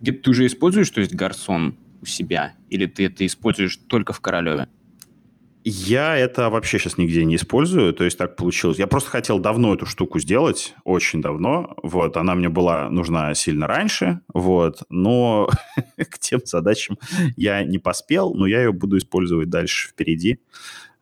Где 0.00 0.12
ты 0.12 0.30
уже 0.30 0.46
используешь, 0.46 0.90
то 0.90 1.00
есть 1.00 1.14
гарсон 1.14 1.76
у 2.00 2.06
себя? 2.06 2.54
Или 2.68 2.86
ты 2.86 3.06
это 3.06 3.26
используешь 3.26 3.76
только 3.76 4.12
в 4.12 4.20
Королеве? 4.20 4.68
Я 5.64 6.16
это 6.16 6.48
вообще 6.48 6.78
сейчас 6.78 6.96
нигде 6.96 7.24
не 7.24 7.36
использую, 7.36 7.92
то 7.92 8.04
есть 8.04 8.16
так 8.16 8.34
получилось. 8.36 8.78
Я 8.78 8.86
просто 8.86 9.10
хотел 9.10 9.38
давно 9.38 9.74
эту 9.74 9.84
штуку 9.84 10.18
сделать, 10.18 10.74
очень 10.84 11.20
давно, 11.20 11.76
вот, 11.82 12.16
она 12.16 12.34
мне 12.34 12.48
была 12.48 12.88
нужна 12.88 13.34
сильно 13.34 13.66
раньше, 13.66 14.20
вот, 14.32 14.82
но 14.88 15.50
к 15.98 16.18
тем 16.18 16.40
задачам 16.44 16.98
я 17.36 17.62
не 17.62 17.78
поспел, 17.78 18.32
но 18.32 18.46
я 18.46 18.62
ее 18.62 18.72
буду 18.72 18.96
использовать 18.96 19.50
дальше 19.50 19.88
впереди, 19.90 20.40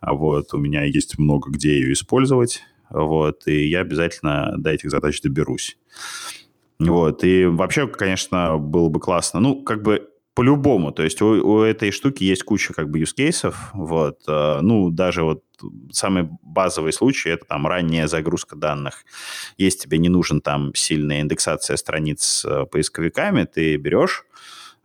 а 0.01 0.14
вот, 0.14 0.52
у 0.55 0.59
меня 0.59 0.82
есть 0.82 1.18
много 1.18 1.51
где 1.51 1.74
ее 1.78 1.93
использовать, 1.93 2.62
вот, 2.90 3.47
и 3.47 3.68
я 3.68 3.80
обязательно 3.80 4.55
до 4.59 4.70
этих 4.70 4.90
задач 4.90 5.20
доберусь. 5.20 5.78
Вот, 6.80 7.22
и 7.22 7.44
вообще, 7.44 7.86
конечно, 7.86 8.59
было 8.59 8.89
бы 8.89 8.98
классно, 8.98 9.39
ну, 9.39 9.62
как 9.62 9.82
бы 9.82 10.09
по-любому. 10.39 10.93
То 10.93 11.02
есть 11.02 11.20
у, 11.20 11.27
у 11.27 11.62
этой 11.62 11.90
штуки 11.90 12.23
есть 12.23 12.44
куча 12.44 12.73
как 12.73 12.89
бы 12.89 13.01
cases. 13.01 13.55
Вот. 13.74 14.20
Э, 14.28 14.60
ну, 14.62 14.89
даже 14.90 15.24
вот 15.24 15.43
самый 15.90 16.28
базовый 16.43 16.93
случай– 16.93 17.31
это 17.31 17.44
там 17.44 17.66
ранняя 17.66 18.06
загрузка 18.06 18.55
данных. 18.55 19.05
Если 19.56 19.81
тебе 19.81 19.98
не 19.98 20.09
нужен 20.09 20.40
там 20.40 20.73
сильная 20.77 21.23
индексация 21.23 21.77
страниц 21.77 22.44
э, 22.44 22.66
поисковиками, 22.70 23.47
ты 23.47 23.77
берешь 23.78 24.27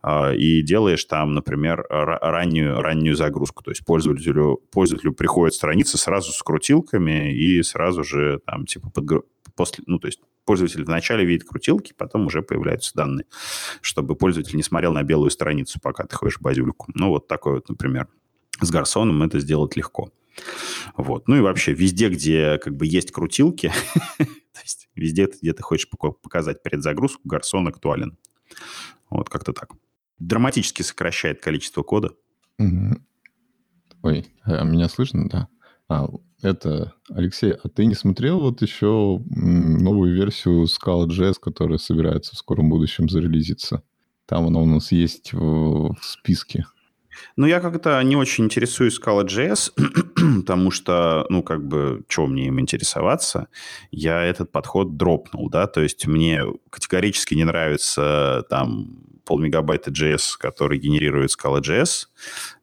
э, 0.02 0.34
и 0.34 0.62
делаешь 0.62 1.04
там, 1.04 1.34
например, 1.34 1.86
раннюю, 1.88 2.80
раннюю 2.80 3.14
загрузку. 3.14 3.62
То 3.62 3.70
есть 3.70 3.84
пользователю, 3.84 4.60
пользователю 4.72 5.12
приходят 5.12 5.54
страницы 5.54 5.98
сразу 5.98 6.32
с 6.32 6.42
крутилками 6.42 7.32
и 7.32 7.62
сразу 7.62 8.02
же 8.02 8.40
там 8.44 8.66
типа 8.66 8.90
подгру... 8.90 9.22
после, 9.54 9.84
ну, 9.86 10.00
то 10.00 10.08
есть 10.08 10.18
пользователь 10.44 10.84
вначале 10.84 11.24
видит 11.24 11.46
крутилки, 11.48 11.94
потом 11.96 12.26
уже 12.26 12.42
появляются 12.42 12.92
данные, 12.94 13.26
чтобы 13.80 14.14
пользователь 14.14 14.56
не 14.56 14.62
смотрел 14.62 14.92
на 14.92 15.02
белую 15.02 15.30
страницу, 15.30 15.80
пока 15.80 16.04
ты 16.04 16.16
ходишь 16.16 16.40
базюльку. 16.40 16.90
Ну, 16.94 17.08
вот 17.08 17.28
такой 17.28 17.54
вот, 17.54 17.68
например. 17.68 18.08
С 18.60 18.70
Гарсоном 18.70 19.22
это 19.22 19.40
сделать 19.40 19.76
легко. 19.76 20.12
Вот. 20.96 21.28
Ну 21.28 21.36
и 21.36 21.40
вообще 21.40 21.72
везде, 21.72 22.08
где 22.08 22.58
как 22.58 22.76
бы 22.76 22.86
есть 22.86 23.10
крутилки, 23.12 23.72
то 24.18 24.60
есть 24.62 24.88
везде, 24.94 25.26
где 25.26 25.52
ты 25.52 25.62
хочешь 25.62 25.88
показать 25.88 26.62
передзагрузку, 26.62 27.20
Гарсон 27.24 27.68
актуален. 27.68 28.16
Вот 29.10 29.28
как-то 29.28 29.52
так. 29.52 29.70
Драматически 30.18 30.82
сокращает 30.82 31.40
количество 31.40 31.82
кода. 31.82 32.14
Ой, 34.02 34.26
а 34.42 34.64
меня 34.64 34.88
слышно, 34.88 35.28
да? 35.28 35.48
А, 35.88 36.08
это, 36.44 36.94
Алексей, 37.10 37.52
а 37.52 37.68
ты 37.68 37.86
не 37.86 37.94
смотрел 37.94 38.40
вот 38.40 38.62
еще 38.62 39.20
новую 39.26 40.14
версию 40.14 40.64
Scala.js, 40.64 41.34
которая 41.40 41.78
собирается 41.78 42.34
в 42.34 42.38
скором 42.38 42.68
будущем 42.68 43.08
зарелизиться? 43.08 43.82
Там 44.26 44.46
она 44.46 44.60
у 44.60 44.66
нас 44.66 44.92
есть 44.92 45.32
в, 45.32 45.94
в 45.94 46.04
списке. 46.04 46.66
Ну, 47.36 47.46
я 47.46 47.60
как-то 47.60 48.02
не 48.02 48.16
очень 48.16 48.44
интересуюсь 48.44 49.00
Scala.js, 49.00 49.72
потому 50.40 50.70
что, 50.70 51.26
ну, 51.28 51.42
как 51.42 51.66
бы, 51.66 52.04
чего 52.08 52.26
мне 52.26 52.46
им 52.46 52.60
интересоваться? 52.60 53.48
Я 53.90 54.22
этот 54.22 54.52
подход 54.52 54.96
дропнул, 54.96 55.48
да, 55.50 55.66
то 55.66 55.80
есть 55.80 56.06
мне 56.06 56.42
категорически 56.70 57.34
не 57.34 57.44
нравится 57.44 58.44
там 58.48 59.04
полмегабайта 59.24 59.90
JS, 59.90 60.36
который 60.38 60.78
генерирует 60.78 61.30
Scala.js. 61.30 62.08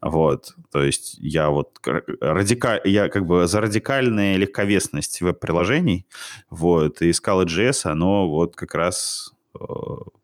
Вот. 0.01 0.53
То 0.71 0.83
есть 0.83 1.17
я 1.19 1.49
вот 1.49 1.79
радикаль, 2.21 2.81
я 2.85 3.09
как 3.09 3.25
бы 3.25 3.47
за 3.47 3.61
радикальную 3.61 4.37
легковесность 4.37 5.21
веб-приложений. 5.21 6.05
Вот. 6.49 7.01
И 7.01 7.09
Scala.js, 7.09 7.89
оно 7.89 8.29
вот 8.29 8.55
как 8.55 8.75
раз 8.75 9.33
э, 9.59 9.63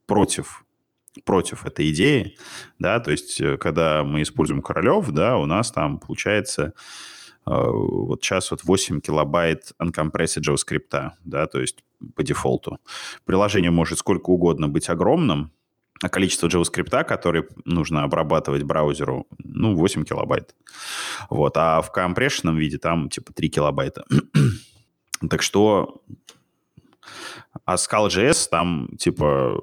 против 0.05 0.63
против 1.25 1.65
этой 1.65 1.91
идеи, 1.91 2.37
да, 2.79 2.99
то 2.99 3.11
есть 3.11 3.39
э, 3.41 3.57
когда 3.57 4.03
мы 4.03 4.21
используем 4.21 4.61
Королев, 4.61 5.09
да, 5.11 5.37
у 5.37 5.45
нас 5.45 5.71
там 5.71 5.99
получается 5.99 6.73
э, 7.45 7.51
вот 7.51 8.23
сейчас 8.23 8.51
вот 8.51 8.63
8 8.63 9.01
килобайт 9.01 9.73
uncompressed 9.81 10.41
JavaScript, 10.41 11.11
да, 11.23 11.47
то 11.47 11.59
есть 11.59 11.83
по 12.15 12.23
дефолту. 12.23 12.79
Приложение 13.25 13.71
может 13.71 13.99
сколько 13.99 14.29
угодно 14.29 14.67
быть 14.67 14.89
огромным, 14.89 15.51
а 16.01 16.09
количество 16.09 16.47
JavaScript, 16.47 17.03
который 17.05 17.45
нужно 17.65 18.03
обрабатывать 18.03 18.63
браузеру, 18.63 19.27
ну, 19.43 19.75
8 19.75 20.03
килобайт. 20.03 20.55
Вот. 21.29 21.57
А 21.57 21.81
в 21.81 21.91
компрессионном 21.91 22.57
виде 22.57 22.77
там 22.77 23.09
типа 23.09 23.33
3 23.33 23.49
килобайта. 23.49 24.05
так 25.29 25.41
что... 25.41 26.01
А 27.65 27.75
Scala.js 27.75 28.49
там 28.51 28.89
типа, 28.97 29.59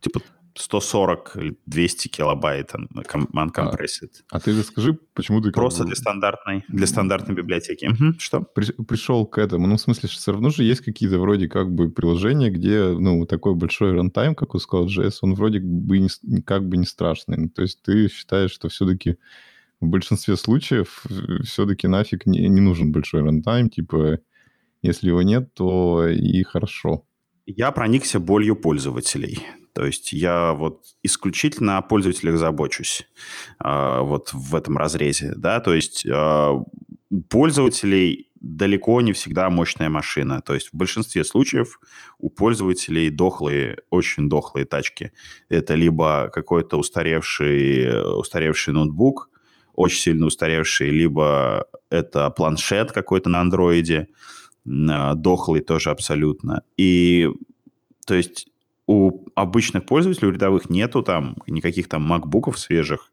типа 0.00 0.20
140 0.58 1.36
или 1.36 1.58
200 1.66 2.08
килобайт 2.08 2.72
uncompressed. 2.74 4.22
А, 4.30 4.36
а 4.36 4.40
ты 4.40 4.58
расскажи, 4.58 4.98
почему 5.14 5.40
ты... 5.40 5.50
Просто 5.50 5.84
для 5.84 5.94
стандартной, 5.94 6.64
для 6.68 6.86
стандартной 6.86 7.34
библиотеки. 7.34 7.86
Угу, 7.86 8.18
что? 8.18 8.40
При, 8.40 8.72
пришел 8.82 9.26
к 9.26 9.38
этому. 9.38 9.66
Ну, 9.66 9.76
в 9.76 9.80
смысле, 9.80 10.08
все 10.08 10.32
равно 10.32 10.50
же 10.50 10.64
есть 10.64 10.82
какие-то 10.82 11.18
вроде 11.18 11.48
как 11.48 11.72
бы 11.72 11.90
приложения, 11.90 12.50
где, 12.50 12.88
ну, 12.88 13.26
такой 13.26 13.54
большой 13.54 13.92
рантайм, 13.92 14.34
как 14.34 14.54
у 14.54 14.58
Scala.js, 14.58 15.18
он 15.22 15.34
вроде 15.34 15.60
бы 15.60 15.98
не, 15.98 16.08
как 16.42 16.68
бы 16.68 16.76
не 16.76 16.86
страшный. 16.86 17.36
Ну, 17.36 17.48
то 17.48 17.62
есть 17.62 17.82
ты 17.82 18.08
считаешь, 18.08 18.50
что 18.50 18.68
все-таки 18.68 19.16
в 19.80 19.86
большинстве 19.86 20.36
случаев 20.36 21.04
все-таки 21.44 21.86
нафиг 21.86 22.26
не, 22.26 22.48
не 22.48 22.60
нужен 22.60 22.92
большой 22.92 23.22
рантайм, 23.22 23.68
типа, 23.68 24.20
если 24.82 25.08
его 25.08 25.22
нет, 25.22 25.52
то 25.54 26.06
и 26.08 26.42
хорошо. 26.42 27.04
Я 27.46 27.70
проникся 27.70 28.18
болью 28.18 28.56
пользователей. 28.56 29.38
То 29.76 29.84
есть 29.84 30.14
я 30.14 30.54
вот 30.54 30.84
исключительно 31.02 31.76
о 31.76 31.82
пользователях 31.82 32.38
забочусь 32.38 33.06
э, 33.62 34.00
вот 34.00 34.32
в 34.32 34.56
этом 34.56 34.78
разрезе, 34.78 35.34
да, 35.36 35.60
то 35.60 35.74
есть 35.74 36.06
э, 36.06 36.50
у 37.10 37.22
пользователей 37.28 38.30
далеко 38.40 39.02
не 39.02 39.12
всегда 39.12 39.50
мощная 39.50 39.90
машина. 39.90 40.40
То 40.40 40.54
есть 40.54 40.70
в 40.72 40.76
большинстве 40.78 41.24
случаев 41.24 41.78
у 42.18 42.30
пользователей 42.30 43.10
дохлые, 43.10 43.76
очень 43.90 44.30
дохлые 44.30 44.64
тачки. 44.64 45.12
Это 45.50 45.74
либо 45.74 46.30
какой-то 46.32 46.78
устаревший, 46.78 48.02
устаревший 48.18 48.72
ноутбук, 48.72 49.28
очень 49.74 50.00
сильно 50.00 50.24
устаревший, 50.24 50.88
либо 50.88 51.66
это 51.90 52.30
планшет 52.30 52.92
какой-то 52.92 53.28
на 53.28 53.42
андроиде, 53.42 54.08
дохлый 54.64 55.60
тоже 55.60 55.90
абсолютно. 55.90 56.62
И 56.78 57.28
то 58.06 58.14
есть 58.14 58.48
у 58.86 59.26
обычных 59.34 59.84
пользователей, 59.84 60.28
у 60.28 60.32
рядовых 60.32 60.70
нету 60.70 61.02
там 61.02 61.36
никаких 61.46 61.88
там 61.88 62.02
макбуков 62.02 62.58
свежих, 62.58 63.10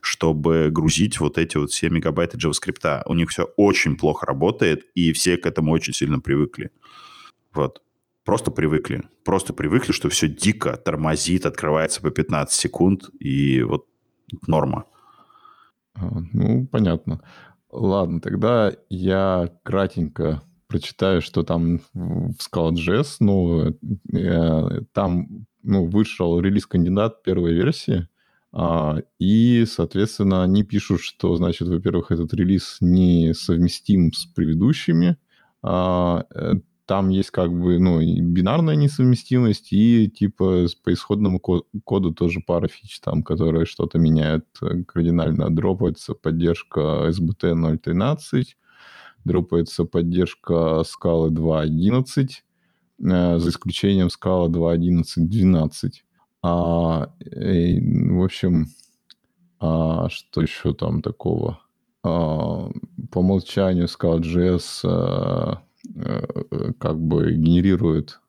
чтобы 0.00 0.68
грузить 0.70 1.20
вот 1.20 1.38
эти 1.38 1.56
вот 1.56 1.70
все 1.70 1.90
мегабайты 1.90 2.36
JavaScript. 2.38 3.02
У 3.06 3.14
них 3.14 3.30
все 3.30 3.44
очень 3.56 3.96
плохо 3.96 4.26
работает, 4.26 4.84
и 4.94 5.12
все 5.12 5.36
к 5.36 5.46
этому 5.46 5.72
очень 5.72 5.92
сильно 5.92 6.18
привыкли. 6.18 6.70
Вот. 7.54 7.82
Просто 8.24 8.50
привыкли. 8.50 9.02
Просто 9.24 9.52
привыкли, 9.52 9.92
что 9.92 10.08
все 10.08 10.28
дико 10.28 10.76
тормозит, 10.76 11.46
открывается 11.46 12.00
по 12.00 12.10
15 12.10 12.54
секунд, 12.54 13.10
и 13.18 13.62
вот 13.62 13.86
норма. 14.46 14.84
А, 15.94 16.08
ну, 16.32 16.66
понятно. 16.66 17.20
Ладно, 17.70 18.20
тогда 18.20 18.72
я 18.88 19.50
кратенько 19.62 20.42
прочитаю, 20.72 21.20
что 21.20 21.42
там 21.42 21.80
в 21.92 22.36
Scala.js, 22.38 23.16
ну, 23.20 23.74
э, 24.12 24.80
там 24.92 25.46
ну, 25.62 25.84
вышел 25.84 26.40
релиз-кандидат 26.40 27.22
первой 27.22 27.52
версии, 27.52 28.08
а, 28.52 28.98
и, 29.18 29.64
соответственно, 29.66 30.42
они 30.42 30.62
пишут, 30.62 31.00
что, 31.00 31.36
значит, 31.36 31.68
во-первых, 31.68 32.10
этот 32.10 32.32
релиз 32.32 32.78
не 32.80 33.34
совместим 33.34 34.12
с 34.12 34.24
предыдущими, 34.24 35.18
а, 35.62 36.24
э, 36.34 36.54
там 36.86 37.10
есть 37.10 37.30
как 37.30 37.52
бы, 37.52 37.78
ну, 37.78 38.00
бинарная 38.00 38.74
несовместимость, 38.74 39.72
и 39.72 40.10
типа 40.10 40.66
по 40.82 40.92
исходному 40.92 41.38
коду 41.38 42.12
тоже 42.12 42.40
пара 42.46 42.68
фич 42.68 43.00
там, 43.00 43.22
которые 43.22 43.66
что-то 43.66 43.98
меняют 43.98 44.46
э, 44.62 44.82
кардинально. 44.84 45.48
Дропается 45.50 46.14
поддержка 46.14 47.08
SBT 47.08 47.54
0.13, 47.54 48.42
дропается 49.24 49.84
поддержка 49.84 50.82
скалы 50.84 51.30
2.11, 51.30 52.28
э, 53.00 53.38
за 53.38 53.48
исключением 53.48 54.10
скала 54.10 54.48
2.11.12. 54.48 55.90
А, 56.42 57.12
э, 57.20 57.80
в 57.80 58.22
общем, 58.22 58.66
а, 59.60 60.08
что 60.08 60.42
еще 60.42 60.74
там 60.74 61.02
такого? 61.02 61.60
А, 62.02 62.70
по 63.10 63.18
умолчанию 63.18 63.86
Scala.js 63.86 64.80
а, 64.84 65.62
Э, 65.96 66.22
как 66.78 66.98
бы 67.00 67.32
генерирует 67.32 68.20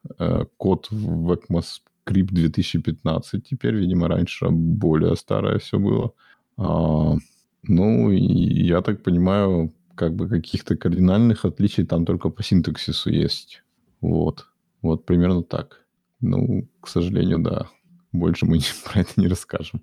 код 0.58 0.88
в 0.92 1.32
ECMAScript 1.32 2.30
2015. 2.32 3.44
Теперь, 3.48 3.76
видимо, 3.76 4.08
раньше 4.08 4.50
более 4.50 5.16
старое 5.16 5.60
все 5.60 5.78
было. 5.80 6.14
А, 6.58 7.16
ну, 7.64 8.12
я 8.12 8.82
так 8.82 9.04
понимаю, 9.04 9.74
как 9.96 10.16
бы 10.16 10.28
каких-то 10.28 10.76
кардинальных 10.76 11.46
отличий 11.46 11.86
там 11.86 12.06
только 12.06 12.30
по 12.30 12.44
синтаксису 12.44 13.10
есть. 13.10 13.64
Вот. 14.02 14.48
Вот 14.82 15.06
примерно 15.06 15.44
так. 15.44 15.86
Ну, 16.22 16.68
к 16.82 16.88
сожалению, 16.88 17.40
да. 17.40 17.70
Больше 18.12 18.46
мы 18.46 18.60
про 18.86 19.02
это 19.02 19.12
не 19.18 19.28
расскажем. 19.28 19.82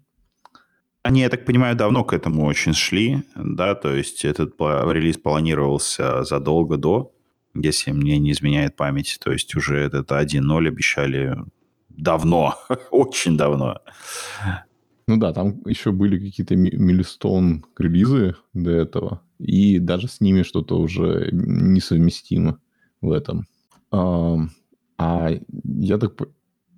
Они, 1.02 1.20
я 1.20 1.30
так 1.30 1.46
понимаю, 1.46 1.76
давно 1.76 2.04
к 2.04 2.12
этому 2.12 2.44
очень 2.44 2.74
шли, 2.74 3.24
да, 3.34 3.74
то 3.74 3.94
есть 3.94 4.22
этот 4.26 4.54
релиз 4.60 5.16
планировался 5.16 6.24
задолго 6.24 6.76
до 6.76 7.14
если 7.54 7.92
мне 7.92 8.18
не 8.18 8.32
изменяет 8.32 8.76
память. 8.76 9.18
То 9.22 9.32
есть 9.32 9.54
уже 9.54 9.78
этот 9.78 10.10
1.0 10.10 10.68
обещали 10.68 11.36
давно, 11.88 12.54
очень 12.90 13.36
давно. 13.36 13.78
Ну 15.06 15.16
да, 15.16 15.32
там 15.32 15.60
еще 15.66 15.92
были 15.92 16.18
какие-то 16.18 16.54
милистон 16.54 17.64
релизы 17.78 18.36
до 18.54 18.70
этого, 18.70 19.22
и 19.40 19.78
даже 19.78 20.08
с 20.08 20.20
ними 20.20 20.42
что-то 20.42 20.78
уже 20.78 21.30
несовместимо 21.32 22.60
в 23.00 23.10
этом. 23.10 23.46
А, 23.90 24.36
а 24.98 25.30
я 25.74 25.98
так 25.98 26.14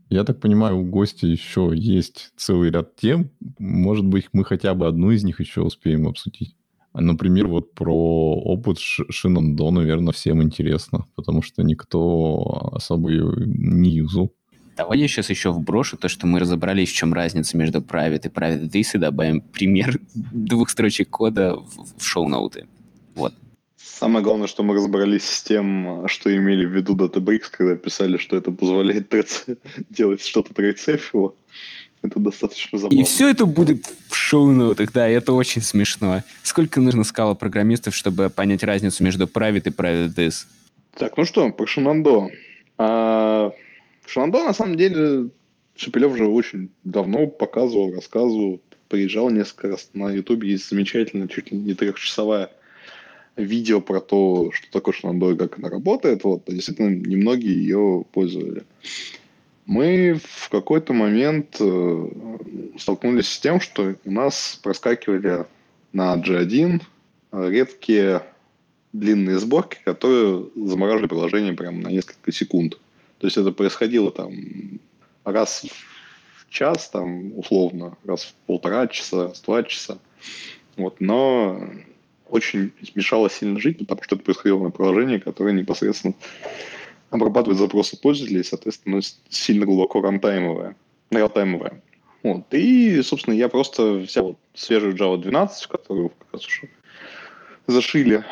я 0.08 0.24
так 0.24 0.40
понимаю, 0.40 0.78
у 0.78 0.84
гостя 0.84 1.26
еще 1.26 1.72
есть 1.74 2.32
целый 2.36 2.70
ряд 2.70 2.96
тем. 2.96 3.30
Может 3.58 4.04
быть, 4.04 4.28
мы 4.34 4.44
хотя 4.44 4.74
бы 4.74 4.86
одну 4.86 5.10
из 5.10 5.24
них 5.24 5.40
еще 5.40 5.62
успеем 5.62 6.06
обсудить. 6.06 6.54
Например, 6.92 7.46
вот 7.46 7.74
про 7.74 8.34
опыт 8.34 8.78
Шинандо, 8.78 9.70
наверное, 9.70 10.12
всем 10.12 10.42
интересно, 10.42 11.06
потому 11.14 11.40
что 11.40 11.62
никто 11.62 12.70
особо 12.72 13.10
ее 13.10 13.32
не 13.46 13.90
юзал. 13.90 14.34
Давай 14.76 14.98
я 14.98 15.08
сейчас 15.08 15.28
еще 15.30 15.50
вброшу 15.50 15.96
то, 15.96 16.08
что 16.08 16.26
мы 16.26 16.38
разобрались, 16.38 16.90
в 16.90 16.94
чем 16.94 17.12
разница 17.12 17.56
между 17.56 17.80
private 17.80 18.26
и 18.26 18.28
private 18.28 18.70
this, 18.70 18.90
и 18.94 18.98
добавим 18.98 19.40
пример 19.40 19.98
двух 20.14 20.70
строчек 20.70 21.10
кода 21.10 21.56
в 21.56 22.02
шоу-ноуты. 22.02 22.66
Вот. 23.14 23.34
Самое 23.76 24.24
главное, 24.24 24.46
что 24.48 24.62
мы 24.62 24.74
разобрались 24.74 25.24
с 25.24 25.42
тем, 25.42 26.08
что 26.08 26.34
имели 26.34 26.64
в 26.64 26.74
виду 26.74 26.96
Databricks, 26.96 27.50
когда 27.50 27.76
писали, 27.76 28.16
что 28.16 28.36
это 28.36 28.50
позволяет 28.50 29.12
делать 29.90 30.24
что-то 30.24 30.54
трейдсейфово. 30.54 31.34
Это 32.02 32.18
достаточно 32.18 32.78
забавно. 32.78 33.00
И 33.00 33.04
все 33.04 33.28
это 33.28 33.46
будет 33.46 33.86
в 34.08 34.14
шоу-нотах, 34.14 34.92
да, 34.92 35.06
это 35.06 35.32
очень 35.32 35.62
смешно. 35.62 36.22
Сколько 36.42 36.80
нужно 36.80 37.04
скала 37.04 37.34
программистов, 37.34 37.94
чтобы 37.94 38.28
понять 38.28 38.64
разницу 38.64 39.04
между 39.04 39.26
private 39.26 39.68
и 39.68 39.70
private 39.70 40.14
this? 40.14 40.46
Так, 40.96 41.16
ну 41.16 41.24
что, 41.24 41.48
про 41.50 41.66
Шинандо. 41.66 42.28
А, 42.76 43.52
Шинандо, 44.06 44.44
на 44.44 44.52
самом 44.52 44.76
деле, 44.76 45.30
Шепелев 45.76 46.12
уже 46.12 46.26
очень 46.26 46.70
давно 46.84 47.26
показывал, 47.26 47.94
рассказывал, 47.94 48.60
приезжал 48.88 49.30
несколько 49.30 49.68
раз 49.68 49.90
на 49.94 50.10
Ютубе, 50.10 50.50
есть 50.50 50.68
замечательно, 50.68 51.28
чуть 51.28 51.50
ли 51.50 51.58
не 51.58 51.74
трехчасовая 51.74 52.50
видео 53.36 53.80
про 53.80 54.00
то, 54.00 54.50
что 54.52 54.70
такое 54.70 54.94
Шинандо 54.94 55.32
и 55.32 55.36
как 55.36 55.58
она 55.58 55.70
работает. 55.70 56.24
Вот, 56.24 56.42
действительно, 56.46 56.90
немногие 56.90 57.54
ее 57.54 58.04
пользовали 58.12 58.64
мы 59.66 60.20
в 60.22 60.48
какой-то 60.48 60.92
момент 60.92 61.56
э, 61.60 62.08
столкнулись 62.78 63.28
с 63.28 63.38
тем, 63.38 63.60
что 63.60 63.94
у 64.04 64.10
нас 64.10 64.58
проскакивали 64.62 65.46
на 65.92 66.16
G1 66.16 66.82
редкие 67.32 68.22
длинные 68.92 69.38
сборки, 69.38 69.78
которые 69.84 70.46
замораживали 70.54 71.08
приложение 71.08 71.52
прямо 71.54 71.78
на 71.78 71.88
несколько 71.88 72.32
секунд. 72.32 72.78
То 73.22 73.26
есть 73.28 73.36
это 73.36 73.52
происходило 73.52 74.10
там 74.10 74.80
раз 75.22 75.64
в 76.34 76.50
час, 76.50 76.90
там, 76.90 77.38
условно, 77.38 77.96
раз 78.04 78.24
в 78.24 78.34
полтора 78.46 78.88
часа, 78.88 79.28
раз 79.28 79.38
в 79.38 79.44
два 79.44 79.62
часа. 79.62 79.98
Вот, 80.76 81.00
но 81.00 81.56
очень 82.28 82.72
мешало 82.96 83.30
сильно 83.30 83.60
жить, 83.60 83.78
потому 83.78 84.02
что 84.02 84.16
это 84.16 84.24
происходило 84.24 84.64
на 84.64 84.70
приложении, 84.72 85.18
которое 85.18 85.52
непосредственно 85.52 86.14
обрабатывает 87.10 87.60
запросы 87.60 87.96
пользователей, 87.96 88.42
соответственно, 88.42 89.00
сильно 89.28 89.66
глубоко 89.66 90.00
рантаймовая, 90.00 90.74
реалтаймовая. 91.12 91.80
Вот. 92.24 92.52
И, 92.52 93.02
собственно, 93.02 93.34
я 93.34 93.48
просто 93.48 93.92
взял 93.92 94.36
свежую 94.52 94.96
Java 94.96 95.16
12, 95.16 95.68
которую 95.68 96.08
как 96.08 96.26
раз 96.32 96.44
уже 96.44 96.68
зашили 97.68 98.24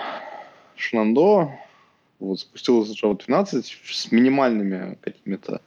Шнандо, 0.74 1.52
вот, 2.20 2.40
запустил 2.40 2.82
Java 2.84 3.18
12 3.24 3.78
с 3.84 4.12
минимальными 4.12 4.98
какими-то 5.01 5.60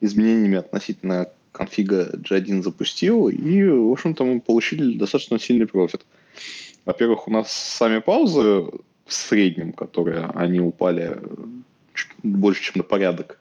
изменениями 0.00 0.56
относительно 0.56 1.28
конфига 1.52 2.10
G1 2.12 2.62
запустил, 2.62 3.28
и, 3.28 3.62
в 3.64 3.92
общем-то, 3.92 4.24
мы 4.24 4.40
получили 4.40 4.96
достаточно 4.96 5.38
сильный 5.38 5.66
профит. 5.66 6.04
Во-первых, 6.84 7.28
у 7.28 7.30
нас 7.30 7.52
сами 7.52 7.98
паузы 7.98 8.40
в 9.04 9.12
среднем, 9.12 9.72
которые 9.72 10.26
они 10.34 10.60
упали 10.60 11.18
больше, 12.22 12.62
чем 12.62 12.74
на 12.76 12.82
порядок. 12.82 13.40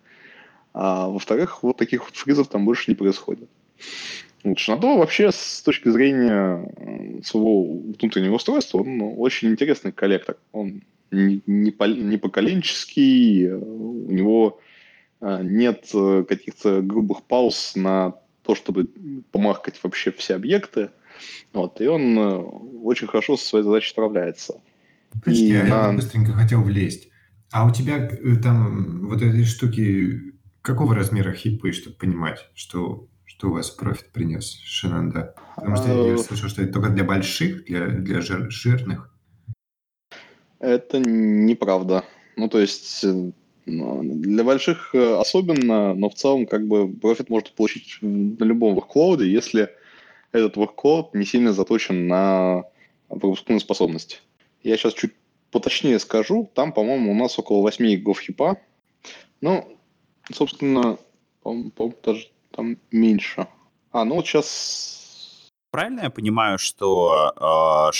А 0.73 1.07
во-вторых, 1.07 1.64
вот 1.64 1.77
таких 1.77 2.06
вот 2.06 2.15
фризов 2.15 2.48
там 2.48 2.65
больше 2.65 2.91
не 2.91 2.95
происходит. 2.95 3.49
Вот 4.44 4.57
Шинадо 4.57 4.98
вообще 4.98 5.31
с 5.31 5.61
точки 5.61 5.90
зрения 5.90 7.22
своего 7.23 7.64
внутреннего 7.64 8.36
устройства, 8.36 8.80
он 8.80 8.98
ну, 8.98 9.15
очень 9.15 9.49
интересный 9.49 9.91
коллектор. 9.91 10.38
Он 10.52 10.81
не, 11.11 11.41
не, 11.45 11.72
не 11.72 12.18
поколенческий, 12.18 13.52
у 13.52 14.11
него 14.11 14.60
а, 15.22 15.41
нет 15.41 15.90
э, 15.94 16.23
каких-то 16.27 16.81
грубых 16.81 17.23
пауз 17.23 17.73
на 17.76 18.15
то, 18.44 18.56
чтобы 18.56 18.90
помахать 19.31 19.80
вообще 19.84 20.11
все 20.11 20.36
объекты. 20.36 20.91
Вот, 21.52 21.81
и 21.81 21.88
он 21.88 22.18
э, 22.18 22.38
очень 22.84 23.07
хорошо 23.07 23.36
со 23.36 23.45
своей 23.45 23.65
задачей 23.65 23.90
справляется. 23.90 24.61
Подожди, 25.11 25.49
и, 25.49 25.56
а 25.56 25.65
я 25.65 25.91
быстренько 25.91 26.31
хотел 26.34 26.61
влезть. 26.61 27.10
А 27.52 27.65
у 27.65 27.72
тебя 27.72 27.98
э, 27.98 28.36
там 28.41 29.07
вот 29.07 29.22
этой 29.22 29.44
штуки 29.44 30.34
какого 30.61 30.95
размера 30.95 31.34
хипы, 31.34 31.72
чтобы 31.72 31.98
понимать, 31.98 32.49
что, 32.53 33.07
что 33.26 33.49
у 33.49 33.53
вас 33.53 33.69
профит 33.72 34.11
принес 34.11 34.61
Шинанда? 34.64 35.36
Потому 35.56 35.76
что 35.76 36.11
я 36.11 36.18
слышал, 36.18 36.48
что 36.48 36.61
это 36.61 36.73
только 36.73 36.90
для 36.90 37.03
больших, 37.03 37.65
для, 37.65 37.88
для 37.88 38.22
жир, 38.22 38.49
жирных. 38.49 39.14
Это 40.60 40.99
неправда. 40.99 42.03
Ну, 42.36 42.49
то 42.49 42.60
есть 42.60 43.03
э, 43.03 43.31
ну, 43.65 44.02
для 44.03 44.44
больших 44.44 44.94
э, 44.94 45.15
особенно, 45.15 45.94
но 45.94 46.10
в 46.10 46.15
целом 46.15 46.45
как 46.45 46.68
бы 46.68 46.91
профит 46.91 47.30
можно 47.30 47.49
получить 47.56 47.98
на 48.02 48.44
любом 48.44 48.77
workload, 48.77 49.23
если 49.23 49.69
этот 50.31 50.57
workload 50.57 51.10
не 51.14 51.26
сильно 51.26 51.53
заточен 51.53 52.07
на 52.07 52.64
пропускную 53.07 53.60
способность. 53.60 54.22
Я 54.64 54.77
сейчас 54.77 54.94
чуть 54.94 55.14
поточнее 55.52 55.99
скажу, 55.99 56.49
там, 56.53 56.73
по-моему, 56.73 57.11
у 57.11 57.15
нас 57.15 57.40
около 57.40 57.61
8 57.61 57.86
гигов 57.86 58.19
хипа. 58.19 58.57
Ну, 59.41 59.77
собственно, 60.31 60.98
по-моему, 61.41 61.72
даже 62.03 62.27
там 62.52 62.77
меньше. 62.91 63.48
А, 63.91 64.06
ну 64.06 64.15
вот 64.15 64.27
сейчас... 64.27 64.98
Правильно 65.72 66.02
я 66.02 66.10
понимаю, 66.10 66.58
что 66.58 67.32
э, 67.36 67.91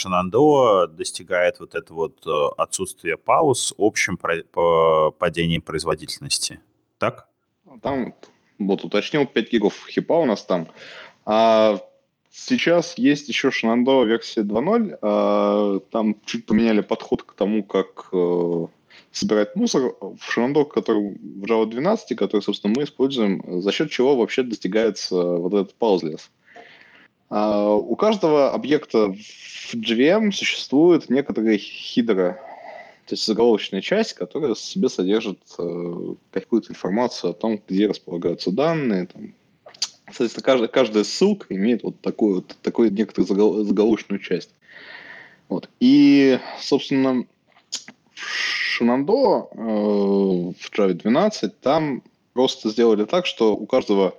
достигает 0.88 1.60
вот 1.60 1.76
это 1.76 1.94
вот 1.94 2.26
э, 2.26 2.32
отсутствие 2.58 3.16
пауз 3.18 3.76
общим 3.78 4.18
про- 4.18 4.44
по 4.52 5.12
падением 5.12 5.62
производительности, 5.62 6.62
так? 6.98 7.28
Там, 7.84 8.16
вот 8.58 8.84
уточнил, 8.84 9.28
5 9.28 9.52
гигов 9.52 9.86
хипа 9.88 10.14
у 10.14 10.26
нас 10.26 10.44
там. 10.44 10.68
А 11.26 11.80
сейчас 12.32 12.98
есть 12.98 13.30
еще 13.30 13.50
Shenandoah 13.50 14.06
версия 14.06 14.42
2.0. 14.42 14.98
А, 15.02 15.80
там 15.92 16.16
чуть 16.26 16.48
поменяли 16.48 16.82
подход 16.82 17.22
к 17.22 17.34
тому, 17.34 17.64
как 17.64 18.10
э, 18.12 18.68
собирать 19.12 19.56
мусор 19.56 19.94
в 20.02 20.18
Shenandoah, 20.18 20.66
который 20.66 21.20
в 21.20 21.44
Java 21.44 21.68
12, 21.68 22.18
который, 22.18 22.42
собственно, 22.42 22.74
мы 22.76 22.84
используем, 22.84 23.62
за 23.62 23.72
счет 23.72 23.92
чего 23.92 24.16
вообще 24.16 24.42
достигается 24.42 25.16
вот 25.16 25.54
этот 25.54 25.76
pauseleess. 25.80 26.30
А, 27.30 27.74
у 27.74 27.96
каждого 27.96 28.52
объекта 28.52 29.14
в 29.14 29.74
JVM 29.76 30.32
существует 30.32 31.10
некоторые 31.10 31.58
хидры, 31.58 32.40
то 33.06 33.14
есть 33.14 33.26
заголовочная 33.26 33.82
часть, 33.82 34.14
которая 34.14 34.54
в 34.54 34.60
себе 34.60 34.90
содержит 34.90 35.40
э, 35.58 36.14
какую-то 36.32 36.72
информацию 36.72 37.32
о 37.32 37.34
том, 37.34 37.60
где 37.68 37.88
располагаются 37.88 38.52
данные. 38.52 39.08
Там. 39.08 39.34
Соответственно, 40.06 40.44
каждая, 40.44 40.68
каждая 40.68 41.04
ссылка 41.04 41.48
имеет 41.56 41.84
вот 41.84 42.00
такую, 42.02 42.36
вот, 42.36 42.56
такую 42.62 42.92
некоторую 42.92 43.28
загол, 43.28 43.64
заголовочную 43.64 44.20
часть. 44.20 44.52
Вот. 45.50 45.70
И, 45.80 46.40
собственно, 46.62 47.26
в 48.14 48.82
Shenandoah 48.82 49.48
э, 49.54 50.54
в 50.60 50.72
Java 50.72 50.94
12 50.94 51.60
там 51.62 52.04
просто 52.34 52.70
сделали 52.70 53.06
так, 53.06 53.26
что 53.26 53.56
у 53.56 53.66
каждого 53.66 54.16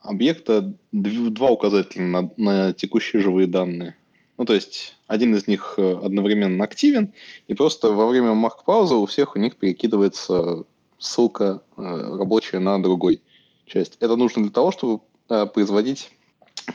объекта 0.00 0.74
два 0.92 1.50
указателя 1.50 2.02
на, 2.02 2.30
на 2.36 2.72
текущие 2.72 3.22
живые 3.22 3.46
данные. 3.46 3.96
Ну, 4.38 4.44
то 4.44 4.54
есть 4.54 4.96
один 5.06 5.34
из 5.36 5.46
них 5.46 5.74
э, 5.76 5.92
одновременно 6.02 6.64
активен, 6.64 7.12
и 7.48 7.54
просто 7.54 7.92
во 7.92 8.06
время 8.06 8.34
марк-паузы 8.34 8.94
у 8.94 9.06
всех 9.06 9.36
у 9.36 9.38
них 9.38 9.56
перекидывается 9.56 10.64
ссылка 10.98 11.62
э, 11.76 11.82
рабочая 11.82 12.58
на 12.58 12.82
другой 12.82 13.20
часть. 13.66 13.96
Это 14.00 14.16
нужно 14.16 14.42
для 14.42 14.50
того, 14.50 14.72
чтобы 14.72 15.02
э, 15.28 15.46
производить 15.46 16.10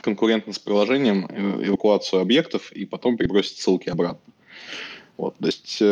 конкурентно 0.02 0.52
с 0.52 0.58
приложением 0.58 1.26
эвакуацию 1.26 2.20
объектов 2.20 2.72
и 2.72 2.84
потом 2.84 3.16
перебросить 3.16 3.58
ссылки 3.58 3.88
обратно. 3.88 4.32
Вот, 5.16 5.36
то 5.38 5.46
есть 5.46 5.82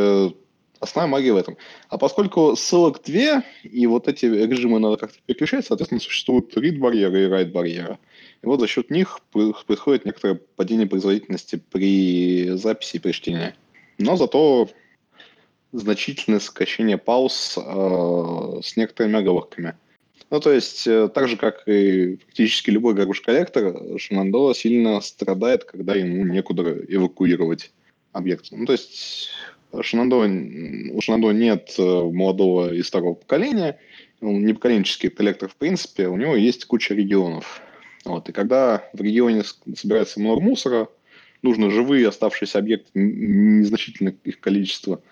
Основная 0.80 1.10
магия 1.10 1.32
в 1.32 1.36
этом. 1.36 1.56
А 1.88 1.98
поскольку 1.98 2.54
ссылок 2.54 3.02
две, 3.02 3.42
и 3.62 3.86
вот 3.86 4.08
эти 4.08 4.26
режимы 4.26 4.78
надо 4.78 4.98
как-то 4.98 5.18
переключать, 5.24 5.66
соответственно, 5.66 6.00
существуют 6.00 6.56
read-барьеры 6.56 7.24
и 7.24 7.28
write-барьеры. 7.28 7.98
И 8.42 8.46
вот 8.46 8.60
за 8.60 8.66
счет 8.66 8.90
них 8.90 9.20
происходит 9.32 10.04
некоторое 10.04 10.40
падение 10.56 10.86
производительности 10.86 11.62
при 11.72 12.50
записи 12.56 12.96
и 12.96 12.98
при 12.98 13.12
чтении. 13.12 13.54
Но 13.98 14.16
зато 14.16 14.68
значительное 15.72 16.40
сокращение 16.40 16.98
пауз 16.98 17.56
э, 17.56 18.60
с 18.62 18.76
некоторыми 18.76 19.18
оговорками. 19.18 19.74
Ну, 20.30 20.40
то 20.40 20.50
есть, 20.50 20.86
э, 20.86 21.08
так 21.08 21.28
же, 21.28 21.36
как 21.36 21.66
и 21.68 22.16
практически 22.16 22.70
любой 22.70 22.94
garbage-коллектор, 22.94 23.98
Шимандо 23.98 24.52
сильно 24.54 25.00
страдает, 25.00 25.64
когда 25.64 25.94
ему 25.94 26.24
некуда 26.24 26.76
эвакуировать 26.88 27.72
объект. 28.12 28.48
Ну, 28.50 28.66
то 28.66 28.72
есть, 28.72 29.30
Шинандо, 29.82 30.18
у 30.18 31.00
Шинандо 31.00 31.32
нет 31.32 31.74
э, 31.78 31.82
молодого 31.82 32.72
и 32.72 32.82
старого 32.82 33.14
поколения, 33.14 33.78
он 34.20 34.44
не 34.44 34.52
поколенческий 34.52 35.10
коллектор 35.10 35.48
в 35.48 35.56
принципе, 35.56 36.08
у 36.08 36.16
него 36.16 36.36
есть 36.36 36.64
куча 36.64 36.94
регионов. 36.94 37.60
Вот, 38.04 38.28
и 38.28 38.32
когда 38.32 38.88
в 38.92 39.00
регионе 39.00 39.42
собирается 39.76 40.20
много 40.20 40.40
мусора, 40.40 40.88
нужно 41.42 41.70
живые 41.70 42.08
оставшиеся 42.08 42.58
объекты, 42.58 42.90
незначительное 42.94 44.16
их 44.24 44.40
количество, 44.40 45.02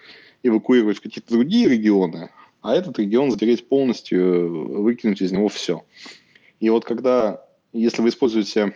эвакуировать 0.43 0.99
в 0.99 1.03
какие-то 1.03 1.35
другие 1.35 1.69
регионы, 1.69 2.31
а 2.63 2.75
этот 2.75 2.99
регион 2.99 3.31
затереть 3.31 3.69
полностью, 3.69 4.83
выкинуть 4.83 5.21
из 5.21 5.33
него 5.33 5.49
все. 5.49 5.85
И 6.61 6.71
вот 6.71 6.85
когда, 6.85 7.45
если 7.73 8.01
вы 8.01 8.09
используете 8.09 8.75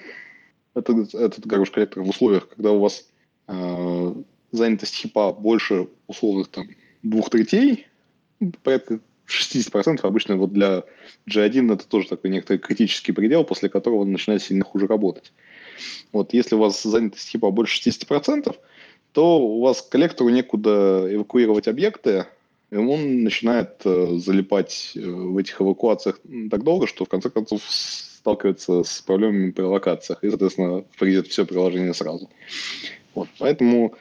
этот, 0.75 1.15
этот 1.15 1.47
гараж 1.47 1.71
коллектор 1.71 2.03
в 2.03 2.09
условиях, 2.09 2.49
когда 2.49 2.73
у 2.73 2.81
вас 2.81 3.09
э, 3.47 4.15
занятость 4.53 4.95
хипа 4.95 5.33
больше 5.33 5.89
условных 6.07 6.49
там 6.49 6.69
двух 7.03 7.31
третей, 7.31 7.87
порядка 8.63 9.01
60% 9.29 10.01
обычно 10.03 10.37
вот 10.37 10.53
для 10.53 10.85
G1 11.29 11.75
это 11.75 11.87
тоже 11.87 12.09
такой 12.09 12.31
некоторый 12.31 12.59
критический 12.59 13.13
предел, 13.13 13.45
после 13.45 13.69
которого 13.69 14.01
он 14.01 14.13
начинает 14.13 14.43
сильно 14.43 14.65
хуже 14.65 14.87
работать. 14.87 15.33
Вот 16.13 16.33
если 16.33 16.55
у 16.55 16.59
вас 16.59 16.83
занятость 16.83 17.29
хипа 17.29 17.51
больше 17.51 17.89
60%, 17.89 18.57
то 19.13 19.41
у 19.41 19.61
вас 19.61 19.83
коллектору 19.83 20.31
некуда 20.31 21.07
эвакуировать 21.11 21.69
объекты, 21.69 22.27
и 22.71 22.77
он 22.77 23.23
начинает 23.23 23.81
э, 23.85 24.19
залипать 24.19 24.93
э, 24.95 25.01
в 25.01 25.37
этих 25.39 25.61
эвакуациях 25.61 26.21
так 26.51 26.63
долго, 26.63 26.87
что 26.87 27.05
в 27.05 27.09
конце 27.09 27.31
концов 27.31 27.63
сталкивается 27.69 28.83
с 28.83 29.01
проблемами 29.01 29.51
при 29.51 29.63
локациях, 29.63 30.23
и, 30.23 30.29
соответственно, 30.29 30.85
придет 30.99 31.29
все 31.29 31.47
приложение 31.47 31.95
сразу. 31.95 32.29
Вот, 33.15 33.29
поэтому 33.39 33.95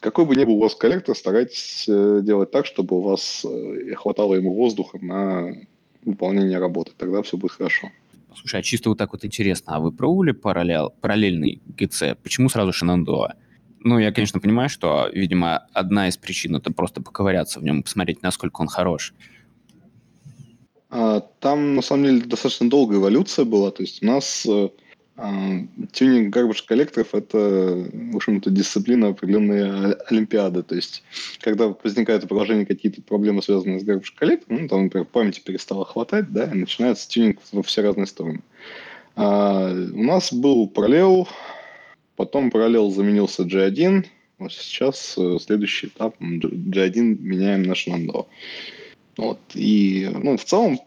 какой 0.00 0.24
бы 0.24 0.36
ни 0.36 0.44
был 0.44 0.54
у 0.54 0.60
вас 0.60 0.74
коллектор, 0.74 1.16
старайтесь 1.16 1.84
э, 1.88 2.20
делать 2.22 2.50
так, 2.50 2.66
чтобы 2.66 2.96
у 2.96 3.00
вас 3.00 3.44
э, 3.44 3.94
хватало 3.94 4.34
ему 4.34 4.54
воздуха 4.54 4.98
на 5.00 5.54
выполнение 6.04 6.58
работы. 6.58 6.92
Тогда 6.96 7.22
все 7.22 7.36
будет 7.36 7.52
хорошо. 7.52 7.90
Слушай, 8.34 8.60
а 8.60 8.62
чисто 8.62 8.90
вот 8.90 8.98
так 8.98 9.12
вот 9.12 9.24
интересно, 9.24 9.76
а 9.76 9.80
вы 9.80 9.92
пробовали 9.92 10.32
параллель, 10.32 10.90
параллельный 11.00 11.60
ГЦ? 11.66 12.16
Почему 12.22 12.48
сразу 12.48 12.72
Шинандоа? 12.72 13.34
Ну, 13.80 13.98
я, 13.98 14.12
конечно, 14.12 14.40
понимаю, 14.40 14.68
что, 14.68 15.08
видимо, 15.12 15.66
одна 15.72 16.08
из 16.08 16.16
причин 16.16 16.56
это 16.56 16.72
просто 16.72 17.00
поковыряться 17.00 17.60
в 17.60 17.64
нем, 17.64 17.82
посмотреть, 17.82 18.22
насколько 18.22 18.60
он 18.60 18.68
хорош. 18.68 19.14
А, 20.90 21.20
там, 21.20 21.76
на 21.76 21.82
самом 21.82 22.04
деле, 22.04 22.20
достаточно 22.22 22.68
долгая 22.68 22.98
эволюция 22.98 23.44
была. 23.44 23.70
То 23.70 23.82
есть 23.82 24.02
у 24.02 24.06
нас 24.06 24.44
э, 24.46 24.70
Тюнинг 25.92 26.34
гарбаж 26.34 26.62
коллекторов– 26.62 27.08
это, 27.14 27.38
в 27.38 28.16
общем-то, 28.16 28.50
дисциплина 28.50 29.08
определенной 29.08 29.94
олимпиады. 29.94 30.62
То 30.62 30.74
есть, 30.74 31.02
когда 31.40 31.74
возникают 31.82 32.24
у 32.24 32.26
приложения 32.26 32.66
какие-то 32.66 33.00
проблемы, 33.00 33.42
связанные 33.42 33.80
с 33.80 33.84
гарбаж 33.84 34.10
коллектором, 34.10 34.62
ну, 34.62 34.68
там, 34.68 34.84
например, 34.84 35.06
памяти 35.06 35.40
перестало 35.40 35.86
хватать, 35.86 36.30
да, 36.32 36.44
и 36.44 36.54
начинается 36.54 37.08
тюнинг 37.08 37.38
во 37.52 37.62
все 37.62 37.80
разные 37.80 38.06
стороны. 38.06 38.42
А, 39.14 39.70
у 39.70 40.02
нас 40.02 40.32
был 40.34 40.68
параллел, 40.68 41.26
потом 42.16 42.50
параллел 42.50 42.90
заменился 42.90 43.44
G1, 43.44 44.04
вот 44.38 44.52
сейчас 44.52 45.14
э, 45.16 45.38
следующий 45.40 45.86
этап 45.86 46.20
G1 46.20 47.00
меняем 47.20 47.62
на 47.62 47.72
Shenandoah. 47.72 48.26
Вот. 49.16 49.40
И 49.54 50.10
ну, 50.12 50.36
в 50.36 50.44
целом, 50.44 50.78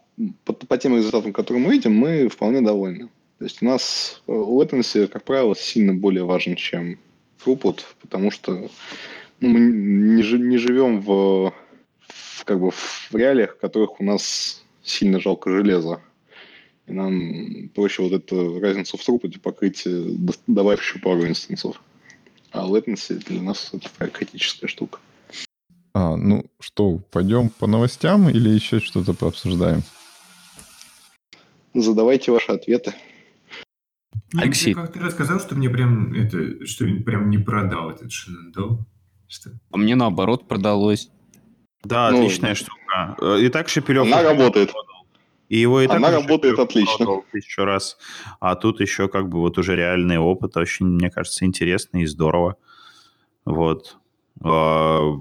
по, 0.45 0.53
по 0.53 0.77
тем 0.77 0.95
результатам, 0.95 1.33
которые 1.33 1.65
мы 1.65 1.73
видим, 1.73 1.95
мы 1.95 2.27
вполне 2.29 2.61
довольны. 2.61 3.09
То 3.39 3.45
есть 3.45 3.61
у 3.61 3.65
нас 3.65 4.21
latency, 4.27 5.07
как 5.07 5.23
правило, 5.23 5.55
сильно 5.55 5.93
более 5.93 6.25
важен, 6.25 6.57
чем 6.57 6.99
throughput, 7.39 7.79
потому 8.01 8.31
что 8.31 8.69
ну, 9.39 9.49
мы 9.49 9.59
не, 9.61 10.21
не 10.21 10.57
живем 10.57 10.99
в, 10.99 11.53
в, 11.99 12.43
как 12.43 12.59
бы 12.59 12.71
в 12.71 13.09
реалиях, 13.13 13.55
в 13.55 13.59
которых 13.59 14.01
у 14.01 14.03
нас 14.03 14.61
сильно 14.83 15.21
жалко 15.21 15.49
железа. 15.51 16.01
И 16.85 16.91
нам 16.91 17.69
проще 17.69 18.03
вот 18.03 18.11
эту 18.11 18.59
разницу 18.59 18.97
в 18.97 19.07
throughput 19.07 19.39
покрыть, 19.39 19.83
э, 19.85 20.03
добавив 20.47 20.97
пару 21.01 21.25
инстансов. 21.25 21.81
А 22.51 22.67
latency 22.67 23.23
для 23.25 23.41
нас 23.41 23.69
это 23.71 23.89
такая 23.89 24.09
критическая 24.09 24.67
штука. 24.67 24.99
А, 25.93 26.17
ну 26.17 26.43
что, 26.59 26.99
пойдем 27.09 27.49
по 27.49 27.67
новостям 27.67 28.27
или 28.27 28.49
еще 28.49 28.81
что-то 28.81 29.13
пообсуждаем? 29.13 29.83
Задавайте 31.73 32.33
ваши 32.33 32.51
ответы. 32.51 32.93
Ну, 34.33 34.41
Алексей. 34.41 34.73
Ты 34.73 34.81
как-то 34.81 34.99
рассказал, 34.99 35.39
что 35.39 35.55
мне 35.55 35.69
прям 35.69 36.13
это, 36.13 36.65
что 36.65 36.85
прям 36.85 37.29
не 37.29 37.37
продал 37.37 37.91
этот 37.91 38.11
Shenandoah. 38.11 38.79
Что? 39.27 39.51
А 39.71 39.77
мне 39.77 39.95
наоборот 39.95 40.47
продалось. 40.47 41.09
Да, 41.83 42.11
ну, 42.11 42.19
отличная 42.19 42.55
штука. 42.55 43.15
Э, 43.21 43.39
и 43.39 43.49
так 43.49 43.69
Шепелев... 43.69 44.05
Она 44.05 44.21
работает. 44.21 44.71
И 45.49 45.57
его 45.57 45.81
и 45.81 45.87
Она 45.87 46.11
работает 46.11 46.59
отлично. 46.59 47.23
Еще 47.33 47.63
раз. 47.63 47.97
А 48.39 48.55
тут 48.55 48.81
еще 48.81 49.07
как 49.07 49.29
бы 49.29 49.39
вот 49.39 49.57
уже 49.57 49.75
реальный 49.75 50.19
опыт. 50.19 50.55
Очень, 50.57 50.87
мне 50.87 51.09
кажется, 51.09 51.45
интересно 51.45 51.99
и 51.99 52.05
здорово. 52.05 52.57
Вот. 53.45 53.97
А, 54.43 55.17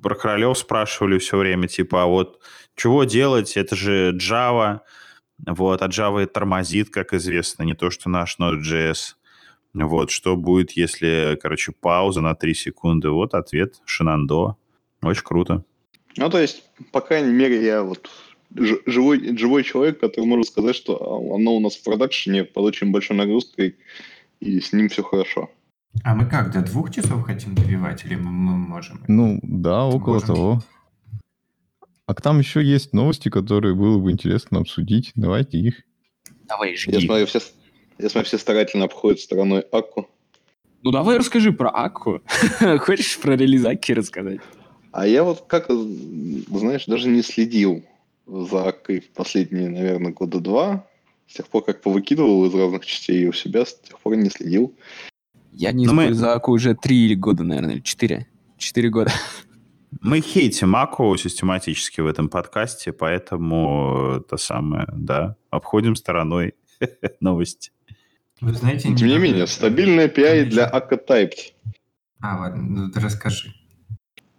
про 0.00 0.14
королев 0.14 0.56
спрашивали 0.56 1.18
все 1.18 1.36
время, 1.36 1.66
типа, 1.66 2.04
а 2.04 2.06
вот 2.06 2.40
чего 2.76 3.02
делать? 3.02 3.56
Это 3.56 3.74
же 3.74 4.16
Java. 4.16 4.80
Вот, 5.46 5.82
а 5.82 5.86
Java 5.88 6.26
тормозит, 6.26 6.90
как 6.90 7.12
известно, 7.14 7.62
не 7.62 7.74
то, 7.74 7.90
что 7.90 8.10
наш 8.10 8.38
Node.js. 8.38 9.14
Вот, 9.74 10.10
что 10.10 10.36
будет, 10.36 10.72
если, 10.72 11.38
короче, 11.40 11.72
пауза 11.72 12.20
на 12.20 12.34
3 12.34 12.54
секунды? 12.54 13.10
Вот 13.10 13.34
ответ, 13.34 13.80
Шинандо. 13.84 14.56
Очень 15.02 15.22
круто. 15.22 15.64
Ну, 16.16 16.30
то 16.30 16.40
есть, 16.40 16.64
по 16.90 17.00
крайней 17.00 17.32
мере, 17.32 17.64
я 17.64 17.82
вот 17.82 18.10
живой, 18.86 19.36
живой 19.36 19.62
человек, 19.62 20.00
который 20.00 20.24
может 20.24 20.48
сказать, 20.48 20.74
что 20.74 20.96
оно 21.34 21.54
у 21.54 21.60
нас 21.60 21.76
в 21.76 21.84
продакшене 21.84 22.44
под 22.44 22.64
очень 22.64 22.90
большой 22.90 23.16
нагрузкой, 23.16 23.76
и 24.40 24.60
с 24.60 24.72
ним 24.72 24.88
все 24.88 25.02
хорошо. 25.02 25.50
А 26.04 26.14
мы 26.14 26.26
как, 26.26 26.52
до 26.52 26.62
двух 26.62 26.90
часов 26.92 27.24
хотим 27.24 27.54
добивать, 27.54 28.04
или 28.04 28.16
мы, 28.16 28.30
мы 28.30 28.56
можем? 28.56 29.04
Ну, 29.06 29.38
да, 29.42 29.84
около 29.84 30.14
можем? 30.14 30.26
того. 30.26 30.62
А 32.08 32.14
там 32.14 32.38
еще 32.38 32.64
есть 32.64 32.94
новости, 32.94 33.28
которые 33.28 33.74
было 33.74 33.98
бы 33.98 34.10
интересно 34.10 34.60
обсудить. 34.60 35.12
Давайте 35.14 35.58
их. 35.58 35.82
Давай, 36.48 36.74
жги. 36.74 36.92
Я 36.94 37.00
смотрю, 37.02 37.26
все, 37.26 37.40
Я 37.98 38.08
смотрю, 38.08 38.28
все 38.28 38.38
старательно 38.38 38.86
обходят 38.86 39.20
стороной 39.20 39.60
Акку. 39.70 40.08
Ну 40.82 40.90
давай 40.90 41.18
расскажи 41.18 41.52
про 41.52 41.68
Акку. 41.68 42.22
Хочешь 42.78 43.18
про 43.18 43.36
релизаки 43.36 43.92
рассказать? 43.92 44.40
А 44.90 45.06
я 45.06 45.22
вот 45.22 45.44
как, 45.46 45.66
знаешь, 45.68 46.86
даже 46.86 47.10
не 47.10 47.20
следил 47.20 47.84
за 48.26 48.68
Аккой 48.68 49.04
последние, 49.14 49.68
наверное, 49.68 50.12
года 50.12 50.40
два. 50.40 50.86
С 51.26 51.34
тех 51.34 51.46
пор, 51.48 51.62
как 51.62 51.82
повыкидывал 51.82 52.46
из 52.46 52.54
разных 52.54 52.86
частей 52.86 53.28
у 53.28 53.34
себя, 53.34 53.66
с 53.66 53.78
тех 53.80 54.00
пор 54.00 54.16
не 54.16 54.30
следил. 54.30 54.74
Я 55.52 55.72
не 55.72 55.86
мы... 55.86 56.14
за 56.14 56.32
Акку 56.32 56.52
уже 56.52 56.74
три 56.74 57.14
года, 57.16 57.44
наверное, 57.44 57.74
или 57.74 57.80
четыре. 57.82 58.26
Четыре 58.56 58.88
года. 58.88 59.12
Мы 60.00 60.20
хейтим 60.20 60.76
Аку 60.76 61.16
систематически 61.16 62.00
в 62.00 62.06
этом 62.06 62.28
подкасте, 62.28 62.92
поэтому 62.92 64.18
это 64.18 64.36
самое, 64.36 64.86
да, 64.92 65.36
обходим 65.50 65.96
стороной 65.96 66.54
новости. 67.20 67.72
Вы 68.40 68.52
знаете, 68.52 68.94
Тем 68.94 69.08
не 69.08 69.18
менее, 69.18 69.46
стабильная 69.46 70.08
API 70.08 70.44
для 70.44 70.68
Akka 70.68 70.98
Typed. 71.04 71.52
А, 72.20 72.38
ладно, 72.38 72.62
ну 72.62 72.90
ты 72.90 73.00
расскажи. 73.00 73.54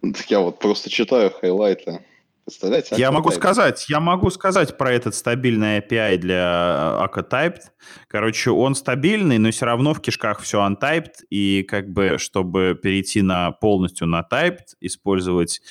Так 0.00 0.30
я 0.30 0.40
вот 0.40 0.58
просто 0.58 0.88
читаю 0.88 1.30
хайлайты. 1.30 2.04
Представляете? 2.50 2.96
Я 2.98 3.12
могу 3.12 3.30
сказать, 3.30 3.86
я 3.88 4.00
могу 4.00 4.30
сказать 4.30 4.76
про 4.76 4.92
этот 4.92 5.14
стабильный 5.14 5.78
API 5.78 6.16
для 6.16 6.98
Akka 7.00 7.28
Typed. 7.28 7.60
Короче, 8.08 8.50
он 8.50 8.74
стабильный, 8.74 9.38
но 9.38 9.50
все 9.50 9.66
равно 9.66 9.94
в 9.94 10.00
кишках 10.00 10.40
все 10.40 10.58
untyped, 10.66 11.24
и 11.30 11.62
как 11.62 11.90
бы, 11.90 12.18
чтобы 12.18 12.78
перейти 12.80 13.22
на 13.22 13.52
полностью 13.52 14.08
на 14.08 14.26
typed, 14.28 14.74
использовать 14.80 15.62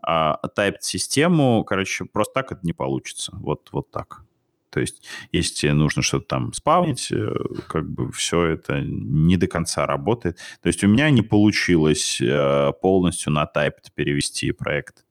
а, 0.00 0.38
typed 0.56 0.82
систему, 0.82 1.64
короче, 1.64 2.04
просто 2.04 2.34
так 2.34 2.52
это 2.52 2.60
не 2.62 2.72
получится. 2.72 3.32
Вот, 3.34 3.68
вот 3.72 3.90
так. 3.90 4.22
То 4.70 4.80
есть, 4.80 5.02
если 5.32 5.54
тебе 5.54 5.72
нужно 5.72 6.02
что-то 6.02 6.26
там 6.26 6.52
спавнить, 6.52 7.10
э, 7.10 7.32
как 7.68 7.90
бы 7.90 8.12
все 8.12 8.44
это 8.44 8.80
не 8.80 9.36
до 9.36 9.48
конца 9.48 9.86
работает. 9.86 10.38
То 10.62 10.68
есть 10.68 10.84
у 10.84 10.88
меня 10.88 11.10
не 11.10 11.22
получилось 11.22 12.20
э, 12.20 12.72
полностью 12.80 13.32
на 13.32 13.50
Typed 13.52 13.90
перевести 13.94 14.52
проект. 14.52 15.04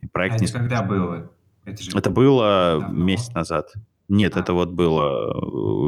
И 0.00 0.06
проект 0.06 0.36
а 0.36 0.38
не... 0.38 0.46
это 0.46 0.58
когда 0.58 0.82
было? 0.82 1.30
Это, 1.64 1.82
же 1.82 1.90
это 1.96 2.10
было 2.10 2.78
давно. 2.80 3.04
месяц 3.04 3.34
назад. 3.34 3.74
Нет, 4.08 4.36
а. 4.36 4.40
это 4.40 4.54
вот 4.54 4.70
было, 4.70 5.34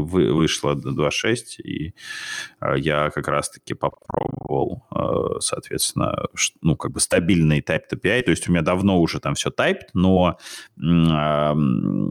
вы, 0.04 0.34
вышло 0.34 0.74
2.6, 0.74 1.62
и 1.64 1.94
э, 2.60 2.74
я 2.76 3.08
как 3.10 3.28
раз-таки 3.28 3.72
попробовал, 3.72 4.86
э, 4.94 5.40
соответственно, 5.40 6.26
ну, 6.60 6.76
как 6.76 6.92
бы 6.92 7.00
стабильный 7.00 7.60
type 7.60 7.84
API, 7.90 8.22
то 8.22 8.30
есть 8.30 8.46
у 8.46 8.52
меня 8.52 8.60
давно 8.60 9.00
уже 9.00 9.20
там 9.20 9.34
все 9.34 9.48
typed, 9.48 9.88
но 9.94 10.38
э, 10.76 11.54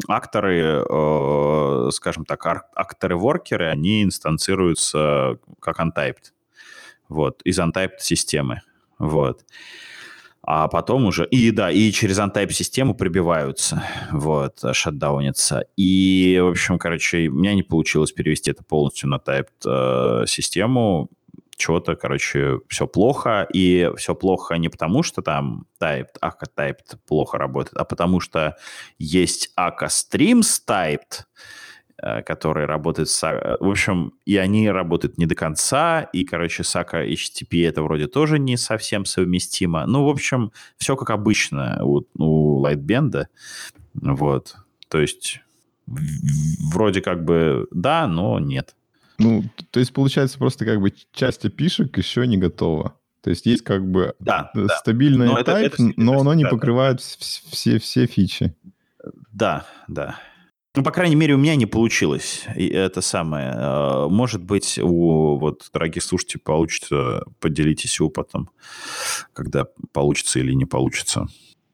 акторы, 0.07 0.83
э, 0.89 1.89
скажем 1.91 2.25
так, 2.25 2.43
акторы-воркеры, 2.73 3.67
они 3.67 4.01
инстанцируются 4.01 5.37
как 5.59 5.79
untyped, 5.79 6.33
вот, 7.07 7.43
из 7.43 7.59
untyped 7.59 7.99
системы, 7.99 8.61
вот 8.97 9.43
а 10.41 10.67
потом 10.67 11.05
уже... 11.05 11.25
И 11.27 11.51
да, 11.51 11.69
и 11.71 11.91
через 11.91 12.19
Untype 12.19 12.51
систему 12.51 12.95
прибиваются, 12.95 13.83
вот, 14.11 14.63
шатдаунятся. 14.73 15.65
И, 15.75 16.39
в 16.41 16.47
общем, 16.47 16.79
короче, 16.79 17.27
у 17.27 17.33
меня 17.33 17.53
не 17.53 17.63
получилось 17.63 18.11
перевести 18.11 18.51
это 18.51 18.63
полностью 18.63 19.09
на 19.09 19.17
Type 19.17 19.47
э. 19.65 21.05
Чего-то, 21.57 21.97
короче, 21.97 22.61
все 22.69 22.87
плохо. 22.87 23.45
И 23.53 23.91
все 23.97 24.15
плохо 24.15 24.55
не 24.55 24.69
потому, 24.69 25.03
что 25.03 25.21
там 25.21 25.65
Typed, 25.81 26.15
Aka 26.21 26.47
Typed 26.57 26.97
плохо 27.05 27.37
работает, 27.37 27.75
а 27.75 27.83
потому 27.83 28.21
что 28.21 28.55
есть 28.97 29.51
Aka 29.59 29.87
Streams 29.87 30.61
Typed, 30.65 31.25
которые 32.25 32.65
работают 32.65 33.09
с... 33.09 33.23
Э, 33.23 33.57
в 33.59 33.69
общем, 33.69 34.13
и 34.25 34.37
они 34.37 34.69
работают 34.69 35.17
не 35.17 35.25
до 35.25 35.35
конца, 35.35 36.01
и, 36.01 36.23
короче, 36.23 36.63
с 36.63 36.75
ACA 36.75 37.07
HTTP 37.07 37.67
это 37.67 37.81
вроде 37.83 38.07
тоже 38.07 38.39
не 38.39 38.57
совсем 38.57 39.05
совместимо. 39.05 39.85
Ну, 39.85 40.05
в 40.05 40.09
общем, 40.09 40.51
все 40.77 40.95
как 40.95 41.09
обычно 41.09 41.79
у, 41.83 42.03
у 42.17 42.65
Lightband. 42.65 43.25
Вот. 43.93 44.55
То 44.87 44.99
есть 44.99 45.41
вроде 45.85 47.01
как 47.01 47.25
бы 47.25 47.67
да, 47.71 48.07
но 48.07 48.39
нет. 48.39 48.75
Ну, 49.17 49.43
то 49.71 49.79
есть, 49.79 49.91
получается, 49.91 50.37
просто 50.37 50.65
как 50.65 50.79
бы 50.79 50.93
часть 51.11 51.45
опишек 51.45 51.97
еще 51.97 52.25
не 52.25 52.37
готова. 52.37 52.95
То 53.21 53.31
есть 53.31 53.45
есть 53.45 53.63
как 53.63 53.85
бы 53.85 54.15
да, 54.19 54.51
стабильный 54.77 55.27
да. 55.27 55.41
type, 55.41 55.41
это, 55.41 55.51
это, 55.57 55.93
но 55.97 56.19
оно 56.19 56.33
не 56.33 56.43
да, 56.43 56.49
покрывает 56.49 56.97
да. 56.97 57.03
все, 57.51 57.79
все 57.79 58.05
фичи. 58.05 58.55
Да, 59.31 59.65
да. 59.87 60.19
Ну, 60.79 60.85
по 60.85 60.91
крайней 60.91 61.17
мере, 61.17 61.33
у 61.33 61.37
меня 61.37 61.57
не 61.57 61.65
получилось. 61.65 62.45
И 62.55 62.65
это 62.65 63.01
самое. 63.01 63.51
А, 63.53 64.07
может 64.07 64.41
быть, 64.41 64.79
у 64.81 65.35
вот, 65.35 65.69
дорогих 65.73 66.01
слушателей 66.01 66.39
получится. 66.39 67.25
Поделитесь 67.41 67.99
опытом, 67.99 68.49
когда 69.33 69.65
получится 69.91 70.39
или 70.39 70.53
не 70.53 70.63
получится. 70.63 71.27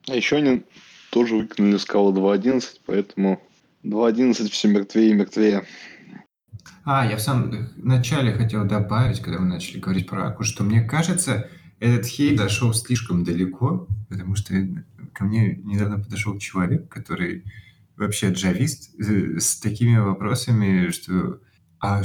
А 0.07 0.15
еще 0.15 0.37
они 0.37 0.63
тоже 1.11 1.35
выкинули 1.35 1.77
скалу 1.77 2.13
2.11, 2.13 2.63
поэтому 2.87 3.39
2.11 3.83 4.49
все 4.49 4.69
мертвее 4.69 5.11
и 5.11 5.13
мертвее. 5.13 5.67
А, 6.83 7.05
я 7.05 7.17
в 7.17 7.21
самом 7.21 7.69
начале 7.75 8.33
хотел 8.33 8.65
добавить, 8.65 9.19
когда 9.19 9.37
мы 9.37 9.45
начали 9.45 9.77
говорить 9.77 10.07
про 10.07 10.29
Аку, 10.29 10.43
что 10.43 10.63
мне 10.63 10.81
кажется, 10.81 11.47
этот 11.79 12.07
хейт 12.07 12.37
дошел 12.37 12.73
слишком 12.73 13.23
далеко, 13.23 13.87
потому 14.09 14.35
что 14.35 14.55
ко 15.13 15.25
мне 15.25 15.59
недавно 15.63 15.99
подошел 15.99 16.39
человек, 16.39 16.89
который 16.89 17.43
вообще 17.97 18.31
джавист 18.31 18.99
э, 18.99 19.39
с 19.39 19.59
такими 19.59 19.97
вопросами, 19.97 20.89
что 20.89 21.39
а 21.79 22.01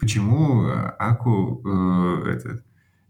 почему 0.00 0.68
Аку 0.98 1.62
э, 1.64 2.30
этот, 2.30 2.64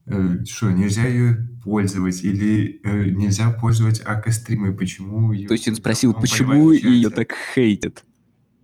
э, 0.07 0.45
что, 0.45 0.71
нельзя 0.71 1.07
ее 1.07 1.49
пользовать 1.63 2.25
или 2.25 2.81
э, 2.83 3.11
нельзя 3.11 3.51
пользовать 3.51 4.03
Ака-стримы, 4.05 4.75
почему 4.75 5.33
ее... 5.33 5.49
То 5.49 5.55
есть 5.55 5.69
он 5.69 5.77
спросил, 5.77 6.15
почему 6.15 6.73
ее 6.73 7.11
так 7.11 7.35
хейтят? 7.55 8.05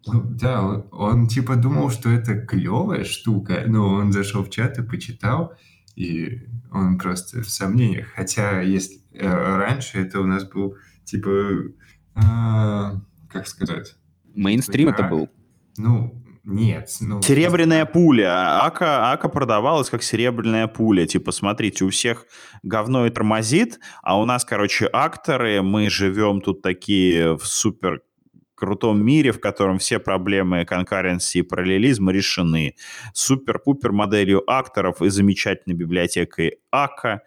Ну, 0.07 0.23
да, 0.23 0.63
он, 0.63 0.89
он 0.91 1.29
типа 1.29 1.57
думал, 1.57 1.91
что 1.91 2.11
это 2.11 2.41
клевая 2.41 3.05
штука, 3.05 3.65
но 3.67 3.89
он 3.89 4.13
зашел 4.13 4.43
в 4.43 4.51
чат 4.51 4.79
и 4.79 4.83
почитал, 4.83 5.53
и 5.95 6.47
он 6.73 6.99
просто 6.99 7.43
в 7.43 7.51
сомнениях. 7.51 8.09
Хотя 8.15 8.63
если 8.63 8.99
э, 9.13 9.29
раньше 9.29 9.99
это 9.99 10.21
у 10.21 10.27
нас 10.27 10.45
был 10.45 10.77
типа... 11.05 11.31
Э, 12.17 13.01
как 13.29 13.47
сказать? 13.47 13.95
Мейнстрим 14.35 14.89
это 14.89 15.03
был? 15.05 15.29
Ну, 15.77 16.23
нет. 16.45 16.89
Ну, 17.01 17.21
серебряная 17.23 17.85
пуля. 17.85 18.65
Ака, 18.65 19.13
Ака 19.13 19.29
продавалась 19.29 19.91
как 19.91 20.03
серебряная 20.03 20.67
пуля. 20.67 21.07
Типа, 21.07 21.31
смотрите, 21.31 21.85
у 21.85 21.91
всех 21.91 22.27
говно 22.63 23.07
и 23.07 23.11
тормозит, 23.11 23.79
а 24.03 24.19
у 24.19 24.25
нас, 24.25 24.45
короче, 24.45 24.89
акторы, 24.93 25.63
мы 25.63 25.91
живем 25.91 26.41
тут 26.41 26.63
такие 26.63 27.37
в 27.37 27.47
супер 27.47 28.03
крутом 28.55 29.05
мире, 29.05 29.33
в 29.33 29.41
котором 29.41 29.79
все 29.79 29.99
проблемы 29.99 30.65
конкуренции 30.65 31.41
и 31.41 31.43
параллелизма 31.43 32.13
решены. 32.13 32.75
Супер-пупер 33.13 33.93
моделью 33.93 34.43
акторов 34.51 35.01
и 35.03 35.11
замечательной 35.11 35.77
библиотекой 35.77 36.59
Ака. 36.71 37.23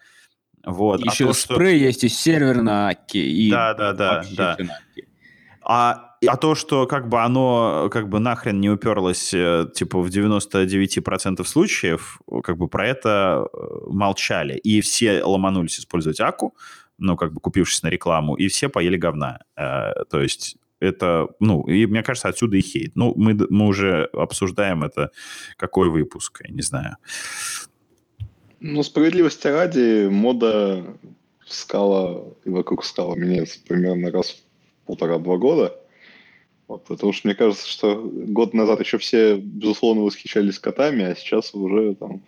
Вот. 0.65 0.99
Еще 0.99 1.25
а 1.25 1.27
то, 1.27 1.33
спрей 1.33 1.77
что... 1.77 1.85
есть 1.85 2.03
и 2.03 2.09
сервер 2.09 2.61
на 2.61 2.89
Аке. 2.89 3.23
И 3.23 3.49
да, 3.49 3.73
да, 3.73 3.93
да, 3.93 4.23
да. 4.35 4.57
А, 5.63 6.15
а 6.27 6.37
то, 6.37 6.55
что 6.55 6.87
как 6.87 7.07
бы 7.07 7.21
оно 7.21 7.89
как 7.91 8.09
бы 8.09 8.19
нахрен 8.19 8.59
не 8.59 8.69
уперлось 8.69 9.33
э, 9.33 9.67
типа 9.73 10.01
в 10.01 10.07
99% 10.07 11.43
случаев, 11.43 12.21
как 12.43 12.57
бы 12.57 12.67
про 12.67 12.87
это 12.87 13.47
э, 13.51 13.57
молчали. 13.87 14.57
И 14.57 14.81
все 14.81 15.23
ломанулись 15.23 15.79
использовать 15.79 16.19
Аку, 16.19 16.55
ну, 16.97 17.15
как 17.17 17.33
бы 17.33 17.39
купившись 17.39 17.83
на 17.83 17.89
рекламу, 17.89 18.35
и 18.35 18.47
все 18.47 18.69
поели 18.69 18.97
говна. 18.97 19.39
Э, 19.55 20.03
то 20.09 20.21
есть 20.21 20.57
это, 20.79 21.27
ну, 21.39 21.63
и 21.63 21.85
мне 21.85 22.03
кажется, 22.03 22.27
отсюда 22.27 22.57
и 22.57 22.61
хейт. 22.61 22.95
Ну, 22.95 23.13
мы, 23.15 23.37
мы 23.49 23.67
уже 23.67 24.05
обсуждаем 24.13 24.83
это, 24.83 25.11
какой 25.57 25.89
выпуск, 25.89 26.41
я 26.43 26.53
не 26.53 26.61
знаю. 26.61 26.97
Ну, 28.59 28.83
справедливости 28.83 29.47
ради, 29.47 30.07
мода 30.07 30.83
скала 31.47 32.25
и 32.45 32.49
вокруг 32.49 32.85
скала 32.85 33.15
меняется 33.15 33.59
примерно 33.67 34.11
раз 34.11 34.43
полтора-два 34.91 35.37
года. 35.37 35.73
Вот, 36.67 36.83
потому 36.83 37.13
что 37.13 37.27
мне 37.27 37.35
кажется, 37.35 37.65
что 37.65 37.95
год 37.95 38.53
назад 38.53 38.81
еще 38.81 38.97
все, 38.97 39.37
безусловно, 39.37 40.03
восхищались 40.03 40.59
котами, 40.59 41.03
а 41.03 41.15
сейчас 41.15 41.53
уже 41.53 41.95
там, 41.95 42.21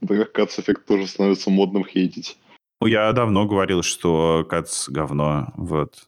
например, 0.00 0.24
Кац 0.24 0.58
эффект 0.58 0.86
тоже 0.86 1.06
становится 1.06 1.50
модным 1.50 1.84
хейтить. 1.84 2.38
Я 2.82 3.12
давно 3.12 3.46
говорил, 3.46 3.82
что 3.82 4.46
Кац 4.48 4.88
говно, 4.88 5.52
вот. 5.56 6.06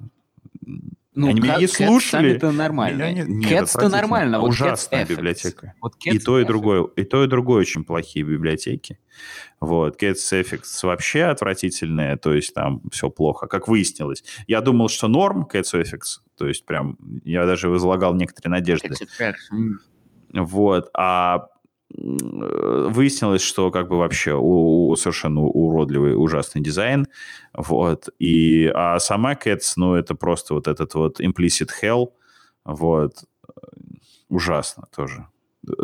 Ну, 1.14 1.28
Они 1.28 1.40
меня 1.40 1.59
не 1.59 1.66
слушали. 1.66 2.36
это 2.36 2.52
нормально. 2.52 3.26
Кэтс-то 3.43 3.89
нормально. 3.90 4.40
Вот 4.40 4.48
Ужасная 4.48 5.05
библиотека. 5.05 5.74
Вот 5.82 5.94
и 6.05 6.18
то, 6.18 6.40
и 6.40 6.44
другое. 6.44 6.84
И 6.97 7.05
то, 7.05 7.22
и 7.22 7.26
другое 7.26 7.60
очень 7.60 7.84
плохие 7.84 8.24
библиотеки. 8.24 8.98
Вот. 9.60 10.02
Cats 10.02 10.32
Effects 10.32 10.84
вообще 10.86 11.24
отвратительные, 11.24 12.16
то 12.16 12.32
есть 12.32 12.55
там 12.55 12.80
все 12.90 13.10
плохо, 13.10 13.47
как 13.47 13.68
выяснилось. 13.68 14.24
Я 14.47 14.60
думал, 14.62 14.89
что 14.89 15.06
норм 15.06 15.47
Cats 15.52 15.74
Effects, 15.74 16.20
то 16.36 16.48
есть 16.48 16.64
прям 16.64 16.97
я 17.24 17.44
даже 17.44 17.68
возлагал 17.68 18.14
некоторые 18.14 18.51
надежды. 18.52 18.94
Вот. 20.32 20.89
А 20.97 21.47
выяснилось, 21.94 23.43
что 23.43 23.70
как 23.70 23.89
бы 23.89 23.98
вообще 23.98 24.35
у, 24.35 24.89
у 24.89 24.97
совершенно 24.97 25.43
уродливый, 25.43 26.14
ужасный 26.16 26.62
дизайн, 26.62 27.06
вот, 27.52 28.09
и, 28.19 28.66
а 28.74 28.98
сама 28.98 29.35
Cats, 29.35 29.74
ну, 29.77 29.94
это 29.94 30.14
просто 30.14 30.55
вот 30.55 30.69
этот 30.69 30.94
вот 30.94 31.20
implicit 31.20 31.70
hell, 31.82 32.12
вот, 32.64 33.24
ужасно 34.28 34.86
тоже. 34.94 35.27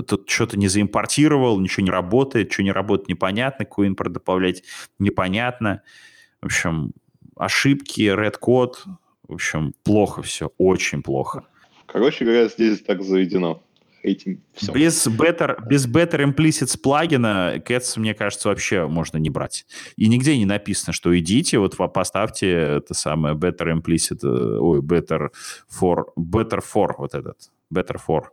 Тут 0.07 0.29
что-то 0.29 0.59
не 0.59 0.69
заимпортировал, 0.69 1.61
ничего 1.61 1.85
не 1.85 1.91
работает, 1.91 2.53
что 2.53 2.63
не 2.63 2.73
работает, 2.73 3.09
непонятно, 3.09 3.65
какой 3.65 3.87
импорт 3.87 4.13
добавлять, 4.13 4.65
непонятно. 4.99 5.83
В 6.41 6.47
общем, 6.47 6.93
ошибки, 7.37 8.01
red 8.01 8.39
код, 8.39 8.85
в 9.29 9.35
общем, 9.35 9.75
плохо 9.85 10.23
все, 10.23 10.51
очень 10.59 11.03
плохо. 11.03 11.45
Короче 11.87 12.25
говоря, 12.25 12.49
здесь 12.49 12.83
так 12.83 13.03
заведено 13.03 13.63
этим 14.09 14.43
всем. 14.55 14.75
Без 14.75 15.07
Better, 15.07 15.57
без 15.69 15.87
better 15.87 16.25
Implicit 16.25 16.81
плагина 16.81 17.57
Cats, 17.57 17.99
мне 17.99 18.15
кажется, 18.15 18.49
вообще 18.49 18.87
можно 18.87 19.19
не 19.19 19.31
брать. 19.31 19.67
И 19.97 20.09
нигде 20.09 20.37
не 20.37 20.47
написано, 20.47 20.93
что 20.93 21.17
идите, 21.19 21.59
вот 21.59 21.77
поставьте 21.93 22.51
это 22.51 22.95
самое 22.95 23.35
Better 23.35 23.73
Implicit, 23.73 24.21
э, 24.23 24.59
ой, 24.59 24.81
Better 24.81 25.29
for, 25.69 26.07
Better 26.17 26.61
for, 26.61 26.95
вот 26.99 27.15
этот, 27.15 27.51
Better 27.73 27.97
for, 28.07 28.25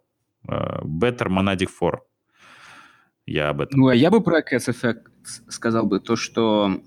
uh, 0.48 0.84
Better 0.84 1.28
Monadic 1.28 1.70
for. 1.82 2.00
Я 3.26 3.50
об 3.50 3.62
этом. 3.62 3.80
Ну, 3.80 3.88
а 3.88 3.96
я 3.96 4.12
бы 4.12 4.22
про 4.22 4.42
Cats 4.42 4.70
Effect 4.70 5.04
сказал 5.48 5.86
бы 5.86 6.00
то, 6.00 6.16
что 6.16 6.82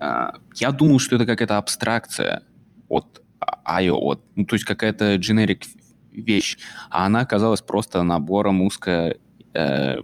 uh, 0.00 0.40
я 0.54 0.72
думал, 0.72 0.98
что 0.98 1.16
это 1.16 1.26
какая-то 1.26 1.58
абстракция 1.58 2.42
от 2.88 3.22
IO, 3.66 4.20
ну, 4.36 4.44
то 4.46 4.54
есть 4.54 4.64
какая-то 4.64 5.16
generic 5.16 5.64
вещь, 6.14 6.58
а 6.90 7.06
она 7.06 7.20
оказалась 7.20 7.60
просто 7.60 8.02
набором 8.02 8.62
узко, 8.62 9.16
э, 9.52 9.96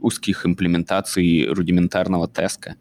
узких 0.00 0.46
имплементаций 0.46 1.46
рудиментарного 1.46 2.28
теска. 2.28 2.76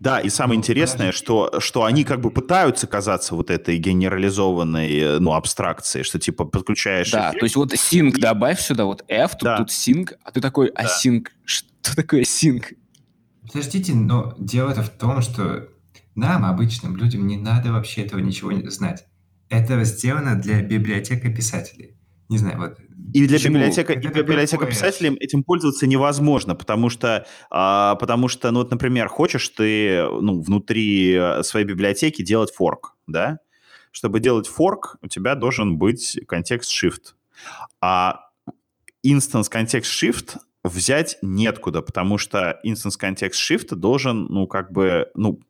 Да, 0.00 0.18
и 0.18 0.30
самое 0.30 0.58
интересное, 0.58 1.12
что, 1.12 1.60
что 1.60 1.84
они 1.84 2.02
как 2.02 2.20
бы 2.20 2.32
пытаются 2.32 2.88
казаться 2.88 3.36
вот 3.36 3.50
этой 3.50 3.78
генерализованной, 3.78 5.20
ну, 5.20 5.32
абстракцией, 5.32 6.02
что 6.02 6.18
типа 6.18 6.44
подключаешь... 6.44 7.12
Да, 7.12 7.28
эффект. 7.28 7.38
то 7.38 7.44
есть 7.44 7.56
вот 7.56 7.72
sync 7.72 8.18
добавь 8.18 8.60
сюда, 8.60 8.84
вот 8.84 9.04
F, 9.06 9.32
тут, 9.32 9.42
да. 9.42 9.58
тут 9.58 9.68
sync, 9.68 10.14
а 10.24 10.32
ты 10.32 10.40
такой, 10.40 10.68
а 10.70 10.82
да. 10.82 10.88
sync, 10.88 11.28
что 11.44 11.94
такое 11.94 12.22
sync? 12.22 12.64
Подождите, 13.46 13.94
но 13.94 14.34
дело-то 14.38 14.82
в 14.82 14.88
том, 14.88 15.22
что 15.22 15.68
нам, 16.16 16.44
обычным 16.44 16.96
людям, 16.96 17.26
не 17.28 17.36
надо 17.36 17.72
вообще 17.72 18.02
этого 18.02 18.18
ничего 18.18 18.52
знать. 18.70 19.06
Это 19.52 19.84
сделано 19.84 20.40
для 20.40 20.62
библиотека 20.62 21.30
писателей. 21.30 21.94
Не 22.30 22.38
знаю, 22.38 22.58
вот 22.58 22.78
и 23.12 23.26
для 23.26 23.36
Почему? 23.36 23.56
библиотека, 23.56 23.92
и 23.92 23.96
для 23.96 24.10
библиотека 24.10 24.64
писателей 24.64 25.14
этим 25.20 25.44
пользоваться 25.44 25.86
невозможно, 25.86 26.54
потому 26.54 26.88
что, 26.88 27.26
а, 27.50 27.96
потому 27.96 28.28
что, 28.28 28.50
ну 28.50 28.60
вот, 28.60 28.70
например, 28.70 29.08
хочешь 29.08 29.46
ты 29.50 30.02
ну, 30.08 30.40
внутри 30.40 31.12
э, 31.12 31.42
своей 31.42 31.66
библиотеки 31.66 32.22
делать 32.22 32.50
форк, 32.50 32.96
да? 33.06 33.38
Чтобы 33.90 34.20
делать 34.20 34.46
форк, 34.46 34.96
у 35.02 35.08
тебя 35.08 35.34
должен 35.34 35.76
быть 35.76 36.18
контекст 36.26 36.70
shift. 36.70 37.14
А 37.82 38.20
instance 39.06 39.50
контекст 39.50 39.92
shift 40.02 40.38
взять 40.64 41.18
неоткуда, 41.20 41.82
потому 41.82 42.16
что 42.16 42.58
instance 42.64 42.96
контекст 42.98 43.38
shift 43.38 43.74
должен, 43.74 44.24
ну, 44.30 44.46
как 44.46 44.72
бы, 44.72 45.08
ну, 45.14 45.40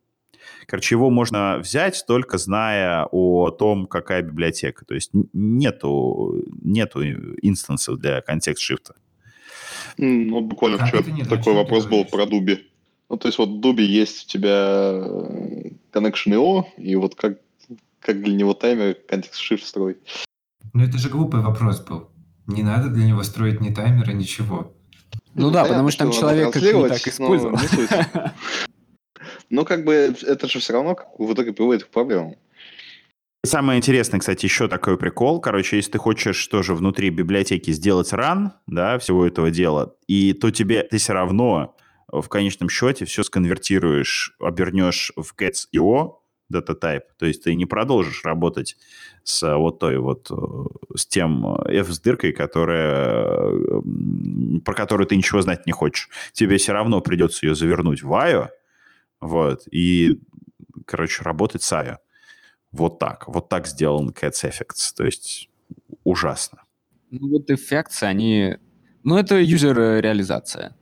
Короче, 0.66 0.94
его 0.94 1.10
можно 1.10 1.59
взять 1.59 2.05
только 2.06 2.39
зная 2.39 3.06
о 3.10 3.51
том, 3.51 3.86
какая 3.86 4.22
библиотека. 4.22 4.84
То 4.84 4.94
есть 4.94 5.10
нету, 5.32 6.44
нету 6.62 7.05
инстансов 7.05 7.98
для 7.98 8.20
контекст-шифта. 8.20 8.94
Ну, 9.98 10.40
буквально 10.40 10.82
а 10.82 10.86
вчера 10.86 11.02
такой 11.24 11.55
вопрос 11.55 11.86
был 11.86 12.05
про 12.05 12.26
Дуби. 12.26 12.66
Ну, 13.09 13.18
то 13.18 13.28
есть 13.28 13.39
вот 13.39 13.51
в 13.51 13.60
Дуби 13.60 13.84
есть 13.84 14.24
у 14.24 14.28
тебя 14.28 14.90
э, 14.94 15.70
Connection.io, 15.93 16.64
и 16.78 16.97
вот 16.97 17.14
как, 17.14 17.39
как 18.01 18.22
для 18.22 18.34
него 18.34 18.55
таймер 18.55 18.97
контекст-шифт 19.06 19.66
строить. 19.66 19.98
Ну, 20.72 20.82
это 20.82 20.97
же 20.97 21.10
глупый 21.10 21.43
вопрос 21.43 21.80
был. 21.80 22.09
Не 22.47 22.62
надо 22.62 22.89
для 22.89 23.06
него 23.06 23.22
строить 23.22 23.60
ни 23.60 23.68
таймера, 23.72 24.12
ничего. 24.12 24.72
Ну, 25.34 25.47
ну 25.47 25.51
да, 25.51 25.64
потому 25.64 25.90
что 25.90 26.05
там 26.05 26.12
человек 26.12 26.52
как 26.52 26.62
не 26.62 26.89
так 26.89 27.06
использовал. 27.06 27.59
Но 29.53 29.66
как 29.66 29.85
бы 29.85 29.93
это 29.93 30.49
же 30.49 30.61
все 30.61 30.73
равно 30.73 30.97
в 31.19 31.35
итоге 31.35 31.53
приводит 31.53 31.85
к 31.85 31.89
проблемам. 31.89 32.37
Самое 33.45 33.79
интересное, 33.79 34.19
кстати, 34.19 34.47
еще 34.47 34.66
такой 34.66 34.97
прикол. 34.97 35.41
Короче, 35.41 35.77
если 35.77 35.93
ты 35.93 35.99
хочешь 35.99 36.47
тоже 36.47 36.74
внутри 36.74 37.11
библиотеки 37.11 37.70
сделать 37.70 38.15
ран, 38.15 38.55
да, 38.66 38.99
всего 38.99 39.27
этого 39.27 39.51
дела, 39.51 39.95
и 40.07 40.33
то 40.33 40.51
тебе 40.51 40.85
ты 40.85 40.97
все 40.97 41.12
равно 41.12 41.77
в 42.09 42.29
конечном 42.29 42.70
счете 42.70 43.05
все 43.05 43.23
сконвертируешь, 43.23 44.35
обернешь 44.41 45.12
в 45.16 45.35
cats.io 45.39 46.15
data 46.51 46.74
type, 46.81 47.03
то 47.19 47.27
есть 47.27 47.45
ты 47.45 47.55
не 47.55 47.66
продолжишь 47.66 48.24
работать 48.24 48.77
с 49.23 49.57
вот 49.57 49.79
той 49.79 49.99
вот, 49.99 50.31
э, 50.31 50.97
с 50.97 51.07
тем 51.07 51.47
f 51.66 51.89
с 51.89 52.01
дыркой, 52.01 52.33
которая, 52.33 53.51
про 54.65 54.74
которую 54.74 55.07
ты 55.07 55.16
ничего 55.16 55.43
знать 55.43 55.66
не 55.66 55.73
хочешь. 55.73 56.09
Тебе 56.33 56.57
все 56.57 56.73
равно 56.73 57.01
придется 57.01 57.47
ее 57.47 57.55
завернуть 57.55 58.03
в 58.03 58.12
IO, 58.12 58.49
вот. 59.23 59.62
И, 59.70 60.20
короче, 60.85 61.23
работать 61.23 61.62
с 61.62 61.73
AIO. 61.73 61.99
Вот 62.73 62.99
так. 62.99 63.28
Вот 63.28 63.49
так 63.49 63.69
сделан 63.69 64.11
Cats 64.11 64.44
Effects. 64.44 64.93
То 64.94 65.05
есть 65.05 65.49
ужасно. 66.03 66.65
Ну 67.11 67.28
вот 67.31 67.49
эффекты, 67.49 68.05
они... 68.07 68.57
Ну 69.05 69.16
это 69.16 69.40
юзер-реализация. 69.40 70.77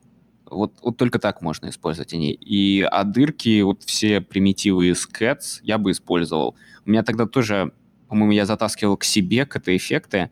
Вот, 0.49 0.73
вот 0.81 0.97
только 0.97 1.19
так 1.19 1.41
можно 1.41 1.69
использовать 1.69 2.13
они. 2.13 2.33
И 2.33 2.81
а 2.81 3.03
дырки, 3.03 3.61
вот 3.61 3.83
все 3.83 4.21
примитивы 4.21 4.89
из 4.89 5.07
Cats 5.07 5.59
я 5.61 5.77
бы 5.77 5.91
использовал. 5.91 6.55
У 6.85 6.89
меня 6.89 7.03
тогда 7.03 7.27
тоже, 7.27 7.73
по-моему, 8.09 8.31
я 8.31 8.47
затаскивал 8.47 8.97
к 8.97 9.03
себе 9.03 9.45
кт-эффекты, 9.45 10.31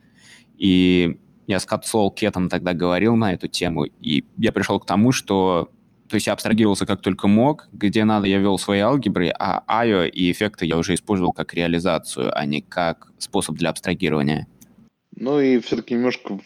и 0.58 1.20
я 1.46 1.60
с 1.60 1.66
Катсол 1.66 2.12
Кетом 2.12 2.50
тогда 2.50 2.74
говорил 2.74 3.16
на 3.16 3.34
эту 3.34 3.48
тему, 3.48 3.86
и 3.86 4.26
я 4.38 4.52
пришел 4.52 4.80
к 4.80 4.86
тому, 4.86 5.12
что 5.12 5.72
то 6.10 6.16
есть 6.16 6.28
я 6.28 6.34
абстрагировался 6.34 6.86
как 6.86 7.02
только 7.02 7.28
мог, 7.28 7.70
где 7.72 8.04
надо 8.04 8.28
я 8.28 8.40
вел 8.40 8.58
свои 8.58 8.80
алгебры, 8.80 9.32
а 9.38 9.64
IO 9.86 10.10
и 10.10 10.32
эффекты 10.32 10.66
я 10.66 10.78
уже 10.78 10.96
использовал 10.96 11.34
как 11.34 11.54
реализацию, 11.54 12.36
а 12.38 12.46
не 12.46 12.62
как 12.62 13.12
способ 13.20 13.56
для 13.56 13.70
абстрагирования. 13.70 14.48
Ну 15.16 15.40
и 15.40 15.60
все-таки 15.60 15.94
немножко 15.94 16.40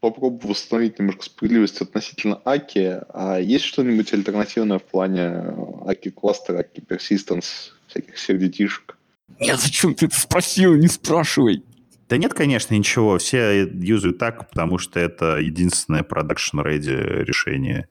попробую 0.00 0.50
восстановить 0.50 0.98
немножко 0.98 1.24
справедливость 1.24 1.80
относительно 1.80 2.40
Аки. 2.44 3.00
А 3.14 3.38
есть 3.38 3.64
что-нибудь 3.64 4.12
альтернативное 4.12 4.78
в 4.78 4.84
плане 4.84 5.54
Аки 5.86 6.10
кластера, 6.10 6.58
Аки 6.58 6.80
persistence, 6.80 7.70
всяких 7.86 8.18
сердитишек? 8.18 8.98
Нет, 9.38 9.60
зачем 9.60 9.94
ты 9.94 10.06
это 10.06 10.18
спросил? 10.18 10.74
Не 10.74 10.88
спрашивай. 10.88 11.62
Да 12.08 12.16
нет, 12.16 12.34
конечно, 12.34 12.74
ничего. 12.74 13.18
Все 13.18 13.64
юзают 13.64 14.18
так, 14.18 14.48
потому 14.48 14.78
что 14.78 15.00
это 15.00 15.38
единственное 15.38 16.02
production-ready 16.02 17.24
решение 17.24 17.88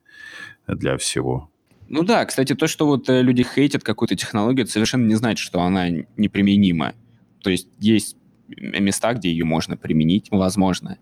для 0.68 0.98
всего. 0.98 1.50
Ну 1.88 2.04
да, 2.04 2.26
кстати, 2.26 2.56
то, 2.56 2.68
что 2.68 2.88
вот 2.88 3.10
э, 3.10 3.22
люди 3.22 3.44
хейтят 3.44 3.84
какую-то 3.84 4.16
технологию, 4.16 4.64
это 4.64 4.72
совершенно 4.72 5.06
не 5.06 5.16
значит, 5.16 5.40
что 5.40 5.62
она 5.62 5.90
неприменима. 5.90 6.94
То 7.42 7.50
есть 7.52 7.68
есть 7.80 8.18
места, 8.48 9.14
где 9.14 9.30
ее 9.30 9.46
можно 9.46 9.78
применить, 9.78 10.28
возможно. 10.32 10.98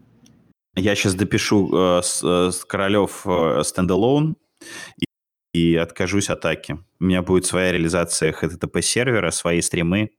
Я 0.75 0.95
сейчас 0.95 1.15
допишу 1.15 1.69
э, 1.73 2.01
с, 2.03 2.21
э, 2.23 2.51
с 2.51 2.65
Королев 2.65 3.25
э, 3.25 3.61
стендалон 3.63 4.35
и, 4.97 5.05
и 5.53 5.75
откажусь 5.75 6.29
от 6.29 6.39
атаки. 6.39 6.79
У 6.99 7.05
меня 7.05 7.21
будет 7.21 7.45
своя 7.45 7.71
реализация 7.71 8.33
HTTP 8.33 8.81
сервера, 8.81 9.31
свои 9.31 9.61
стримы. 9.61 10.09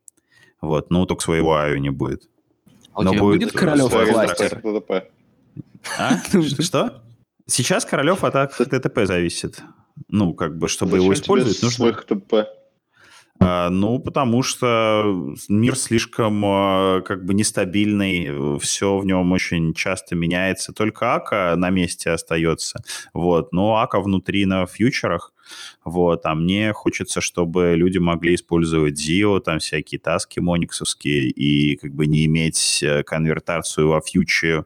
Вот, 0.60 0.90
ну 0.90 1.04
только 1.06 1.22
своего 1.22 1.56
IO 1.56 1.78
не 1.78 1.90
будет. 1.90 2.28
А 2.94 3.02
Но 3.02 3.10
у 3.10 3.12
тебя 3.12 3.22
будет, 3.22 3.40
будет 3.40 3.52
Королев 3.52 3.90
кластер? 3.90 4.62
А? 5.98 6.18
Что? 6.60 7.02
Сейчас 7.46 7.84
Королев 7.84 8.24
от 8.24 8.34
HTTP 8.34 9.06
зависит. 9.06 9.62
Ну, 10.08 10.34
как 10.34 10.56
бы, 10.58 10.68
чтобы 10.68 10.92
Зачем 10.92 11.04
его 11.04 11.14
использовать, 11.14 11.62
нужно... 11.62 11.84
HTTP? 11.86 12.46
А, 13.40 13.68
ну, 13.68 13.98
потому 13.98 14.42
что 14.42 15.34
мир 15.48 15.76
слишком 15.76 16.44
а, 16.44 17.00
как 17.02 17.24
бы 17.24 17.34
нестабильный, 17.34 18.58
все 18.58 18.96
в 18.96 19.04
нем 19.04 19.32
очень 19.32 19.74
часто 19.74 20.14
меняется. 20.14 20.72
Только 20.72 21.14
АКА 21.14 21.54
на 21.56 21.70
месте 21.70 22.10
остается. 22.10 22.82
Вот. 23.12 23.52
Но 23.52 23.76
АКА 23.76 24.00
внутри 24.00 24.46
на 24.46 24.66
фьючерах. 24.66 25.32
Вот. 25.84 26.24
А 26.24 26.34
мне 26.34 26.72
хочется, 26.72 27.20
чтобы 27.20 27.74
люди 27.76 27.98
могли 27.98 28.34
использовать 28.36 28.98
ZIO, 28.98 29.40
там 29.40 29.58
всякие 29.58 29.98
таски 29.98 30.40
мониксовские, 30.40 31.28
и 31.28 31.76
как 31.76 31.92
бы 31.92 32.06
не 32.06 32.24
иметь 32.26 32.82
э, 32.82 33.02
конвертацию 33.02 33.88
во 33.88 34.00
фьючер 34.00 34.64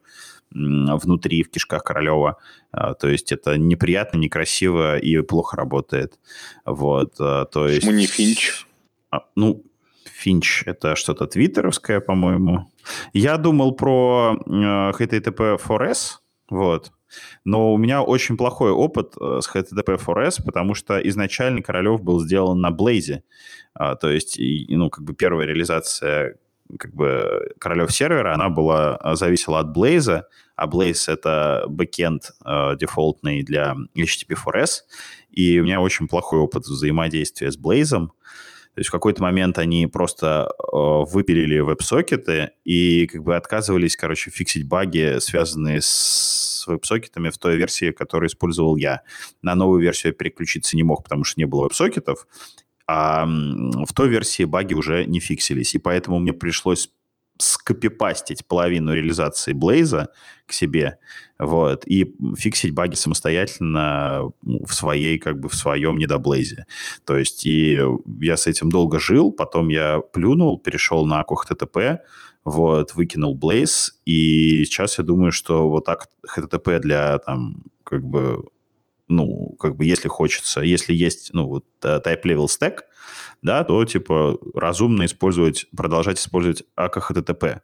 внутри, 0.50 1.42
в 1.42 1.50
кишках 1.50 1.84
Королева. 1.84 2.38
А, 2.70 2.94
то 2.94 3.08
есть 3.08 3.32
это 3.32 3.56
неприятно, 3.56 4.18
некрасиво 4.18 4.98
и 4.98 5.20
плохо 5.22 5.56
работает. 5.56 6.18
Вот, 6.64 7.14
а, 7.20 7.44
то 7.46 7.68
есть... 7.68 7.80
Почему 7.80 7.98
не 7.98 8.06
Финч? 8.06 8.66
А, 9.10 9.20
ну, 9.36 9.64
Финч— 10.04 10.64
это 10.66 10.96
что-то 10.96 11.26
твиттеровское, 11.26 12.00
по-моему. 12.00 12.70
Я 13.12 13.36
думал 13.36 13.72
про 13.72 14.36
HTTP 14.46 15.58
4S, 15.58 16.18
Вот. 16.50 16.92
Но 17.44 17.72
у 17.72 17.78
меня 17.78 18.02
очень 18.02 18.36
плохой 18.36 18.70
опыт 18.70 19.14
э, 19.18 19.40
с 19.40 19.48
http4s, 19.48 20.44
потому 20.44 20.74
что 20.74 20.98
изначально 21.08 21.62
Королев 21.62 22.02
был 22.02 22.20
сделан 22.20 22.60
на 22.60 22.70
Blaze. 22.70 23.22
То 23.74 24.10
есть, 24.10 24.38
ну, 24.68 24.90
как 24.90 25.04
бы 25.04 25.14
первая 25.14 25.46
реализация 25.46 26.36
как 26.78 26.94
бы 26.94 27.50
Королев 27.58 27.92
сервера, 27.92 28.34
она 28.34 28.48
была, 28.48 28.96
а, 28.96 29.16
зависела 29.16 29.60
от 29.60 29.76
Blaze, 29.76 30.22
а 30.56 30.66
Blaze— 30.66 31.04
это 31.12 31.64
бэкенд 31.68 32.32
э, 32.44 32.76
дефолтный 32.80 33.42
для 33.42 33.76
http4s, 33.96 34.82
и 35.30 35.60
у 35.60 35.64
меня 35.64 35.80
очень 35.80 36.08
плохой 36.08 36.40
опыт 36.40 36.64
взаимодействия 36.64 37.52
с 37.52 37.58
Blaze, 37.58 38.08
то 38.78 38.80
есть 38.80 38.90
в 38.90 38.92
какой-то 38.92 39.20
момент 39.22 39.58
они 39.58 39.88
просто 39.88 40.48
э, 40.56 40.64
выпилили 40.72 41.58
веб-сокеты 41.58 42.50
и 42.64 43.08
как 43.08 43.24
бы 43.24 43.34
отказывались, 43.34 43.96
короче, 43.96 44.30
фиксить 44.30 44.68
баги, 44.68 45.18
связанные 45.18 45.80
с 45.80 46.64
веб-сокетами 46.64 47.30
в 47.30 47.38
той 47.38 47.56
версии, 47.56 47.90
которую 47.90 48.28
использовал 48.28 48.76
я. 48.76 49.02
На 49.42 49.56
новую 49.56 49.82
версию 49.82 50.12
я 50.12 50.16
переключиться 50.16 50.76
не 50.76 50.84
мог, 50.84 51.02
потому 51.02 51.24
что 51.24 51.40
не 51.40 51.44
было 51.44 51.64
веб-сокетов, 51.64 52.28
а 52.88 53.26
в 53.26 53.92
той 53.94 54.08
версии 54.08 54.44
баги 54.44 54.74
уже 54.74 55.04
не 55.04 55.20
фиксились. 55.20 55.74
И 55.74 55.78
поэтому 55.78 56.18
мне 56.18 56.32
пришлось 56.32 56.90
скопипастить 57.40 58.46
половину 58.46 58.94
реализации 58.94 59.52
Блейза 59.52 60.08
к 60.46 60.52
себе, 60.52 60.98
вот, 61.38 61.86
и 61.86 62.16
фиксить 62.36 62.74
баги 62.74 62.94
самостоятельно 62.96 64.32
в 64.42 64.72
своей, 64.74 65.18
как 65.18 65.38
бы, 65.38 65.48
в 65.48 65.54
своем 65.54 65.98
недоблейзе. 65.98 66.66
То 67.04 67.16
есть, 67.16 67.46
и 67.46 67.78
я 68.20 68.36
с 68.36 68.46
этим 68.48 68.70
долго 68.70 68.98
жил, 68.98 69.30
потом 69.30 69.68
я 69.68 70.00
плюнул, 70.00 70.58
перешел 70.58 71.06
на 71.06 71.22
HTTP, 71.22 71.98
вот, 72.44 72.94
выкинул 72.94 73.38
Blaze, 73.38 73.90
и 74.04 74.64
сейчас 74.64 74.98
я 74.98 75.04
думаю, 75.04 75.30
что 75.30 75.68
вот 75.68 75.84
так 75.84 76.08
HTTP 76.36 76.80
для, 76.80 77.18
там, 77.18 77.62
как 77.84 78.02
бы, 78.02 78.42
ну, 79.08 79.56
как 79.58 79.76
бы, 79.76 79.84
если 79.84 80.08
хочется, 80.08 80.60
если 80.60 80.94
есть, 80.94 81.30
ну, 81.32 81.46
вот, 81.46 81.64
э, 81.82 82.00
type 82.04 82.22
level 82.24 82.46
stack, 82.46 82.80
да, 83.42 83.64
то, 83.64 83.84
типа, 83.84 84.38
разумно 84.54 85.04
использовать, 85.04 85.66
продолжать 85.76 86.18
использовать 86.18 86.64
AKHTTP. 86.76 87.60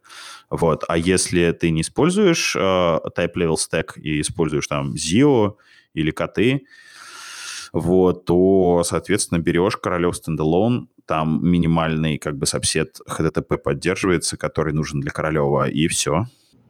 Вот. 0.51 0.85
А 0.89 0.97
если 0.97 1.51
ты 1.53 1.71
не 1.71 1.83
используешь 1.83 2.55
э, 2.57 2.59
type 2.61 3.35
level 3.37 3.57
stack 3.57 3.99
и 4.01 4.21
используешь 4.21 4.67
там 4.67 4.95
ZIO 4.95 5.57
или 5.95 6.11
коты, 6.11 6.67
вот, 7.73 8.25
то, 8.25 8.83
соответственно, 8.85 9.41
берешь 9.41 9.77
Королев 9.77 10.15
Standalone, 10.15 10.87
там 11.07 11.45
минимальный 11.45 12.19
как 12.19 12.39
бы 12.39 12.47
сабсет 12.47 12.99
HTTP 13.09 13.59
поддерживается, 13.59 14.37
который 14.37 14.73
нужен 14.73 15.01
для 15.01 15.11
Королева, 15.11 15.69
и 15.69 15.89
все. 15.89 16.27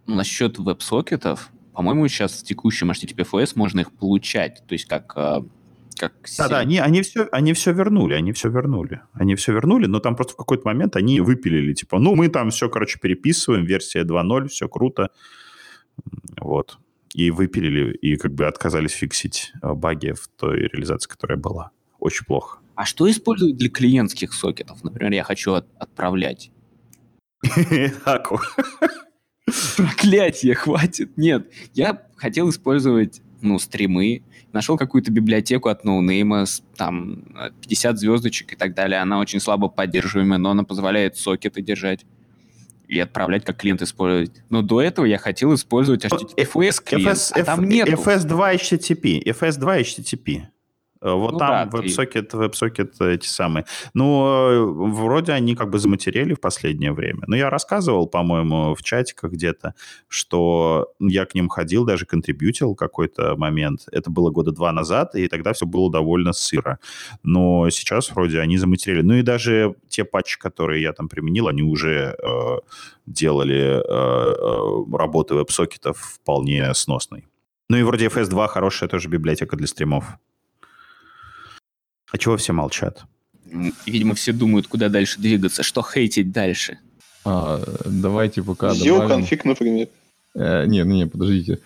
Насчет 0.06 0.58
веб-сокетов, 0.58 1.50
по-моему, 1.74 2.06
сейчас 2.08 2.40
в 2.40 2.44
текущем 2.44 2.90
HTTPFS 2.90 3.52
можно 3.56 3.80
их 3.80 3.92
получать, 3.92 4.62
то 4.66 4.72
есть 4.72 4.86
как 4.86 5.12
э, 5.16 5.42
как 5.96 6.12
да, 6.38 6.48
да, 6.48 6.58
они, 6.58 6.78
они, 6.78 7.02
все, 7.02 7.28
они 7.30 7.52
все 7.52 7.72
вернули, 7.72 8.14
они 8.14 8.32
все 8.32 8.48
вернули. 8.48 9.00
Они 9.12 9.34
все 9.34 9.52
вернули, 9.52 9.86
но 9.86 10.00
там 10.00 10.16
просто 10.16 10.34
в 10.34 10.36
какой-то 10.36 10.66
момент 10.66 10.96
они 10.96 11.20
выпилили, 11.20 11.72
типа, 11.72 11.98
ну, 11.98 12.14
мы 12.14 12.28
там 12.28 12.50
все, 12.50 12.68
короче, 12.68 12.98
переписываем, 12.98 13.64
версия 13.64 14.02
2.0, 14.02 14.48
все 14.48 14.68
круто. 14.68 15.10
Вот. 16.40 16.78
И 17.12 17.30
выпилили, 17.30 17.94
и 17.94 18.16
как 18.16 18.34
бы 18.34 18.46
отказались 18.46 18.92
фиксить 18.92 19.52
э, 19.62 19.72
баги 19.72 20.12
в 20.12 20.26
той 20.36 20.62
реализации, 20.62 21.08
которая 21.08 21.38
была. 21.38 21.70
Очень 22.00 22.26
плохо. 22.26 22.58
А 22.74 22.84
что 22.84 23.08
используют 23.08 23.56
для 23.56 23.70
клиентских 23.70 24.32
сокетов? 24.32 24.82
Например, 24.82 25.12
я 25.12 25.22
хочу 25.22 25.52
от, 25.52 25.68
отправлять. 25.78 26.50
Аку. 28.04 28.40
Проклятие, 29.76 30.54
хватит. 30.54 31.16
Нет, 31.16 31.48
я 31.74 32.02
хотел 32.16 32.50
использовать 32.50 33.20
ну, 33.40 33.58
стримы, 33.58 34.22
нашел 34.52 34.78
какую-то 34.78 35.10
библиотеку 35.12 35.68
от 35.68 35.84
ноунейма, 35.84 36.44
там 36.76 37.24
50 37.60 37.98
звездочек 37.98 38.54
и 38.54 38.56
так 38.56 38.74
далее. 38.74 39.00
Она 39.00 39.18
очень 39.18 39.40
слабо 39.40 39.68
поддерживаемая, 39.68 40.38
но 40.38 40.50
она 40.50 40.64
позволяет 40.64 41.16
сокеты 41.16 41.60
держать 41.60 42.06
и 42.88 42.98
отправлять, 42.98 43.44
как 43.44 43.56
клиент 43.56 43.82
использовать. 43.82 44.42
Но 44.50 44.62
до 44.62 44.80
этого 44.80 45.04
я 45.04 45.18
хотел 45.18 45.54
использовать 45.54 46.04
HTTPS 46.04 46.82
клиент, 46.84 47.18
FS, 47.18 47.32
а 47.32 47.44
там 47.44 47.68
нет. 47.68 47.88
FS2 47.88 48.54
HTTP. 48.54 49.22
FS2 49.24 49.80
HTTP. 49.80 50.42
Э, 51.04 51.12
вот 51.12 51.32
ну, 51.32 51.38
там 51.38 51.68
да, 51.68 51.78
WebSocket, 51.78 52.22
ты... 52.22 52.36
WebSocket 52.38 53.06
эти 53.06 53.26
самые. 53.26 53.66
Ну, 53.92 54.26
э, 54.26 54.64
вроде 54.92 55.32
они 55.32 55.54
как 55.54 55.70
бы 55.70 55.78
заматерели 55.78 56.32
в 56.34 56.40
последнее 56.40 56.92
время. 56.92 57.24
Но 57.26 57.36
я 57.36 57.50
рассказывал, 57.50 58.06
по-моему, 58.06 58.74
в 58.74 58.82
чатиках 58.82 59.32
где-то, 59.32 59.74
что 60.08 60.88
я 60.98 61.26
к 61.26 61.34
ним 61.34 61.48
ходил, 61.48 61.84
даже 61.84 62.06
контрибьютил 62.06 62.74
какой-то 62.74 63.36
момент. 63.36 63.86
Это 63.92 64.10
было 64.10 64.30
года 64.30 64.50
два 64.50 64.72
назад, 64.72 65.14
и 65.14 65.28
тогда 65.28 65.52
все 65.52 65.66
было 65.66 65.92
довольно 65.92 66.32
сыро. 66.32 66.78
Но 67.22 67.68
сейчас 67.68 68.10
вроде 68.10 68.40
они 68.40 68.56
заматерели. 68.56 69.02
Ну 69.02 69.14
и 69.14 69.22
даже 69.22 69.74
те 69.88 70.04
патчи, 70.04 70.38
которые 70.38 70.82
я 70.82 70.92
там 70.92 71.08
применил, 71.08 71.48
они 71.48 71.62
уже 71.62 72.16
э, 72.18 72.58
делали 73.06 73.76
э, 73.76 73.82
э, 73.86 74.96
работы 74.96 75.34
веб-сокетов 75.34 75.98
вполне 75.98 76.72
сносной. 76.72 77.26
Ну 77.68 77.76
и 77.76 77.82
вроде 77.82 78.06
FS2 78.06 78.48
хорошая 78.48 78.88
тоже 78.88 79.08
библиотека 79.08 79.56
для 79.56 79.66
стримов. 79.66 80.04
А 82.12 82.18
чего 82.18 82.36
все 82.36 82.52
молчат? 82.52 83.04
Видимо, 83.86 84.14
все 84.14 84.32
думают, 84.32 84.66
куда 84.66 84.88
дальше 84.88 85.20
двигаться. 85.20 85.62
Что 85.62 85.82
хейтить 85.82 86.32
дальше? 86.32 86.78
А, 87.24 87.62
давайте 87.86 88.42
пока 88.42 88.72
Zio 88.72 88.98
добавим... 88.98 89.08
конфиг, 89.08 89.44
например. 89.44 89.88
Э, 90.34 90.66
не, 90.66 90.82
не, 90.82 91.06
подождите. 91.06 91.60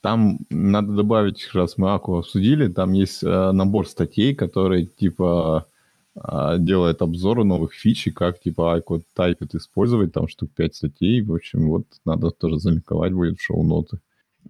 Там 0.00 0.38
надо 0.48 0.92
добавить, 0.92 1.50
раз 1.52 1.76
мы 1.76 1.92
Аку 1.92 2.18
обсудили, 2.18 2.68
там 2.68 2.92
есть 2.92 3.22
э, 3.22 3.52
набор 3.52 3.86
статей, 3.86 4.34
которые 4.34 4.86
типа 4.86 5.66
э, 6.14 6.56
делает 6.58 7.02
обзоры 7.02 7.44
новых 7.44 7.74
фич 7.74 8.06
и 8.06 8.10
как 8.10 8.40
типа 8.40 8.76
Аку 8.76 9.02
тайпит 9.14 9.54
использовать, 9.54 10.12
там 10.12 10.28
штук 10.28 10.50
5 10.56 10.74
статей. 10.74 11.20
В 11.20 11.34
общем, 11.34 11.68
вот 11.68 11.84
надо 12.04 12.30
тоже 12.30 12.58
залинковать 12.58 13.12
будет 13.12 13.38
в 13.38 13.42
шоу-ноты. 13.42 13.98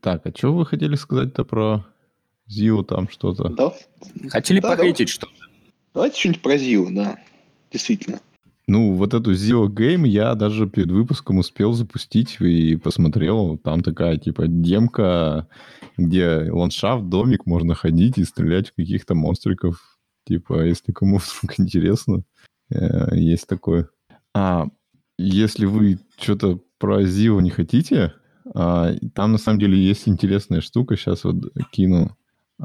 Так, 0.01 0.27
а 0.27 0.31
что 0.31 0.53
вы 0.53 0.67
хотели 0.67 0.95
сказать-то 0.95 1.45
про 1.45 1.85
Зиу 2.51 2.83
там 2.83 3.09
что-то? 3.09 3.49
Да. 3.49 3.73
Хотели 4.29 4.61
да, 4.61 4.71
похейтить 4.71 5.09
да. 5.09 5.13
что-то. 5.13 5.33
Давайте 5.95 6.19
что-нибудь 6.19 6.43
про 6.43 6.59
Зио, 6.59 6.89
да. 6.91 7.19
Действительно. 7.73 8.21
Ну, 8.67 8.95
вот 8.95 9.15
эту 9.15 9.33
Zio 9.33 9.67
Game 9.67 10.07
я 10.07 10.35
даже 10.37 10.69
перед 10.69 10.93
выпуском 10.93 11.39
успел 11.39 11.73
запустить 11.73 12.41
и 12.41 12.77
посмотрел. 12.77 13.59
Там 13.59 13.83
такая, 13.83 14.17
типа, 14.17 14.47
демка, 14.47 15.49
где 15.97 16.49
ландшафт, 16.51 17.09
домик, 17.09 17.47
можно 17.47 17.75
ходить 17.75 18.19
и 18.19 18.25
стрелять 18.25 18.71
в 18.71 18.75
каких-то 18.75 19.15
монстриков. 19.15 19.99
Типа, 20.25 20.65
если 20.65 20.93
кому 20.93 21.19
вдруг 21.43 21.59
интересно, 21.59 22.23
э, 22.71 23.17
есть 23.17 23.49
такое. 23.49 23.89
А 24.35 24.67
если 25.19 25.67
вы 25.67 25.99
что-то 26.17 26.61
про 26.79 27.03
Zio 27.03 27.41
не 27.43 27.51
хотите, 27.51 28.15
а, 28.55 28.93
там 29.15 29.33
на 29.33 29.39
самом 29.39 29.59
деле 29.59 29.77
есть 29.79 30.09
интересная 30.09 30.61
штука. 30.61 30.97
Сейчас 30.97 31.25
вот 31.25 31.37
кину. 31.73 32.17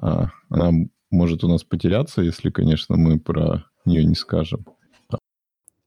А, 0.02 0.30
она 0.50 0.72
может 1.12 1.44
у 1.44 1.48
нас 1.48 1.64
потеряться, 1.64 2.22
если, 2.22 2.50
конечно, 2.50 2.98
мы 2.98 3.20
про 3.20 3.66
нее 3.86 4.04
не 4.06 4.16
скажем. 4.16 4.66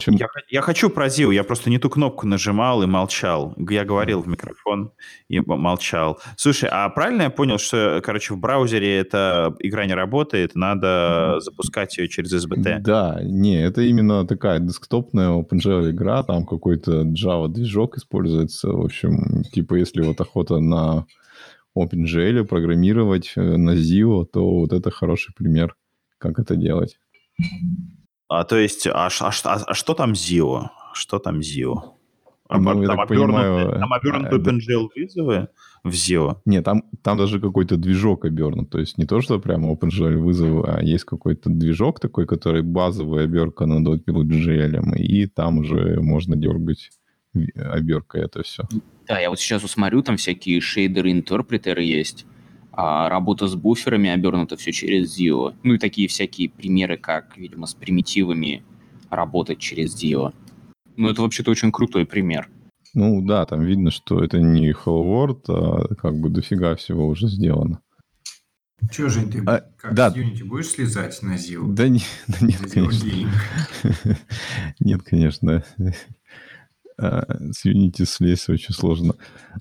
Чем... 0.01 0.14
Я, 0.14 0.28
я 0.48 0.62
хочу 0.62 0.90
про 0.90 1.09
Зиу, 1.09 1.32
я 1.32 1.43
просто 1.43 1.70
не 1.70 1.78
ту 1.78 1.90
кнопку 1.90 2.24
нажимал 2.24 2.85
и 2.85 2.86
молчал. 2.86 3.56
Я 3.59 3.85
говорил 3.85 4.22
в 4.22 4.28
микрофон 4.28 4.93
и 5.28 5.40
молчал. 5.40 6.20
Слушай, 6.36 6.68
а 6.72 6.89
правильно 6.89 7.22
я 7.22 7.30
понял, 7.30 7.59
что, 7.59 8.01
короче, 8.05 8.32
в 8.32 8.39
браузере 8.39 8.97
эта 8.97 9.56
игра 9.59 9.86
не 9.86 9.94
работает, 9.94 10.55
надо 10.55 11.40
запускать 11.40 11.98
ее 11.98 12.06
через 12.06 12.32
SBT? 12.32 12.78
Да, 12.78 13.18
не, 13.24 13.60
это 13.60 13.82
именно 13.82 14.24
такая 14.24 14.60
десктопная 14.60 15.30
OpenGL 15.30 15.90
игра, 15.90 16.22
там 16.22 16.47
какой-то 16.47 17.02
Java-движок 17.02 17.97
используется. 17.97 18.68
В 18.68 18.85
общем, 18.85 19.43
типа, 19.52 19.74
если 19.74 20.02
вот 20.02 20.20
охота 20.20 20.60
на 20.60 21.06
OpenGL 21.76 22.44
программировать 22.44 23.32
э, 23.36 23.56
на 23.56 23.74
Zio, 23.74 24.24
то 24.26 24.60
вот 24.60 24.72
это 24.72 24.90
хороший 24.90 25.34
пример, 25.34 25.76
как 26.18 26.38
это 26.38 26.56
делать. 26.56 26.98
А 28.28 28.44
то 28.44 28.56
есть, 28.56 28.86
а, 28.86 29.08
а, 29.08 29.30
а, 29.44 29.54
а 29.66 29.74
что 29.74 29.94
там 29.94 30.12
Zio? 30.12 30.68
Что 30.92 31.18
там 31.18 31.40
Zio? 31.40 31.98
А, 32.48 32.58
ну, 32.58 32.86
там, 32.86 33.06
понимаю, 33.06 33.78
там 33.78 33.92
обернуты 33.92 34.36
а, 34.36 34.38
OpenGL 34.38 34.88
вызовы 34.96 35.48
в 35.84 35.90
Zio? 35.90 36.38
Нет, 36.46 36.64
там, 36.64 36.82
там 37.02 37.18
даже 37.18 37.40
какой-то 37.40 37.76
движок 37.76 38.24
обернут. 38.24 38.70
То 38.70 38.78
есть 38.78 38.96
не 38.96 39.04
то, 39.04 39.20
что 39.20 39.38
прямо 39.38 39.72
OpenGL 39.72 40.16
вызовы, 40.16 40.64
а 40.66 40.82
есть 40.82 41.04
какой-то 41.04 41.50
движок 41.50 42.00
такой, 42.00 42.26
который 42.26 42.62
базовая 42.62 43.24
оберка 43.24 43.66
над 43.66 43.86
OpenGL, 43.86 44.96
и 44.96 45.26
там 45.26 45.58
уже 45.58 46.00
можно 46.00 46.36
дергать 46.36 46.90
оберкой 47.55 48.22
это 48.22 48.42
все. 48.42 48.64
Да, 49.06 49.18
я 49.18 49.30
вот 49.30 49.40
сейчас 49.40 49.64
усмотрю, 49.64 50.02
там 50.02 50.16
всякие 50.16 50.60
шейдеры, 50.60 51.12
интерпретеры 51.12 51.82
есть. 51.82 52.26
А 52.72 53.09
работа 53.09 53.48
с 53.48 53.56
буферами 53.56 54.10
обернута 54.10 54.56
все 54.56 54.72
через 54.72 55.18
Zio. 55.18 55.55
Ну 55.62 55.74
и 55.74 55.78
такие 55.78 56.06
всякие 56.09 56.48
примеры, 56.48 56.96
как, 56.96 57.36
видимо, 57.36 57.66
с 57.66 57.74
примитивами 57.74 58.62
работать 59.10 59.59
через 59.59 60.00
Zio. 60.00 60.32
Ну 60.96 61.09
это 61.09 61.22
вообще-то 61.22 61.50
очень 61.50 61.72
крутой 61.72 62.06
пример. 62.06 62.48
Ну 62.94 63.20
да, 63.22 63.44
там 63.46 63.62
видно, 63.62 63.90
что 63.90 64.22
это 64.22 64.40
не 64.40 64.70
Hello 64.70 65.05
World, 65.05 65.42
а 65.48 65.94
как 65.94 66.18
бы 66.18 66.30
дофига 66.30 66.76
всего 66.76 67.06
уже 67.06 67.28
сделано. 67.28 67.80
Че, 68.90 69.09
Жень, 69.09 69.30
ты 69.30 69.42
а, 69.44 69.62
как 69.76 69.94
да. 69.94 70.10
с 70.10 70.16
Unity 70.16 70.44
будешь 70.44 70.68
слезать 70.68 71.20
на 71.22 71.34
ZIL? 71.34 71.72
Да, 71.72 71.88
не, 71.88 72.00
да 72.28 72.36
нет, 72.40 72.72
конечно. 72.72 73.10
нет, 74.80 75.02
конечно. 75.02 75.64
С 77.52 77.64
Unity 77.64 78.04
слезть 78.04 78.48
очень 78.48 78.74
сложно. 78.74 79.14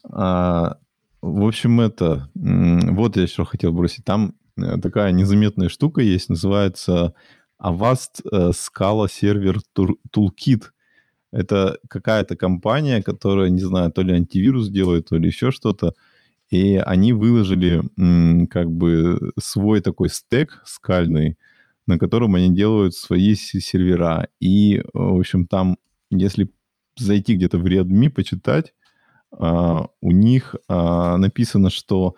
А, 0.03 0.77
в 1.21 1.45
общем, 1.45 1.79
это... 1.81 2.29
Вот 2.33 3.15
я 3.15 3.23
еще 3.23 3.45
хотел 3.45 3.71
бросить. 3.71 4.05
Там 4.05 4.35
э, 4.57 4.77
такая 4.81 5.11
незаметная 5.11 5.69
штука 5.69 6.01
есть, 6.01 6.29
называется 6.29 7.13
Avast 7.61 8.23
э, 8.31 8.51
Scala 8.51 9.07
Server 9.07 9.59
Toolkit. 9.75 10.63
Это 11.31 11.77
какая-то 11.89 12.35
компания, 12.35 13.03
которая, 13.03 13.49
не 13.49 13.61
знаю, 13.61 13.91
то 13.91 14.01
ли 14.01 14.13
антивирус 14.13 14.69
делает, 14.69 15.09
то 15.09 15.17
ли 15.17 15.27
еще 15.27 15.51
что-то. 15.51 15.93
И 16.49 16.77
они 16.77 17.11
выложили 17.13 17.83
как 18.47 18.71
бы 18.71 19.33
свой 19.37 19.81
такой 19.81 20.09
стек 20.09 20.61
скальный, 20.65 21.37
на 21.85 21.99
котором 21.99 22.35
они 22.35 22.55
делают 22.55 22.95
свои 22.95 23.35
сервера. 23.35 24.29
И, 24.39 24.81
в 24.93 25.19
общем, 25.19 25.45
там, 25.45 25.77
если 26.09 26.49
зайти 26.97 27.35
где-то 27.35 27.57
в 27.57 27.65
Redmi, 27.65 28.09
почитать, 28.09 28.73
а, 29.31 29.87
у 30.01 30.11
них 30.11 30.55
а, 30.67 31.17
написано, 31.17 31.69
что 31.69 32.15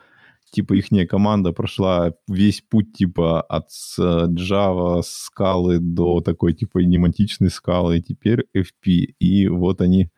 типа 0.51 0.73
их 0.73 0.88
команда 1.07 1.51
прошла 1.51 2.14
весь 2.27 2.61
путь 2.61 2.93
типа 2.93 3.41
от 3.41 3.69
Java 3.99 5.01
скалы 5.06 5.80
до 5.80 6.22
такой 6.22 6.53
типа 6.53 6.80
нематичной 6.80 7.49
скалы, 7.49 7.97
и 7.97 8.01
теперь 8.01 8.45
FP. 8.56 9.15
И 9.19 9.47
вот 9.47 9.81
они 9.81 10.10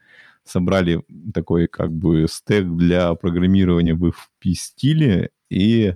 собрали 0.44 1.04
такой 1.34 1.68
как 1.68 1.92
бы 1.92 2.26
стек 2.30 2.66
для 2.68 3.14
программирования 3.16 3.94
в 3.94 4.06
FP 4.06 4.54
стиле 4.54 5.32
и 5.50 5.94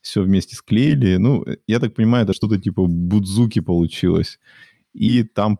все 0.00 0.22
вместе 0.22 0.56
склеили. 0.56 1.16
Ну, 1.16 1.44
я 1.66 1.80
так 1.80 1.94
понимаю, 1.94 2.24
это 2.24 2.32
что-то 2.32 2.58
типа 2.58 2.86
будзуки 2.86 3.60
получилось. 3.60 4.38
И 4.98 5.22
там 5.22 5.56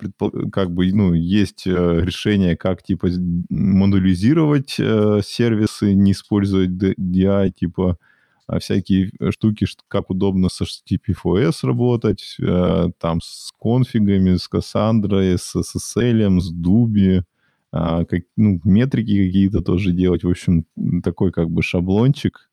как 0.53 0.73
бы, 0.73 0.93
ну, 0.93 1.15
есть 1.15 1.67
э, 1.67 2.01
решение, 2.03 2.57
как 2.57 2.83
типа 2.83 3.09
модулизировать 3.49 4.77
э, 4.81 5.21
сервисы, 5.25 5.95
не 5.95 6.13
использовать 6.13 6.71
DI, 6.71 7.53
типа 7.53 7.99
а 8.49 8.59
всякие 8.59 9.11
штуки, 9.31 9.67
как 9.89 10.11
удобно 10.11 10.49
с 10.49 10.63
HTTP4S 10.63 11.67
работать, 11.67 12.37
э, 12.41 12.89
там 12.99 13.21
с 13.23 13.53
конфигами, 13.61 14.37
с 14.37 14.49
Cassandra, 14.51 15.37
с 15.37 15.55
SSL, 15.55 16.41
с 16.41 16.53
Dubi, 16.53 17.23
а, 17.71 18.05
как, 18.07 18.23
ну, 18.37 18.59
метрики 18.65 19.27
какие-то 19.27 19.61
тоже 19.61 19.93
делать. 19.93 20.25
В 20.25 20.31
общем, 20.31 20.65
такой 21.05 21.31
как 21.31 21.51
бы 21.51 21.63
шаблончик, 21.63 22.51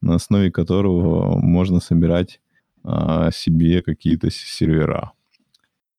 на 0.00 0.14
основе 0.14 0.50
которого 0.50 1.38
можно 1.38 1.80
собирать 1.80 2.40
а, 2.82 3.30
себе 3.30 3.82
какие-то 3.82 4.30
сервера. 4.30 5.12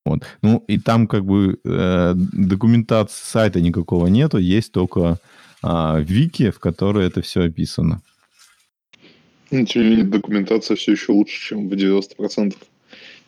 Вот. 0.05 0.21
Ну, 0.43 0.63
и 0.67 0.77
там 0.79 1.07
как 1.07 1.25
бы 1.25 1.59
э, 1.63 2.13
документации 2.15 3.23
сайта 3.25 3.59
никакого 3.59 4.05
нету, 4.07 4.37
есть 4.37 4.71
только 4.71 5.17
э, 5.63 6.01
вики, 6.01 6.51
в 6.51 6.59
которой 6.59 7.07
это 7.07 7.21
все 7.23 7.41
описано. 7.43 8.01
Ну, 9.49 9.65
тем 9.65 9.83
не 9.83 9.89
менее, 9.89 10.05
документация 10.05 10.75
все 10.75 10.91
еще 10.91 11.11
лучше, 11.11 11.39
чем 11.41 11.69
в 11.69 11.73
90% 11.73 12.55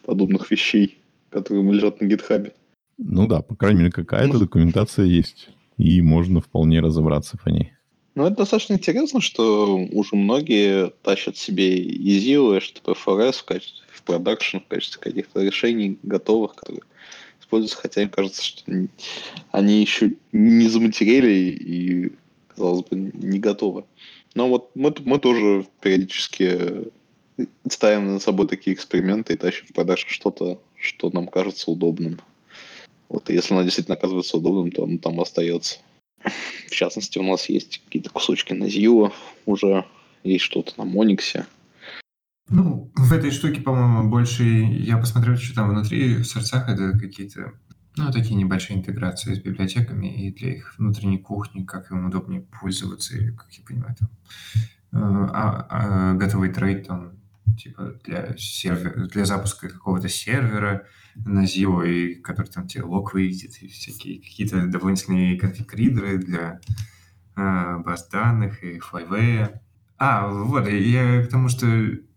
подобных 0.05 0.51
вещей, 0.51 0.99
которые 1.31 1.69
лежат 1.71 1.99
на 1.99 2.05
гитхабе. 2.05 2.53
Ну 2.97 3.27
да, 3.27 3.41
по 3.41 3.55
крайней 3.55 3.79
мере, 3.79 3.91
какая-то 3.91 4.33
ну, 4.33 4.39
документация 4.39 5.05
есть, 5.05 5.49
и 5.77 6.01
можно 6.01 6.41
вполне 6.41 6.79
разобраться 6.79 7.37
по 7.37 7.49
ней. 7.49 7.73
Ну, 8.15 8.25
это 8.25 8.37
достаточно 8.37 8.73
интересно, 8.73 9.21
что 9.21 9.77
уже 9.91 10.15
многие 10.15 10.89
тащат 11.03 11.37
себе 11.37 11.77
EZIO, 11.77 12.57
HTTP 12.57 12.95
в 13.31 13.43
качестве 13.45 13.83
в 13.83 13.86
продакшн, 14.07 14.57
в 14.57 14.67
качестве 14.67 15.01
каких-то 15.01 15.41
решений 15.41 15.99
готовых, 16.01 16.55
которые 16.55 16.81
используются, 17.39 17.77
хотя 17.77 18.01
им 18.01 18.09
кажется, 18.09 18.43
что 18.43 18.63
они 19.51 19.81
еще 19.81 20.13
не 20.31 20.67
заматерели 20.67 21.51
и, 21.51 22.13
казалось 22.47 22.85
бы, 22.85 22.95
не 23.13 23.39
готовы. 23.39 23.83
Но 24.33 24.49
вот 24.49 24.71
мы, 24.75 24.93
мы 25.05 25.19
тоже 25.19 25.65
периодически 25.81 26.89
ставим 27.69 28.13
на 28.13 28.19
собой 28.19 28.47
такие 28.47 28.75
эксперименты 28.75 29.33
и 29.33 29.37
тащим 29.37 29.67
в 29.67 29.73
продакшн 29.73 30.09
что-то, 30.09 30.59
что 30.75 31.09
нам 31.11 31.27
кажется 31.27 31.69
удобным. 31.69 32.19
Вот, 33.09 33.29
и 33.29 33.33
если 33.33 33.53
оно 33.53 33.63
действительно 33.63 33.95
оказывается 33.95 34.37
удобным, 34.37 34.71
то 34.71 34.83
оно 34.83 34.97
там 34.97 35.19
остается. 35.21 35.77
В 36.67 36.71
частности, 36.71 37.19
у 37.19 37.23
нас 37.23 37.47
есть 37.47 37.81
какие-то 37.85 38.09
кусочки 38.09 38.53
на 38.53 38.65
Zio 38.65 39.13
уже, 39.45 39.85
есть 40.23 40.43
что-то 40.43 40.73
на 40.77 40.83
Мониксе. 40.83 41.45
Ну, 42.49 42.91
в 42.95 43.11
этой 43.11 43.31
штуке, 43.31 43.61
по-моему, 43.61 44.09
больше 44.09 44.43
я 44.43 44.97
посмотрел, 44.97 45.35
что 45.35 45.55
там 45.55 45.69
внутри, 45.69 46.15
в 46.15 46.25
сердцах 46.25 46.69
это 46.69 46.97
какие-то, 46.97 47.53
ну, 47.97 48.11
такие 48.11 48.35
небольшие 48.35 48.79
интеграции 48.79 49.33
с 49.33 49.39
библиотеками 49.39 50.07
и 50.07 50.33
для 50.33 50.55
их 50.55 50.75
внутренней 50.77 51.17
кухни, 51.17 51.63
как 51.63 51.91
им 51.91 52.05
удобнее 52.05 52.41
пользоваться, 52.41 53.17
или, 53.17 53.31
как 53.31 53.51
я 53.51 53.63
понимаю, 53.65 53.95
там, 53.99 54.09
э, 54.93 55.29
а, 55.33 55.67
а, 55.69 56.13
готовый 56.13 56.53
трейд, 56.53 56.87
там, 56.87 57.17
типа 57.57 57.95
для, 58.05 58.35
сервер, 58.37 59.07
для 59.07 59.25
запуска 59.25 59.67
какого-то 59.67 60.07
сервера 60.07 60.85
на 61.15 61.43
Zio, 61.43 61.85
и 61.85 62.15
который 62.15 62.47
там 62.47 62.67
тебе 62.67 62.83
лог 62.83 63.13
выведет, 63.13 63.61
и 63.61 63.67
всякие 63.67 64.21
какие-то 64.21 64.67
дополнительные 64.67 65.37
конфиг-ридеры 65.37 66.17
для 66.17 66.61
э, 67.35 67.77
баз 67.79 68.07
данных 68.07 68.63
и 68.63 68.79
флайвея. 68.79 69.61
А, 69.97 70.27
вот, 70.27 70.67
я 70.67 71.25
к 71.25 71.29
тому, 71.29 71.49
что, 71.49 71.67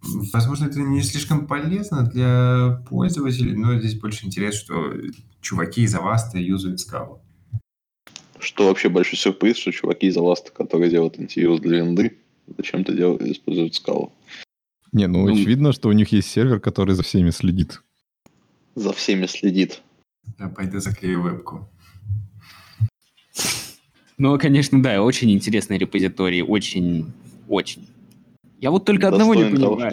возможно, 0.03 0.67
это 0.67 0.81
не 0.81 1.03
слишком 1.03 1.47
полезно 1.47 2.03
для 2.07 2.83
пользователей, 2.89 3.57
но 3.57 3.79
здесь 3.79 3.99
больше 3.99 4.27
интерес, 4.27 4.55
что 4.55 4.95
чуваки 5.41 5.83
из 5.83 5.95
Avast 5.95 6.39
юзают 6.39 6.81
скалу. 6.81 7.21
Что 8.39 8.69
вообще 8.69 8.89
большой 8.89 9.19
сюрприз, 9.19 9.59
что 9.59 9.73
чуваки 9.73 10.07
из 10.07 10.17
Avast, 10.17 10.51
которые 10.53 10.91
делают 10.91 11.19
антивирус 11.19 11.61
для 11.61 11.79
винды, 11.79 12.19
зачем-то 12.57 12.93
делают, 12.93 13.23
используют 13.23 13.75
скалу. 13.75 14.13
Не, 14.93 15.07
ну, 15.07 15.27
ну 15.27 15.33
очевидно, 15.33 15.73
что 15.73 15.89
у 15.89 15.93
них 15.93 16.11
есть 16.13 16.31
сервер, 16.31 16.59
который 16.59 16.95
за 16.95 17.03
всеми 17.03 17.31
следит. 17.31 17.83
За 18.75 18.93
всеми 18.93 19.27
следит. 19.27 19.83
Я 20.39 20.49
пойду 20.49 20.81
заклею 20.81 21.23
вебку. 21.23 21.69
Ну, 24.19 24.39
конечно, 24.39 24.83
да, 24.83 25.03
очень 25.03 25.31
интересный 25.31 25.79
репозиторий, 25.79 26.43
очень, 26.43 27.13
очень. 27.49 27.87
Я 28.61 28.71
вот 28.71 28.85
только 28.85 29.11
достоин 29.11 29.31
одного 29.31 29.35
не 29.35 29.51
понимаю. 29.51 29.93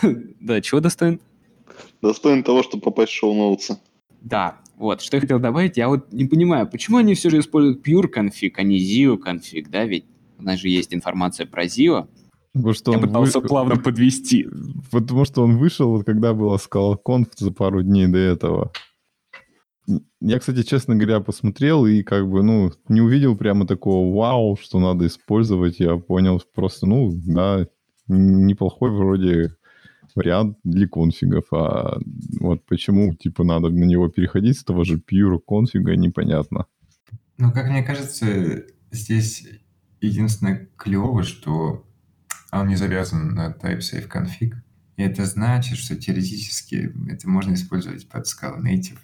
что... 0.00 0.22
да, 0.40 0.60
чего 0.60 0.80
достоин? 0.80 1.20
Достоин 2.00 2.42
того, 2.44 2.62
чтобы 2.62 2.82
попасть 2.82 3.12
в 3.12 3.16
шоу-ноутсы. 3.16 3.78
Да, 4.20 4.58
вот, 4.76 5.02
что 5.02 5.16
я 5.16 5.20
хотел 5.20 5.40
добавить, 5.40 5.76
я 5.76 5.88
вот 5.88 6.12
не 6.12 6.24
понимаю, 6.24 6.68
почему 6.68 6.98
они 6.98 7.14
все 7.14 7.30
же 7.30 7.40
используют 7.40 7.86
pure 7.86 8.08
конфиг, 8.08 8.58
а 8.58 8.62
не 8.62 8.78
zio 8.78 9.18
конфиг, 9.18 9.70
да, 9.70 9.84
ведь 9.84 10.04
у 10.38 10.42
нас 10.42 10.60
же 10.60 10.68
есть 10.68 10.94
информация 10.94 11.46
про 11.46 11.64
zio, 11.64 12.06
Потому 12.52 12.72
что 12.72 12.92
Я 12.92 12.98
пытался 12.98 13.40
вы... 13.40 13.48
плавно 13.48 13.76
подвести. 13.76 14.48
Потому 14.90 15.26
что 15.26 15.42
он 15.42 15.58
вышел, 15.58 15.90
вот 15.90 16.06
когда 16.06 16.32
была 16.32 16.56
ScalaConf 16.56 17.26
за 17.36 17.50
пару 17.50 17.82
дней 17.82 18.06
до 18.06 18.16
этого. 18.16 18.72
Я, 20.20 20.38
кстати, 20.38 20.62
честно 20.62 20.96
говоря, 20.96 21.20
посмотрел 21.20 21.84
и 21.84 22.02
как 22.02 22.28
бы, 22.28 22.42
ну, 22.42 22.72
не 22.88 23.02
увидел 23.02 23.36
прямо 23.36 23.66
такого 23.66 24.16
вау, 24.16 24.56
что 24.56 24.78
надо 24.80 25.06
использовать. 25.06 25.80
Я 25.80 25.96
понял 25.96 26.42
просто, 26.54 26.86
ну, 26.86 27.12
да, 27.12 27.68
неплохой 28.08 28.90
вроде 28.90 29.54
вариант 30.14 30.58
для 30.64 30.88
конфигов. 30.88 31.52
А 31.52 31.98
вот 32.40 32.64
почему, 32.66 33.14
типа, 33.14 33.44
надо 33.44 33.68
на 33.68 33.84
него 33.84 34.08
переходить 34.08 34.58
с 34.58 34.64
того 34.64 34.84
же 34.84 34.96
pure 34.98 35.38
конфига, 35.46 35.94
непонятно. 35.94 36.66
Ну, 37.38 37.52
как 37.52 37.68
мне 37.68 37.82
кажется, 37.82 38.64
здесь 38.90 39.46
единственное 40.00 40.68
клево, 40.76 41.22
что 41.22 41.86
он 42.50 42.68
не 42.68 42.76
завязан 42.76 43.34
на 43.34 43.50
TypeSafe 43.50 44.08
config. 44.08 44.54
И 44.96 45.02
это 45.02 45.26
значит, 45.26 45.76
что 45.76 45.96
теоретически 45.96 46.92
это 47.10 47.28
можно 47.28 47.52
использовать 47.52 48.08
под 48.08 48.26
Scala 48.26 48.58
Native. 48.62 48.98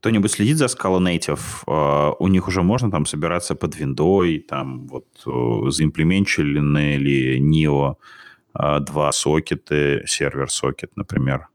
Кто-нибудь 0.00 0.30
следит 0.30 0.58
за 0.58 0.66
Scala 0.66 1.00
Native? 1.00 1.40
Uh, 1.66 2.14
у 2.18 2.28
них 2.28 2.48
уже 2.48 2.62
можно 2.62 2.90
там 2.90 3.06
собираться 3.06 3.54
под 3.54 3.76
виндой, 3.76 4.38
там 4.38 4.86
вот 4.86 5.06
uh, 5.26 5.70
заимплеменчены 5.70 6.96
ли 6.96 7.40
NIO 7.40 7.96
uh, 8.54 8.80
два 8.80 9.12
сокеты, 9.12 10.04
сервер-сокет, 10.06 10.96
например. 10.96 11.48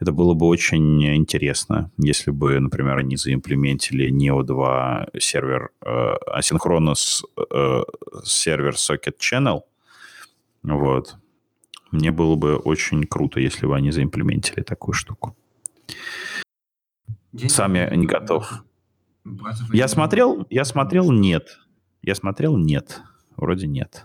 Это 0.00 0.10
было 0.10 0.34
бы 0.34 0.46
очень 0.46 1.14
интересно, 1.14 1.92
если 1.96 2.32
бы, 2.32 2.58
например, 2.58 2.98
они 2.98 3.16
заимплементили 3.16 4.10
NEO 4.10 4.42
2 4.42 5.06
сервер 5.20 5.70
э, 5.80 6.14
асинхронно 6.26 6.96
с 6.96 7.22
э, 7.38 7.82
сервер 8.24 8.72
Socket 8.72 9.14
Channel, 9.20 9.60
вот. 10.64 11.16
Мне 11.92 12.10
было 12.10 12.36
бы 12.36 12.56
очень 12.56 13.04
круто, 13.04 13.38
если 13.38 13.66
бы 13.66 13.76
они 13.76 13.92
заимплементили 13.92 14.62
такую 14.62 14.94
штуку. 14.94 15.36
Я 17.32 17.48
Сами 17.48 17.88
не 17.96 18.06
готов. 18.06 18.64
Базовый 19.24 19.78
я 19.78 19.88
смотрел, 19.88 20.46
я 20.50 20.64
смотрел, 20.64 21.10
нет. 21.10 21.58
Я 22.02 22.14
смотрел, 22.14 22.56
нет. 22.56 23.00
Вроде 23.36 23.66
нет. 23.66 24.04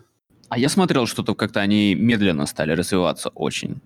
А 0.49 0.57
я 0.57 0.69
смотрел, 0.69 1.07
что-то 1.07 1.35
как-то 1.35 1.59
они 1.59 1.95
медленно 1.95 2.45
стали 2.45 2.71
развиваться 2.71 3.29
очень. 3.29 3.81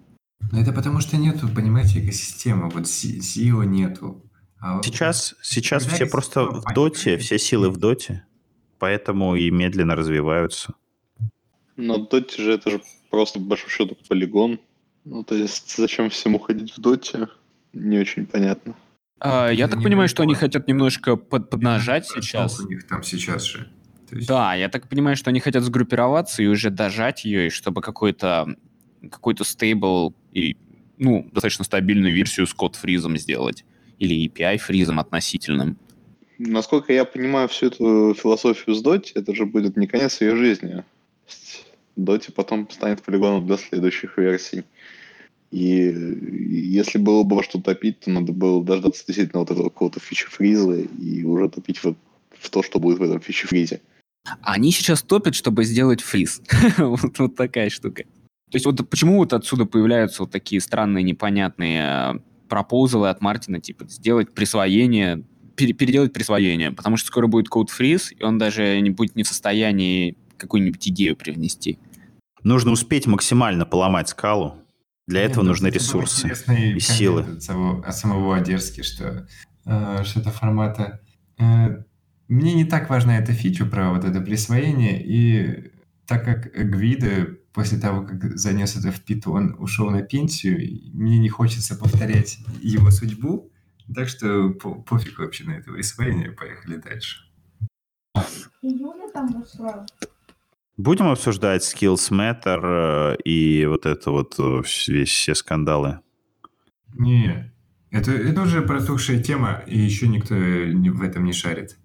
Но 0.51 0.59
это 0.59 0.73
потому 0.73 0.99
что 0.99 1.17
нету, 1.17 1.47
понимаете, 1.47 2.03
экосистемы. 2.03 2.69
Вот 2.69 2.83
SEO 2.83 3.65
нету. 3.65 4.21
А 4.59 4.81
сейчас, 4.83 5.35
сейчас 5.41 5.85
все 5.85 6.05
просто 6.05 6.45
в 6.45 6.63
доте, 6.75 7.17
все 7.17 7.39
силы 7.39 7.71
в 7.71 7.77
доте, 7.77 8.25
поэтому 8.77 9.35
и 9.35 9.49
медленно 9.49 9.95
развиваются. 9.95 10.75
Но 11.77 11.97
доте 11.97 12.43
же 12.43 12.53
это 12.53 12.69
же 12.69 12.81
просто, 13.09 13.39
по 13.39 13.45
большому 13.45 13.71
счету, 13.71 13.97
полигон. 14.07 14.59
Ну, 15.03 15.23
то 15.23 15.33
есть, 15.33 15.75
зачем 15.75 16.11
всем 16.11 16.35
уходить 16.35 16.77
в 16.77 16.81
доте, 16.81 17.27
не 17.73 17.97
очень 17.97 18.27
понятно. 18.27 18.75
А, 19.23 19.49
я 19.49 19.67
так 19.67 19.83
понимаю, 19.83 20.09
что 20.09 20.23
они 20.23 20.33
хотят 20.33 20.67
немножко 20.67 21.15
под, 21.15 21.49
поднажать 21.49 22.07
сейчас. 22.07 22.59
У 22.59 22.67
них 22.67 22.87
там 22.87 23.03
сейчас 23.03 23.43
же. 23.43 23.69
Есть... 24.09 24.27
Да, 24.27 24.55
я 24.55 24.67
так 24.67 24.89
понимаю, 24.89 25.15
что 25.15 25.29
они 25.29 25.39
хотят 25.39 25.63
сгруппироваться 25.63 26.41
и 26.41 26.47
уже 26.47 26.71
дожать 26.71 27.23
ее, 27.23 27.47
и 27.47 27.49
чтобы 27.49 27.81
какой-то 27.81 28.55
какой-то 29.09 29.43
стейбл 29.43 30.15
и 30.31 30.57
ну, 30.97 31.27
достаточно 31.31 31.65
стабильную 31.65 32.13
версию 32.13 32.47
с 32.47 32.53
код-фризом 32.53 33.17
сделать 33.17 33.63
или 33.99 34.27
API-фризом 34.27 34.99
относительным. 34.99 35.77
Насколько 36.37 36.91
я 36.93 37.05
понимаю 37.05 37.47
всю 37.47 37.67
эту 37.67 38.15
философию 38.15 38.75
с 38.75 38.83
Dota, 38.83 39.11
это 39.13 39.35
же 39.35 39.45
будет 39.45 39.77
не 39.77 39.87
конец 39.87 40.21
ее 40.21 40.35
жизни. 40.35 40.83
Dota 41.97 42.31
потом 42.31 42.67
станет 42.69 43.03
полигоном 43.03 43.45
для 43.45 43.57
следующих 43.57 44.17
версий. 44.17 44.63
И 45.51 45.93
если 46.71 46.97
было 46.97 47.23
бы 47.23 47.35
во 47.35 47.43
что 47.43 47.61
топить, 47.61 47.99
то 47.99 48.09
надо 48.09 48.31
было 48.31 48.63
дождаться 48.63 49.05
действительно 49.05 49.41
вот 49.41 49.51
этого 49.51 49.69
какого-то 49.69 49.99
фичи-фриза 49.99 50.79
и 50.79 51.23
уже 51.23 51.49
топить 51.49 51.83
в, 51.83 51.95
в 52.39 52.49
то, 52.49 52.63
что 52.63 52.79
будет 52.79 52.99
в 52.99 53.03
этом 53.03 53.19
фичи-фризе. 53.19 53.81
Они 54.41 54.71
сейчас 54.71 55.01
топят, 55.01 55.35
чтобы 55.35 55.65
сделать 55.65 56.01
фриз. 56.01 56.41
вот, 56.77 57.17
вот 57.17 57.35
такая 57.35 57.69
штука. 57.69 58.03
То 58.51 58.55
есть 58.55 58.65
вот 58.65 58.89
почему 58.89 59.17
вот 59.17 59.33
отсюда 59.33 59.65
появляются 59.65 60.23
вот 60.23 60.31
такие 60.31 60.61
странные, 60.61 61.03
непонятные 61.03 62.21
пропозалы 62.47 63.09
от 63.09 63.21
Мартина, 63.21 63.59
типа 63.59 63.85
сделать 63.87 64.33
присвоение, 64.33 65.23
пере, 65.55 65.73
переделать 65.73 66.13
присвоение, 66.13 66.71
потому 66.71 66.97
что 66.97 67.07
скоро 67.07 67.27
будет 67.27 67.47
код 67.47 67.69
фриз, 67.69 68.11
и 68.11 68.23
он 68.23 68.37
даже 68.37 68.79
не 68.81 68.89
будет 68.89 69.15
не 69.15 69.23
в 69.23 69.27
состоянии 69.27 70.17
какую-нибудь 70.37 70.85
идею 70.89 71.15
привнести. 71.15 71.79
Нужно 72.43 72.71
успеть 72.71 73.05
максимально 73.07 73.65
поломать 73.65 74.09
скалу. 74.09 74.55
Для 75.07 75.21
Нет, 75.21 75.31
этого 75.31 75.43
нужны 75.43 75.67
ресурсы 75.67 76.31
и 76.47 76.79
силы. 76.79 77.21
От 77.23 77.43
самого, 77.43 77.85
от 77.85 77.95
самого 77.95 78.35
Одерски, 78.37 78.81
что 78.81 79.27
э, 79.65 80.03
что-то 80.03 80.31
формата... 80.31 81.01
Э, 81.37 81.83
мне 82.27 82.53
не 82.53 82.65
так 82.65 82.89
важна 82.89 83.17
эта 83.17 83.33
фича 83.33 83.65
про 83.65 83.91
вот 83.91 84.05
это 84.05 84.21
присвоение, 84.21 85.03
и 85.03 85.71
так 86.07 86.23
как 86.23 86.53
Гвида 86.53 87.37
после 87.53 87.77
того, 87.77 88.05
как 88.05 88.37
занес 88.37 88.77
это 88.77 88.91
в 88.91 89.01
Питон, 89.01 89.55
ушел 89.59 89.89
на 89.89 90.01
пенсию, 90.01 90.57
мне 90.93 91.19
не 91.19 91.29
хочется 91.29 91.75
повторять 91.75 92.37
его 92.61 92.91
судьбу, 92.91 93.51
так 93.93 94.07
что 94.07 94.51
по 94.51 94.75
пофиг 94.75 95.19
вообще 95.19 95.43
на 95.43 95.51
это 95.51 95.71
присвоение, 95.71 96.31
поехали 96.31 96.77
дальше. 96.77 97.25
Будем 100.83 101.09
обсуждать 101.09 101.61
Skills 101.61 102.09
Matter 102.11 103.13
э, 103.13 103.17
и 103.23 103.67
вот 103.67 103.85
это 103.85 104.09
вот 104.09 104.33
э, 104.39 104.63
весь, 104.87 105.09
все 105.09 105.35
скандалы? 105.35 105.99
Не, 106.97 107.53
это, 107.91 108.11
это 108.11 108.41
уже 108.41 108.63
протухшая 108.63 109.21
тема, 109.21 109.61
и 109.67 109.77
еще 109.77 110.07
никто 110.07 110.33
в 110.33 111.03
этом 111.03 111.25
не 111.25 111.33
шарит. 111.33 111.77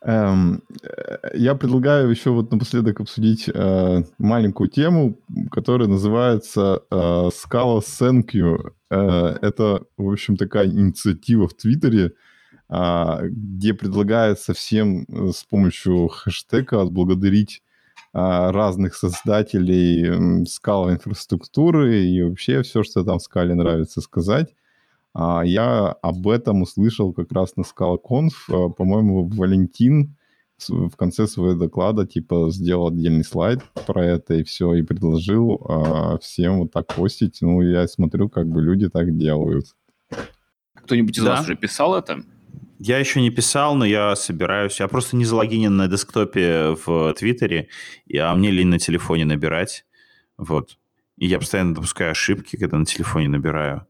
Эм, 0.00 0.62
э, 0.80 1.16
я 1.34 1.56
предлагаю 1.56 2.08
еще 2.08 2.30
вот 2.30 2.52
напоследок 2.52 3.00
обсудить 3.00 3.50
э, 3.52 4.02
маленькую 4.16 4.70
тему, 4.70 5.18
которая 5.50 5.88
называется 5.88 6.82
э, 6.88 6.94
Scala 6.94 7.80
Thank 7.80 8.26
You. 8.32 8.74
Э, 8.92 9.38
это, 9.42 9.82
в 9.96 10.08
общем, 10.08 10.36
такая 10.36 10.68
инициатива 10.68 11.48
в 11.48 11.54
Твиттере, 11.54 12.12
э, 12.68 13.28
где 13.28 13.74
предлагается 13.74 14.54
всем 14.54 15.02
э, 15.02 15.32
с 15.32 15.42
помощью 15.42 16.06
хэштега 16.06 16.82
отблагодарить 16.82 17.60
э, 17.60 17.71
разных 18.12 18.94
создателей 18.94 20.44
Scala 20.44 20.92
инфраструктуры 20.92 22.04
и 22.04 22.22
вообще 22.22 22.62
все, 22.62 22.82
что 22.82 23.04
там 23.04 23.18
Scala 23.18 23.54
нравится 23.54 24.00
сказать. 24.00 24.54
А 25.14 25.42
я 25.44 25.88
об 26.02 26.28
этом 26.28 26.62
услышал 26.62 27.12
как 27.12 27.32
раз 27.32 27.56
на 27.56 27.62
ScalaConf. 27.62 28.30
А, 28.48 28.68
по-моему, 28.70 29.28
Валентин 29.28 30.16
в 30.68 30.94
конце 30.96 31.26
своего 31.26 31.58
доклада 31.58 32.06
типа 32.06 32.48
сделал 32.50 32.88
отдельный 32.88 33.24
слайд 33.24 33.60
про 33.86 34.04
это 34.04 34.34
и 34.34 34.44
все, 34.44 34.74
и 34.74 34.82
предложил 34.82 35.60
а, 35.68 36.18
всем 36.18 36.60
вот 36.60 36.72
так 36.72 36.86
постить. 36.94 37.38
Ну, 37.42 37.60
я 37.62 37.86
смотрю, 37.88 38.28
как 38.28 38.48
бы 38.48 38.62
люди 38.62 38.88
так 38.88 39.16
делают. 39.16 39.66
Кто-нибудь 40.74 41.18
из 41.18 41.24
да? 41.24 41.32
вас 41.32 41.42
уже 41.42 41.56
писал 41.56 41.94
это? 41.94 42.22
Я 42.84 42.98
еще 42.98 43.20
не 43.20 43.30
писал, 43.30 43.76
но 43.76 43.84
я 43.84 44.16
собираюсь. 44.16 44.80
Я 44.80 44.88
просто 44.88 45.14
не 45.14 45.24
залогинен 45.24 45.76
на 45.76 45.86
десктопе 45.86 46.74
в 46.84 47.14
Твиттере, 47.14 47.68
а 48.18 48.34
мне 48.34 48.50
лень 48.50 48.66
на 48.66 48.80
телефоне 48.80 49.24
набирать. 49.24 49.86
Вот. 50.36 50.78
И 51.16 51.28
я 51.28 51.38
постоянно 51.38 51.76
допускаю 51.76 52.10
ошибки, 52.10 52.56
когда 52.56 52.78
на 52.78 52.84
телефоне 52.84 53.28
набираю. 53.28 53.86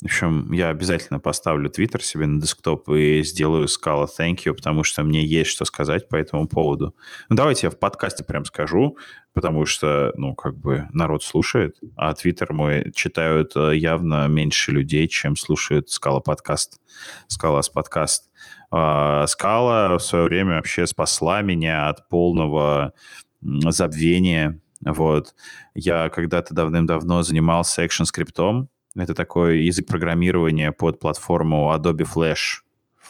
В 0.00 0.06
общем, 0.06 0.50
я 0.52 0.70
обязательно 0.70 1.20
поставлю 1.20 1.68
Twitter 1.68 2.00
себе 2.02 2.26
на 2.26 2.40
десктоп 2.40 2.88
и 2.88 3.22
сделаю 3.22 3.68
скала 3.68 4.06
thank 4.06 4.44
you, 4.46 4.54
потому 4.54 4.82
что 4.82 5.02
мне 5.02 5.22
есть 5.22 5.50
что 5.50 5.66
сказать 5.66 6.08
по 6.08 6.16
этому 6.16 6.48
поводу. 6.48 6.94
Ну, 7.28 7.36
давайте 7.36 7.66
я 7.66 7.70
в 7.70 7.78
подкасте 7.78 8.24
прям 8.24 8.46
скажу, 8.46 8.96
потому 9.34 9.66
что, 9.66 10.12
ну, 10.16 10.34
как 10.34 10.56
бы 10.56 10.88
народ 10.92 11.22
слушает, 11.22 11.76
а 11.96 12.12
Twitter 12.12 12.50
мой 12.50 12.92
читают 12.94 13.52
э, 13.56 13.76
явно 13.76 14.26
меньше 14.26 14.72
людей, 14.72 15.06
чем 15.06 15.36
слушают 15.36 15.90
скала 15.90 16.20
подкаст, 16.20 16.80
скала 17.26 17.60
с 17.60 17.68
подкаст. 17.68 18.30
А, 18.70 19.26
скала 19.26 19.98
в 19.98 20.02
свое 20.02 20.24
время 20.24 20.56
вообще 20.56 20.86
спасла 20.86 21.42
меня 21.42 21.88
от 21.88 22.08
полного 22.08 22.94
забвения. 23.42 24.60
Вот. 24.82 25.34
Я 25.74 26.08
когда-то 26.08 26.54
давным-давно 26.54 27.22
занимался 27.22 27.82
экшн-скриптом, 27.82 28.70
это 28.96 29.14
такой 29.14 29.62
язык 29.64 29.86
программирования 29.86 30.72
под 30.72 30.98
платформу 30.98 31.72
Adobe 31.74 32.06
Flash. 32.12 32.62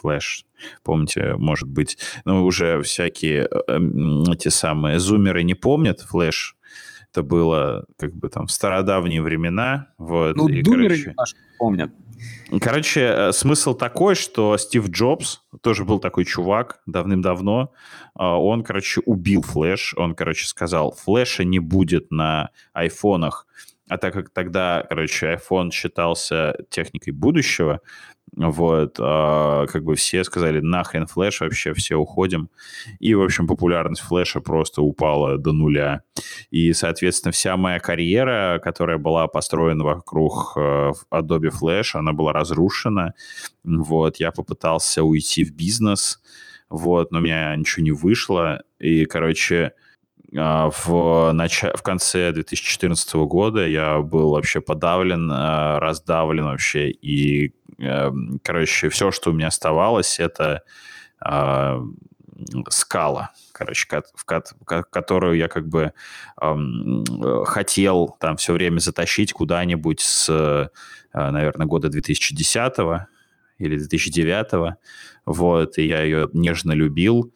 Flash, 0.02 0.44
помните, 0.82 1.34
может 1.36 1.68
быть, 1.68 1.98
ну, 2.24 2.44
уже 2.44 2.80
всякие 2.82 3.42
э, 3.42 3.78
эти 4.32 4.48
самые 4.48 4.98
зумеры 4.98 5.42
не 5.42 5.54
помнят 5.54 6.06
Flash. 6.12 6.54
Это 7.12 7.22
было 7.22 7.86
как 7.98 8.14
бы 8.14 8.28
там 8.28 8.46
в 8.46 8.52
стародавние 8.52 9.20
времена. 9.20 9.88
Вот, 9.98 10.36
ну, 10.36 10.48
и, 10.48 10.62
думеры 10.62 11.14
короче, 11.14 11.14
помнят. 11.58 11.90
Короче, 12.60 13.00
э, 13.00 13.32
смысл 13.32 13.74
такой, 13.74 14.14
что 14.14 14.56
Стив 14.58 14.88
Джобс, 14.88 15.42
тоже 15.60 15.84
был 15.84 15.98
такой 15.98 16.24
чувак 16.24 16.80
давным-давно, 16.86 17.72
а, 18.14 18.38
он, 18.38 18.62
короче, 18.62 19.00
убил 19.04 19.42
Flash. 19.42 19.92
Он, 19.96 20.14
короче, 20.14 20.46
сказал, 20.46 20.92
флеша 20.92 21.44
не 21.44 21.58
будет 21.58 22.10
на 22.10 22.50
айфонах 22.72 23.46
а 23.90 23.98
так 23.98 24.14
как 24.14 24.30
тогда, 24.30 24.86
короче, 24.88 25.34
iPhone 25.34 25.72
считался 25.72 26.56
техникой 26.70 27.12
будущего, 27.12 27.80
вот, 28.36 28.98
а, 29.00 29.66
как 29.66 29.82
бы 29.82 29.96
все 29.96 30.22
сказали, 30.22 30.60
нахрен 30.60 31.08
флеш, 31.08 31.40
вообще 31.40 31.74
все 31.74 31.96
уходим. 31.96 32.50
И, 33.00 33.14
в 33.14 33.22
общем, 33.22 33.48
популярность 33.48 34.02
флеша 34.02 34.40
просто 34.40 34.82
упала 34.82 35.38
до 35.38 35.50
нуля. 35.50 36.02
И, 36.52 36.72
соответственно, 36.72 37.32
вся 37.32 37.56
моя 37.56 37.80
карьера, 37.80 38.60
которая 38.62 38.98
была 38.98 39.26
построена 39.26 39.82
вокруг 39.82 40.52
э, 40.56 40.92
Adobe 41.12 41.50
Flash, 41.50 41.90
она 41.94 42.12
была 42.12 42.32
разрушена. 42.32 43.14
Вот, 43.64 44.18
я 44.18 44.30
попытался 44.30 45.02
уйти 45.02 45.42
в 45.42 45.52
бизнес, 45.52 46.22
вот, 46.68 47.10
но 47.10 47.18
у 47.18 47.22
меня 47.22 47.56
ничего 47.56 47.82
не 47.82 47.92
вышло. 47.92 48.62
И, 48.78 49.04
короче, 49.06 49.72
в, 50.32 51.32
нач... 51.32 51.62
в 51.62 51.82
конце 51.82 52.32
2014 52.32 53.14
года 53.14 53.66
я 53.66 53.98
был 53.98 54.30
вообще 54.30 54.60
подавлен, 54.60 55.30
а, 55.32 55.80
раздавлен 55.80 56.44
вообще. 56.44 56.90
И, 56.90 57.54
эм, 57.78 58.40
короче, 58.44 58.88
все, 58.90 59.10
что 59.10 59.30
у 59.30 59.32
меня 59.32 59.48
оставалось, 59.48 60.20
это 60.20 60.62
а, 61.20 61.82
скала, 62.68 63.30
короче, 63.52 63.86
в 64.14 64.24
которую 64.24 65.36
я 65.36 65.48
как 65.48 65.68
бы 65.68 65.92
хотел 67.44 68.16
там 68.18 68.36
все 68.36 68.54
время 68.54 68.78
затащить 68.78 69.32
куда-нибудь 69.34 70.00
с, 70.00 70.70
наверное, 71.12 71.66
года 71.66 71.90
2010 71.90 72.72
или 73.58 73.76
2009. 73.76 74.78
Вот, 75.26 75.76
и 75.76 75.86
я 75.86 76.02
ее 76.02 76.30
нежно 76.32 76.72
любил. 76.72 77.32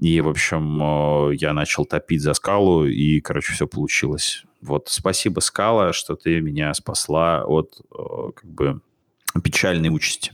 И, 0.00 0.20
в 0.20 0.28
общем, 0.28 1.30
э, 1.30 1.36
я 1.36 1.52
начал 1.52 1.84
топить 1.84 2.22
за 2.22 2.34
скалу, 2.34 2.84
и, 2.84 3.20
короче, 3.20 3.52
все 3.52 3.66
получилось. 3.66 4.44
Вот, 4.60 4.88
спасибо, 4.88 5.40
скала, 5.40 5.92
что 5.92 6.16
ты 6.16 6.40
меня 6.40 6.74
спасла 6.74 7.44
от, 7.44 7.80
э, 7.92 8.30
как 8.34 8.50
бы, 8.50 8.80
печальной 9.42 9.90
участи. 9.90 10.32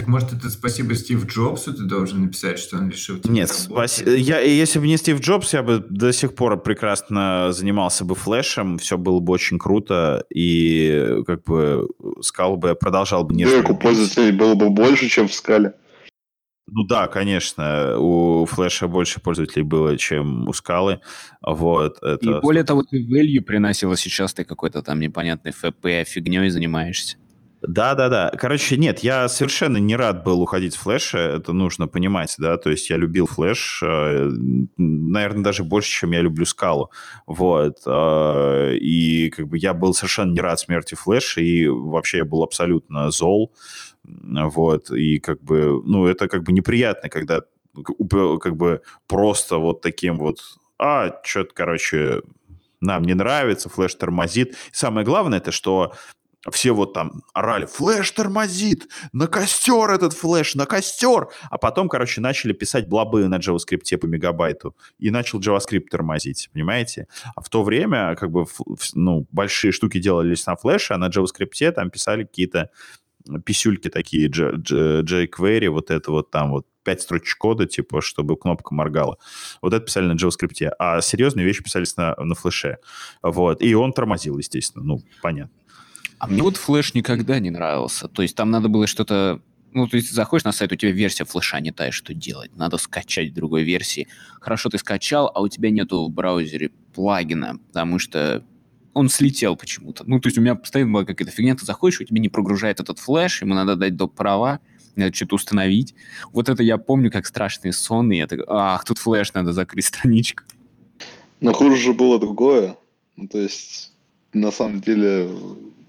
Так 0.00 0.08
может, 0.08 0.32
это 0.32 0.48
спасибо 0.48 0.94
Стив 0.94 1.26
Джобсу 1.26 1.74
ты 1.74 1.82
должен 1.82 2.22
написать, 2.22 2.58
что 2.58 2.78
он 2.78 2.88
решил 2.88 3.18
Нет, 3.24 3.50
спаси... 3.50 4.02
я, 4.18 4.40
если 4.40 4.78
бы 4.78 4.86
не 4.86 4.96
Стив 4.96 5.20
Джобс, 5.20 5.52
я 5.52 5.62
бы 5.62 5.84
до 5.90 6.10
сих 6.14 6.34
пор 6.34 6.58
прекрасно 6.62 7.52
занимался 7.52 8.06
бы 8.06 8.14
флешем, 8.14 8.78
все 8.78 8.96
было 8.96 9.20
бы 9.20 9.34
очень 9.34 9.58
круто, 9.58 10.24
и 10.34 11.18
как 11.26 11.44
бы 11.44 11.86
сказал 12.22 12.56
бы, 12.56 12.74
продолжал 12.74 13.24
бы. 13.24 13.34
Дырку 13.34 13.76
пользователей 13.76 14.32
было 14.32 14.54
бы 14.54 14.70
больше, 14.70 15.06
чем 15.08 15.28
в 15.28 15.34
скале. 15.34 15.74
Ну 16.72 16.84
да, 16.84 17.08
конечно, 17.08 17.98
у 17.98 18.46
флеша 18.46 18.86
больше 18.86 19.20
пользователей 19.20 19.64
было, 19.64 19.96
чем 19.96 20.48
у 20.48 20.52
скалы. 20.52 21.00
Вот, 21.42 21.98
это... 22.02 22.18
И 22.24 22.40
более 22.40 22.64
того, 22.64 22.82
ты 22.82 23.02
value 23.02 23.40
приносила 23.40 23.96
сейчас, 23.96 24.34
ты 24.34 24.44
какой-то 24.44 24.82
там 24.82 25.00
непонятный 25.00 25.52
FP 25.52 26.04
фигней 26.04 26.48
занимаешься. 26.50 27.16
Да, 27.62 27.94
да, 27.94 28.08
да. 28.08 28.32
Короче, 28.38 28.78
нет, 28.78 29.00
я 29.00 29.28
совершенно 29.28 29.76
не 29.76 29.94
рад 29.94 30.24
был 30.24 30.40
уходить 30.40 30.72
с 30.72 30.76
флеша, 30.76 31.18
это 31.18 31.52
нужно 31.52 31.86
понимать, 31.88 32.34
да, 32.38 32.56
то 32.56 32.70
есть 32.70 32.88
я 32.88 32.96
любил 32.96 33.26
флеш, 33.26 33.82
э, 33.82 34.30
наверное, 34.78 35.44
даже 35.44 35.62
больше, 35.62 35.90
чем 35.90 36.12
я 36.12 36.22
люблю 36.22 36.46
скалу, 36.46 36.90
вот, 37.26 37.76
э, 37.84 38.76
и 38.76 39.28
как 39.30 39.48
бы 39.48 39.58
я 39.58 39.74
был 39.74 39.92
совершенно 39.92 40.32
не 40.32 40.40
рад 40.40 40.58
смерти 40.58 40.94
флеша, 40.94 41.42
и 41.42 41.66
вообще 41.68 42.18
я 42.18 42.24
был 42.24 42.42
абсолютно 42.42 43.10
зол, 43.10 43.52
вот, 44.04 44.90
и 44.90 45.18
как 45.18 45.42
бы, 45.42 45.82
ну, 45.84 46.06
это 46.06 46.28
как 46.28 46.44
бы 46.44 46.52
неприятно, 46.52 47.10
когда 47.10 47.42
как 48.40 48.56
бы 48.56 48.80
просто 49.06 49.58
вот 49.58 49.82
таким 49.82 50.16
вот, 50.18 50.38
а, 50.78 51.20
что-то, 51.22 51.50
короче, 51.54 52.22
нам 52.80 53.02
не 53.02 53.14
нравится, 53.14 53.68
флеш 53.68 53.94
тормозит. 53.94 54.56
самое 54.72 55.04
главное, 55.04 55.38
это 55.38 55.52
что 55.52 55.92
все 56.50 56.72
вот 56.72 56.94
там 56.94 57.22
орали, 57.34 57.66
флеш 57.66 58.10
тормозит, 58.12 58.88
на 59.12 59.26
костер 59.26 59.90
этот 59.90 60.14
флеш, 60.14 60.54
на 60.54 60.64
костер. 60.64 61.28
А 61.50 61.58
потом, 61.58 61.88
короче, 61.88 62.20
начали 62.20 62.52
писать 62.52 62.88
блобы 62.88 63.28
на 63.28 63.38
JavaScript 63.38 63.98
по 63.98 64.06
мегабайту. 64.06 64.74
И 64.98 65.10
начал 65.10 65.40
JavaScript 65.40 65.88
тормозить, 65.90 66.48
понимаете? 66.52 67.08
А 67.36 67.42
в 67.42 67.48
то 67.50 67.62
время, 67.62 68.14
как 68.16 68.30
бы, 68.30 68.46
ну, 68.94 69.26
большие 69.32 69.72
штуки 69.72 69.98
делались 69.98 70.46
на 70.46 70.56
флеше, 70.56 70.94
а 70.94 70.98
на 70.98 71.08
JavaScript 71.08 71.72
там 71.72 71.90
писали 71.90 72.24
какие-то 72.24 72.70
писюльки 73.44 73.88
такие, 73.90 74.28
jQuery, 74.30 75.68
вот 75.68 75.90
это 75.90 76.10
вот 76.10 76.30
там 76.30 76.50
вот 76.52 76.66
пять 76.82 77.02
строчек 77.02 77.36
кода, 77.36 77.66
типа, 77.66 78.00
чтобы 78.00 78.36
кнопка 78.36 78.74
моргала. 78.74 79.18
Вот 79.60 79.74
это 79.74 79.84
писали 79.84 80.06
на 80.06 80.14
JavaScript. 80.14 80.70
А 80.78 81.02
серьезные 81.02 81.44
вещи 81.44 81.62
писались 81.62 81.96
на, 81.96 82.14
на 82.16 82.34
флеше. 82.34 82.78
Вот. 83.22 83.60
И 83.60 83.74
он 83.74 83.92
тормозил, 83.92 84.38
естественно. 84.38 84.84
Ну, 84.84 85.00
понятно. 85.20 85.59
А 86.20 86.26
мне 86.26 86.42
вот 86.42 86.58
флеш 86.58 86.92
никогда 86.92 87.38
не 87.40 87.50
нравился. 87.50 88.06
То 88.06 88.20
есть 88.20 88.36
там 88.36 88.50
надо 88.50 88.68
было 88.68 88.86
что-то... 88.86 89.40
Ну, 89.72 89.88
то 89.88 89.96
есть 89.96 90.12
заходишь 90.12 90.44
на 90.44 90.52
сайт, 90.52 90.70
у 90.70 90.76
тебя 90.76 90.92
версия 90.92 91.24
флеша 91.24 91.60
не 91.60 91.70
та, 91.70 91.90
что 91.92 92.12
делать. 92.12 92.54
Надо 92.56 92.76
скачать 92.76 93.32
другой 93.32 93.62
версии. 93.62 94.06
Хорошо, 94.38 94.68
ты 94.68 94.76
скачал, 94.76 95.32
а 95.34 95.40
у 95.40 95.48
тебя 95.48 95.70
нету 95.70 96.06
в 96.06 96.10
браузере 96.10 96.70
плагина, 96.92 97.58
потому 97.68 97.98
что 97.98 98.44
он 98.92 99.08
слетел 99.08 99.56
почему-то. 99.56 100.04
Ну, 100.06 100.20
то 100.20 100.26
есть 100.26 100.36
у 100.36 100.42
меня 100.42 100.56
постоянно 100.56 100.92
была 100.92 101.04
какая-то 101.06 101.30
фигня, 101.30 101.54
ты 101.54 101.64
заходишь, 101.64 102.00
у 102.00 102.04
тебя 102.04 102.20
не 102.20 102.28
прогружает 102.28 102.80
этот 102.80 102.98
флеш, 102.98 103.40
ему 103.40 103.54
надо 103.54 103.76
дать 103.76 103.96
доп. 103.96 104.14
права, 104.14 104.60
надо 104.96 105.14
что-то 105.14 105.36
установить. 105.36 105.94
Вот 106.32 106.50
это 106.50 106.62
я 106.62 106.76
помню 106.76 107.10
как 107.10 107.24
страшные 107.24 107.72
сон, 107.72 108.12
и 108.12 108.18
я 108.18 108.26
так, 108.26 108.40
ах, 108.46 108.84
тут 108.84 108.98
флеш, 108.98 109.32
надо 109.32 109.54
закрыть 109.54 109.86
страничку. 109.86 110.42
Но 111.40 111.54
хуже 111.54 111.76
же 111.76 111.94
было 111.94 112.18
другое. 112.18 112.76
Ну, 113.16 113.26
то 113.26 113.38
есть, 113.38 113.92
на 114.34 114.50
самом 114.50 114.80
деле, 114.80 115.30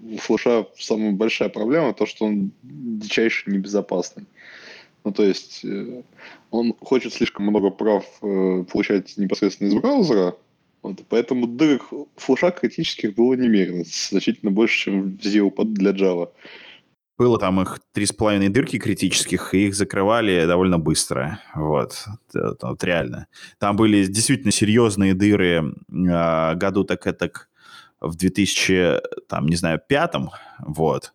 у 0.02 0.16
флеша 0.18 0.66
самая 0.78 1.12
большая 1.12 1.48
проблема 1.48 1.94
то, 1.94 2.06
что 2.06 2.26
он 2.26 2.52
дичайше 2.62 3.50
небезопасный. 3.50 4.26
Ну, 5.04 5.12
то 5.12 5.24
есть, 5.24 5.64
э, 5.64 6.02
он 6.50 6.74
хочет 6.80 7.12
слишком 7.12 7.46
много 7.46 7.70
прав 7.70 8.04
э, 8.22 8.64
получать 8.70 9.16
непосредственно 9.16 9.68
из 9.68 9.74
браузера, 9.74 10.36
вот, 10.82 11.00
поэтому 11.08 11.46
дырок 11.46 11.88
флеша 12.16 12.50
критических 12.50 13.14
было 13.14 13.34
немерено, 13.34 13.84
значительно 13.86 14.50
больше, 14.50 14.84
чем 14.84 15.16
в 15.16 15.20
Zero 15.20 15.52
для 15.64 15.92
Java. 15.92 16.30
Было 17.18 17.38
там 17.38 17.60
их 17.60 17.80
три 17.92 18.06
с 18.06 18.12
половиной 18.12 18.48
дырки 18.48 18.78
критических, 18.78 19.54
и 19.54 19.66
их 19.66 19.74
закрывали 19.74 20.46
довольно 20.46 20.78
быстро. 20.78 21.40
Вот. 21.54 22.04
вот 22.32 22.84
реально. 22.84 23.28
Там 23.58 23.76
были 23.76 24.06
действительно 24.06 24.50
серьезные 24.50 25.14
дыры 25.14 25.74
э, 25.88 26.54
году 26.54 26.84
так 26.84 27.06
это 27.06 27.30
в 28.02 28.16
2000, 28.16 29.26
там, 29.28 29.46
не 29.46 29.56
знаю, 29.56 29.80
пятом, 29.86 30.30
вот, 30.58 31.12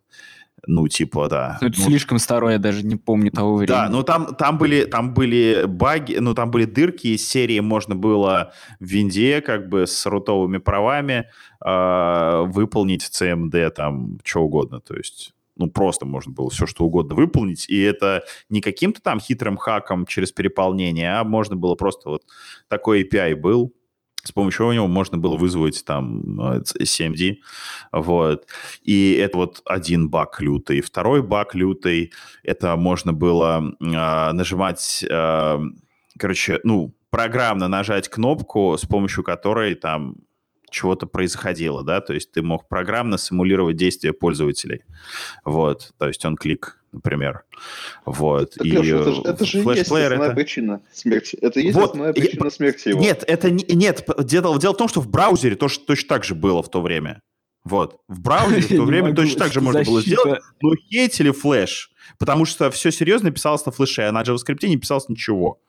ну, 0.66 0.88
типа, 0.88 1.30
да. 1.30 1.58
Ну, 1.62 1.68
это 1.68 1.80
ну, 1.80 1.86
слишком 1.86 2.20
старое, 2.20 2.54
я 2.54 2.60
даже 2.60 2.86
не 2.86 2.96
помню 2.96 3.32
того 3.32 3.56
времени. 3.56 3.76
Да, 3.76 3.90
ну 3.90 4.04
там, 4.04 4.36
там, 4.36 4.58
были, 4.58 4.86
там 4.86 5.14
были 5.14 5.64
баги, 5.66 6.18
ну 6.18 6.34
там 6.34 6.52
были 6.52 6.66
дырки 6.66 7.08
из 7.08 7.28
серии, 7.28 7.60
можно 7.60 7.96
было 7.96 8.54
в 8.80 8.86
винде 8.86 9.42
как 9.42 9.70
бы 9.70 9.88
с 9.88 10.06
рутовыми 10.06 10.58
правами 10.58 11.30
э, 11.64 12.44
выполнить 12.48 13.04
CMD 13.04 13.70
там 13.70 14.20
что 14.24 14.42
угодно, 14.42 14.82
то 14.82 14.96
есть 14.96 15.34
ну, 15.58 15.70
просто 15.70 16.06
можно 16.06 16.34
было 16.34 16.50
все 16.50 16.66
что 16.66 16.86
угодно 16.86 17.16
выполнить, 17.16 17.68
и 17.70 17.82
это 17.82 18.24
не 18.50 18.62
каким-то 18.62 19.02
там 19.02 19.20
хитрым 19.20 19.58
хаком 19.58 20.06
через 20.06 20.32
переполнение, 20.32 21.18
а 21.18 21.24
можно 21.24 21.56
было 21.56 21.76
просто 21.76 22.10
вот 22.10 22.24
такой 22.68 23.04
API 23.04 23.36
был, 23.36 23.74
с 24.28 24.32
помощью 24.32 24.72
него 24.72 24.88
можно 24.88 25.18
было 25.18 25.38
вызвать 25.38 25.84
там 25.86 26.40
CMD, 26.52 27.32
э, 27.32 27.36
вот. 27.92 28.48
И 28.84 29.14
это 29.14 29.38
вот 29.38 29.62
один 29.66 30.10
баг 30.10 30.42
лютый. 30.42 30.82
Второй 30.82 31.22
баг 31.22 31.56
лютый, 31.56 32.12
это 32.44 32.76
можно 32.76 33.14
было 33.14 33.64
э, 33.80 34.32
нажимать, 34.34 35.06
э, 35.10 35.60
короче, 36.20 36.60
ну, 36.64 36.94
программно 37.10 37.68
нажать 37.68 38.10
кнопку, 38.10 38.78
с 38.78 38.86
помощью 38.86 39.24
которой 39.24 39.76
там 39.76 40.16
чего-то 40.70 41.08
происходило, 41.08 41.84
да, 41.84 42.02
то 42.02 42.14
есть 42.14 42.34
ты 42.34 42.42
мог 42.42 42.68
программно 42.68 43.18
симулировать 43.18 43.78
действия 43.78 44.12
пользователей, 44.12 44.84
вот, 45.46 45.94
то 45.98 46.08
есть 46.08 46.26
он 46.26 46.36
клик, 46.36 46.77
например, 46.92 47.44
вот. 48.06 48.54
Так, 48.54 48.66
и 48.66 48.72
Леша, 48.72 48.98
это, 49.00 49.12
же, 49.12 49.22
это 49.22 49.46
же 49.46 49.58
есть 49.60 49.82
основная 49.82 50.28
это... 50.28 50.36
причина 50.36 50.82
смерти. 50.94 51.38
Это 51.42 51.60
есть 51.60 51.76
вот, 51.76 51.92
основная 51.92 52.14
причина 52.14 52.46
я... 52.46 52.52
смерти 52.52 52.90
его. 52.90 53.02
Нет, 53.02 53.24
это 53.28 53.50
не, 53.50 53.64
нет, 53.74 54.08
дело, 54.20 54.60
дело 54.60 54.74
в 54.74 54.78
том, 54.78 54.88
что 54.88 55.02
в 55.02 55.10
браузере 55.10 55.56
тоже 55.56 55.80
точно 55.80 56.10
так 56.10 56.24
же 56.24 56.36
было 56.36 56.64
в 56.64 56.70
то 56.70 56.82
время. 56.82 57.22
Вот. 57.64 58.00
В 58.08 58.22
браузере 58.22 58.62
в 58.62 58.68
то 58.78 58.84
время 58.84 59.14
точно 59.14 59.40
так 59.40 59.54
же 59.54 59.62
можно 59.62 59.84
было 59.84 60.02
сделать, 60.02 60.42
но 60.62 60.76
хейтили 60.76 61.32
флеш, 61.32 61.92
потому 62.18 62.46
что 62.46 62.72
все 62.72 62.92
серьезно 62.92 63.32
писалось 63.32 63.66
на 63.66 63.72
флеше, 63.72 64.04
а 64.04 64.12
на 64.12 64.22
JavaScript 64.22 64.66
не 64.68 64.78
писалось 64.78 65.10
ничего. 65.10 65.60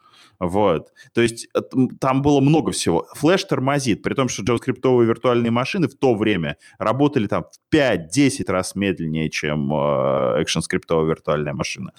Вот. 0.41 0.93
То 1.15 1.21
есть 1.21 1.49
э, 1.55 1.61
там 2.01 2.23
было 2.23 2.41
много 2.41 2.71
всего. 2.73 3.07
Flash 3.15 3.45
тормозит, 3.45 4.03
при 4.03 4.15
том, 4.15 4.29
что 4.29 4.43
JavaScript 4.43 5.05
виртуальные 5.05 5.51
машины 5.51 5.89
в 5.89 5.97
то 5.97 6.15
время 6.15 6.57
работали 6.79 7.27
там 7.27 7.45
в 7.45 7.75
5-10 7.75 8.51
раз 8.51 8.75
медленнее, 8.75 9.31
чем 9.31 9.73
э, 9.73 10.43
ActionScript 10.43 11.07
виртуальная 11.07 11.55
машина. 11.55 11.93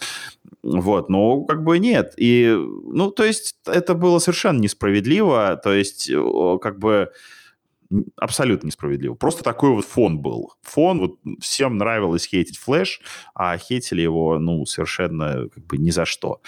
Вот, 0.64 1.10
но 1.10 1.44
как 1.44 1.64
бы 1.64 1.80
нет. 1.80 2.14
И, 2.18 2.56
ну, 2.56 3.12
то 3.12 3.24
есть 3.24 3.56
это 3.66 3.94
было 3.94 4.20
совершенно 4.20 4.60
несправедливо. 4.60 5.60
То 5.62 5.74
есть 5.74 6.10
как 6.62 6.80
бы 6.80 7.10
абсолютно 8.18 8.68
несправедливо. 8.68 9.16
Просто 9.16 9.44
такой 9.44 9.72
вот 9.72 9.86
фон 9.86 10.20
был. 10.20 10.54
Фон, 10.62 11.00
вот 11.00 11.20
всем 11.40 11.78
нравилось 11.78 12.26
хейтить 12.26 12.58
Flash, 12.58 13.02
а 13.34 13.58
хейтили 13.58 14.02
его, 14.02 14.38
ну, 14.40 14.66
совершенно 14.66 15.50
как 15.50 15.66
бы 15.66 15.78
ни 15.78 15.90
за 15.90 16.06
что. 16.06 16.42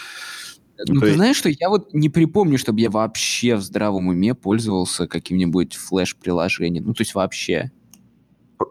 Ну, 0.87 0.99
ты 0.99 1.07
есть... 1.07 1.17
знаешь, 1.17 1.37
что 1.37 1.49
я 1.49 1.69
вот 1.69 1.93
не 1.93 2.09
припомню, 2.09 2.57
чтобы 2.57 2.79
я 2.81 2.89
вообще 2.89 3.55
в 3.55 3.61
здравом 3.61 4.07
уме 4.07 4.33
пользовался 4.33 5.07
каким-нибудь 5.07 5.75
флеш-приложением. 5.75 6.85
Ну, 6.85 6.93
то 6.93 7.01
есть 7.01 7.15
вообще 7.15 7.71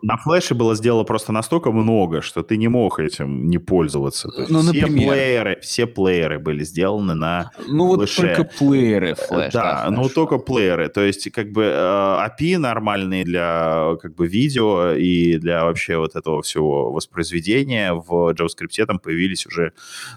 на 0.02 0.16
флеше 0.16 0.54
было 0.54 0.74
сделано 0.74 1.04
просто 1.04 1.32
настолько 1.32 1.72
много, 1.72 2.22
что 2.22 2.42
ты 2.42 2.56
не 2.56 2.68
мог 2.68 3.00
этим 3.00 3.48
не 3.48 3.58
пользоваться. 3.58 4.28
То 4.28 4.40
есть 4.40 4.50
ну, 4.50 4.60
все 4.60 4.72
например. 4.72 5.12
плееры, 5.12 5.60
все 5.60 5.86
плееры 5.86 6.38
были 6.38 6.64
сделаны 6.64 7.14
на 7.14 7.50
Ну 7.68 7.94
флеше. 7.94 8.22
вот 8.22 8.36
только 8.36 8.44
плееры 8.58 9.14
флеш. 9.14 9.52
Да, 9.52 9.84
да 9.84 9.90
ну 9.90 10.08
только 10.08 10.38
плееры. 10.38 10.88
То 10.88 11.02
есть 11.02 11.30
как 11.32 11.52
бы 11.52 11.64
э, 11.64 11.68
API 11.74 12.58
нормальные 12.58 13.24
для 13.24 13.96
как 14.00 14.14
бы 14.14 14.26
видео 14.26 14.92
и 14.92 15.36
для 15.38 15.64
вообще 15.64 15.96
вот 15.96 16.16
этого 16.16 16.42
всего 16.42 16.92
воспроизведения 16.92 17.92
в 17.92 18.32
JavaScript 18.32 18.84
там 18.86 18.98
появились 18.98 19.46
уже 19.46 19.72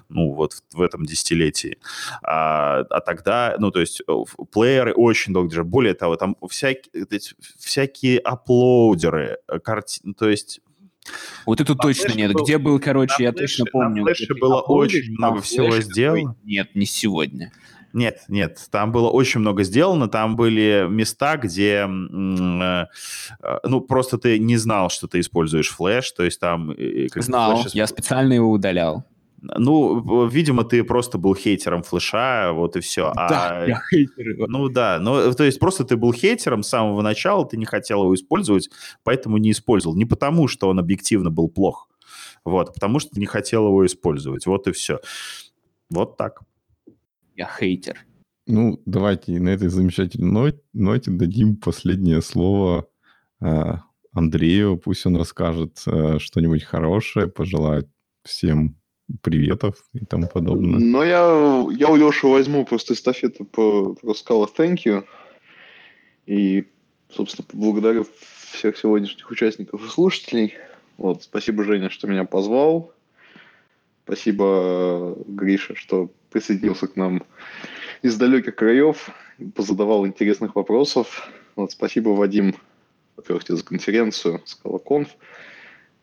ну 0.10 0.34
вот 0.34 0.54
в, 0.54 0.78
в 0.78 0.82
этом 0.82 1.06
десятилетии. 1.06 1.78
А, 2.24 2.80
а 2.90 3.00
тогда, 3.02 3.56
ну 3.60 3.72
то 3.72 3.80
есть 3.80 4.02
э, 4.08 4.14
плееры 4.52 4.94
очень 4.94 5.34
долго 5.34 5.50
держали. 5.50 5.68
Более 5.68 5.94
того, 5.94 6.16
там 6.16 6.36
всякие, 6.50 7.20
всякие 7.60 8.20
аплоудеры, 8.20 9.38
э, 9.64 9.66
картин, 9.66 10.14
то 10.14 10.30
есть... 10.30 10.62
Вот 11.46 11.60
это 11.60 11.76
точно 11.76 12.14
нет. 12.14 12.32
Был, 12.32 12.44
Где 12.44 12.58
был, 12.58 12.80
короче, 12.80 13.24
я 13.24 13.32
флеше, 13.32 13.64
точно 13.64 13.66
помню. 13.72 14.06
На 14.06 14.14
флеше 14.14 14.34
было 14.36 14.62
очень 14.62 15.12
много 15.12 15.42
всего 15.42 15.80
сделано. 15.82 16.38
Нет, 16.44 16.76
не 16.76 16.86
сегодня. 16.86 17.52
Нет, 17.94 18.24
нет, 18.28 18.60
там 18.72 18.92
было 18.92 19.10
очень 19.10 19.40
много 19.40 19.64
сделано, 19.64 20.08
там 20.08 20.36
были 20.36 20.88
места, 20.90 21.38
где, 21.38 21.88
э, 21.88 22.86
э, 23.44 23.58
ну, 23.64 23.82
просто 23.82 24.18
ты 24.18 24.40
не 24.40 24.58
знал, 24.58 24.90
что 24.90 25.08
ты 25.08 25.20
используешь 25.20 25.70
флеш, 25.70 26.12
то 26.12 26.24
есть 26.24 26.40
там... 26.40 26.74
Знал, 27.16 27.62
флеш... 27.62 27.74
я 27.74 27.86
специально 27.86 28.34
его 28.34 28.50
удалял. 28.50 29.06
Ну, 29.44 30.28
видимо, 30.28 30.64
ты 30.64 30.84
просто 30.86 31.18
был 31.18 31.36
хейтером 31.36 31.84
флеша, 31.84 32.54
вот 32.54 32.78
и 32.78 32.80
все. 32.80 33.12
Да, 33.14 33.62
а... 33.62 33.66
я 33.68 33.82
хейтер. 33.90 34.48
Ну 34.48 34.70
да, 34.70 35.00
ну, 35.02 35.34
то 35.34 35.44
есть 35.44 35.60
просто 35.60 35.84
ты 35.84 35.98
был 35.98 36.14
хейтером 36.14 36.64
с 36.64 36.70
самого 36.70 37.02
начала, 37.02 37.46
ты 37.46 37.58
не 37.58 37.66
хотел 37.66 38.04
его 38.04 38.16
использовать, 38.16 38.70
поэтому 39.04 39.38
не 39.38 39.52
использовал. 39.52 39.98
Не 39.98 40.06
потому, 40.06 40.48
что 40.48 40.70
он 40.70 40.80
объективно 40.80 41.30
был 41.30 41.50
плох, 41.50 41.90
вот, 42.46 42.70
а 42.70 42.72
потому 42.72 43.00
что 43.00 43.12
ты 43.12 43.20
не 43.20 43.26
хотел 43.26 43.68
его 43.68 43.86
использовать, 43.86 44.46
вот 44.46 44.68
и 44.68 44.72
все. 44.72 45.00
Вот 45.90 46.16
так. 46.16 46.42
Я 47.36 47.50
хейтер. 47.60 48.06
Ну, 48.48 48.82
давайте 48.86 49.40
на 49.40 49.50
этой 49.50 49.68
замечательной 49.68 50.54
ноте 50.74 51.12
дадим 51.12 51.58
последнее 51.58 52.22
слово 52.22 52.88
э, 53.42 53.76
Андрею. 54.14 54.78
Пусть 54.78 55.06
он 55.06 55.18
расскажет 55.18 55.82
э, 55.86 56.20
что-нибудь 56.20 56.64
хорошее, 56.64 57.28
пожелает 57.28 57.90
всем 58.24 58.78
приветов 59.22 59.76
и 59.94 60.06
тому 60.06 60.28
подобное. 60.28 60.80
Но 60.80 61.04
я, 61.04 61.66
я 61.78 61.90
у 61.90 61.96
Леши 61.96 62.28
возьму 62.28 62.66
просто 62.66 62.94
эстафету 62.94 63.46
по, 63.46 63.96
Scala 64.04 64.48
Thank 64.56 64.80
you. 64.86 65.06
И, 66.26 66.66
собственно, 67.10 67.46
благодарю 67.52 68.06
всех 68.52 68.78
сегодняшних 68.78 69.30
участников 69.30 69.86
и 69.86 69.90
слушателей. 69.90 70.54
Вот, 70.98 71.24
спасибо, 71.24 71.64
Женя, 71.64 71.90
что 71.90 72.08
меня 72.08 72.24
позвал. 72.24 72.94
Спасибо, 74.06 75.18
Гриша, 75.28 75.76
что 75.76 76.12
присоединился 76.30 76.88
к 76.88 76.96
нам 76.96 77.24
из 78.02 78.18
далеких 78.18 78.56
краев, 78.56 79.10
позадавал 79.56 80.06
интересных 80.06 80.56
вопросов. 80.56 81.30
Вот, 81.56 81.72
спасибо, 81.72 82.10
Вадим, 82.10 82.56
во-первых, 83.16 83.44
за 83.48 83.64
конференцию 83.64 84.42
ScalaConf, 84.46 85.08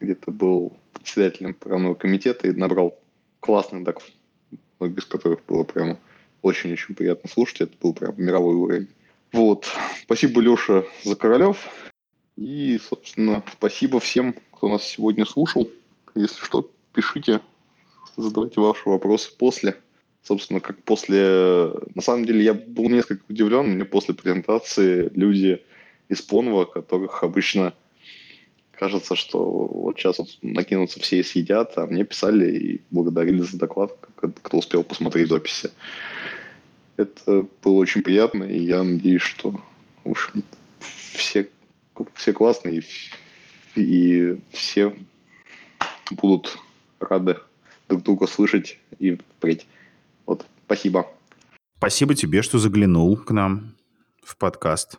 где 0.01 0.15
ты 0.15 0.31
был 0.31 0.77
председателем 1.01 1.55
правного 1.55 1.95
комитета 1.95 2.49
и 2.49 2.53
набрал 2.53 2.99
классных 3.41 3.85
доков, 3.85 4.05
без 4.81 5.05
которых 5.05 5.45
было 5.47 5.65
прямо 5.65 5.99
очень-очень 6.43 6.95
приятно 6.95 7.29
слушать. 7.29 7.63
Это 7.63 7.73
был 7.81 7.95
прям 7.95 8.15
мировой 8.17 8.55
уровень. 8.55 8.89
Вот. 9.33 9.67
Спасибо, 10.03 10.41
Леша, 10.41 10.85
за 11.05 11.17
Королев. 11.17 11.69
И, 12.37 12.79
собственно, 12.79 13.43
спасибо 13.53 14.01
всем, 14.01 14.35
кто 14.53 14.69
нас 14.69 14.85
сегодня 14.85 15.25
слушал. 15.25 15.71
Если 16.15 16.43
что, 16.45 16.71
пишите, 16.93 17.41
задавайте 18.17 18.61
ваши 18.61 18.89
вопросы 18.89 19.37
после. 19.37 19.77
Собственно, 20.23 20.61
как 20.61 20.83
после... 20.83 21.73
На 21.95 22.03
самом 22.03 22.25
деле, 22.27 22.45
я 22.45 22.55
был 22.55 22.89
несколько 22.89 23.23
удивлен. 23.29 23.75
Мне 23.75 23.85
после 23.85 24.15
презентации 24.15 25.11
люди 25.15 25.65
из 26.09 26.21
Понова, 26.23 26.65
которых 26.65 27.23
обычно 27.23 27.75
кажется, 28.81 29.15
что 29.15 29.45
вот 29.45 29.99
сейчас 29.99 30.19
вот 30.19 30.29
накинутся 30.41 31.01
все 31.01 31.21
и 31.21 31.23
съедят, 31.23 31.77
а 31.77 31.87
мне 31.87 32.03
писали 32.05 32.57
и 32.57 32.81
благодарили 32.91 33.43
за 33.43 33.59
доклад, 33.59 33.95
кто 34.17 34.57
успел 34.57 34.83
посмотреть 34.83 35.29
записи. 35.29 35.71
Это 36.97 37.47
было 37.63 37.75
очень 37.75 38.03
приятно, 38.03 38.45
и 38.45 38.59
я 38.59 38.83
надеюсь, 38.83 39.21
что 39.21 39.61
общем, 40.05 40.43
все, 41.13 41.51
все 42.15 42.33
классные, 42.33 42.83
и 43.77 44.39
все 44.51 44.97
будут 46.11 46.57
рады 47.01 47.37
друг 47.89 48.03
друга 48.03 48.27
слышать 48.27 48.79
и 48.99 49.17
впредь. 49.37 49.67
Вот, 50.25 50.47
спасибо. 50.65 51.07
Спасибо 51.77 52.15
тебе, 52.15 52.41
что 52.41 52.59
заглянул 52.59 53.19
к 53.19 53.31
нам 53.31 53.75
в 54.23 54.39
подкаст. 54.39 54.99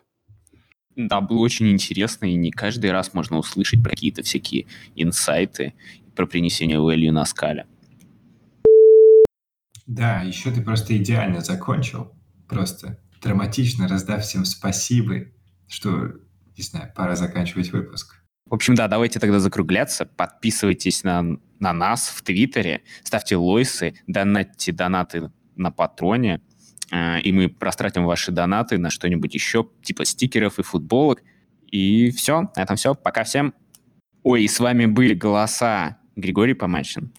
Да, 0.96 1.20
было 1.20 1.38
очень 1.38 1.70
интересно, 1.70 2.26
и 2.26 2.34
не 2.34 2.50
каждый 2.50 2.92
раз 2.92 3.14
можно 3.14 3.38
услышать 3.38 3.82
про 3.82 3.90
какие-то 3.90 4.22
всякие 4.22 4.66
инсайты 4.94 5.74
про 6.14 6.26
принесение 6.26 6.78
value 6.78 7.10
на 7.10 7.24
скале. 7.24 7.66
Да, 9.86 10.20
еще 10.20 10.50
ты 10.50 10.62
просто 10.62 10.96
идеально 10.96 11.40
закончил. 11.40 12.12
Просто 12.48 12.98
драматично 13.22 13.88
раздав 13.88 14.22
всем 14.22 14.44
спасибо, 14.44 15.26
что, 15.68 16.12
не 16.56 16.62
знаю, 16.62 16.92
пора 16.94 17.16
заканчивать 17.16 17.72
выпуск. 17.72 18.22
В 18.46 18.54
общем, 18.54 18.74
да, 18.74 18.88
давайте 18.88 19.18
тогда 19.18 19.40
закругляться. 19.40 20.04
Подписывайтесь 20.04 21.04
на, 21.04 21.38
на 21.58 21.72
нас 21.72 22.08
в 22.08 22.22
Твиттере, 22.22 22.82
ставьте 23.02 23.36
лойсы, 23.36 23.94
донатьте 24.06 24.72
донаты 24.72 25.30
на 25.56 25.70
Патроне. 25.70 26.40
Э, 26.92 27.20
и 27.20 27.32
мы 27.32 27.54
растратим 27.58 28.04
ваши 28.04 28.30
донаты 28.30 28.78
на 28.78 28.90
что-нибудь 28.90 29.34
еще, 29.34 29.66
типа 29.82 30.04
стикеров 30.04 30.58
и 30.58 30.62
футболок. 30.62 31.22
И 31.70 32.10
все, 32.10 32.42
на 32.54 32.62
этом 32.62 32.76
все. 32.76 32.94
Пока 32.94 33.24
всем. 33.24 33.54
Ой, 34.22 34.44
и 34.44 34.48
с 34.48 34.60
вами 34.60 34.86
были 34.86 35.14
голоса 35.14 35.98
Григорий 36.14 36.54
Помачин. 36.54 37.12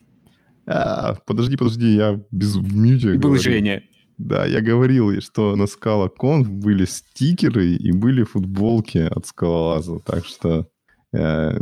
А, 0.65 1.15
подожди, 1.25 1.57
подожди, 1.57 1.95
я 1.95 2.21
без 2.31 2.55
в 2.55 2.75
мьюте 2.75 3.15
И 3.15 3.17
был 3.17 3.35
Женя. 3.35 3.83
Да, 4.17 4.45
я 4.45 4.61
говорил, 4.61 5.19
что 5.21 5.55
на 5.55 5.63
Scala 5.63 6.09
Conf 6.17 6.43
были 6.43 6.85
стикеры 6.85 7.73
и 7.73 7.91
были 7.91 8.23
футболки 8.23 8.99
от 8.99 9.25
Скалолаза, 9.25 9.99
так 9.99 10.23
что 10.25 10.69
э, 11.11 11.59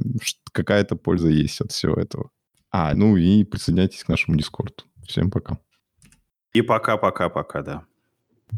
какая-то 0.52 0.98
польза 0.98 1.30
есть 1.30 1.62
от 1.62 1.72
всего 1.72 1.96
этого. 1.96 2.30
А, 2.70 2.94
ну 2.94 3.16
и 3.16 3.46
присоединяйтесь 3.46 4.04
к 4.04 4.10
нашему 4.10 4.38
Дискорду. 4.38 4.84
Всем 5.08 5.32
пока. 5.32 5.58
И 6.54 6.62
пока-пока-пока, 6.62 7.62
да. 7.62 7.86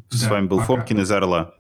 С 0.09 0.21
Да, 0.23 0.29
вами 0.29 0.47
был 0.47 0.57
пока. 0.57 0.67
Фомкин 0.67 1.01
из 1.01 1.11
Орла. 1.11 1.53